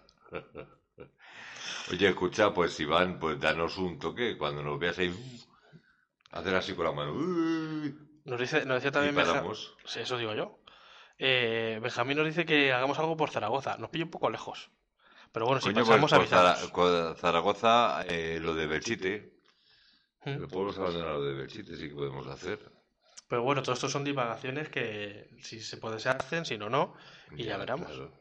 Oye, 1.92 2.10
escucha, 2.10 2.54
pues 2.54 2.80
Iván, 2.80 3.18
pues 3.20 3.40
danos 3.40 3.78
un 3.78 3.98
toque 4.00 4.38
cuando 4.38 4.62
nos 4.62 4.78
veas 4.80 4.98
ahí. 5.00 5.14
Hacer 6.32 6.56
así 6.56 6.74
con 6.74 6.86
la 6.86 6.92
mano. 6.92 7.14
Nos 8.26 8.40
dice, 8.40 8.66
nos 8.66 8.76
decía 8.76 8.92
también 8.92 9.16
Benja- 9.16 9.32
paramos. 9.34 9.76
Sí, 9.86 10.00
eso 10.02 10.18
digo 10.18 10.34
yo. 10.34 10.60
Eh, 11.18 11.80
Benjamín 11.82 12.18
nos 12.18 12.28
dice 12.28 12.46
que 12.46 12.74
hagamos 12.74 13.00
algo 13.00 13.16
por 13.16 13.30
Zaragoza. 13.32 13.78
Nos 13.78 13.90
pilla 13.90 14.04
un 14.06 14.12
poco 14.12 14.30
lejos. 14.30 14.70
Pero 15.32 15.46
bueno, 15.46 15.62
si 15.62 15.68
Coño, 15.74 15.86
pues 15.86 16.02
pasamos. 16.02 16.30
Zara- 16.30 16.72
con 16.72 17.16
Zaragoza, 17.16 18.04
eh, 18.08 18.40
lo 18.42 18.54
de 18.54 18.68
Belchite. 18.68 19.34
Mm. 20.26 20.30
El 20.30 20.48
pueblo 20.48 20.72
abandonado 20.74 21.24
de 21.24 21.34
Belchite 21.34 21.78
sí 21.78 21.90
que 21.90 21.96
podemos 21.96 22.28
hacer. 22.28 22.60
Pero 23.30 23.44
bueno, 23.44 23.62
todo 23.62 23.74
esto 23.74 23.88
son 23.90 24.04
divagaciones 24.04 24.70
que 24.70 25.30
si 25.42 25.60
se 25.62 25.78
puede 25.78 26.00
se 26.00 26.10
hacen, 26.10 26.46
si 26.46 26.58
no, 26.58 26.70
no. 26.70 26.96
Y 27.36 27.44
ya 27.46 27.58
veremos. 27.58 27.88
claro. 27.88 28.12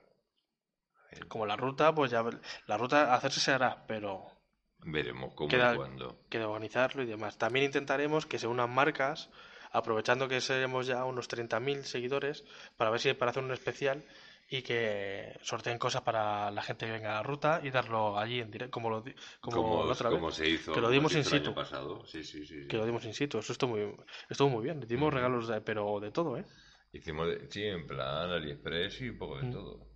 Como 1.25 1.47
la 1.47 1.57
ruta, 1.57 1.95
pues 1.95 2.11
ya 2.11 2.25
la 2.67 2.77
ruta 2.77 3.15
hacerse 3.15 3.41
se 3.41 3.53
hará, 3.53 3.85
pero 3.87 4.27
Veremos 4.89 5.33
cómo 5.35 5.49
Queda- 5.49 5.73
y 5.75 5.77
cuándo. 5.77 6.21
que 6.29 6.39
de 6.39 6.45
organizarlo 6.45 7.03
y 7.03 7.07
demás. 7.07 7.39
También 7.39 7.65
intentaremos 7.67 8.27
que 8.27 8.39
se 8.39 8.47
unan 8.47 8.71
marcas, 8.71 9.31
aprovechando 9.73 10.29
que 10.29 10.41
seremos 10.41 10.87
ya 10.87 11.05
unos 11.05 11.27
30.000 11.29 11.85
seguidores, 11.85 12.45
para 12.77 12.91
ver 12.91 13.01
si 13.01 13.13
para 13.15 13.31
hacer 13.33 13.43
un 13.43 13.53
especial 13.53 14.05
y 14.49 14.63
que 14.63 15.37
sorteen 15.43 15.79
cosas 15.79 16.03
para 16.03 16.53
la 16.53 16.63
gente 16.63 16.87
que 16.87 16.93
venga 16.93 17.11
a 17.11 17.15
la 17.15 17.23
ruta 17.25 17.61
y 17.65 17.71
darlo 17.71 18.17
allí 18.17 18.39
en 18.41 18.51
directo, 18.53 18.71
como 18.71 18.91
lo 18.91 19.03
como 19.41 19.57
Como, 19.63 19.85
la 19.87 19.93
otra 19.93 20.09
vez. 20.11 20.19
como 20.21 20.31
se 20.31 20.49
hizo, 20.49 20.73
que 20.73 20.81
lo 20.81 20.89
dimos 20.91 21.13
in 21.17 21.25
situ. 21.25 21.53
pasado. 21.53 22.05
Sí, 22.07 22.23
sí, 22.23 22.47
sí. 22.47 22.63
sí. 22.63 22.69
Que 22.69 22.77
lo 22.77 22.87
dimos 22.87 23.05
in 23.07 23.15
situ. 23.15 23.39
Eso 23.39 23.53
estuvo 23.53 23.73
muy, 23.73 23.97
estuvo 24.31 24.49
muy 24.49 24.63
bien. 24.63 24.79
Le 24.79 24.87
dimos 24.87 25.13
regalos, 25.13 25.49
de, 25.49 25.61
pero 25.63 25.99
de 25.99 26.13
todo, 26.13 26.37
¿eh? 26.37 26.45
Hicimos, 26.93 27.27
de- 27.27 27.51
sí, 27.51 27.65
en 27.65 27.87
plan 27.89 28.31
AliExpress 28.31 29.01
y 29.01 29.09
un 29.09 29.19
poco 29.19 29.39
de 29.39 29.49
Mm. 29.49 29.53
todo. 29.53 29.96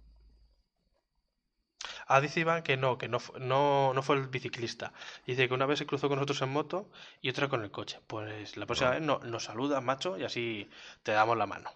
Ah, 2.13 2.21
dice 2.21 2.41
Iván 2.41 2.65
que 2.65 2.77
no, 2.77 2.99
que 2.99 3.07
no, 3.07 3.19
no, 3.39 3.95
no 3.95 4.03
fue 4.03 4.17
el 4.17 4.27
biciclista. 4.27 4.93
Dice 5.27 5.47
que 5.47 5.55
una 5.55 5.65
vez 5.65 5.79
se 5.79 5.87
cruzó 5.87 6.09
con 6.09 6.17
nosotros 6.17 6.43
en 6.43 6.49
moto 6.49 6.91
y 7.23 7.31
otra 7.31 7.49
con 7.49 7.63
el 7.63 7.71
coche. 7.71 8.01
Pues 8.09 8.57
la 8.57 8.67
próxima 8.67 8.91
vez 8.91 9.01
no, 9.01 9.21
nos 9.21 9.45
saludas, 9.45 9.81
macho, 9.81 10.19
y 10.19 10.25
así 10.25 10.69
te 11.05 11.13
damos 11.13 11.39
la 11.39 11.47
mano. 11.47 11.71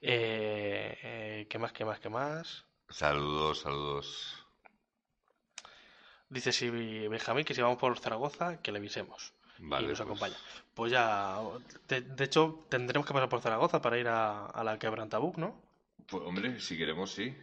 Eh, 0.00 0.96
eh, 1.02 1.46
¿qué 1.50 1.58
más, 1.58 1.72
qué 1.72 1.84
más, 1.84 1.98
qué 1.98 2.08
más? 2.08 2.66
Saludos, 2.88 3.62
saludos. 3.62 4.46
Dice 6.28 6.52
si 6.52 6.70
Benjamín 7.08 7.44
que 7.44 7.54
si 7.54 7.62
vamos 7.62 7.78
por 7.78 7.98
Zaragoza, 7.98 8.62
que 8.62 8.70
le 8.70 8.78
avisemos 8.78 9.32
Vale, 9.58 9.86
y 9.86 9.88
nos 9.88 9.98
pues, 9.98 10.06
acompaña. 10.06 10.36
Pues 10.74 10.92
ya, 10.92 11.40
de, 11.88 12.02
de 12.02 12.24
hecho, 12.24 12.64
tendremos 12.68 13.08
que 13.08 13.12
pasar 13.12 13.28
por 13.28 13.40
Zaragoza 13.40 13.82
para 13.82 13.98
ir 13.98 14.06
a, 14.06 14.46
a 14.46 14.62
la 14.62 14.78
Quebrantabuc, 14.78 15.36
¿no? 15.36 15.60
pues, 16.06 16.22
hombre, 16.24 16.60
si 16.60 16.78
queremos, 16.78 17.10
sí. 17.10 17.34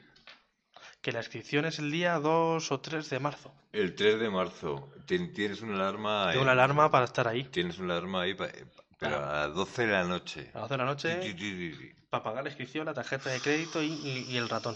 Que 1.06 1.12
la 1.12 1.20
inscripción 1.20 1.66
es 1.66 1.78
el 1.78 1.92
día 1.92 2.18
2 2.18 2.72
o 2.72 2.80
3 2.80 3.08
de 3.12 3.20
marzo. 3.20 3.54
El 3.72 3.94
3 3.94 4.20
de 4.20 4.28
marzo. 4.28 4.90
Tien- 5.06 5.32
Tienes 5.36 5.62
una 5.62 5.76
alarma. 5.76 6.30
Tengo 6.32 6.38
en- 6.38 6.42
una 6.46 6.54
alarma 6.54 6.90
para 6.90 7.06
estar 7.06 7.28
ahí. 7.28 7.44
Tienes 7.44 7.78
una 7.78 7.94
alarma 7.96 8.22
ahí, 8.24 8.34
pa- 8.34 8.50
pero 8.98 9.18
a 9.24 9.46
las 9.46 9.54
12 9.54 9.86
de 9.86 9.92
la 9.94 10.04
noche. 10.04 10.50
A 10.56 10.62
las 10.62 10.70
12 10.70 10.74
de 10.74 10.78
la 10.80 10.86
noche. 10.86 11.16
Ti, 11.18 11.34
ti, 11.36 11.52
ti, 11.54 11.78
ti. 11.78 11.92
para 12.10 12.24
pagar 12.24 12.44
la 12.44 12.50
inscripción, 12.50 12.88
la 12.88 12.96
tarjeta 12.96 13.30
de 13.30 13.40
crédito 13.40 13.84
y, 13.84 13.90
y- 13.94 14.26
y 14.32 14.38
el 14.38 14.50
ratón. 14.50 14.76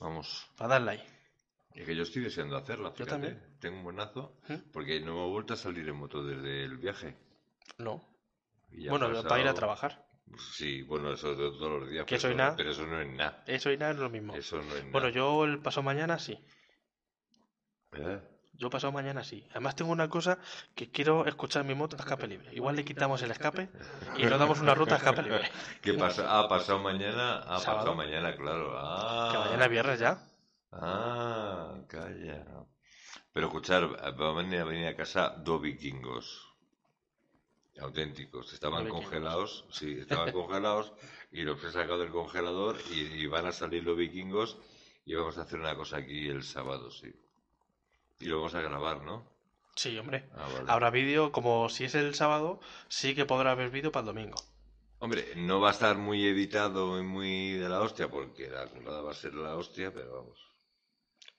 Vamos. 0.00 0.46
Para 0.56 0.70
darle 0.70 0.92
ahí. 0.92 1.04
Es 1.74 1.84
que 1.84 1.94
yo 1.94 2.04
estoy 2.04 2.22
deseando 2.22 2.56
hacerla, 2.56 2.88
Yo 2.88 2.94
fíjate. 3.04 3.10
también. 3.10 3.56
Tengo 3.60 3.76
un 3.76 3.84
buenazo. 3.84 4.38
¿Mm? 4.48 4.70
Porque 4.72 5.00
no 5.00 5.16
me 5.16 5.26
he 5.26 5.28
vuelto 5.28 5.52
a 5.52 5.56
salir 5.58 5.86
en 5.86 5.96
moto 5.96 6.24
desde 6.24 6.64
el 6.64 6.78
viaje. 6.78 7.14
No. 7.76 8.08
Y 8.70 8.84
ya 8.84 8.88
ha 8.88 8.96
Bueno, 8.96 9.04
para 9.08 9.18
ir 9.42 9.48
a 9.48 9.52
pasado- 9.52 9.54
trabajar. 9.54 10.07
Sí, 10.52 10.82
bueno, 10.82 11.12
eso 11.12 11.30
de 11.34 11.50
todos 11.50 11.80
los 11.80 11.90
días. 11.90 12.04
Que 12.06 12.16
eso- 12.16 12.32
nada. 12.34 12.54
Pero 12.56 12.70
eso 12.70 12.86
no 12.86 13.00
es 13.00 13.08
nada. 13.08 13.42
Eso 13.46 13.70
y 13.72 13.76
nada 13.78 13.92
es 13.92 13.98
lo 13.98 14.10
mismo. 14.10 14.34
Eso 14.34 14.56
no 14.56 14.62
es 14.74 14.80
nada. 14.80 14.90
Bueno, 14.92 15.08
yo 15.08 15.44
el 15.44 15.58
paso 15.60 15.82
mañana 15.82 16.18
sí. 16.18 16.38
¿Eh? 17.92 18.20
Yo 18.54 18.70
pasado 18.70 18.92
mañana 18.92 19.22
sí. 19.22 19.46
Además 19.50 19.76
tengo 19.76 19.92
una 19.92 20.08
cosa 20.08 20.38
que 20.74 20.90
quiero 20.90 21.26
escuchar 21.26 21.64
mi 21.64 21.74
moto 21.76 21.96
a 21.96 22.00
escape 22.00 22.26
libre. 22.26 22.52
Igual 22.52 22.74
le 22.74 22.84
quitamos 22.84 23.22
el 23.22 23.30
escape 23.30 23.68
y 24.16 24.24
nos 24.24 24.38
damos 24.38 24.60
una 24.60 24.74
ruta 24.74 24.94
a 24.96 24.98
escape 24.98 25.22
libre. 25.22 25.48
¿Qué 25.82 25.94
pasa? 25.94 26.24
Ah, 26.26 26.48
pasado 26.48 26.80
mañana. 26.80 27.38
Ah, 27.46 27.60
Sábado. 27.60 27.78
pasado 27.78 27.94
mañana, 27.94 28.34
claro. 28.36 28.72
Ah. 28.76 29.28
Que 29.30 29.38
mañana 29.38 29.64
es 29.64 29.70
viernes 29.70 30.00
ya. 30.00 30.18
Ah, 30.72 31.74
calla. 31.88 32.44
Pero 33.32 33.46
escuchar, 33.46 33.88
van 34.16 34.52
a 34.52 34.64
venir 34.64 34.88
a 34.88 34.96
casa 34.96 35.34
dos 35.38 35.62
vikingos. 35.62 36.47
Auténticos. 37.80 38.52
Estaban 38.52 38.88
congelados, 38.88 39.64
sí, 39.70 39.98
estaban 40.00 40.32
congelados 40.32 40.92
y 41.32 41.42
los 41.42 41.62
he 41.62 41.70
sacado 41.70 41.98
del 41.98 42.10
congelador 42.10 42.76
y, 42.90 43.00
y 43.00 43.26
van 43.26 43.46
a 43.46 43.52
salir 43.52 43.84
los 43.84 43.96
vikingos 43.96 44.58
y 45.04 45.14
vamos 45.14 45.38
a 45.38 45.42
hacer 45.42 45.58
una 45.58 45.74
cosa 45.74 45.98
aquí 45.98 46.28
el 46.28 46.42
sábado, 46.42 46.90
sí. 46.90 47.12
Y 48.20 48.26
lo 48.26 48.38
vamos 48.38 48.54
a 48.54 48.60
grabar, 48.60 49.02
¿no? 49.02 49.24
Sí, 49.74 49.96
hombre. 49.96 50.28
Ah, 50.34 50.48
vale. 50.52 50.64
Habrá 50.70 50.90
vídeo, 50.90 51.30
como 51.30 51.68
si 51.68 51.84
es 51.84 51.94
el 51.94 52.14
sábado, 52.14 52.60
sí 52.88 53.14
que 53.14 53.24
podrá 53.24 53.52
haber 53.52 53.70
vídeo 53.70 53.92
para 53.92 54.02
el 54.02 54.14
domingo. 54.14 54.36
Hombre, 54.98 55.32
no 55.36 55.60
va 55.60 55.68
a 55.68 55.72
estar 55.72 55.96
muy 55.96 56.26
editado 56.26 56.98
y 56.98 57.04
muy 57.04 57.52
de 57.52 57.68
la 57.68 57.80
hostia 57.80 58.10
porque 58.10 58.50
la 58.50 58.66
currada 58.66 59.00
va 59.00 59.12
a 59.12 59.14
ser 59.14 59.34
la 59.34 59.54
hostia, 59.54 59.94
pero 59.94 60.12
vamos. 60.12 60.48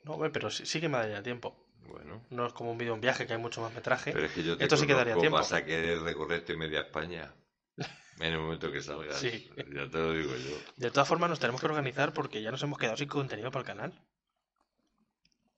No, 0.04 0.14
hombre, 0.14 0.30
pero 0.30 0.50
sí, 0.50 0.66
sí 0.66 0.80
que 0.80 0.88
me 0.88 0.98
daría 0.98 1.22
tiempo. 1.22 1.69
Bueno. 1.88 2.24
No 2.30 2.46
es 2.46 2.54
como 2.54 2.72
un 2.72 2.78
vídeo 2.78 2.94
en 2.94 3.02
viaje 3.02 3.26
que 3.26 3.34
hay 3.34 3.40
mucho 3.40 3.62
más 3.62 3.74
metraje. 3.74 4.12
Pero 4.12 4.26
es 4.26 4.32
que 4.32 4.44
yo 4.44 4.58
te 4.58 4.64
Esto 4.64 4.78
sí 4.78 4.86
que 4.86 4.94
daría 4.94 5.14
conozco, 5.14 5.22
tiempo. 5.22 5.38
vas 5.38 5.54
a 5.54 5.66
querer 5.66 6.02
recorrerte 6.02 6.56
media 6.56 6.82
España. 6.82 7.34
En 8.20 8.34
el 8.34 8.40
momento 8.40 8.70
que 8.70 8.82
salgas. 8.82 9.18
Sí. 9.18 9.50
Ya 9.56 9.90
te 9.90 9.98
lo 9.98 10.12
digo 10.12 10.36
yo. 10.36 10.58
De 10.76 10.92
todas 10.92 11.08
formas, 11.08 11.30
nos 11.30 11.40
tenemos 11.40 11.62
que 11.62 11.68
organizar 11.68 12.12
porque 12.12 12.42
ya 12.42 12.52
nos 12.52 12.62
hemos 12.64 12.78
quedado 12.78 12.98
sin 12.98 13.08
contenido 13.08 13.50
para 13.50 13.62
el 13.62 13.66
canal. 13.68 13.94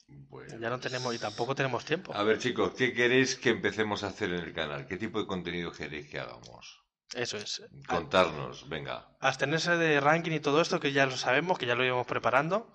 Bueno. 0.08 0.60
Ya 0.60 0.70
no 0.70 0.80
tenemos 0.80 1.16
y 1.16 1.18
tampoco 1.18 1.56
tenemos 1.56 1.84
tiempo. 1.86 2.14
A 2.14 2.22
ver, 2.22 2.38
chicos, 2.38 2.74
¿qué 2.78 2.94
queréis 2.94 3.36
que 3.36 3.50
empecemos 3.50 4.04
a 4.04 4.08
hacer 4.10 4.30
en 4.32 4.42
el 4.42 4.54
canal? 4.54 4.86
¿Qué 4.86 4.98
tipo 4.98 5.20
de 5.20 5.26
contenido 5.26 5.72
queréis 5.72 6.08
que 6.08 6.20
hagamos? 6.20 6.84
Eso 7.16 7.38
es. 7.38 7.64
Contarnos, 7.88 8.70
venga. 8.70 9.10
Abstenerse 9.20 9.76
de 9.78 10.00
ranking 10.00 10.32
y 10.32 10.40
todo 10.40 10.62
esto, 10.62 10.80
que 10.80 10.92
ya 10.92 11.06
lo 11.08 11.18
sabemos, 11.18 11.58
que 11.58 11.66
ya 11.66 11.74
lo 11.76 11.84
íbamos 11.84 12.06
preparando. 12.06 12.72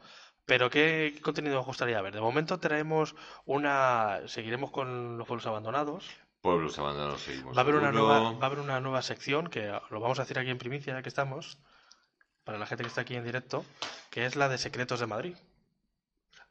Pero 0.47 0.71
¿qué, 0.71 1.19
contenido 1.23 1.61
os 1.61 1.67
gustaría 1.67 2.01
ver? 2.01 2.15
De 2.15 2.21
momento 2.21 2.59
traemos 2.59 3.15
una... 3.45 4.21
Seguiremos 4.27 4.71
con 4.71 5.19
los 5.19 5.27
pueblos 5.27 5.47
abandonados. 5.47 6.09
Pueblos 6.41 6.79
abandonados 6.79 7.21
seguimos. 7.23 7.57
Va 7.57 7.61
a 7.61 7.65
haber 7.65 7.75
una 7.75 7.91
nueva, 7.91 8.21
va 8.33 8.43
a 8.43 8.47
haber 8.47 8.61
una 8.61 8.81
nueva 8.81 9.03
sección 9.03 9.49
que 9.49 9.67
lo 9.91 10.01
vamos 10.01 10.21
a 10.21 10.23
hacer 10.23 10.39
aquí 10.39 10.51
en 10.51 10.59
primicia, 10.59 10.95
ya 10.95 11.03
que 11.03 11.09
estamos, 11.09 11.59
para 12.45 12.59
la 12.59 12.67
gente 12.67 12.85
que 12.85 12.89
está 12.89 13.01
aquí 13.01 13.17
en 13.17 13.25
directo, 13.25 13.65
que 14.11 14.25
es 14.25 14.37
la 14.37 14.49
de 14.49 14.57
Secretos 14.59 15.01
de 15.01 15.07
Madrid. 15.07 15.37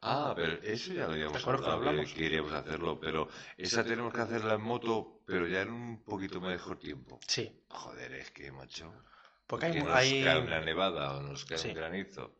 Ah, 0.02 0.34
pero 0.36 0.52
eso 0.62 0.92
ya 0.92 1.06
lo 1.06 1.12
habíamos 1.12 1.42
que 1.42 1.48
hablado, 1.50 1.72
hablamos. 1.72 2.12
que 2.12 2.20
queríamos 2.20 2.52
hacerlo, 2.52 3.00
pero 3.00 3.28
esa 3.56 3.82
tenemos 3.82 4.12
que 4.12 4.20
hacerla 4.20 4.54
en 4.54 4.60
moto, 4.60 5.22
pero 5.24 5.46
ya 5.48 5.62
en 5.62 5.70
un 5.72 6.04
poquito 6.04 6.38
mejor 6.42 6.78
tiempo. 6.78 7.18
Sí, 7.26 7.50
Joder, 7.70 8.12
es 8.12 8.30
que, 8.30 8.52
macho. 8.52 8.92
porque 9.46 9.66
hay, 9.66 9.80
nos 9.80 9.88
hay, 9.94 10.22
cae 10.22 10.38
una 10.42 10.60
nevada 10.60 11.16
o 11.16 11.22
nos 11.22 11.46
cae 11.46 11.56
Sí. 11.56 11.68
un 11.68 11.74
granizo. 11.74 12.34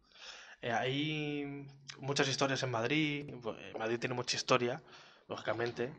Eh, 0.62 0.72
hay 0.72 1.66
muchas 1.98 2.28
historias 2.28 2.62
en 2.62 2.70
Madrid. 2.70 3.28
eh, 3.28 3.72
Madrid 3.78 3.98
tiene 3.98 4.14
mucha 4.14 4.36
historia, 4.36 4.82
lógicamente. 5.28 5.92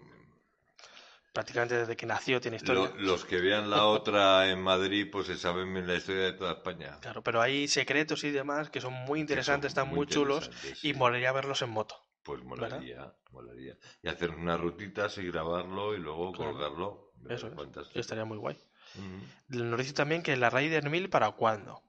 Prácticamente 1.33 1.75
desde 1.77 1.95
que 1.95 2.05
nació 2.07 2.41
tiene 2.41 2.57
historia. 2.57 2.89
Lo- 2.89 2.95
los 2.95 3.25
que 3.25 3.39
vean 3.39 3.69
la 3.69 3.85
otra 3.85 4.49
en 4.49 4.59
Madrid, 4.61 5.07
pues 5.11 5.27
se 5.27 5.37
saben 5.37 5.85
la 5.85 5.95
historia 5.95 6.23
de 6.23 6.33
toda 6.33 6.53
España. 6.53 6.97
Claro, 6.99 7.21
pero 7.21 7.41
hay 7.41 7.67
secretos 7.67 8.23
y 8.23 8.31
demás 8.31 8.71
que 8.71 8.81
son 8.81 8.93
muy 8.93 9.19
interesantes, 9.19 9.71
son 9.73 9.83
están 9.83 9.95
muy, 9.95 10.07
chulos 10.07 10.49
y 10.81 10.93
molaría 10.93 11.31
verlos 11.31 11.61
en 11.61 11.69
moto. 11.69 11.95
Pues 12.23 12.43
molaría, 12.43 13.13
molaría. 13.31 13.77
Y 14.01 14.07
hacer 14.09 14.31
una 14.31 14.57
rutita, 14.57 15.07
y 15.17 15.27
grabarlo 15.27 15.93
y 15.95 15.99
luego 15.99 16.31
Claro. 16.31 16.53
colgarlo. 16.53 17.11
Eso 17.29 17.47
es, 17.47 17.53
estaría 17.95 18.25
muy 18.25 18.37
guay. 18.37 18.57
Ujú. 18.95 19.63
Nos 19.63 19.79
dice 19.79 19.93
también 19.93 20.23
que 20.23 20.35
la 20.37 20.49
Raider 20.49 20.89
1000 20.89 21.09
para 21.09 21.29
cuándo. 21.31 21.83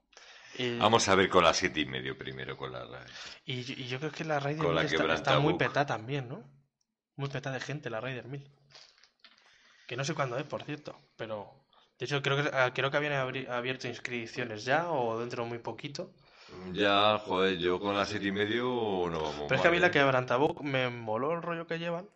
Eh, 0.61 0.77
Vamos 0.77 1.07
a 1.07 1.15
ver 1.15 1.29
con 1.29 1.45
la 1.45 1.53
siete 1.53 1.79
y 1.79 1.85
medio 1.85 2.17
primero, 2.17 2.57
con 2.57 2.73
la 2.73 2.85
Y, 3.45 3.59
y 3.81 3.87
yo 3.87 3.97
creo 3.97 4.11
que 4.11 4.25
la 4.25 4.41
Raider 4.41 4.65
Con 4.65 4.75
la 4.75 4.83
1000 4.83 5.09
está, 5.11 5.39
muy 5.39 5.53
petada 5.53 5.85
también, 5.85 6.27
¿no? 6.27 6.43
Muy 7.15 7.29
petada 7.29 7.55
de 7.55 7.61
gente 7.61 7.89
la 7.89 8.01
Raider 8.01 8.25
1000. 8.25 8.45
Que 9.87 9.95
no 9.95 10.03
sé 10.03 10.13
cuándo 10.13 10.37
es, 10.37 10.43
por 10.43 10.63
cierto, 10.63 10.99
pero... 11.15 11.65
De 11.97 12.05
hecho, 12.05 12.21
creo 12.21 12.43
que, 12.43 12.49
ah, 12.53 12.73
creo 12.73 12.91
que 12.91 12.97
habían 12.97 13.13
abierto 13.49 13.87
inscripciones 13.87 14.65
ya 14.65 14.91
o 14.91 15.17
dentro 15.17 15.43
de 15.43 15.49
muy 15.49 15.59
poquito. 15.59 16.11
Ya, 16.73 17.17
joder, 17.19 17.57
yo 17.57 17.79
con 17.79 17.95
la 17.95 18.05
siete 18.05 18.27
y 18.27 18.31
medio 18.33 18.65
no 19.09 19.21
vamos 19.21 19.45
Pero 19.47 19.55
es 19.55 19.61
que 19.61 19.67
a 19.69 19.71
mí 19.71 19.79
la 19.79 19.87
¿eh? 19.87 19.91
quebrantabook 19.91 20.61
me 20.61 20.89
moló 20.89 21.33
el 21.33 21.41
rollo 21.41 21.67
que 21.67 21.79
llevan 21.79 22.09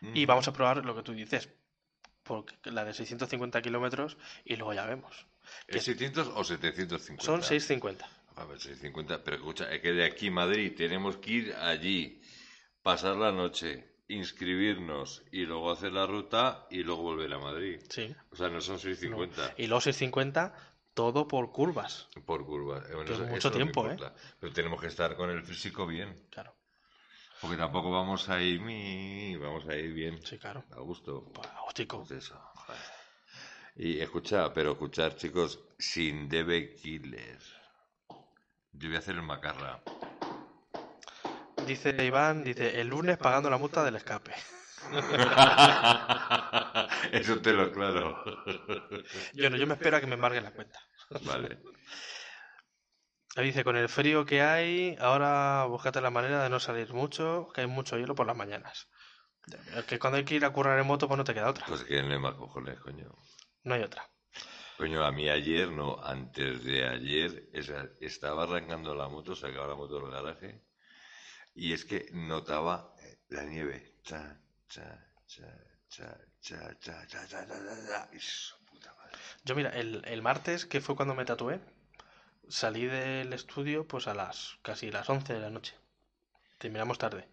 y 0.00 0.24
Mm. 0.24 0.28
vamos 0.28 0.48
a 0.48 0.52
probar 0.52 0.84
lo 0.84 0.96
que 0.96 1.02
tú 1.02 1.12
dices. 1.12 1.48
Porque 2.24 2.56
la 2.70 2.84
de 2.84 2.94
650 2.94 3.62
kilómetros 3.62 4.16
y 4.44 4.56
luego 4.56 4.74
ya 4.74 4.86
vemos. 4.86 5.26
¿Es 5.68 5.84
600 5.84 6.28
o 6.34 6.44
750? 6.44 7.24
Son 7.24 7.42
650. 7.42 8.08
A 8.36 8.44
ver, 8.44 8.58
650. 8.58 9.22
Pero 9.24 9.36
escucha, 9.36 9.72
es 9.72 9.80
que 9.80 9.92
de 9.92 10.04
aquí 10.04 10.28
a 10.28 10.32
Madrid 10.32 10.74
tenemos 10.76 11.16
que 11.18 11.30
ir 11.30 11.54
allí, 11.54 12.20
pasar 12.82 13.16
la 13.16 13.30
noche, 13.32 13.96
inscribirnos 14.08 15.22
y 15.32 15.46
luego 15.46 15.70
hacer 15.72 15.92
la 15.92 16.06
ruta 16.06 16.66
y 16.70 16.82
luego 16.82 17.02
volver 17.02 17.32
a 17.32 17.38
Madrid. 17.38 17.80
Sí. 17.88 18.14
O 18.30 18.36
sea, 18.36 18.48
no 18.48 18.60
son 18.60 18.78
650 18.78 19.54
Y 19.56 19.66
luego 19.66 19.80
650 19.80 20.54
todo 20.94 21.26
por 21.26 21.50
curvas. 21.52 22.08
por 22.24 22.44
curva. 22.44 22.78
Eh, 22.88 22.94
bueno, 22.94 23.12
eso- 23.12 23.24
mucho 23.26 23.50
tiempo, 23.50 23.88
¿eh? 23.90 23.96
Pero 24.40 24.52
tenemos 24.52 24.80
que 24.80 24.86
estar 24.88 25.16
con 25.16 25.30
el 25.30 25.42
físico 25.42 25.86
bien. 25.86 26.26
Claro. 26.30 26.54
Porque 27.40 27.56
tampoco 27.56 27.90
vamos 27.90 28.28
a 28.30 28.40
ir, 28.40 28.60
vamos 29.38 29.66
a 29.68 29.76
ir 29.76 29.92
bien, 29.92 30.24
Sí, 30.24 30.38
claro. 30.38 30.64
a 30.70 30.80
gusto. 30.80 31.30
Pues, 31.34 31.48
chico. 31.74 31.98
Pues 31.98 32.12
eso, 32.12 32.40
joder. 32.54 32.80
Y 33.76 34.00
escucha, 34.00 34.52
pero 34.54 34.72
escuchar, 34.72 35.16
chicos, 35.16 35.58
sin 35.78 36.28
debe 36.28 36.74
killer. 36.74 37.40
Yo 38.72 38.88
voy 38.88 38.96
a 38.96 39.00
hacer 39.00 39.16
el 39.16 39.22
macarra. 39.22 39.82
Dice 41.66 41.90
Iván, 42.04 42.44
dice, 42.44 42.80
el 42.80 42.88
lunes 42.88 43.18
pagando 43.18 43.50
la 43.50 43.58
multa 43.58 43.82
del 43.82 43.96
escape. 43.96 44.32
Eso 47.12 47.40
te 47.40 47.52
lo 47.52 47.72
claro. 47.72 48.22
Yo 49.32 49.50
no, 49.50 49.56
yo 49.56 49.66
me 49.66 49.74
espero 49.74 49.96
a 49.96 50.00
que 50.00 50.06
me 50.06 50.14
embargue 50.14 50.40
la 50.40 50.52
cuenta. 50.52 50.78
Vale. 51.22 51.58
Ahí 53.36 53.46
dice, 53.46 53.64
con 53.64 53.76
el 53.76 53.88
frío 53.88 54.24
que 54.24 54.42
hay, 54.42 54.96
ahora 55.00 55.64
búscate 55.64 56.00
la 56.00 56.10
manera 56.10 56.42
de 56.42 56.50
no 56.50 56.60
salir 56.60 56.92
mucho, 56.92 57.48
que 57.54 57.62
hay 57.62 57.66
mucho 57.66 57.98
hielo 57.98 58.14
por 58.14 58.26
las 58.26 58.36
mañanas. 58.36 58.88
Es 59.76 59.84
que 59.84 59.98
cuando 59.98 60.18
hay 60.18 60.24
que 60.24 60.36
ir 60.36 60.44
a 60.44 60.50
currar 60.50 60.78
en 60.78 60.86
moto, 60.86 61.08
pues 61.08 61.18
no 61.18 61.24
te 61.24 61.34
queda 61.34 61.50
otra. 61.50 61.66
Pues 61.66 61.84
que 61.84 62.02
no 62.02 62.12
hay 62.12 62.18
más 62.18 62.34
cojones, 62.34 62.78
coño. 62.80 63.10
No 63.64 63.74
hay 63.74 63.82
otra. 63.82 64.08
Coño, 64.76 65.04
a 65.04 65.12
mí 65.12 65.28
ayer, 65.28 65.70
no, 65.70 65.98
antes 66.02 66.64
de 66.64 66.86
ayer, 66.86 67.48
esa- 67.52 67.88
estaba 68.00 68.42
arrancando 68.44 68.94
la 68.94 69.08
moto, 69.08 69.34
sacaba 69.36 69.68
la 69.68 69.74
moto 69.76 70.00
del 70.00 70.10
garaje, 70.10 70.62
y 71.54 71.72
es 71.72 71.84
que 71.84 72.08
notaba 72.12 72.94
eh, 73.02 73.18
la 73.28 73.44
nieve. 73.44 73.94
Cha, 74.02 74.40
cha, 74.68 74.88
cha, 75.26 75.48
cha, 75.88 76.08
cha, 76.40 76.76
cha, 76.80 77.06
cha, 77.06 77.26
cha, 77.28 77.46
cha, 77.48 78.56
puta 78.70 78.92
madre. 78.94 79.18
Yo 79.44 79.54
mira, 79.54 79.70
el, 79.70 80.02
el 80.06 80.22
martes, 80.22 80.66
que 80.66 80.80
fue 80.80 80.96
cuando 80.96 81.14
me 81.14 81.24
tatué, 81.24 81.60
salí 82.48 82.86
del 82.86 83.32
estudio 83.32 83.86
pues 83.86 84.06
a 84.08 84.14
las 84.14 84.58
casi 84.62 84.90
las 84.90 85.08
11 85.10 85.34
de 85.34 85.40
la 85.40 85.50
noche. 85.50 85.74
Terminamos 86.58 86.98
tarde. 86.98 87.28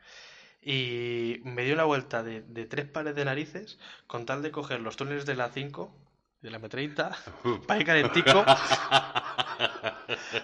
Y 0.62 1.40
me 1.44 1.64
di 1.64 1.72
una 1.72 1.86
vuelta 1.86 2.24
de, 2.24 2.42
de 2.42 2.66
tres 2.66 2.86
pares 2.88 3.16
de 3.16 3.26
narices 3.26 3.80
con 4.08 4.26
tal 4.26 4.42
de 4.44 4.52
coger 4.52 4.82
los 4.82 4.98
túneles 4.98 5.26
de 5.26 5.36
la 5.36 5.50
5, 5.52 5.94
de 6.42 6.50
la 6.50 6.60
M30, 6.60 7.66
para 7.68 7.80
ir 7.80 7.86
calentico, 7.86 8.44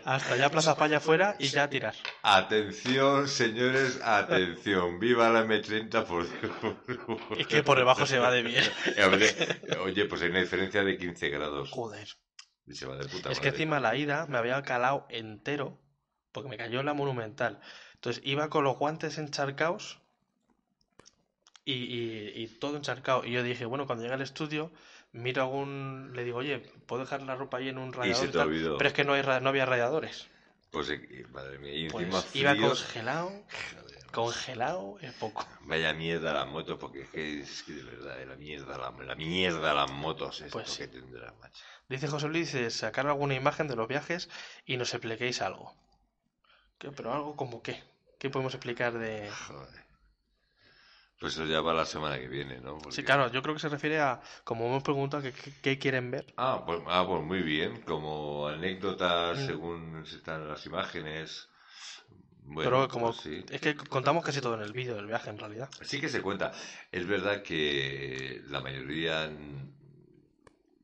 hasta 0.05 0.33
allá 0.33 0.49
Plaza 0.49 0.71
España 0.71 0.97
afuera 0.97 1.35
y 1.39 1.47
ya 1.47 1.67
tirar. 1.69 1.95
Atención, 2.21 3.27
señores, 3.27 3.99
atención. 4.03 4.99
Viva 4.99 5.29
la 5.29 5.43
M30 5.43 6.05
por 6.05 6.23
Dios. 6.23 6.53
Es 7.39 7.47
que 7.47 7.63
por 7.63 7.79
debajo 7.79 8.05
se 8.05 8.19
va 8.19 8.29
de 8.31 8.43
bien. 8.43 8.63
Oye, 9.83 10.05
pues 10.05 10.21
hay 10.21 10.29
una 10.29 10.39
diferencia 10.39 10.83
de 10.83 10.97
15 10.97 11.29
grados. 11.29 11.71
Joder. 11.71 12.07
Y 12.67 12.73
se 12.75 12.85
va 12.85 12.97
de 12.97 13.07
puta 13.07 13.31
Es 13.31 13.39
que 13.39 13.47
encima 13.47 13.79
la 13.79 13.95
ida 13.95 14.27
me 14.27 14.37
había 14.37 14.61
calado 14.61 15.07
entero 15.09 15.79
porque 16.31 16.49
me 16.49 16.57
cayó 16.57 16.83
la 16.83 16.93
monumental. 16.93 17.59
Entonces 17.95 18.21
iba 18.23 18.49
con 18.49 18.63
los 18.63 18.77
guantes 18.77 19.17
encharcados 19.17 19.99
y, 21.65 21.73
y, 21.73 22.31
y 22.35 22.47
todo 22.59 22.77
encharcado. 22.77 23.25
Y 23.25 23.31
yo 23.31 23.41
dije, 23.41 23.65
bueno, 23.65 23.87
cuando 23.87 24.03
llegue 24.03 24.13
al 24.13 24.21
estudio, 24.21 24.71
miro 25.11 25.41
algún. 25.43 26.11
Le 26.13 26.23
digo, 26.23 26.37
oye, 26.39 26.59
¿puedo 26.87 27.03
dejar 27.03 27.21
la 27.23 27.35
ropa 27.35 27.57
ahí 27.57 27.69
en 27.69 27.77
un 27.77 27.93
radiador? 27.93 28.25
se 28.27 28.31
te 28.31 28.37
tal?". 28.37 28.47
olvidó. 28.47 28.77
Pero 28.77 28.87
es 28.89 28.93
que 28.93 29.03
no, 29.03 29.13
hay, 29.13 29.23
no 29.41 29.49
había 29.49 29.65
radiadores. 29.65 30.27
Pues, 30.71 30.89
eh, 30.89 31.25
madre 31.29 31.57
mía, 31.59 31.73
y 31.73 31.85
Pues 31.85 32.03
encima 32.03 32.21
iba 32.33 32.55
fríos. 32.55 32.83
congelado, 32.83 33.31
Joder, 33.73 34.05
congelado 34.11 34.97
es 35.01 35.13
poco. 35.13 35.45
Vaya 35.61 35.93
mierda 35.93 36.33
las 36.33 36.47
motos, 36.47 36.77
porque 36.79 37.01
es 37.01 37.09
que, 37.09 37.41
es 37.41 37.63
que 37.63 37.73
de 37.73 37.83
verdad, 37.83 38.21
eh, 38.21 38.25
la 38.25 38.35
mierda, 38.35 38.77
la, 38.77 38.91
la 39.05 39.15
mierda 39.15 39.73
las 39.73 39.89
motos 39.89 40.41
esto 40.41 40.57
Pues 40.57 40.69
sí. 40.69 40.83
que 40.83 40.87
tendrá, 40.87 41.33
macho. 41.33 41.63
Dice 41.89 42.07
José 42.07 42.27
Luis, 42.27 42.51
dice, 42.53 42.69
sacar 42.69 43.07
alguna 43.07 43.33
imagen 43.35 43.67
de 43.67 43.75
los 43.75 43.87
viajes 43.87 44.29
y 44.65 44.77
nos 44.77 44.93
expliquéis 44.93 45.41
algo. 45.41 45.73
¿Qué? 46.79 46.91
Pero 46.91 47.13
algo 47.13 47.35
como 47.35 47.61
qué. 47.61 47.83
¿Qué 48.19 48.29
podemos 48.29 48.53
explicar 48.53 48.93
de...? 48.97 49.37
Joder. 49.47 49.86
Pues 51.19 51.33
eso 51.33 51.45
ya 51.45 51.61
va 51.61 51.73
la 51.73 51.85
semana 51.85 52.19
que 52.19 52.27
viene, 52.27 52.59
¿no? 52.59 52.77
Sí, 52.77 52.83
Porque- 52.83 53.03
claro, 53.05 53.31
yo 53.31 53.41
creo 53.41 53.55
que 53.55 53.59
se 53.61 53.69
refiere 53.69 53.99
a, 53.99 54.21
como 54.43 54.67
hemos 54.67 54.83
preguntado, 54.83 55.23
que 55.23 55.31
qué- 55.31 55.53
qué 55.63 55.79
quieren 55.79 56.11
ver. 56.11 56.31
Ah 56.37 56.63
pues, 56.65 56.79
ah, 56.87 57.03
pues 57.07 57.23
muy 57.23 57.41
bien, 57.41 57.81
como 57.81 58.47
anécdotas 58.47 59.39
Mm. 59.39 59.45
según 59.47 60.03
están 60.05 60.47
las 60.47 60.63
imágenes. 60.67 61.49
Bueno, 62.49 62.69
Pero 62.69 62.87
como 62.87 63.07
pues 63.07 63.17
sí. 63.21 63.43
es 63.49 63.59
que 63.59 63.75
contamos 63.75 64.23
casi 64.23 64.39
todo 64.41 64.53
en 64.55 64.61
el 64.61 64.71
vídeo 64.73 64.95
del 64.95 65.07
viaje 65.07 65.29
en 65.31 65.37
realidad. 65.39 65.69
Sí 65.81 65.99
que 65.99 66.07
se 66.07 66.21
cuenta. 66.21 66.53
Es 66.91 67.05
verdad 67.07 67.41
que 67.41 68.41
la 68.47 68.61
mayoría, 68.61 69.29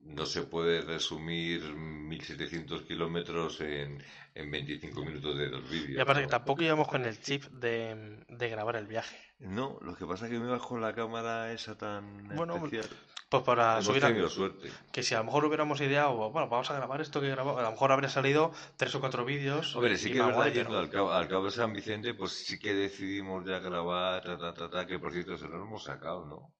no 0.02 0.26
se 0.26 0.42
puede 0.44 0.82
resumir 0.82 1.62
1700 1.64 2.82
kilómetros 2.84 3.62
en, 3.62 4.04
en 4.36 4.52
25 4.52 5.06
minutos 5.06 5.38
de 5.38 5.50
dos 5.50 5.70
vídeos. 5.70 5.92
Y 5.98 6.00
aparte 6.02 6.22
¿no? 6.22 6.28
que 6.28 6.32
tampoco 6.32 6.62
íbamos 6.64 6.88
con 6.90 7.06
el 7.06 7.20
chip 7.22 7.44
de, 7.46 8.24
de 8.28 8.50
grabar 8.50 8.76
el 8.76 8.88
viaje. 8.88 9.16
No, 9.44 9.78
lo 9.82 9.96
que 9.96 10.06
pasa 10.06 10.26
es 10.26 10.32
que 10.32 10.40
me 10.40 10.58
con 10.60 10.82
la 10.82 10.94
cámara 10.94 11.52
esa 11.52 11.78
tan 11.78 12.28
Bueno, 12.36 12.56
especial. 12.56 12.86
Pues 13.30 13.44
para 13.44 13.74
Hemos 13.74 13.86
subir 13.86 14.06
a- 14.06 14.30
suerte. 14.30 14.72
Que 14.92 15.02
si 15.04 15.16
a 15.16 15.18
lo 15.18 15.24
mejor 15.26 15.44
hubiéramos 15.46 15.82
ideado, 15.82 16.16
bueno, 16.30 16.48
vamos 16.48 16.70
a 16.70 16.76
grabar 16.76 17.02
esto 17.02 17.20
que 17.20 17.30
grabamos, 17.30 17.60
a 17.60 17.64
lo 17.64 17.72
mejor 17.72 17.92
habría 17.92 18.10
salido 18.10 18.52
tres 18.78 18.94
o 18.96 19.00
cuatro 19.00 19.26
vídeos. 19.26 19.76
Hombre, 19.76 19.98
sí 19.98 20.12
que 20.12 20.20
es 20.20 20.26
verdad, 20.26 20.50
pero- 20.54 20.78
al 20.78 20.90
cabo, 20.90 21.12
al 21.12 21.28
cabo 21.28 21.46
de 21.46 21.52
San 21.52 21.74
Vicente, 21.74 22.14
pues 22.14 22.32
sí 22.32 22.60
que 22.60 22.74
decidimos 22.74 23.44
ya 23.46 23.60
grabar, 23.60 24.24
ta, 24.24 24.38
ta, 24.38 24.54
ta, 24.54 24.70
ta, 24.70 24.86
que 24.86 25.00
por 25.00 25.12
cierto 25.12 25.36
se 25.38 25.48
lo 25.48 25.56
hemos 25.64 25.84
sacado, 25.84 26.26
¿no? 26.26 26.54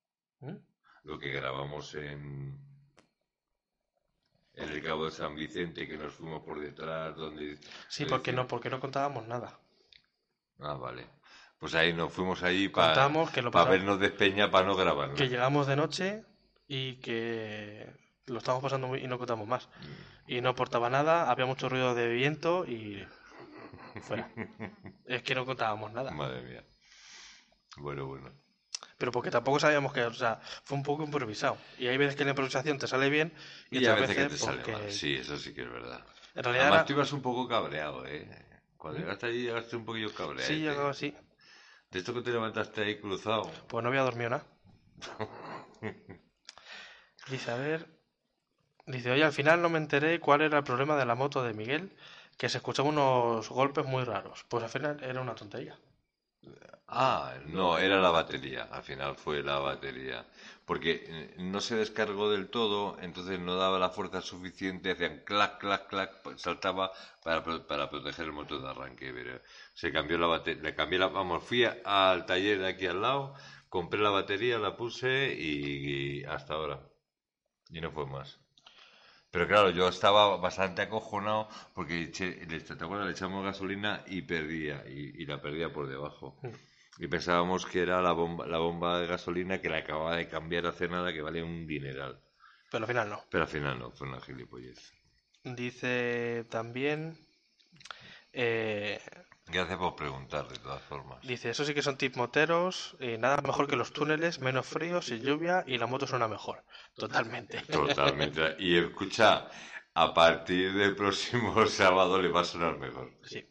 ¿Mm? 0.50 0.58
Lo 1.04 1.20
que 1.20 1.30
grabamos 1.32 1.94
en, 1.96 2.58
en 4.56 4.70
el 4.70 4.84
cabo 4.84 5.06
de 5.06 5.12
San 5.12 5.36
Vicente, 5.36 5.88
que 5.88 5.98
nos 5.98 6.14
fuimos 6.14 6.42
por 6.44 6.60
detrás, 6.60 7.16
donde... 7.16 7.58
Sí, 7.88 8.06
porque 8.06 8.34
no, 8.34 8.48
porque 8.48 8.70
no 8.70 8.80
contábamos 8.80 9.28
nada. 9.28 9.60
Ah, 10.60 10.74
vale. 10.76 11.08
Pues 11.64 11.76
ahí 11.76 11.94
nos 11.94 12.12
fuimos 12.12 12.44
allí 12.44 12.68
para 12.68 12.94
pasamos- 12.94 13.32
vernos 13.70 13.98
de 13.98 14.10
Peña 14.10 14.52
para 14.52 14.68
no 14.68 14.76
grabar. 14.76 15.08
¿no? 15.08 15.16
Que 15.16 15.30
llegamos 15.30 15.66
de 15.66 15.78
noche 15.78 16.26
y 16.68 16.96
que 16.98 17.90
lo 18.26 18.40
estábamos 18.40 18.64
pasando 18.64 18.88
muy 18.88 19.00
y 19.00 19.08
no 19.08 19.18
contamos 19.18 19.48
más. 19.48 19.70
Y 20.28 20.42
no 20.42 20.50
aportaba 20.50 20.90
nada, 20.90 21.32
había 21.32 21.46
mucho 21.46 21.70
ruido 21.70 21.96
de 21.96 22.10
viento 22.10 22.66
y 22.66 23.08
fuera. 24.02 24.30
es 25.06 25.24
que 25.24 25.36
no 25.36 25.46
contábamos 25.46 25.94
nada. 25.94 26.12
Madre 26.12 26.42
mía. 26.42 26.66
Bueno, 27.78 28.08
bueno. 28.08 28.30
Pero 28.98 29.14
porque 29.14 29.32
tampoco 29.32 29.58
sabíamos 29.62 29.94
que, 29.94 30.04
o 30.04 30.14
sea, 30.14 30.42
fue 30.66 30.76
un 30.78 30.84
poco 30.84 31.06
improvisado. 31.06 31.58
Y 31.80 31.88
hay 31.88 31.96
veces 31.96 32.18
que 32.18 32.26
la 32.26 32.32
improvisación 32.32 32.78
te 32.78 32.88
sale 32.88 33.10
bien 33.10 33.32
y, 33.72 33.78
Y 33.78 33.86
otras 33.88 34.02
veces 34.02 34.18
que 34.18 34.26
te 34.26 34.38
sale 34.38 34.70
mal. 34.70 34.92
Sí, 34.92 35.16
eso 35.16 35.38
sí 35.38 35.54
que 35.54 35.62
es 35.62 35.72
verdad. 35.72 36.04
en 36.36 36.44
realidad 36.44 36.64
Además, 36.66 36.80
era- 36.80 36.86
tú 36.88 36.92
ibas 36.94 37.14
un 37.14 37.22
poco 37.22 37.48
cabreado, 37.48 38.06
¿eh? 38.06 38.28
Cuando 38.76 39.00
llegaste 39.00 39.28
allí 39.28 39.44
llegaste 39.44 39.78
un 39.78 39.86
poquillo 39.86 40.14
cabreado. 40.14 40.46
sí, 40.46 40.60
llegaba 40.60 40.90
así. 40.90 41.16
De 41.94 42.00
esto 42.00 42.12
que 42.12 42.22
te 42.22 42.32
levantaste 42.32 42.82
ahí 42.82 43.00
cruzado. 43.00 43.52
Pues 43.68 43.84
no 43.84 43.90
había 43.90 44.02
dormido 44.02 44.32
nada. 44.32 44.44
Dice, 47.30 47.52
a 47.52 47.56
ver. 47.56 47.88
Dice, 48.88 49.12
oye, 49.12 49.24
al 49.24 49.32
final 49.32 49.62
no 49.62 49.70
me 49.70 49.78
enteré 49.78 50.20
cuál 50.20 50.42
era 50.42 50.58
el 50.58 50.64
problema 50.64 50.98
de 50.98 51.06
la 51.06 51.14
moto 51.14 51.44
de 51.44 51.54
Miguel, 51.54 51.96
que 52.36 52.50
se 52.50 52.58
escuchaban 52.58 52.94
unos 52.94 53.48
golpes 53.50 53.86
muy 53.86 54.04
raros. 54.04 54.44
Pues 54.50 54.64
al 54.64 54.72
final 54.72 55.04
era 55.04 55.22
una 55.22 55.36
tontería. 55.36 55.78
Ah, 56.88 57.36
no, 57.46 57.78
era 57.78 58.02
la 58.02 58.10
batería. 58.10 58.70
Al 58.72 58.84
final 58.84 59.16
fue 59.16 59.44
la 59.44 59.60
batería. 59.60 60.26
Porque 60.66 61.04
eh, 61.08 61.36
no 61.40 61.60
se 61.62 61.76
descargó 61.76 62.32
del 62.32 62.50
todo, 62.50 62.98
entonces 63.02 63.40
no 63.40 63.56
daba 63.56 63.80
la 63.80 63.90
fuerza 63.90 64.22
suficiente, 64.22 64.92
hacían 64.92 65.20
clac, 65.26 65.60
clac, 65.60 65.88
clac, 65.88 66.22
pues 66.24 66.42
saltaba 66.42 66.92
para, 67.24 67.44
para 67.68 67.90
proteger 67.90 68.26
el 68.26 68.32
motor 68.34 68.62
de 68.62 68.70
arranque. 68.70 69.12
Pero 69.14 69.42
se 69.74 69.92
cambió 69.92 70.18
la 70.18 70.28
batería, 70.28 70.64
le 70.64 70.76
cambié 70.76 71.00
la, 71.00 71.08
vamos, 71.08 71.44
fui 71.44 71.66
al 71.66 72.26
taller 72.26 72.60
de 72.60 72.68
aquí 72.70 72.86
al 72.88 73.02
lado, 73.02 73.34
compré 73.70 74.00
la 74.02 74.10
batería, 74.10 74.58
la 74.60 74.76
puse 74.78 75.36
y, 75.38 76.24
hasta 76.26 76.54
ahora. 76.56 76.82
Y 77.70 77.82
no 77.82 77.92
fue 77.92 78.06
más. 78.08 78.40
Pero 79.32 79.48
claro, 79.48 79.70
yo 79.72 79.88
estaba 79.90 80.38
bastante 80.38 80.82
acojonado 80.84 81.50
porque 81.74 82.04
eché- 82.12 82.48
le, 82.50 82.62
¿te 82.62 82.74
acuerdas? 82.84 83.08
Le 83.08 83.14
echamos 83.14 83.44
gasolina 83.46 84.04
y 84.08 84.22
perdía, 84.24 84.84
y 84.88 85.26
la 85.26 85.42
perdía 85.42 85.72
por 85.74 85.88
debajo. 85.88 86.38
Y 87.00 87.08
pensábamos 87.08 87.66
que 87.66 87.82
era 87.82 88.02
la 88.02 88.12
bomba, 88.12 88.46
la 88.46 88.60
bomba 88.60 89.00
de 89.00 89.08
gasolina 89.08 89.60
que 89.62 89.70
le 89.70 89.78
acababa 89.78 90.16
de 90.16 90.28
cambiar 90.28 90.68
hace 90.68 90.88
nada, 90.88 91.12
que 91.12 91.22
vale 91.22 91.42
un 91.44 91.66
dineral. 91.66 92.20
Pero 92.70 92.84
al 92.84 92.88
final 92.88 93.10
no. 93.10 93.24
Pero 93.30 93.44
al 93.44 93.50
final 93.50 93.80
no, 93.80 93.92
fue 93.92 94.08
una 94.08 94.22
gilipollez. 94.22 94.94
Dice 95.44 96.46
también. 96.50 97.18
eh, 98.32 99.00
Gracias 99.48 99.78
por 99.78 99.96
preguntar, 99.96 100.48
de 100.48 100.58
todas 100.58 100.82
formas. 100.84 101.20
dice, 101.28 101.50
eso 101.50 101.66
sí 101.66 101.74
que 101.74 101.82
son 101.82 101.98
tip 101.98 102.16
moteros. 102.16 102.96
eh, 103.00 103.18
nada 103.18 103.38
mejor 103.42 103.68
que 103.68 103.76
los 103.76 103.92
túneles, 103.92 104.40
menos 104.40 104.66
frío, 104.66 105.02
sin 105.02 105.22
lluvia 105.22 105.64
y 105.68 105.78
la 105.78 105.86
moto 105.86 106.08
suena 106.08 106.28
mejor. 106.28 106.64
Totalmente. 106.96 107.60
Totalmente. 107.70 108.56
Y 108.60 108.78
escucha, 108.78 109.48
a 109.94 110.14
partir 110.14 110.74
del 110.74 110.96
próximo 110.96 111.66
sábado 111.68 112.22
le 112.22 112.30
va 112.30 112.42
a 112.42 112.46
sonar 112.46 112.78
mejor. 112.78 113.12
Sí. 113.24 113.46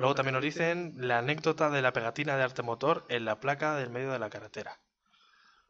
Luego 0.00 0.14
también 0.14 0.32
nos 0.32 0.42
dicen 0.42 0.94
la 0.96 1.18
anécdota 1.18 1.68
de 1.68 1.82
la 1.82 1.92
pegatina 1.92 2.34
de 2.34 2.42
arte 2.42 2.62
motor 2.62 3.04
en 3.10 3.26
la 3.26 3.38
placa 3.38 3.76
del 3.76 3.90
medio 3.90 4.10
de 4.10 4.18
la 4.18 4.30
carretera. 4.30 4.80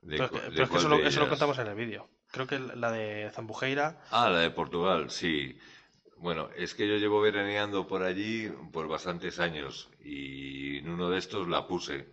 ¿De 0.02 0.16
Pero, 0.19 0.27
es 0.27 0.31
que, 0.31 0.39
de 0.39 0.51
pero 0.51 0.62
es 0.62 0.69
que 0.69 0.69
cuál 0.69 0.81
eso, 0.81 0.89
lo, 0.89 0.97
eso 1.05 1.20
lo 1.20 1.28
contamos 1.28 1.59
en 1.59 1.66
el 1.66 1.74
vídeo. 1.74 2.09
Creo 2.31 2.47
que 2.47 2.61
la 2.61 2.93
de 2.93 3.28
Zambujeira. 3.35 4.01
Ah, 4.12 4.31
la 4.31 4.39
de 4.39 4.52
Portugal, 4.52 5.11
sí. 5.11 5.59
Bueno, 6.16 6.48
es 6.55 6.74
que 6.74 6.86
yo 6.86 6.94
llevo 6.94 7.20
veraneando 7.20 7.89
por 7.89 8.05
allí 8.05 8.48
por 8.73 8.86
bastantes 8.86 9.40
años 9.40 9.90
y 9.98 10.78
en 10.78 10.90
uno 10.90 11.11
de 11.11 11.19
estos 11.19 11.48
la 11.48 11.66
puse. 11.66 12.07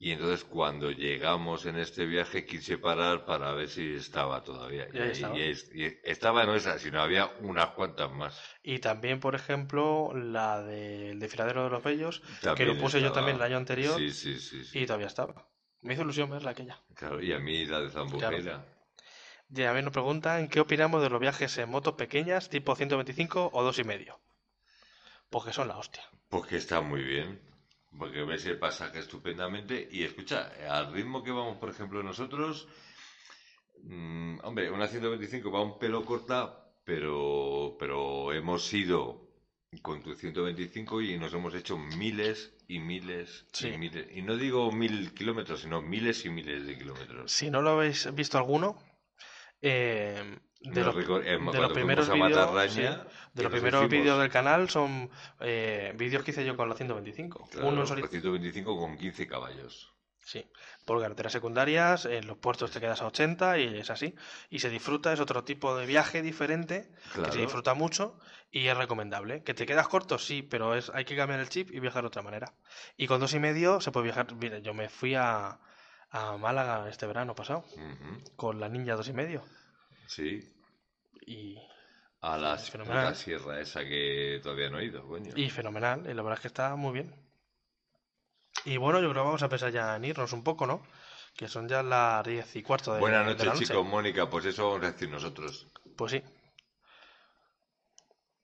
Y 0.00 0.12
entonces 0.12 0.44
cuando 0.44 0.92
llegamos 0.92 1.66
en 1.66 1.76
este 1.76 2.06
viaje 2.06 2.46
quise 2.46 2.78
parar 2.78 3.24
para 3.24 3.52
ver 3.52 3.68
si 3.68 3.94
estaba 3.94 4.42
todavía. 4.44 4.86
Y 4.92 4.98
estaba. 4.98 5.36
y 5.36 5.50
y 5.74 5.98
estaba 6.04 6.44
no 6.46 6.54
esa, 6.54 6.78
sino 6.78 7.00
había 7.02 7.26
unas 7.40 7.70
cuantas 7.70 8.12
más. 8.12 8.40
Y 8.62 8.78
también, 8.78 9.18
por 9.18 9.34
ejemplo, 9.34 10.12
la 10.14 10.62
del 10.62 11.18
desfiladero 11.18 11.64
de 11.64 11.70
los 11.70 11.82
bellos, 11.82 12.22
que 12.56 12.64
lo 12.64 12.78
puse 12.78 13.00
yo 13.00 13.10
también 13.10 13.36
el 13.36 13.42
año 13.42 13.56
anterior 13.56 13.98
Sí, 13.98 14.12
sí, 14.12 14.38
sí. 14.38 14.64
sí. 14.64 14.78
y 14.80 14.86
todavía 14.86 15.08
estaba. 15.08 15.48
Me 15.80 15.94
hizo 15.94 16.02
ilusión 16.02 16.30
verla 16.30 16.50
aquella. 16.52 16.80
Claro, 16.94 17.20
y 17.20 17.32
a 17.32 17.40
mí 17.40 17.66
la 17.66 17.80
de 17.80 17.90
Zambujeira. 17.90 18.64
Y 19.50 19.62
a 19.62 19.72
mí 19.72 19.82
nos 19.82 19.92
preguntan 19.92 20.46
qué 20.48 20.60
opinamos 20.60 21.02
de 21.02 21.10
los 21.10 21.20
viajes 21.20 21.56
en 21.58 21.70
motos 21.70 21.94
pequeñas, 21.94 22.48
tipo 22.50 22.76
125 22.76 23.50
o 23.52 23.64
2,5. 23.64 24.16
Pues 25.30 25.44
que 25.44 25.52
son 25.52 25.68
la 25.68 25.76
hostia. 25.78 26.02
Pues 26.28 26.46
que 26.46 26.56
está 26.56 26.80
muy 26.82 27.02
bien, 27.02 27.40
porque 27.96 28.22
ves 28.24 28.44
el 28.46 28.58
pasaje 28.58 28.98
estupendamente 29.00 29.88
y 29.90 30.02
escucha, 30.04 30.52
al 30.68 30.92
ritmo 30.92 31.22
que 31.22 31.30
vamos, 31.30 31.58
por 31.58 31.70
ejemplo, 31.70 32.02
nosotros, 32.02 32.68
mm, 33.82 34.38
hombre, 34.44 34.70
una 34.70 34.86
125 34.86 35.50
va 35.50 35.62
un 35.62 35.78
pelo 35.78 36.04
corta, 36.04 36.64
pero, 36.84 37.76
pero 37.78 38.32
hemos 38.32 38.72
ido 38.72 39.28
con 39.82 40.02
tu 40.02 40.14
125 40.14 41.02
y 41.02 41.18
nos 41.18 41.32
hemos 41.34 41.54
hecho 41.54 41.76
miles 41.76 42.54
y 42.68 42.78
miles 42.78 43.46
Sí. 43.52 43.68
y 43.68 43.78
miles. 43.78 44.06
Y 44.16 44.22
no 44.22 44.36
digo 44.36 44.70
mil 44.72 45.12
kilómetros, 45.14 45.60
sino 45.60 45.82
miles 45.82 46.24
y 46.24 46.30
miles 46.30 46.66
de 46.66 46.78
kilómetros. 46.78 47.30
Si 47.32 47.50
no 47.50 47.60
lo 47.62 47.70
habéis 47.70 48.12
visto 48.14 48.38
alguno, 48.38 48.78
eh, 49.60 50.38
de, 50.60 50.82
los, 50.82 50.94
de 50.96 51.02
primeros 51.72 52.08
vídeos 52.10 52.72
sí, 52.72 52.80
de 53.34 53.42
los 53.42 53.52
primeros 53.52 53.88
vídeos 53.88 54.18
del 54.18 54.30
canal 54.30 54.68
son 54.68 55.10
eh, 55.40 55.92
vídeos 55.96 56.22
que 56.24 56.32
hice 56.32 56.44
yo 56.44 56.56
con 56.56 56.68
la 56.68 56.74
125. 56.74 57.48
Claro, 57.50 57.68
Uno 57.68 57.82
en 57.82 57.86
pues 57.86 57.88
soli- 57.88 58.08
125 58.08 58.76
con 58.78 58.96
15 58.98 59.26
caballos. 59.26 59.92
Sí, 60.20 60.44
por 60.84 61.00
carreteras 61.00 61.32
secundarias, 61.32 62.04
en 62.04 62.26
los 62.26 62.36
puertos 62.36 62.70
te 62.70 62.80
quedas 62.80 63.00
a 63.00 63.06
80 63.06 63.58
y 63.60 63.78
es 63.78 63.88
así. 63.88 64.14
Y 64.50 64.58
se 64.58 64.68
disfruta, 64.68 65.10
es 65.10 65.20
otro 65.20 65.42
tipo 65.42 65.74
de 65.74 65.86
viaje 65.86 66.20
diferente, 66.20 66.90
que 67.24 67.32
se 67.32 67.38
disfruta 67.38 67.72
mucho 67.72 68.18
y 68.50 68.66
es 68.66 68.76
recomendable. 68.76 69.42
¿Que 69.42 69.54
te 69.54 69.64
quedas 69.64 69.88
corto? 69.88 70.18
Sí, 70.18 70.42
pero 70.42 70.74
es 70.74 70.90
hay 70.90 71.06
que 71.06 71.16
cambiar 71.16 71.40
el 71.40 71.48
chip 71.48 71.70
y 71.72 71.80
viajar 71.80 72.02
de 72.02 72.08
otra 72.08 72.20
manera. 72.20 72.52
Y 72.98 73.06
con 73.06 73.20
dos 73.20 73.32
y 73.32 73.38
medio 73.38 73.80
se 73.80 73.90
puede 73.90 74.04
viajar. 74.04 74.34
Mira, 74.34 74.58
yo 74.58 74.74
me 74.74 74.90
fui 74.90 75.14
a, 75.14 75.60
a 76.10 76.36
Málaga 76.36 76.86
este 76.90 77.06
verano 77.06 77.34
pasado 77.34 77.64
con 78.36 78.60
la 78.60 78.68
Ninja 78.68 78.96
dos 78.96 79.08
y 79.08 79.14
medio 79.14 79.42
Sí, 80.08 80.40
y, 81.26 81.56
a 82.22 82.36
la 82.38 82.54
Es 82.54 82.70
fenomenal. 82.70 83.08
puta 83.08 83.14
sierra 83.14 83.60
esa 83.60 83.84
que 83.84 84.40
todavía 84.42 84.70
no 84.70 84.78
he 84.78 84.86
ido, 84.86 85.06
coño. 85.06 85.32
y 85.36 85.50
fenomenal. 85.50 86.00
Y 86.08 86.14
la 86.14 86.22
verdad 86.22 86.38
es 86.38 86.40
que 86.40 86.48
está 86.48 86.74
muy 86.76 86.92
bien. 86.94 87.14
Y 88.64 88.76
bueno, 88.78 89.00
yo 89.00 89.10
creo 89.10 89.22
que 89.22 89.26
vamos 89.26 89.42
a 89.42 89.48
pensar 89.48 89.70
ya 89.70 89.94
en 89.96 90.04
irnos 90.06 90.32
un 90.32 90.42
poco, 90.42 90.66
¿no? 90.66 90.82
Que 91.36 91.46
son 91.46 91.68
ya 91.68 91.82
las 91.82 92.24
10 92.26 92.56
y 92.56 92.62
cuarto 92.62 92.94
de, 92.94 93.00
Buenas 93.00 93.26
noches, 93.26 93.44
noche. 93.44 93.66
chicos. 93.66 93.86
Mónica, 93.86 94.28
pues 94.30 94.46
eso 94.46 94.70
vamos 94.70 94.86
a 94.88 94.92
decir 94.92 95.08
nosotros. 95.10 95.68
Pues 95.96 96.12
sí. 96.12 96.22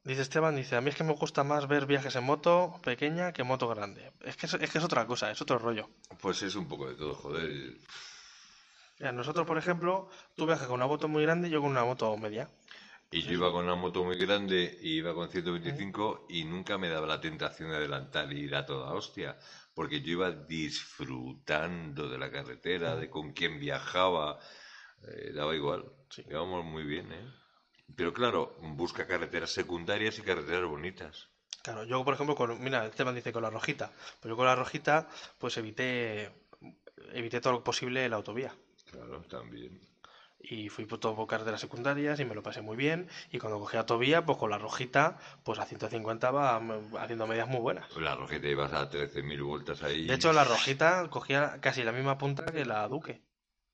Dice 0.04 0.20
Esteban, 0.20 0.54
dice, 0.54 0.76
a 0.76 0.82
mí 0.82 0.90
es 0.90 0.96
que 0.96 1.02
me 1.02 1.14
gusta 1.14 1.44
más 1.44 1.66
ver 1.66 1.86
viajes 1.86 2.14
en 2.14 2.24
moto 2.24 2.78
pequeña 2.84 3.32
que 3.32 3.42
moto 3.42 3.66
grande. 3.68 4.12
Es 4.20 4.36
que 4.36 4.44
es, 4.46 4.52
es 4.54 4.70
que 4.70 4.76
es 4.78 4.84
otra 4.84 5.06
cosa, 5.06 5.30
es 5.30 5.40
otro 5.40 5.58
rollo. 5.58 5.88
Pues 6.20 6.42
es 6.42 6.54
un 6.56 6.68
poco 6.68 6.88
de 6.90 6.94
todo, 6.94 7.14
joder. 7.14 7.78
Mira, 8.98 9.12
nosotros, 9.12 9.46
por 9.46 9.58
ejemplo, 9.58 10.08
tú 10.36 10.46
viajas 10.46 10.66
con 10.66 10.76
una 10.76 10.86
moto 10.86 11.08
muy 11.08 11.22
grande 11.22 11.48
y 11.48 11.50
yo 11.50 11.60
con 11.60 11.70
una 11.70 11.84
moto 11.84 12.16
media. 12.16 12.48
Y 13.10 13.22
yo 13.22 13.32
iba 13.32 13.52
con 13.52 13.64
una 13.64 13.74
moto 13.76 14.02
muy 14.02 14.16
grande 14.16 14.76
y 14.82 14.96
iba 14.96 15.14
con 15.14 15.28
125 15.28 16.26
y 16.28 16.44
nunca 16.44 16.78
me 16.78 16.88
daba 16.88 17.06
la 17.06 17.20
tentación 17.20 17.70
de 17.70 17.76
adelantar 17.76 18.32
y 18.32 18.40
ir 18.40 18.56
a 18.56 18.66
toda 18.66 18.92
hostia. 18.92 19.38
Porque 19.74 20.00
yo 20.00 20.12
iba 20.12 20.30
disfrutando 20.32 22.08
de 22.08 22.18
la 22.18 22.30
carretera, 22.30 22.96
de 22.96 23.10
con 23.10 23.32
quién 23.32 23.60
viajaba. 23.60 24.38
eh, 25.06 25.32
daba 25.32 25.54
igual. 25.54 25.84
Sí. 26.08 26.24
Íbamos 26.28 26.64
muy 26.64 26.82
bien, 26.84 27.12
¿eh? 27.12 27.26
Pero 27.94 28.12
claro, 28.12 28.56
busca 28.60 29.06
carreteras 29.06 29.50
secundarias 29.50 30.18
y 30.18 30.22
carreteras 30.22 30.68
bonitas. 30.68 31.28
Claro, 31.62 31.84
yo, 31.84 32.04
por 32.04 32.14
ejemplo, 32.14 32.34
con, 32.34 32.62
mira, 32.62 32.86
Esteban 32.86 33.14
dice 33.14 33.32
con 33.32 33.42
la 33.42 33.50
rojita. 33.50 33.92
Pero 34.20 34.32
yo 34.32 34.36
con 34.36 34.46
la 34.46 34.56
rojita, 34.56 35.08
pues 35.38 35.56
evité, 35.56 36.32
evité 37.12 37.40
todo 37.40 37.52
lo 37.52 37.64
posible 37.64 38.08
la 38.08 38.16
autovía. 38.16 38.54
Claro, 38.94 39.22
también. 39.22 39.80
Y 40.38 40.68
fui 40.68 40.84
por 40.84 40.98
todo 40.98 41.16
por 41.16 41.26
carreteras 41.26 41.60
secundarias 41.60 42.20
y 42.20 42.24
me 42.24 42.34
lo 42.34 42.42
pasé 42.42 42.60
muy 42.60 42.76
bien. 42.76 43.08
Y 43.32 43.38
cuando 43.38 43.58
cogí 43.58 43.76
autovía, 43.78 44.26
pues 44.26 44.36
con 44.36 44.50
la 44.50 44.58
rojita, 44.58 45.18
pues 45.42 45.58
a 45.58 45.64
150 45.64 46.30
va 46.30 46.60
mm, 46.60 46.96
haciendo 46.98 47.26
medidas 47.26 47.48
muy 47.48 47.60
buenas. 47.60 47.96
La 47.96 48.14
rojita 48.14 48.46
ibas 48.48 48.72
a 48.72 48.90
13.000 48.90 49.42
vueltas 49.42 49.82
ahí. 49.82 50.06
De 50.06 50.14
hecho, 50.14 50.32
la 50.32 50.44
rojita 50.44 51.08
cogía 51.08 51.58
casi 51.60 51.82
la 51.82 51.92
misma 51.92 52.18
punta 52.18 52.44
que 52.44 52.64
la 52.64 52.86
Duque. 52.88 53.22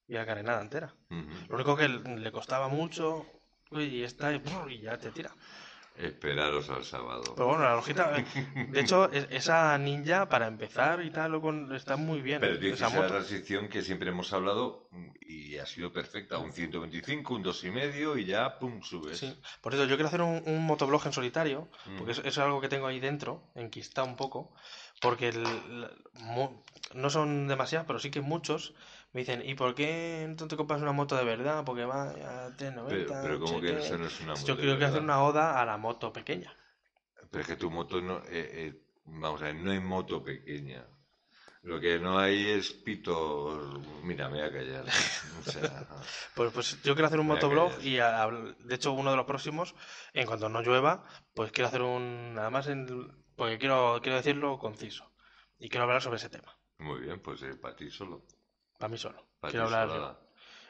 Y 0.07 0.15
la 0.15 0.27
carenada 0.27 0.61
entera. 0.61 0.95
Lo 1.49 1.55
único 1.55 1.77
que 1.77 1.89
le 1.89 2.33
costaba 2.33 2.67
mucho 2.67 3.27
y 3.71 4.03
esta 4.03 4.33
y 4.33 4.81
ya 4.81 4.99
te 4.99 5.13
tira. 5.13 5.33
Esperaros 6.03 6.71
al 6.71 6.85
sábado. 6.85 7.35
Pero 7.35 7.49
bueno, 7.49 7.63
la 7.65 7.75
rojita, 7.75 8.17
eh, 8.19 8.25
de 8.71 8.81
hecho, 8.81 9.11
es- 9.13 9.27
esa 9.31 9.77
ninja 9.79 10.29
para 10.29 10.47
empezar 10.47 11.05
y 11.05 11.11
tal, 11.11 11.41
está 11.75 11.97
muy 11.97 12.21
bien. 12.23 12.41
Pero 12.41 12.59
tienes 12.59 12.79
esa 12.79 12.89
esa 12.89 12.97
moto. 12.97 13.09
transición 13.09 13.69
que 13.69 13.83
siempre 13.83 14.09
hemos 14.11 14.33
hablado 14.33 14.89
mm, 14.91 15.09
y 15.21 15.59
ha 15.59 15.67
sido 15.67 15.93
perfecta. 15.93 16.39
Un 16.39 16.53
125, 16.53 17.35
un 17.35 17.43
2,5 17.43 18.17
y 18.19 18.25
ya, 18.25 18.59
pum, 18.59 18.83
subes. 18.83 19.19
Sí. 19.19 19.39
Por 19.61 19.75
eso, 19.75 19.85
yo 19.85 19.97
quiero 19.97 20.09
hacer 20.09 20.23
un, 20.23 20.43
un 20.47 20.65
motoblog 20.67 21.05
en 21.07 21.13
solitario, 21.13 21.69
Mm. 21.87 21.97
porque 21.99 22.13
eso, 22.13 22.21
eso 22.23 22.29
es 22.29 22.39
algo 22.39 22.61
que 22.61 22.69
tengo 22.69 22.87
ahí 22.87 23.01
dentro, 23.01 23.43
enquistado 23.55 24.07
un 24.07 24.17
poco, 24.17 24.53
porque 25.01 25.29
el- 25.29 25.91
no 26.95 27.11
son 27.11 27.47
demasiadas, 27.49 27.87
pero 27.87 27.99
sí 27.99 28.11
que 28.11 28.21
muchos 28.21 28.75
me 29.13 29.21
dicen, 29.21 29.43
¿y 29.49 29.55
por 29.55 29.75
qué 29.75 30.35
no 30.39 30.49
te 30.49 30.57
compras 30.57 30.83
una 30.83 30.93
moto 30.93 31.17
de 31.17 31.25
verdad? 31.25 31.65
Porque 31.65 31.85
va 31.85 32.03
a 32.47 32.57
390. 32.57 32.89
Pero, 32.89 33.21
pero 33.23 33.41
como 33.41 33.61
que 33.61 33.67
qué". 33.67 33.77
eso 33.79 33.99
no 33.99 34.07
es 34.07 34.21
una 34.21 34.35
Yo 34.35 34.41
moto 34.41 34.57
de 34.57 34.63
creo 34.63 34.79
que 34.79 34.85
hacer 34.85 35.03
una 35.03 35.23
oda 35.23 35.61
a 35.61 35.67
la 35.67 35.77
moto 35.77 36.13
pequeña. 36.13 36.53
Pero 37.31 37.43
es 37.43 37.49
que 37.49 37.57
tu 37.57 37.71
moto 37.71 38.01
no... 38.01 38.19
eh, 38.19 38.49
eh, 38.61 38.83
vamos 39.05 39.41
a 39.43 39.47
ver, 39.47 39.57
no 39.57 39.71
hay 39.71 39.81
moto 39.81 40.23
pequeña. 40.23 40.87
Lo 41.63 41.81
que 41.81 41.99
no 41.99 42.19
hay 42.19 42.49
es 42.51 42.73
pitos... 42.73 43.81
Mira, 44.05 44.29
me 44.29 44.39
voy 44.39 44.49
a 44.49 44.53
callar. 44.53 44.85
O 45.41 45.45
sea, 45.45 45.87
Pues, 46.35 46.53
pues 46.53 46.83
yo 46.83 46.95
quiero 46.95 47.07
hacer 47.07 47.21
un 47.21 47.27
motoblog 47.27 47.81
y 47.83 47.99
a- 47.99 48.29
de 48.29 48.75
hecho 48.75 48.93
uno 48.93 49.11
de 49.11 49.17
los 49.17 49.27
próximos, 49.27 49.75
en 50.15 50.27
cuanto 50.27 50.49
no 50.49 50.63
llueva, 50.63 51.05
pues 51.35 51.53
quiero 51.53 51.69
hacer 51.69 51.83
un, 51.83 52.35
nada 52.35 52.51
más, 52.51 52.67
en, 52.69 52.87
porque 53.37 53.59
quiero, 53.59 54.01
quiero 54.03 54.17
decirlo 54.19 54.59
conciso 54.59 55.13
y 55.59 55.69
quiero 55.69 55.85
hablar 55.85 56.03
sobre 56.03 56.17
ese 56.19 56.31
tema, 56.31 56.57
muy 56.79 57.01
bien, 57.01 57.21
pues 57.21 57.43
eh, 57.43 57.55
para 57.55 57.77
ti 57.77 57.91
solo. 57.91 58.27
Para 58.81 58.91
mí 58.91 58.99
solo. 58.99 59.25
Para 59.39 59.51
quiero 59.53 59.67
hablar 59.67 59.89
yo. 59.89 60.19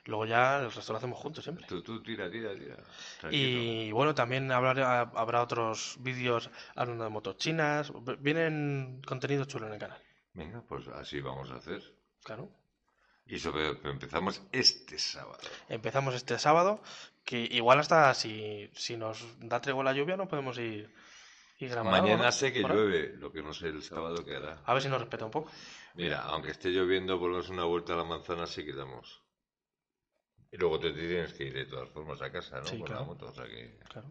Luego 0.06 0.26
ya 0.26 0.58
el 0.60 0.72
resto 0.72 0.92
lo 0.92 0.98
hacemos 0.98 1.18
juntos 1.18 1.44
siempre. 1.44 1.66
Tú, 1.66 1.82
tú, 1.82 2.02
tira, 2.02 2.30
tira, 2.30 2.54
tira. 2.54 2.76
Tranquilo. 3.20 3.60
Y 3.62 3.92
bueno, 3.92 4.14
también 4.14 4.48
hablaré- 4.50 4.82
habrá 5.14 5.42
otros 5.42 5.96
vídeos 6.00 6.50
hablando 6.74 7.04
de 7.04 7.10
motos 7.10 7.36
chinas. 7.36 7.92
Vienen 8.18 9.02
contenidos 9.06 9.46
chulos 9.46 9.68
en 9.68 9.74
el 9.74 9.78
canal. 9.80 10.02
Venga, 10.32 10.62
pues 10.68 10.88
así 10.88 11.20
vamos 11.20 11.50
a 11.50 11.56
hacer. 11.56 11.82
Claro. 12.24 12.48
Y 13.26 13.38
sobre 13.38 13.74
pero 13.76 13.90
empezamos 13.90 14.42
este 14.52 14.98
sábado. 14.98 15.38
Empezamos 15.68 16.14
este 16.14 16.38
sábado, 16.38 16.82
que 17.24 17.38
igual 17.38 17.78
hasta 17.78 18.12
si, 18.14 18.68
si 18.74 18.96
nos 18.96 19.24
da 19.38 19.60
tregua 19.60 19.84
la 19.84 19.92
lluvia 19.92 20.16
no 20.16 20.26
podemos 20.26 20.58
ir, 20.58 20.92
ir 21.58 21.68
grabando. 21.68 22.02
Mañana 22.02 22.24
¿no? 22.24 22.32
sé 22.32 22.52
que 22.52 22.62
llueve, 22.62 23.14
lo 23.18 23.30
que 23.30 23.42
no 23.42 23.52
sé 23.52 23.68
el 23.68 23.82
sábado 23.82 24.24
que 24.24 24.34
hará. 24.34 24.62
A 24.64 24.72
ver 24.72 24.82
si 24.82 24.88
nos 24.88 25.00
respeta 25.00 25.26
un 25.26 25.30
poco. 25.30 25.50
Mira, 25.94 26.22
aunque 26.22 26.50
esté 26.50 26.70
lloviendo, 26.70 27.18
volvemos 27.18 27.48
una 27.48 27.64
vuelta 27.64 27.94
a 27.94 27.96
la 27.96 28.04
manzana, 28.04 28.46
sí 28.46 28.64
que 28.64 28.72
damos. 28.72 29.22
Y 30.52 30.56
luego 30.56 30.80
te 30.80 30.92
tienes 30.92 31.32
que 31.34 31.44
ir 31.44 31.54
de 31.54 31.66
todas 31.66 31.88
formas 31.90 32.20
a 32.22 32.30
casa, 32.30 32.60
¿no? 32.60 32.66
Sí, 32.66 32.78
Con 32.78 32.86
claro. 32.86 33.00
la 33.00 33.06
moto, 33.06 33.26
o 33.26 33.32
sea 33.32 33.46
que... 33.46 33.78
Claro. 33.88 34.08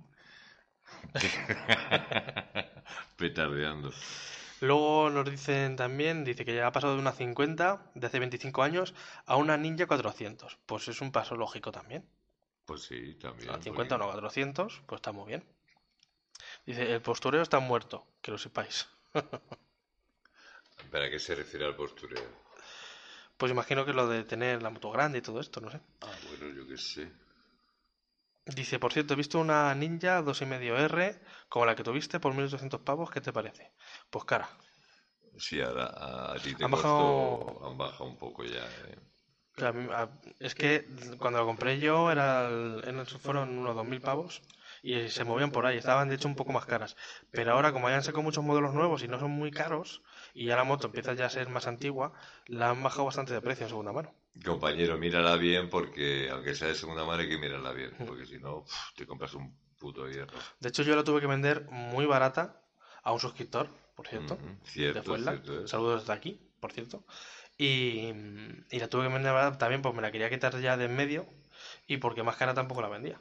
Petardeando. 3.17 3.91
Luego 4.61 5.09
nos 5.09 5.29
dicen 5.29 5.75
también, 5.75 6.25
dice 6.25 6.43
que 6.43 6.55
ya 6.55 6.67
ha 6.67 6.71
pasado 6.71 6.93
de 6.95 6.99
una 6.99 7.11
50 7.11 7.91
de 7.95 8.07
hace 8.07 8.19
25 8.19 8.63
años 8.63 8.93
a 9.25 9.35
una 9.37 9.57
Ninja 9.57 9.87
400. 9.87 10.57
Pues 10.65 10.87
es 10.87 11.01
un 11.01 11.11
paso 11.11 11.35
lógico 11.35 11.71
también. 11.71 12.05
Pues 12.65 12.83
sí, 12.83 13.15
también. 13.15 13.49
A 13.51 13.61
50 13.61 13.97
no, 13.97 14.05
400, 14.05 14.81
pues 14.85 14.99
está 14.99 15.11
muy 15.11 15.27
bien. 15.27 15.43
Dice, 16.65 16.93
el 16.93 17.01
postureo 17.01 17.41
está 17.41 17.59
muerto, 17.59 18.05
que 18.21 18.31
lo 18.31 18.37
sepáis. 18.37 18.87
¿Para 20.91 21.09
qué 21.09 21.19
se 21.19 21.35
refiere 21.35 21.65
al 21.65 21.75
postureo? 21.75 22.23
Pues 23.37 23.51
imagino 23.51 23.85
que 23.85 23.93
lo 23.93 24.07
de 24.07 24.23
tener 24.23 24.61
la 24.61 24.69
moto 24.69 24.91
grande 24.91 25.19
y 25.19 25.21
todo 25.21 25.39
esto, 25.39 25.61
no 25.61 25.71
sé. 25.71 25.79
Ah, 26.01 26.11
bueno, 26.27 26.53
yo 26.55 26.67
qué 26.67 26.77
sé. 26.77 27.09
Dice, 28.45 28.79
por 28.79 28.91
cierto, 28.91 29.13
he 29.13 29.17
visto 29.17 29.39
una 29.39 29.73
Ninja 29.75 30.21
2,5R 30.23 31.19
como 31.49 31.65
la 31.65 31.75
que 31.75 31.83
tuviste 31.83 32.19
por 32.19 32.33
1800 32.33 32.81
pavos, 32.81 33.11
¿qué 33.11 33.21
te 33.21 33.31
parece? 33.31 33.71
Pues 34.09 34.25
cara. 34.25 34.49
Sí, 35.37 35.61
ahora 35.61 35.85
a, 35.85 36.33
a 36.33 36.35
ti 36.39 36.55
te 36.55 36.65
Han 36.65 36.71
costó... 36.71 36.87
bajado- 36.89 37.67
Han 37.71 37.77
bajado 37.77 38.05
un 38.05 38.17
poco 38.17 38.43
ya, 38.43 38.65
¿eh? 38.65 38.97
Que 39.55 39.65
a 39.65 39.71
mí- 39.71 39.89
a- 39.91 40.09
es 40.39 40.55
que 40.55 40.85
cuando 41.19 41.39
lo 41.39 41.45
compré 41.45 41.79
yo 41.79 42.09
era 42.11 42.47
el- 42.47 42.81
en 42.87 42.99
el- 42.99 43.05
fueron 43.05 43.57
unos 43.57 43.75
2.000 43.75 44.01
pavos 44.01 44.41
y 44.81 45.09
se 45.09 45.23
movían 45.25 45.51
por 45.51 45.65
ahí, 45.65 45.77
estaban 45.77 46.09
de 46.09 46.15
hecho 46.15 46.27
un 46.27 46.35
poco 46.35 46.51
más 46.53 46.65
caras. 46.65 46.95
Pero 47.31 47.51
ahora 47.53 47.71
como 47.71 47.87
hayan 47.87 48.03
sacado 48.03 48.23
muchos 48.23 48.43
modelos 48.43 48.73
nuevos 48.73 49.03
y 49.03 49.07
no 49.07 49.19
son 49.19 49.31
muy 49.31 49.51
caros 49.51 50.01
y 50.33 50.45
ya 50.45 50.55
la 50.55 50.63
moto 50.63 50.87
empieza 50.87 51.13
ya 51.13 51.25
a 51.25 51.29
ser 51.29 51.49
más 51.49 51.67
antigua, 51.67 52.13
la 52.47 52.69
han 52.69 52.81
bajado 52.83 53.05
bastante 53.05 53.33
de 53.33 53.41
precio 53.41 53.65
en 53.65 53.69
segunda 53.69 53.91
mano. 53.91 54.13
Compañero, 54.43 54.97
mírala 54.97 55.35
bien 55.35 55.69
porque, 55.69 56.29
aunque 56.31 56.55
sea 56.55 56.69
de 56.69 56.75
segunda 56.75 57.05
mano, 57.05 57.21
hay 57.21 57.29
que 57.29 57.37
mirarla 57.37 57.71
bien. 57.73 57.93
Porque 58.07 58.25
si 58.25 58.37
no, 58.39 58.65
te 58.95 59.05
compras 59.05 59.33
un 59.33 59.57
puto 59.77 60.07
hierro. 60.09 60.37
De 60.59 60.69
hecho 60.69 60.83
yo 60.83 60.95
la 60.95 61.03
tuve 61.03 61.19
que 61.21 61.27
vender 61.27 61.65
muy 61.69 62.05
barata 62.05 62.61
a 63.03 63.11
un 63.11 63.19
suscriptor, 63.19 63.69
por 63.95 64.07
cierto, 64.07 64.35
Ujú, 64.35 64.45
de 64.45 64.69
Cierto, 64.69 65.03
Fuenla. 65.03 65.31
cierto. 65.31 65.67
Saludos 65.67 66.01
desde 66.01 66.13
aquí, 66.13 66.39
por 66.59 66.71
cierto. 66.71 67.03
Y, 67.57 68.13
y 68.71 68.79
la 68.79 68.87
tuve 68.87 69.07
que 69.07 69.13
vender 69.13 69.33
barata 69.33 69.57
también 69.57 69.81
porque 69.81 69.97
me 69.97 70.01
la 70.01 70.11
quería 70.11 70.29
quitar 70.29 70.57
ya 70.61 70.77
de 70.77 70.85
en 70.85 70.95
medio 70.95 71.27
y 71.87 71.97
porque 71.97 72.23
más 72.23 72.37
cara 72.37 72.53
tampoco 72.53 72.81
la 72.81 72.87
vendía. 72.87 73.19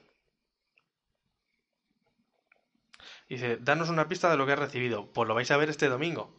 Dice, 3.28 3.56
danos 3.58 3.88
una 3.88 4.08
pista 4.08 4.30
de 4.30 4.36
lo 4.36 4.46
que 4.46 4.52
has 4.52 4.58
recibido. 4.58 5.12
Pues 5.12 5.26
lo 5.28 5.34
vais 5.34 5.50
a 5.50 5.56
ver 5.56 5.68
este 5.68 5.88
domingo. 5.88 6.37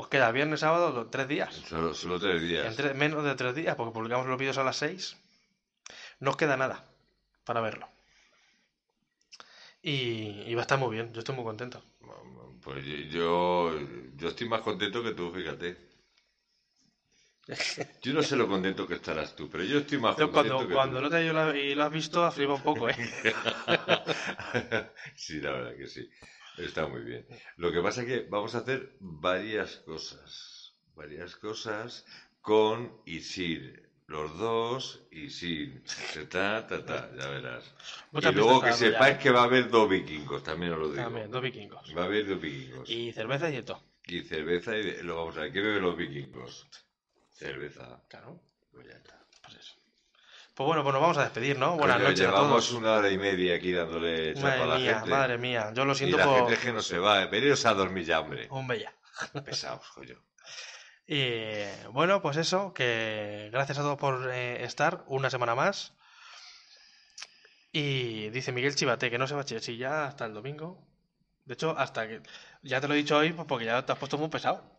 Os 0.00 0.06
queda 0.12 0.32
viernes, 0.38 0.60
sábado, 0.66 0.86
tres 1.14 1.28
días. 1.34 1.52
Solo, 1.70 1.94
solo 1.94 2.16
tres 2.24 2.40
días. 2.48 2.64
En 2.66 2.74
tres- 2.78 2.94
menos 3.02 3.22
de 3.24 3.34
tres 3.40 3.54
días, 3.54 3.74
porque 3.76 3.94
publicamos 3.96 4.26
los 4.26 4.38
vídeos 4.38 4.58
a 4.58 4.64
las 4.68 4.76
seis. 4.84 5.02
No 6.22 6.30
os 6.32 6.36
queda 6.36 6.56
nada 6.56 6.76
para 7.46 7.60
verlo. 7.60 7.86
Y, 9.82 10.42
y 10.48 10.54
va 10.54 10.62
a 10.62 10.66
estar 10.66 10.78
muy 10.78 10.90
bien. 10.96 11.12
Yo 11.12 11.20
estoy 11.20 11.34
muy 11.36 11.44
contento. 11.44 11.82
Pues 12.62 12.82
yo, 13.10 13.78
yo 14.16 14.28
estoy 14.28 14.48
más 14.48 14.62
contento 14.62 15.02
que 15.02 15.12
tú, 15.12 15.30
fíjate. 15.30 15.76
Yo 18.02 18.14
no 18.14 18.22
sé 18.22 18.36
lo 18.36 18.48
contento 18.48 18.86
que 18.86 18.94
estarás 18.94 19.36
tú, 19.36 19.48
pero 19.50 19.64
yo 19.64 19.78
estoy 19.78 19.98
más 19.98 20.16
Yo 20.16 20.30
contento 20.32 20.56
cuando, 20.56 20.68
que 20.68 20.74
cuando 20.74 20.96
tú. 20.98 21.02
lo 21.04 21.10
traído 21.10 21.30
y 21.30 21.34
lo- 21.34 21.54
y 21.56 21.74
lo 21.74 21.84
has 21.84 21.92
visto, 21.92 22.24
has 22.24 22.34
flipado 22.34 22.56
un 22.56 22.62
poco, 22.62 22.88
¿eh? 22.88 22.96
sí, 25.14 25.40
la 25.40 25.52
verdad 25.52 25.76
que 25.76 25.86
sí. 25.86 26.08
Está 26.58 26.86
muy 26.86 27.02
bien. 27.02 27.26
Lo 27.56 27.72
que 27.72 27.80
pasa 27.80 28.02
es 28.02 28.06
que 28.06 28.20
vamos 28.28 28.54
a 28.54 28.58
hacer 28.58 28.96
varias 29.00 29.76
cosas. 29.78 30.74
Varias 30.94 31.36
cosas 31.36 32.04
con 32.40 32.92
y 33.04 33.20
sin. 33.20 33.82
Los 34.06 34.38
dos 34.38 35.02
y 35.10 35.30
sin. 35.30 35.82
Ta, 36.30 36.66
ta, 36.66 36.84
ta, 36.84 37.10
ya 37.16 37.28
verás. 37.28 37.74
Muchas 38.12 38.32
y 38.32 38.36
luego 38.36 38.60
que 38.62 38.72
sepáis 38.72 39.16
ya. 39.16 39.18
que 39.22 39.30
va 39.30 39.40
a 39.40 39.44
haber 39.44 39.70
dos 39.70 39.88
vikingos, 39.88 40.42
también 40.42 40.72
os 40.72 40.78
lo 40.78 40.90
digo. 40.90 41.02
También, 41.02 41.30
dos 41.30 41.42
vikingos. 41.42 41.94
Va 41.96 42.02
a 42.02 42.04
haber 42.04 42.28
dos 42.28 42.40
vikingos. 42.40 42.88
Y 42.90 43.12
cerveza 43.12 43.50
y 43.50 43.62
todo. 43.62 43.82
Y 44.06 44.20
cerveza 44.22 44.76
y 44.76 45.02
lo 45.02 45.16
vamos 45.16 45.36
a 45.38 45.42
ver. 45.42 45.52
¿Qué 45.52 45.60
beben 45.60 45.82
los 45.82 45.96
vikingos? 45.96 46.68
Cerveza. 47.30 48.02
Claro, 48.08 48.40
Pues 48.72 48.86
ya 48.86 48.92
está. 48.94 49.23
Pues 50.54 50.66
bueno, 50.66 50.82
pues 50.82 50.92
nos 50.92 51.02
vamos 51.02 51.18
a 51.18 51.22
despedir, 51.24 51.58
¿no? 51.58 51.76
Buenas 51.76 51.96
Coño, 51.96 52.08
noches 52.08 52.20
a 52.20 52.30
llevamos 52.30 52.68
todos. 52.68 52.72
una 52.72 52.92
hora 52.92 53.10
y 53.10 53.18
media 53.18 53.56
aquí 53.56 53.72
dándole 53.72 54.34
chapa 54.34 54.62
a 54.62 54.66
Madre 54.66 54.66
la 54.66 54.76
mía, 54.78 54.94
gente. 54.94 55.10
madre 55.10 55.38
mía. 55.38 55.72
Yo 55.74 55.84
lo 55.84 55.92
Y 55.92 55.96
siento 55.96 56.16
la 56.16 56.24
por... 56.24 56.36
gente 56.36 56.54
es 56.54 56.58
que 56.60 56.72
no 56.72 56.82
se 56.82 56.98
va. 56.98 57.26
Veniros 57.26 57.66
a 57.66 57.74
dormir 57.74 58.04
ya, 58.04 58.20
hombre. 58.20 58.46
Hombre, 58.50 58.80
ya. 58.80 58.94
Pesados, 59.44 59.86
coño. 59.90 60.16
Y 61.06 61.64
bueno, 61.92 62.22
pues 62.22 62.36
eso, 62.36 62.72
que 62.72 63.48
gracias 63.52 63.78
a 63.78 63.82
todos 63.82 63.98
por 63.98 64.30
eh, 64.32 64.64
estar 64.64 65.04
una 65.08 65.28
semana 65.30 65.54
más. 65.54 65.92
Y 67.72 68.30
dice 68.30 68.52
Miguel 68.52 68.74
Chivate 68.76 69.10
que 69.10 69.18
no 69.18 69.26
se 69.26 69.34
va 69.34 69.40
a 69.40 69.46
si 69.46 69.76
ya 69.76 70.06
hasta 70.06 70.24
el 70.26 70.34
domingo. 70.34 70.86
De 71.44 71.54
hecho, 71.54 71.76
hasta 71.76 72.06
que. 72.08 72.22
Ya 72.62 72.80
te 72.80 72.88
lo 72.88 72.94
he 72.94 72.98
dicho 72.98 73.16
hoy 73.18 73.32
pues 73.32 73.46
porque 73.46 73.64
ya 73.66 73.84
te 73.84 73.92
has 73.92 73.98
puesto 73.98 74.16
muy 74.16 74.28
pesado. 74.28 74.73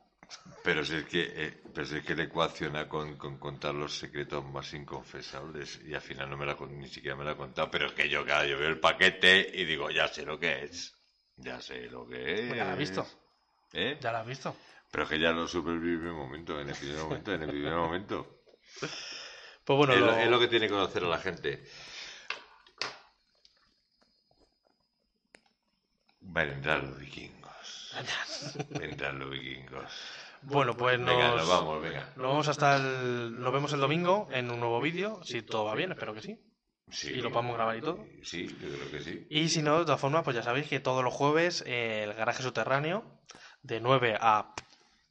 Pero 0.64 0.84
si 0.84 0.96
es 0.96 1.06
que, 1.06 1.22
eh, 1.36 1.62
pero 1.74 1.86
si 1.86 1.98
es 1.98 2.04
que 2.04 2.16
le 2.16 2.24
ecuaciona 2.24 2.88
con, 2.90 3.18
con 3.18 3.38
contar 3.38 3.74
los 3.76 3.98
secretos 3.98 4.44
más 4.46 4.74
inconfesables 4.74 5.80
y 5.86 5.94
al 5.94 6.02
final 6.02 6.30
no 6.30 6.38
me 6.38 6.46
la, 6.46 6.56
ni 6.70 6.88
siquiera 6.88 7.16
me 7.16 7.24
la 7.24 7.32
ha 7.32 7.38
contado. 7.38 7.70
Pero 7.70 7.88
es 7.88 7.94
que 7.94 8.10
yo, 8.10 8.26
claro, 8.26 8.48
yo 8.48 8.58
veo 8.58 8.70
el 8.70 8.80
paquete 8.80 9.52
y 9.54 9.66
digo, 9.66 9.90
ya 9.92 10.08
sé 10.08 10.24
lo 10.26 10.40
que 10.40 10.64
es. 10.64 10.94
Ya 11.38 11.62
sé 11.62 11.90
lo 11.90 12.08
que 12.08 12.50
es. 12.50 12.56
Ya 12.56 12.64
la 12.66 12.72
has 12.74 12.78
visto. 12.78 13.06
¿Eh? 13.74 13.98
Ya 14.02 14.12
lo 14.12 14.18
has 14.20 14.28
visto. 14.28 14.56
Pero 14.92 15.04
es 15.04 15.10
que 15.10 15.20
ya 15.20 15.32
lo 15.32 15.48
supe 15.48 15.70
en 15.72 15.76
el 15.76 15.82
primer 15.82 16.14
momento, 16.14 16.60
en 16.60 16.70
el 16.70 16.76
primer 16.76 16.98
momento, 17.04 17.34
en 17.34 17.42
el 17.44 17.50
primer 17.50 17.74
momento. 17.76 18.42
Pues 19.66 19.78
bueno, 19.78 19.94
es, 19.94 20.00
lo, 20.00 20.06
lo- 20.08 20.18
es 20.18 20.30
lo 20.30 20.40
que 20.40 20.48
tiene 20.48 20.68
que 20.68 20.74
conocer 20.74 21.04
a 21.04 21.08
la 21.08 21.18
gente. 21.20 21.64
Vendrán 26.22 26.90
los 26.90 27.00
vikingos. 27.00 27.45
Vendrán 28.80 29.20
los 29.20 29.30
vikingos. 29.30 29.92
bueno, 30.44 30.76
pues 30.76 31.00
nos, 31.00 31.10
Venga, 31.16 31.36
nos 31.36 31.48
vamos, 31.48 31.82
venga. 31.82 32.10
nos 32.16 32.28
vamos 32.28 32.48
hasta 32.48 32.76
el, 32.78 33.40
nos 33.40 33.54
vemos 33.54 33.74
el 33.74 33.80
domingo 33.80 34.28
en 34.32 34.52
un 34.52 34.60
nuevo 34.60 34.80
vídeo, 34.82 35.20
si 35.24 35.42
todo 35.42 35.66
va 35.66 35.76
bien, 35.76 35.92
espero 35.92 36.14
que 36.14 36.22
sí. 36.22 36.40
Sí. 36.92 37.14
y 37.14 37.16
lo 37.22 37.32
podemos 37.32 37.56
grabar 37.56 37.76
y 37.78 37.82
todo. 37.82 38.06
Sí, 38.22 38.48
yo 38.48 38.70
creo 38.78 38.92
que 38.92 39.02
sí. 39.02 39.26
Y 39.32 39.50
si 39.50 39.64
no, 39.64 39.80
de 39.80 39.86
todas 39.86 40.00
formas, 40.00 40.24
pues 40.24 40.36
ya 40.36 40.44
sabéis 40.44 40.68
que 40.68 40.80
todos 40.80 41.04
los 41.04 41.14
jueves 41.14 41.64
eh, 41.66 42.04
el 42.04 42.14
garaje 42.14 42.44
subterráneo, 42.44 43.04
de 43.64 43.80
9 43.82 44.18
a 44.22 44.54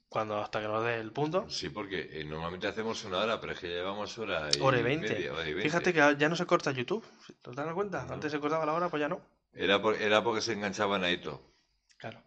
cuando 0.08 0.38
hasta 0.40 0.60
que 0.60 0.68
nos 0.68 0.84
dé 0.84 1.00
el 1.00 1.10
punto, 1.10 1.50
Sí, 1.50 1.70
porque 1.70 2.08
eh, 2.12 2.22
normalmente 2.24 2.68
hacemos 2.68 3.02
una 3.04 3.18
hora, 3.18 3.40
pero 3.40 3.54
es 3.54 3.58
que 3.58 3.66
llevamos 3.66 4.16
hora 4.18 4.48
y, 4.56 4.60
hora 4.60 4.78
y 4.78 4.82
20. 4.84 5.08
media, 5.12 5.32
hora 5.32 5.42
y 5.42 5.52
20. 5.54 5.62
Fíjate 5.68 5.92
que 5.92 6.16
ya 6.16 6.28
no 6.28 6.36
se 6.36 6.46
corta 6.46 6.70
YouTube, 6.70 7.04
¿te 7.42 7.50
das 7.50 7.74
cuenta? 7.74 8.04
No. 8.04 8.14
Antes 8.14 8.30
se 8.30 8.38
cortaba 8.38 8.64
la 8.64 8.74
hora, 8.74 8.88
pues 8.88 9.00
ya 9.00 9.08
no. 9.08 9.20
Era, 9.52 9.82
por- 9.82 10.00
era 10.00 10.22
porque 10.22 10.40
se 10.42 10.52
enganchaban 10.52 11.02
a 11.02 11.10
Ito. 11.10 11.42
Claro. 11.98 12.22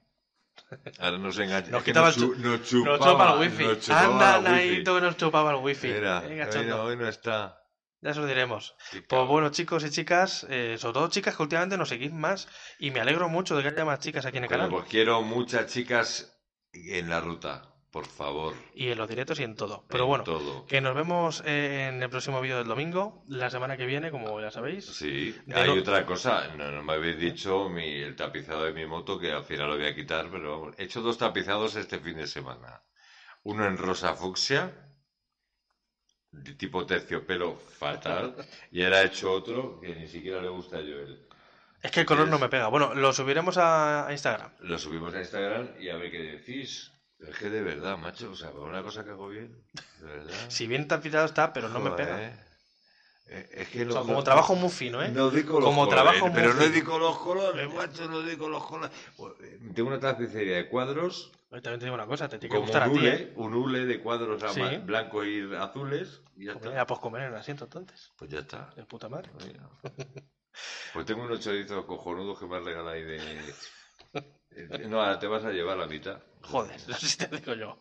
Ahora 0.99 1.17
nos 1.17 1.37
engancha. 1.39 1.71
Nos 1.71 1.83
quitaba 1.83 2.07
nos 2.07 2.17
el 2.17 2.41
nos 2.41 2.63
chupaba, 2.63 2.97
Nos 2.97 3.07
chupa 3.07 3.33
el 3.33 3.39
wifi. 3.39 3.63
nos 3.63 3.79
chupaba 3.79 4.35
Anda. 4.37 4.49
Naito, 4.51 4.95
que 4.95 5.01
nos 5.01 5.17
chupaba 5.17 5.51
el 5.51 5.57
wifi. 5.57 5.87
Era, 5.89 6.19
Venga, 6.21 6.49
hoy 6.53 6.65
no, 6.65 6.83
hoy 6.83 6.97
no 6.97 7.07
está. 7.07 7.61
Ya 8.01 8.13
se 8.13 8.19
lo 8.19 8.27
diremos. 8.27 8.75
Pues 9.09 9.27
bueno, 9.27 9.49
chicos 9.49 9.83
y 9.83 9.89
chicas, 9.89 10.45
eh, 10.49 10.75
sobre 10.77 10.93
todo 10.93 11.09
chicas 11.09 11.35
que 11.35 11.41
últimamente 11.43 11.77
nos 11.77 11.89
seguís 11.89 12.11
más 12.13 12.47
y 12.79 12.91
me 12.91 12.99
alegro 12.99 13.27
mucho 13.27 13.55
de 13.55 13.63
que 13.63 13.69
haya 13.69 13.85
más 13.85 13.99
chicas 13.99 14.25
aquí 14.25 14.37
en 14.37 14.43
el 14.43 14.49
Bueno, 14.49 14.65
canal. 14.65 14.79
pues 14.79 14.89
quiero 14.89 15.21
muchas 15.23 15.65
chicas 15.71 16.39
en 16.73 17.09
la 17.09 17.21
ruta, 17.21 17.73
por 17.91 18.05
favor. 18.05 18.53
Y 18.75 18.89
en 18.89 18.97
los 18.97 19.07
directos 19.07 19.39
y 19.39 19.43
en 19.43 19.55
todo. 19.55 19.85
Pero 19.87 20.03
en 20.03 20.09
bueno, 20.09 20.23
Todo. 20.23 20.65
que 20.65 20.81
nos 20.81 20.93
vemos 20.95 21.41
eh, 21.45 21.87
en 21.89 22.03
el 22.03 22.09
próximo 22.09 22.41
vídeo 22.41 22.57
del 22.57 22.67
domingo, 22.67 23.23
la 23.27 23.49
semana 23.49 23.77
que 23.77 23.85
viene, 23.85 24.11
como 24.11 24.39
ya 24.41 24.51
sabéis. 24.51 24.85
Sí, 24.85 25.35
hay 25.53 25.69
otra 25.69 26.05
cosa. 26.05 26.53
No, 26.55 26.71
no 26.71 26.83
me 26.83 26.93
habéis 26.93 27.17
dicho 27.17 27.69
mi, 27.69 27.87
el 27.87 28.15
tapizado 28.15 28.65
de 28.65 28.73
mi 28.73 28.85
moto, 28.85 29.19
que 29.19 29.31
al 29.31 29.43
final 29.43 29.69
lo 29.69 29.77
voy 29.77 29.87
a 29.87 29.95
quitar, 29.95 30.29
pero 30.29 30.59
vamos. 30.59 30.75
He 30.77 30.83
hecho 30.83 31.01
dos 31.01 31.17
tapizados 31.17 31.75
este 31.75 31.99
fin 31.99 32.17
de 32.17 32.27
semana. 32.27 32.83
Uno 33.43 33.65
en 33.65 33.77
rosa 33.77 34.13
fucsia, 34.15 34.71
de 36.31 36.53
tipo 36.55 36.85
terciopelo 36.85 37.55
fatal, 37.55 38.35
y 38.71 38.83
ahora 38.83 39.01
he 39.01 39.05
hecho 39.07 39.31
otro 39.31 39.79
que 39.79 39.95
ni 39.95 40.07
siquiera 40.07 40.41
le 40.41 40.49
gusta 40.49 40.77
a 40.77 40.81
Joel. 40.81 41.27
Es 41.81 41.91
que 41.91 42.01
el 42.01 42.05
color 42.05 42.27
no 42.27 42.39
me 42.39 42.49
pega. 42.49 42.67
Bueno, 42.67 42.93
lo 42.95 43.13
subiremos 43.13 43.57
a 43.57 44.07
Instagram. 44.11 44.51
Lo 44.61 44.77
subimos 44.77 45.13
a 45.13 45.19
Instagram 45.19 45.69
y 45.79 45.89
a 45.89 45.95
ver 45.95 46.11
qué 46.11 46.19
decís. 46.19 46.91
Es 47.19 47.35
que 47.37 47.49
de 47.49 47.61
verdad, 47.63 47.97
macho, 47.97 48.31
o 48.31 48.35
sea, 48.35 48.51
por 48.51 48.61
una 48.69 48.83
cosa 48.83 49.03
que 49.03 49.09
hago 49.11 49.27
bien, 49.29 49.63
de 49.99 50.05
verdad. 50.05 50.33
Si 50.49 50.67
bien 50.67 50.87
tapizado 50.87 51.25
está, 51.25 51.51
pero 51.53 51.67
no 51.69 51.79
me 51.79 51.91
pega. 51.91 52.21
Eh, 53.29 53.49
Es 53.51 53.67
que 53.69 53.85
O 53.85 53.91
sea, 53.91 54.01
como 54.01 54.23
trabajo 54.23 54.55
muy 54.55 54.69
fino, 54.69 55.03
¿eh? 55.03 55.09
No 55.09 55.29
digo 55.29 55.59
los 55.59 55.65
Como 55.67 55.85
colores, 55.85 55.95
trabajo 56.03 56.27
muy 56.27 56.35
pero 56.35 56.53
no 56.53 56.69
digo 56.69 56.97
los 56.97 57.17
colores, 57.17 57.73
macho, 57.73 58.07
no 58.07 58.21
digo 58.21 58.47
los 58.47 58.63
colores. 58.65 58.95
Pues, 59.17 59.33
eh, 59.41 59.59
Tengo 59.75 59.89
una 59.89 59.99
tapicería 59.99 60.55
de 60.57 60.69
cuadros, 60.69 61.33
También 61.49 61.79
te 61.79 61.85
digo 61.85 61.95
una 61.95 62.05
cosa, 62.05 62.29
te 62.29 62.39
tiene 62.39 62.53
que 62.55 62.61
gustar 62.61 62.83
a 62.83 62.87
un 62.87 62.93
ti, 62.93 62.99
hule, 62.99 63.13
¿eh? 63.15 63.33
un 63.35 63.53
hule 63.53 63.85
de 63.85 63.99
cuadros 63.99 64.41
Sí. 64.53 64.61
blancos 64.83 65.25
y 65.25 65.41
azules, 65.55 66.21
y 66.37 66.45
ya 66.45 66.53
está. 66.53 66.73
Ya 66.73 66.85
puedes 66.87 67.01
comer 67.01 67.23
en 67.23 67.29
el 67.29 67.35
asiento 67.35 67.65
entonces. 67.65 68.11
Pues 68.15 68.31
ya 68.31 68.39
está. 68.39 68.69
De 68.77 68.85
puta 68.85 69.09
madre. 69.09 69.29
Mira. 69.45 69.67
Pues 70.93 71.05
tengo 71.05 71.23
unos 71.23 71.39
chorizos 71.41 71.83
cojonudos 71.85 72.39
que 72.39 72.45
me 72.45 72.57
has 72.57 72.63
regalado 72.63 72.89
ahí 72.89 73.03
de... 73.03 73.17
No, 74.89 74.99
ahora 75.01 75.19
te 75.19 75.27
vas 75.27 75.45
a 75.45 75.51
llevar 75.51 75.77
la 75.77 75.87
mitad. 75.87 76.21
Joder, 76.41 76.79
así 76.93 77.17
te 77.17 77.27
digo 77.27 77.53
yo. 77.53 77.77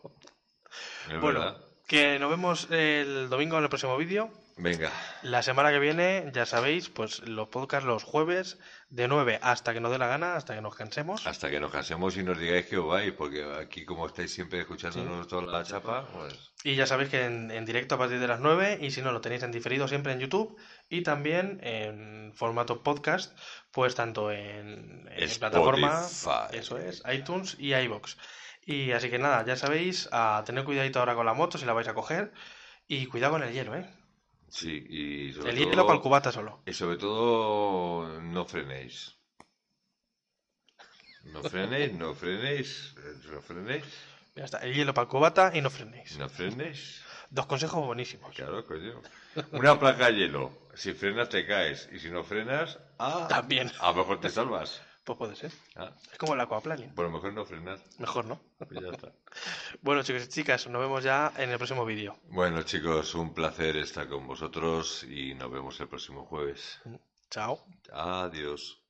Es 1.07 1.19
Bueno, 1.21 1.23
verdad. 1.23 1.66
Que 1.87 2.19
nos 2.19 2.31
vemos 2.31 2.69
el 2.71 3.29
domingo 3.29 3.57
en 3.59 3.63
el 3.65 3.69
próximo 3.69 3.97
vídeo. 3.97 4.31
Venga, 4.59 4.91
La 5.23 5.43
semana 5.43 5.71
que 5.71 5.79
viene, 5.79 6.31
ya 6.33 6.47
sabéis, 6.47 6.89
pues 6.89 7.21
los 7.29 7.49
podcasts 7.49 7.87
los 7.87 8.05
jueves 8.05 8.59
de 8.89 9.07
9 9.07 9.39
hasta 9.43 9.75
que 9.75 9.81
nos 9.81 9.93
dé 9.93 9.99
la 9.99 10.07
gana, 10.07 10.35
hasta 10.35 10.55
que 10.55 10.63
nos 10.63 10.75
cansemos. 10.75 11.27
hasta 11.27 11.51
que 11.51 11.61
nos 11.61 11.71
casemos 11.71 12.17
y 12.17 12.23
nos 12.23 12.39
digáis 12.39 12.65
que 12.65 12.79
os 12.79 12.87
vais, 12.89 13.13
porque 13.13 13.45
aquí 13.61 13.85
como 13.85 14.07
estáis 14.07 14.33
siempre 14.33 14.61
escuchándonos 14.61 15.29
toda 15.29 15.43
la 15.43 15.63
chapa, 15.63 16.07
pues... 16.11 16.53
Y 16.65 16.75
ya 16.75 16.87
sabéis 16.87 17.11
que 17.11 17.27
en, 17.27 17.51
en 17.51 17.67
directo 17.67 17.97
a 17.97 17.99
partir 17.99 18.19
de 18.19 18.27
las 18.27 18.41
9 18.41 18.79
y 18.81 18.91
si 18.93 19.03
no 19.03 19.13
lo 19.13 19.21
tenéis 19.21 19.43
en 19.43 19.53
diferido 19.53 19.89
siempre 19.89 20.15
en 20.15 20.21
YouTube 20.21 20.57
y 20.89 21.03
también 21.03 21.61
en 21.63 22.33
formato 22.35 22.83
podcast, 22.83 23.39
pues 23.73 23.95
tanto 23.95 24.33
en, 24.33 25.07
en 25.15 25.31
plataforma, 25.39 26.03
eso 26.53 26.79
es, 26.79 27.03
iTunes 27.13 27.57
y 27.59 27.75
iBox. 27.75 28.17
Y 28.67 28.91
así 28.93 29.09
que 29.11 29.19
nada, 29.19 29.45
ya 29.47 29.57
sabéis, 29.57 30.09
a 30.13 30.43
tener 30.45 30.65
cuidadito 30.65 30.99
ahora 30.99 31.15
con 31.15 31.25
la 31.25 31.35
moto 31.35 31.57
si 31.57 31.65
la 31.65 31.73
vais 31.73 31.89
a 31.89 31.95
coger 31.95 32.33
y 32.89 33.07
cuidado 33.07 33.33
con 33.35 33.43
el 33.45 33.53
hielo, 33.53 33.75
¿eh? 33.77 33.89
Sí, 34.49 34.85
y 34.89 35.33
sobre 35.33 35.51
El 35.53 35.57
todo... 35.59 35.71
hielo 35.71 35.87
para 35.87 35.97
el 35.97 36.03
cubata 36.03 36.33
solo. 36.33 36.63
Y 36.67 36.73
sobre 36.73 36.97
todo, 36.99 38.21
no 38.21 38.45
frenéis. 38.45 39.17
No 41.25 41.43
frenéis, 41.43 41.93
no 41.95 42.15
frenéis, 42.15 42.95
no 43.33 43.41
frenéis, 43.43 43.85
Ya 44.37 44.45
está, 44.45 44.59
el 44.59 44.75
hielo 44.75 44.95
para 44.95 45.05
el 45.05 45.09
cubata 45.09 45.51
y 45.55 45.61
no 45.61 45.71
frenéis. 45.71 46.17
no 46.19 46.29
frenéis. 46.29 47.03
Dos 47.31 47.47
consejos 47.47 47.85
buenísimos. 47.85 48.35
Claro, 48.35 48.65
coño. 48.65 49.03
Una 49.53 49.79
placa 49.79 50.07
de 50.07 50.19
hielo. 50.19 50.53
Si 50.75 50.93
frenas 50.93 51.29
te 51.29 51.45
caes. 51.47 51.89
Y 51.93 51.99
si 51.99 52.09
no 52.11 52.23
frenas, 52.23 52.79
ah, 52.99 53.27
También. 53.29 53.73
a 53.81 53.89
lo 53.91 53.97
mejor 53.97 54.21
te 54.21 54.31
salvas. 54.31 54.81
Pues 55.07 55.19
puede 55.19 55.37
ser. 55.37 55.53
Ah, 55.77 55.93
Es 56.13 56.19
como 56.19 56.35
el 56.35 56.41
aquaplaning. 56.41 56.93
por 56.95 57.05
lo 57.05 57.13
mejor 57.13 57.33
no 57.33 57.45
frenas. 57.47 57.81
Mejor, 57.99 58.25
¿no? 58.27 58.41
Pues 58.59 58.81
ya 58.83 58.91
está. 58.91 59.13
Bueno, 59.81 60.03
chicos 60.03 60.25
y 60.25 60.29
chicas, 60.29 60.67
nos 60.67 60.81
vemos 60.83 61.05
ya 61.05 61.33
en 61.37 61.51
el 61.51 61.57
próximo 61.59 61.85
vídeo. 61.85 62.19
Bueno, 62.29 62.63
chicos, 62.63 63.15
un 63.15 63.33
placer 63.33 63.77
estar 63.77 64.09
con 64.09 64.27
vosotros 64.27 65.05
y 65.05 65.35
nos 65.35 65.51
vemos 65.51 65.79
el 65.81 65.89
próximo 65.89 66.25
jueves. 66.27 66.81
Chao. 67.31 67.65
Adiós. 67.93 68.81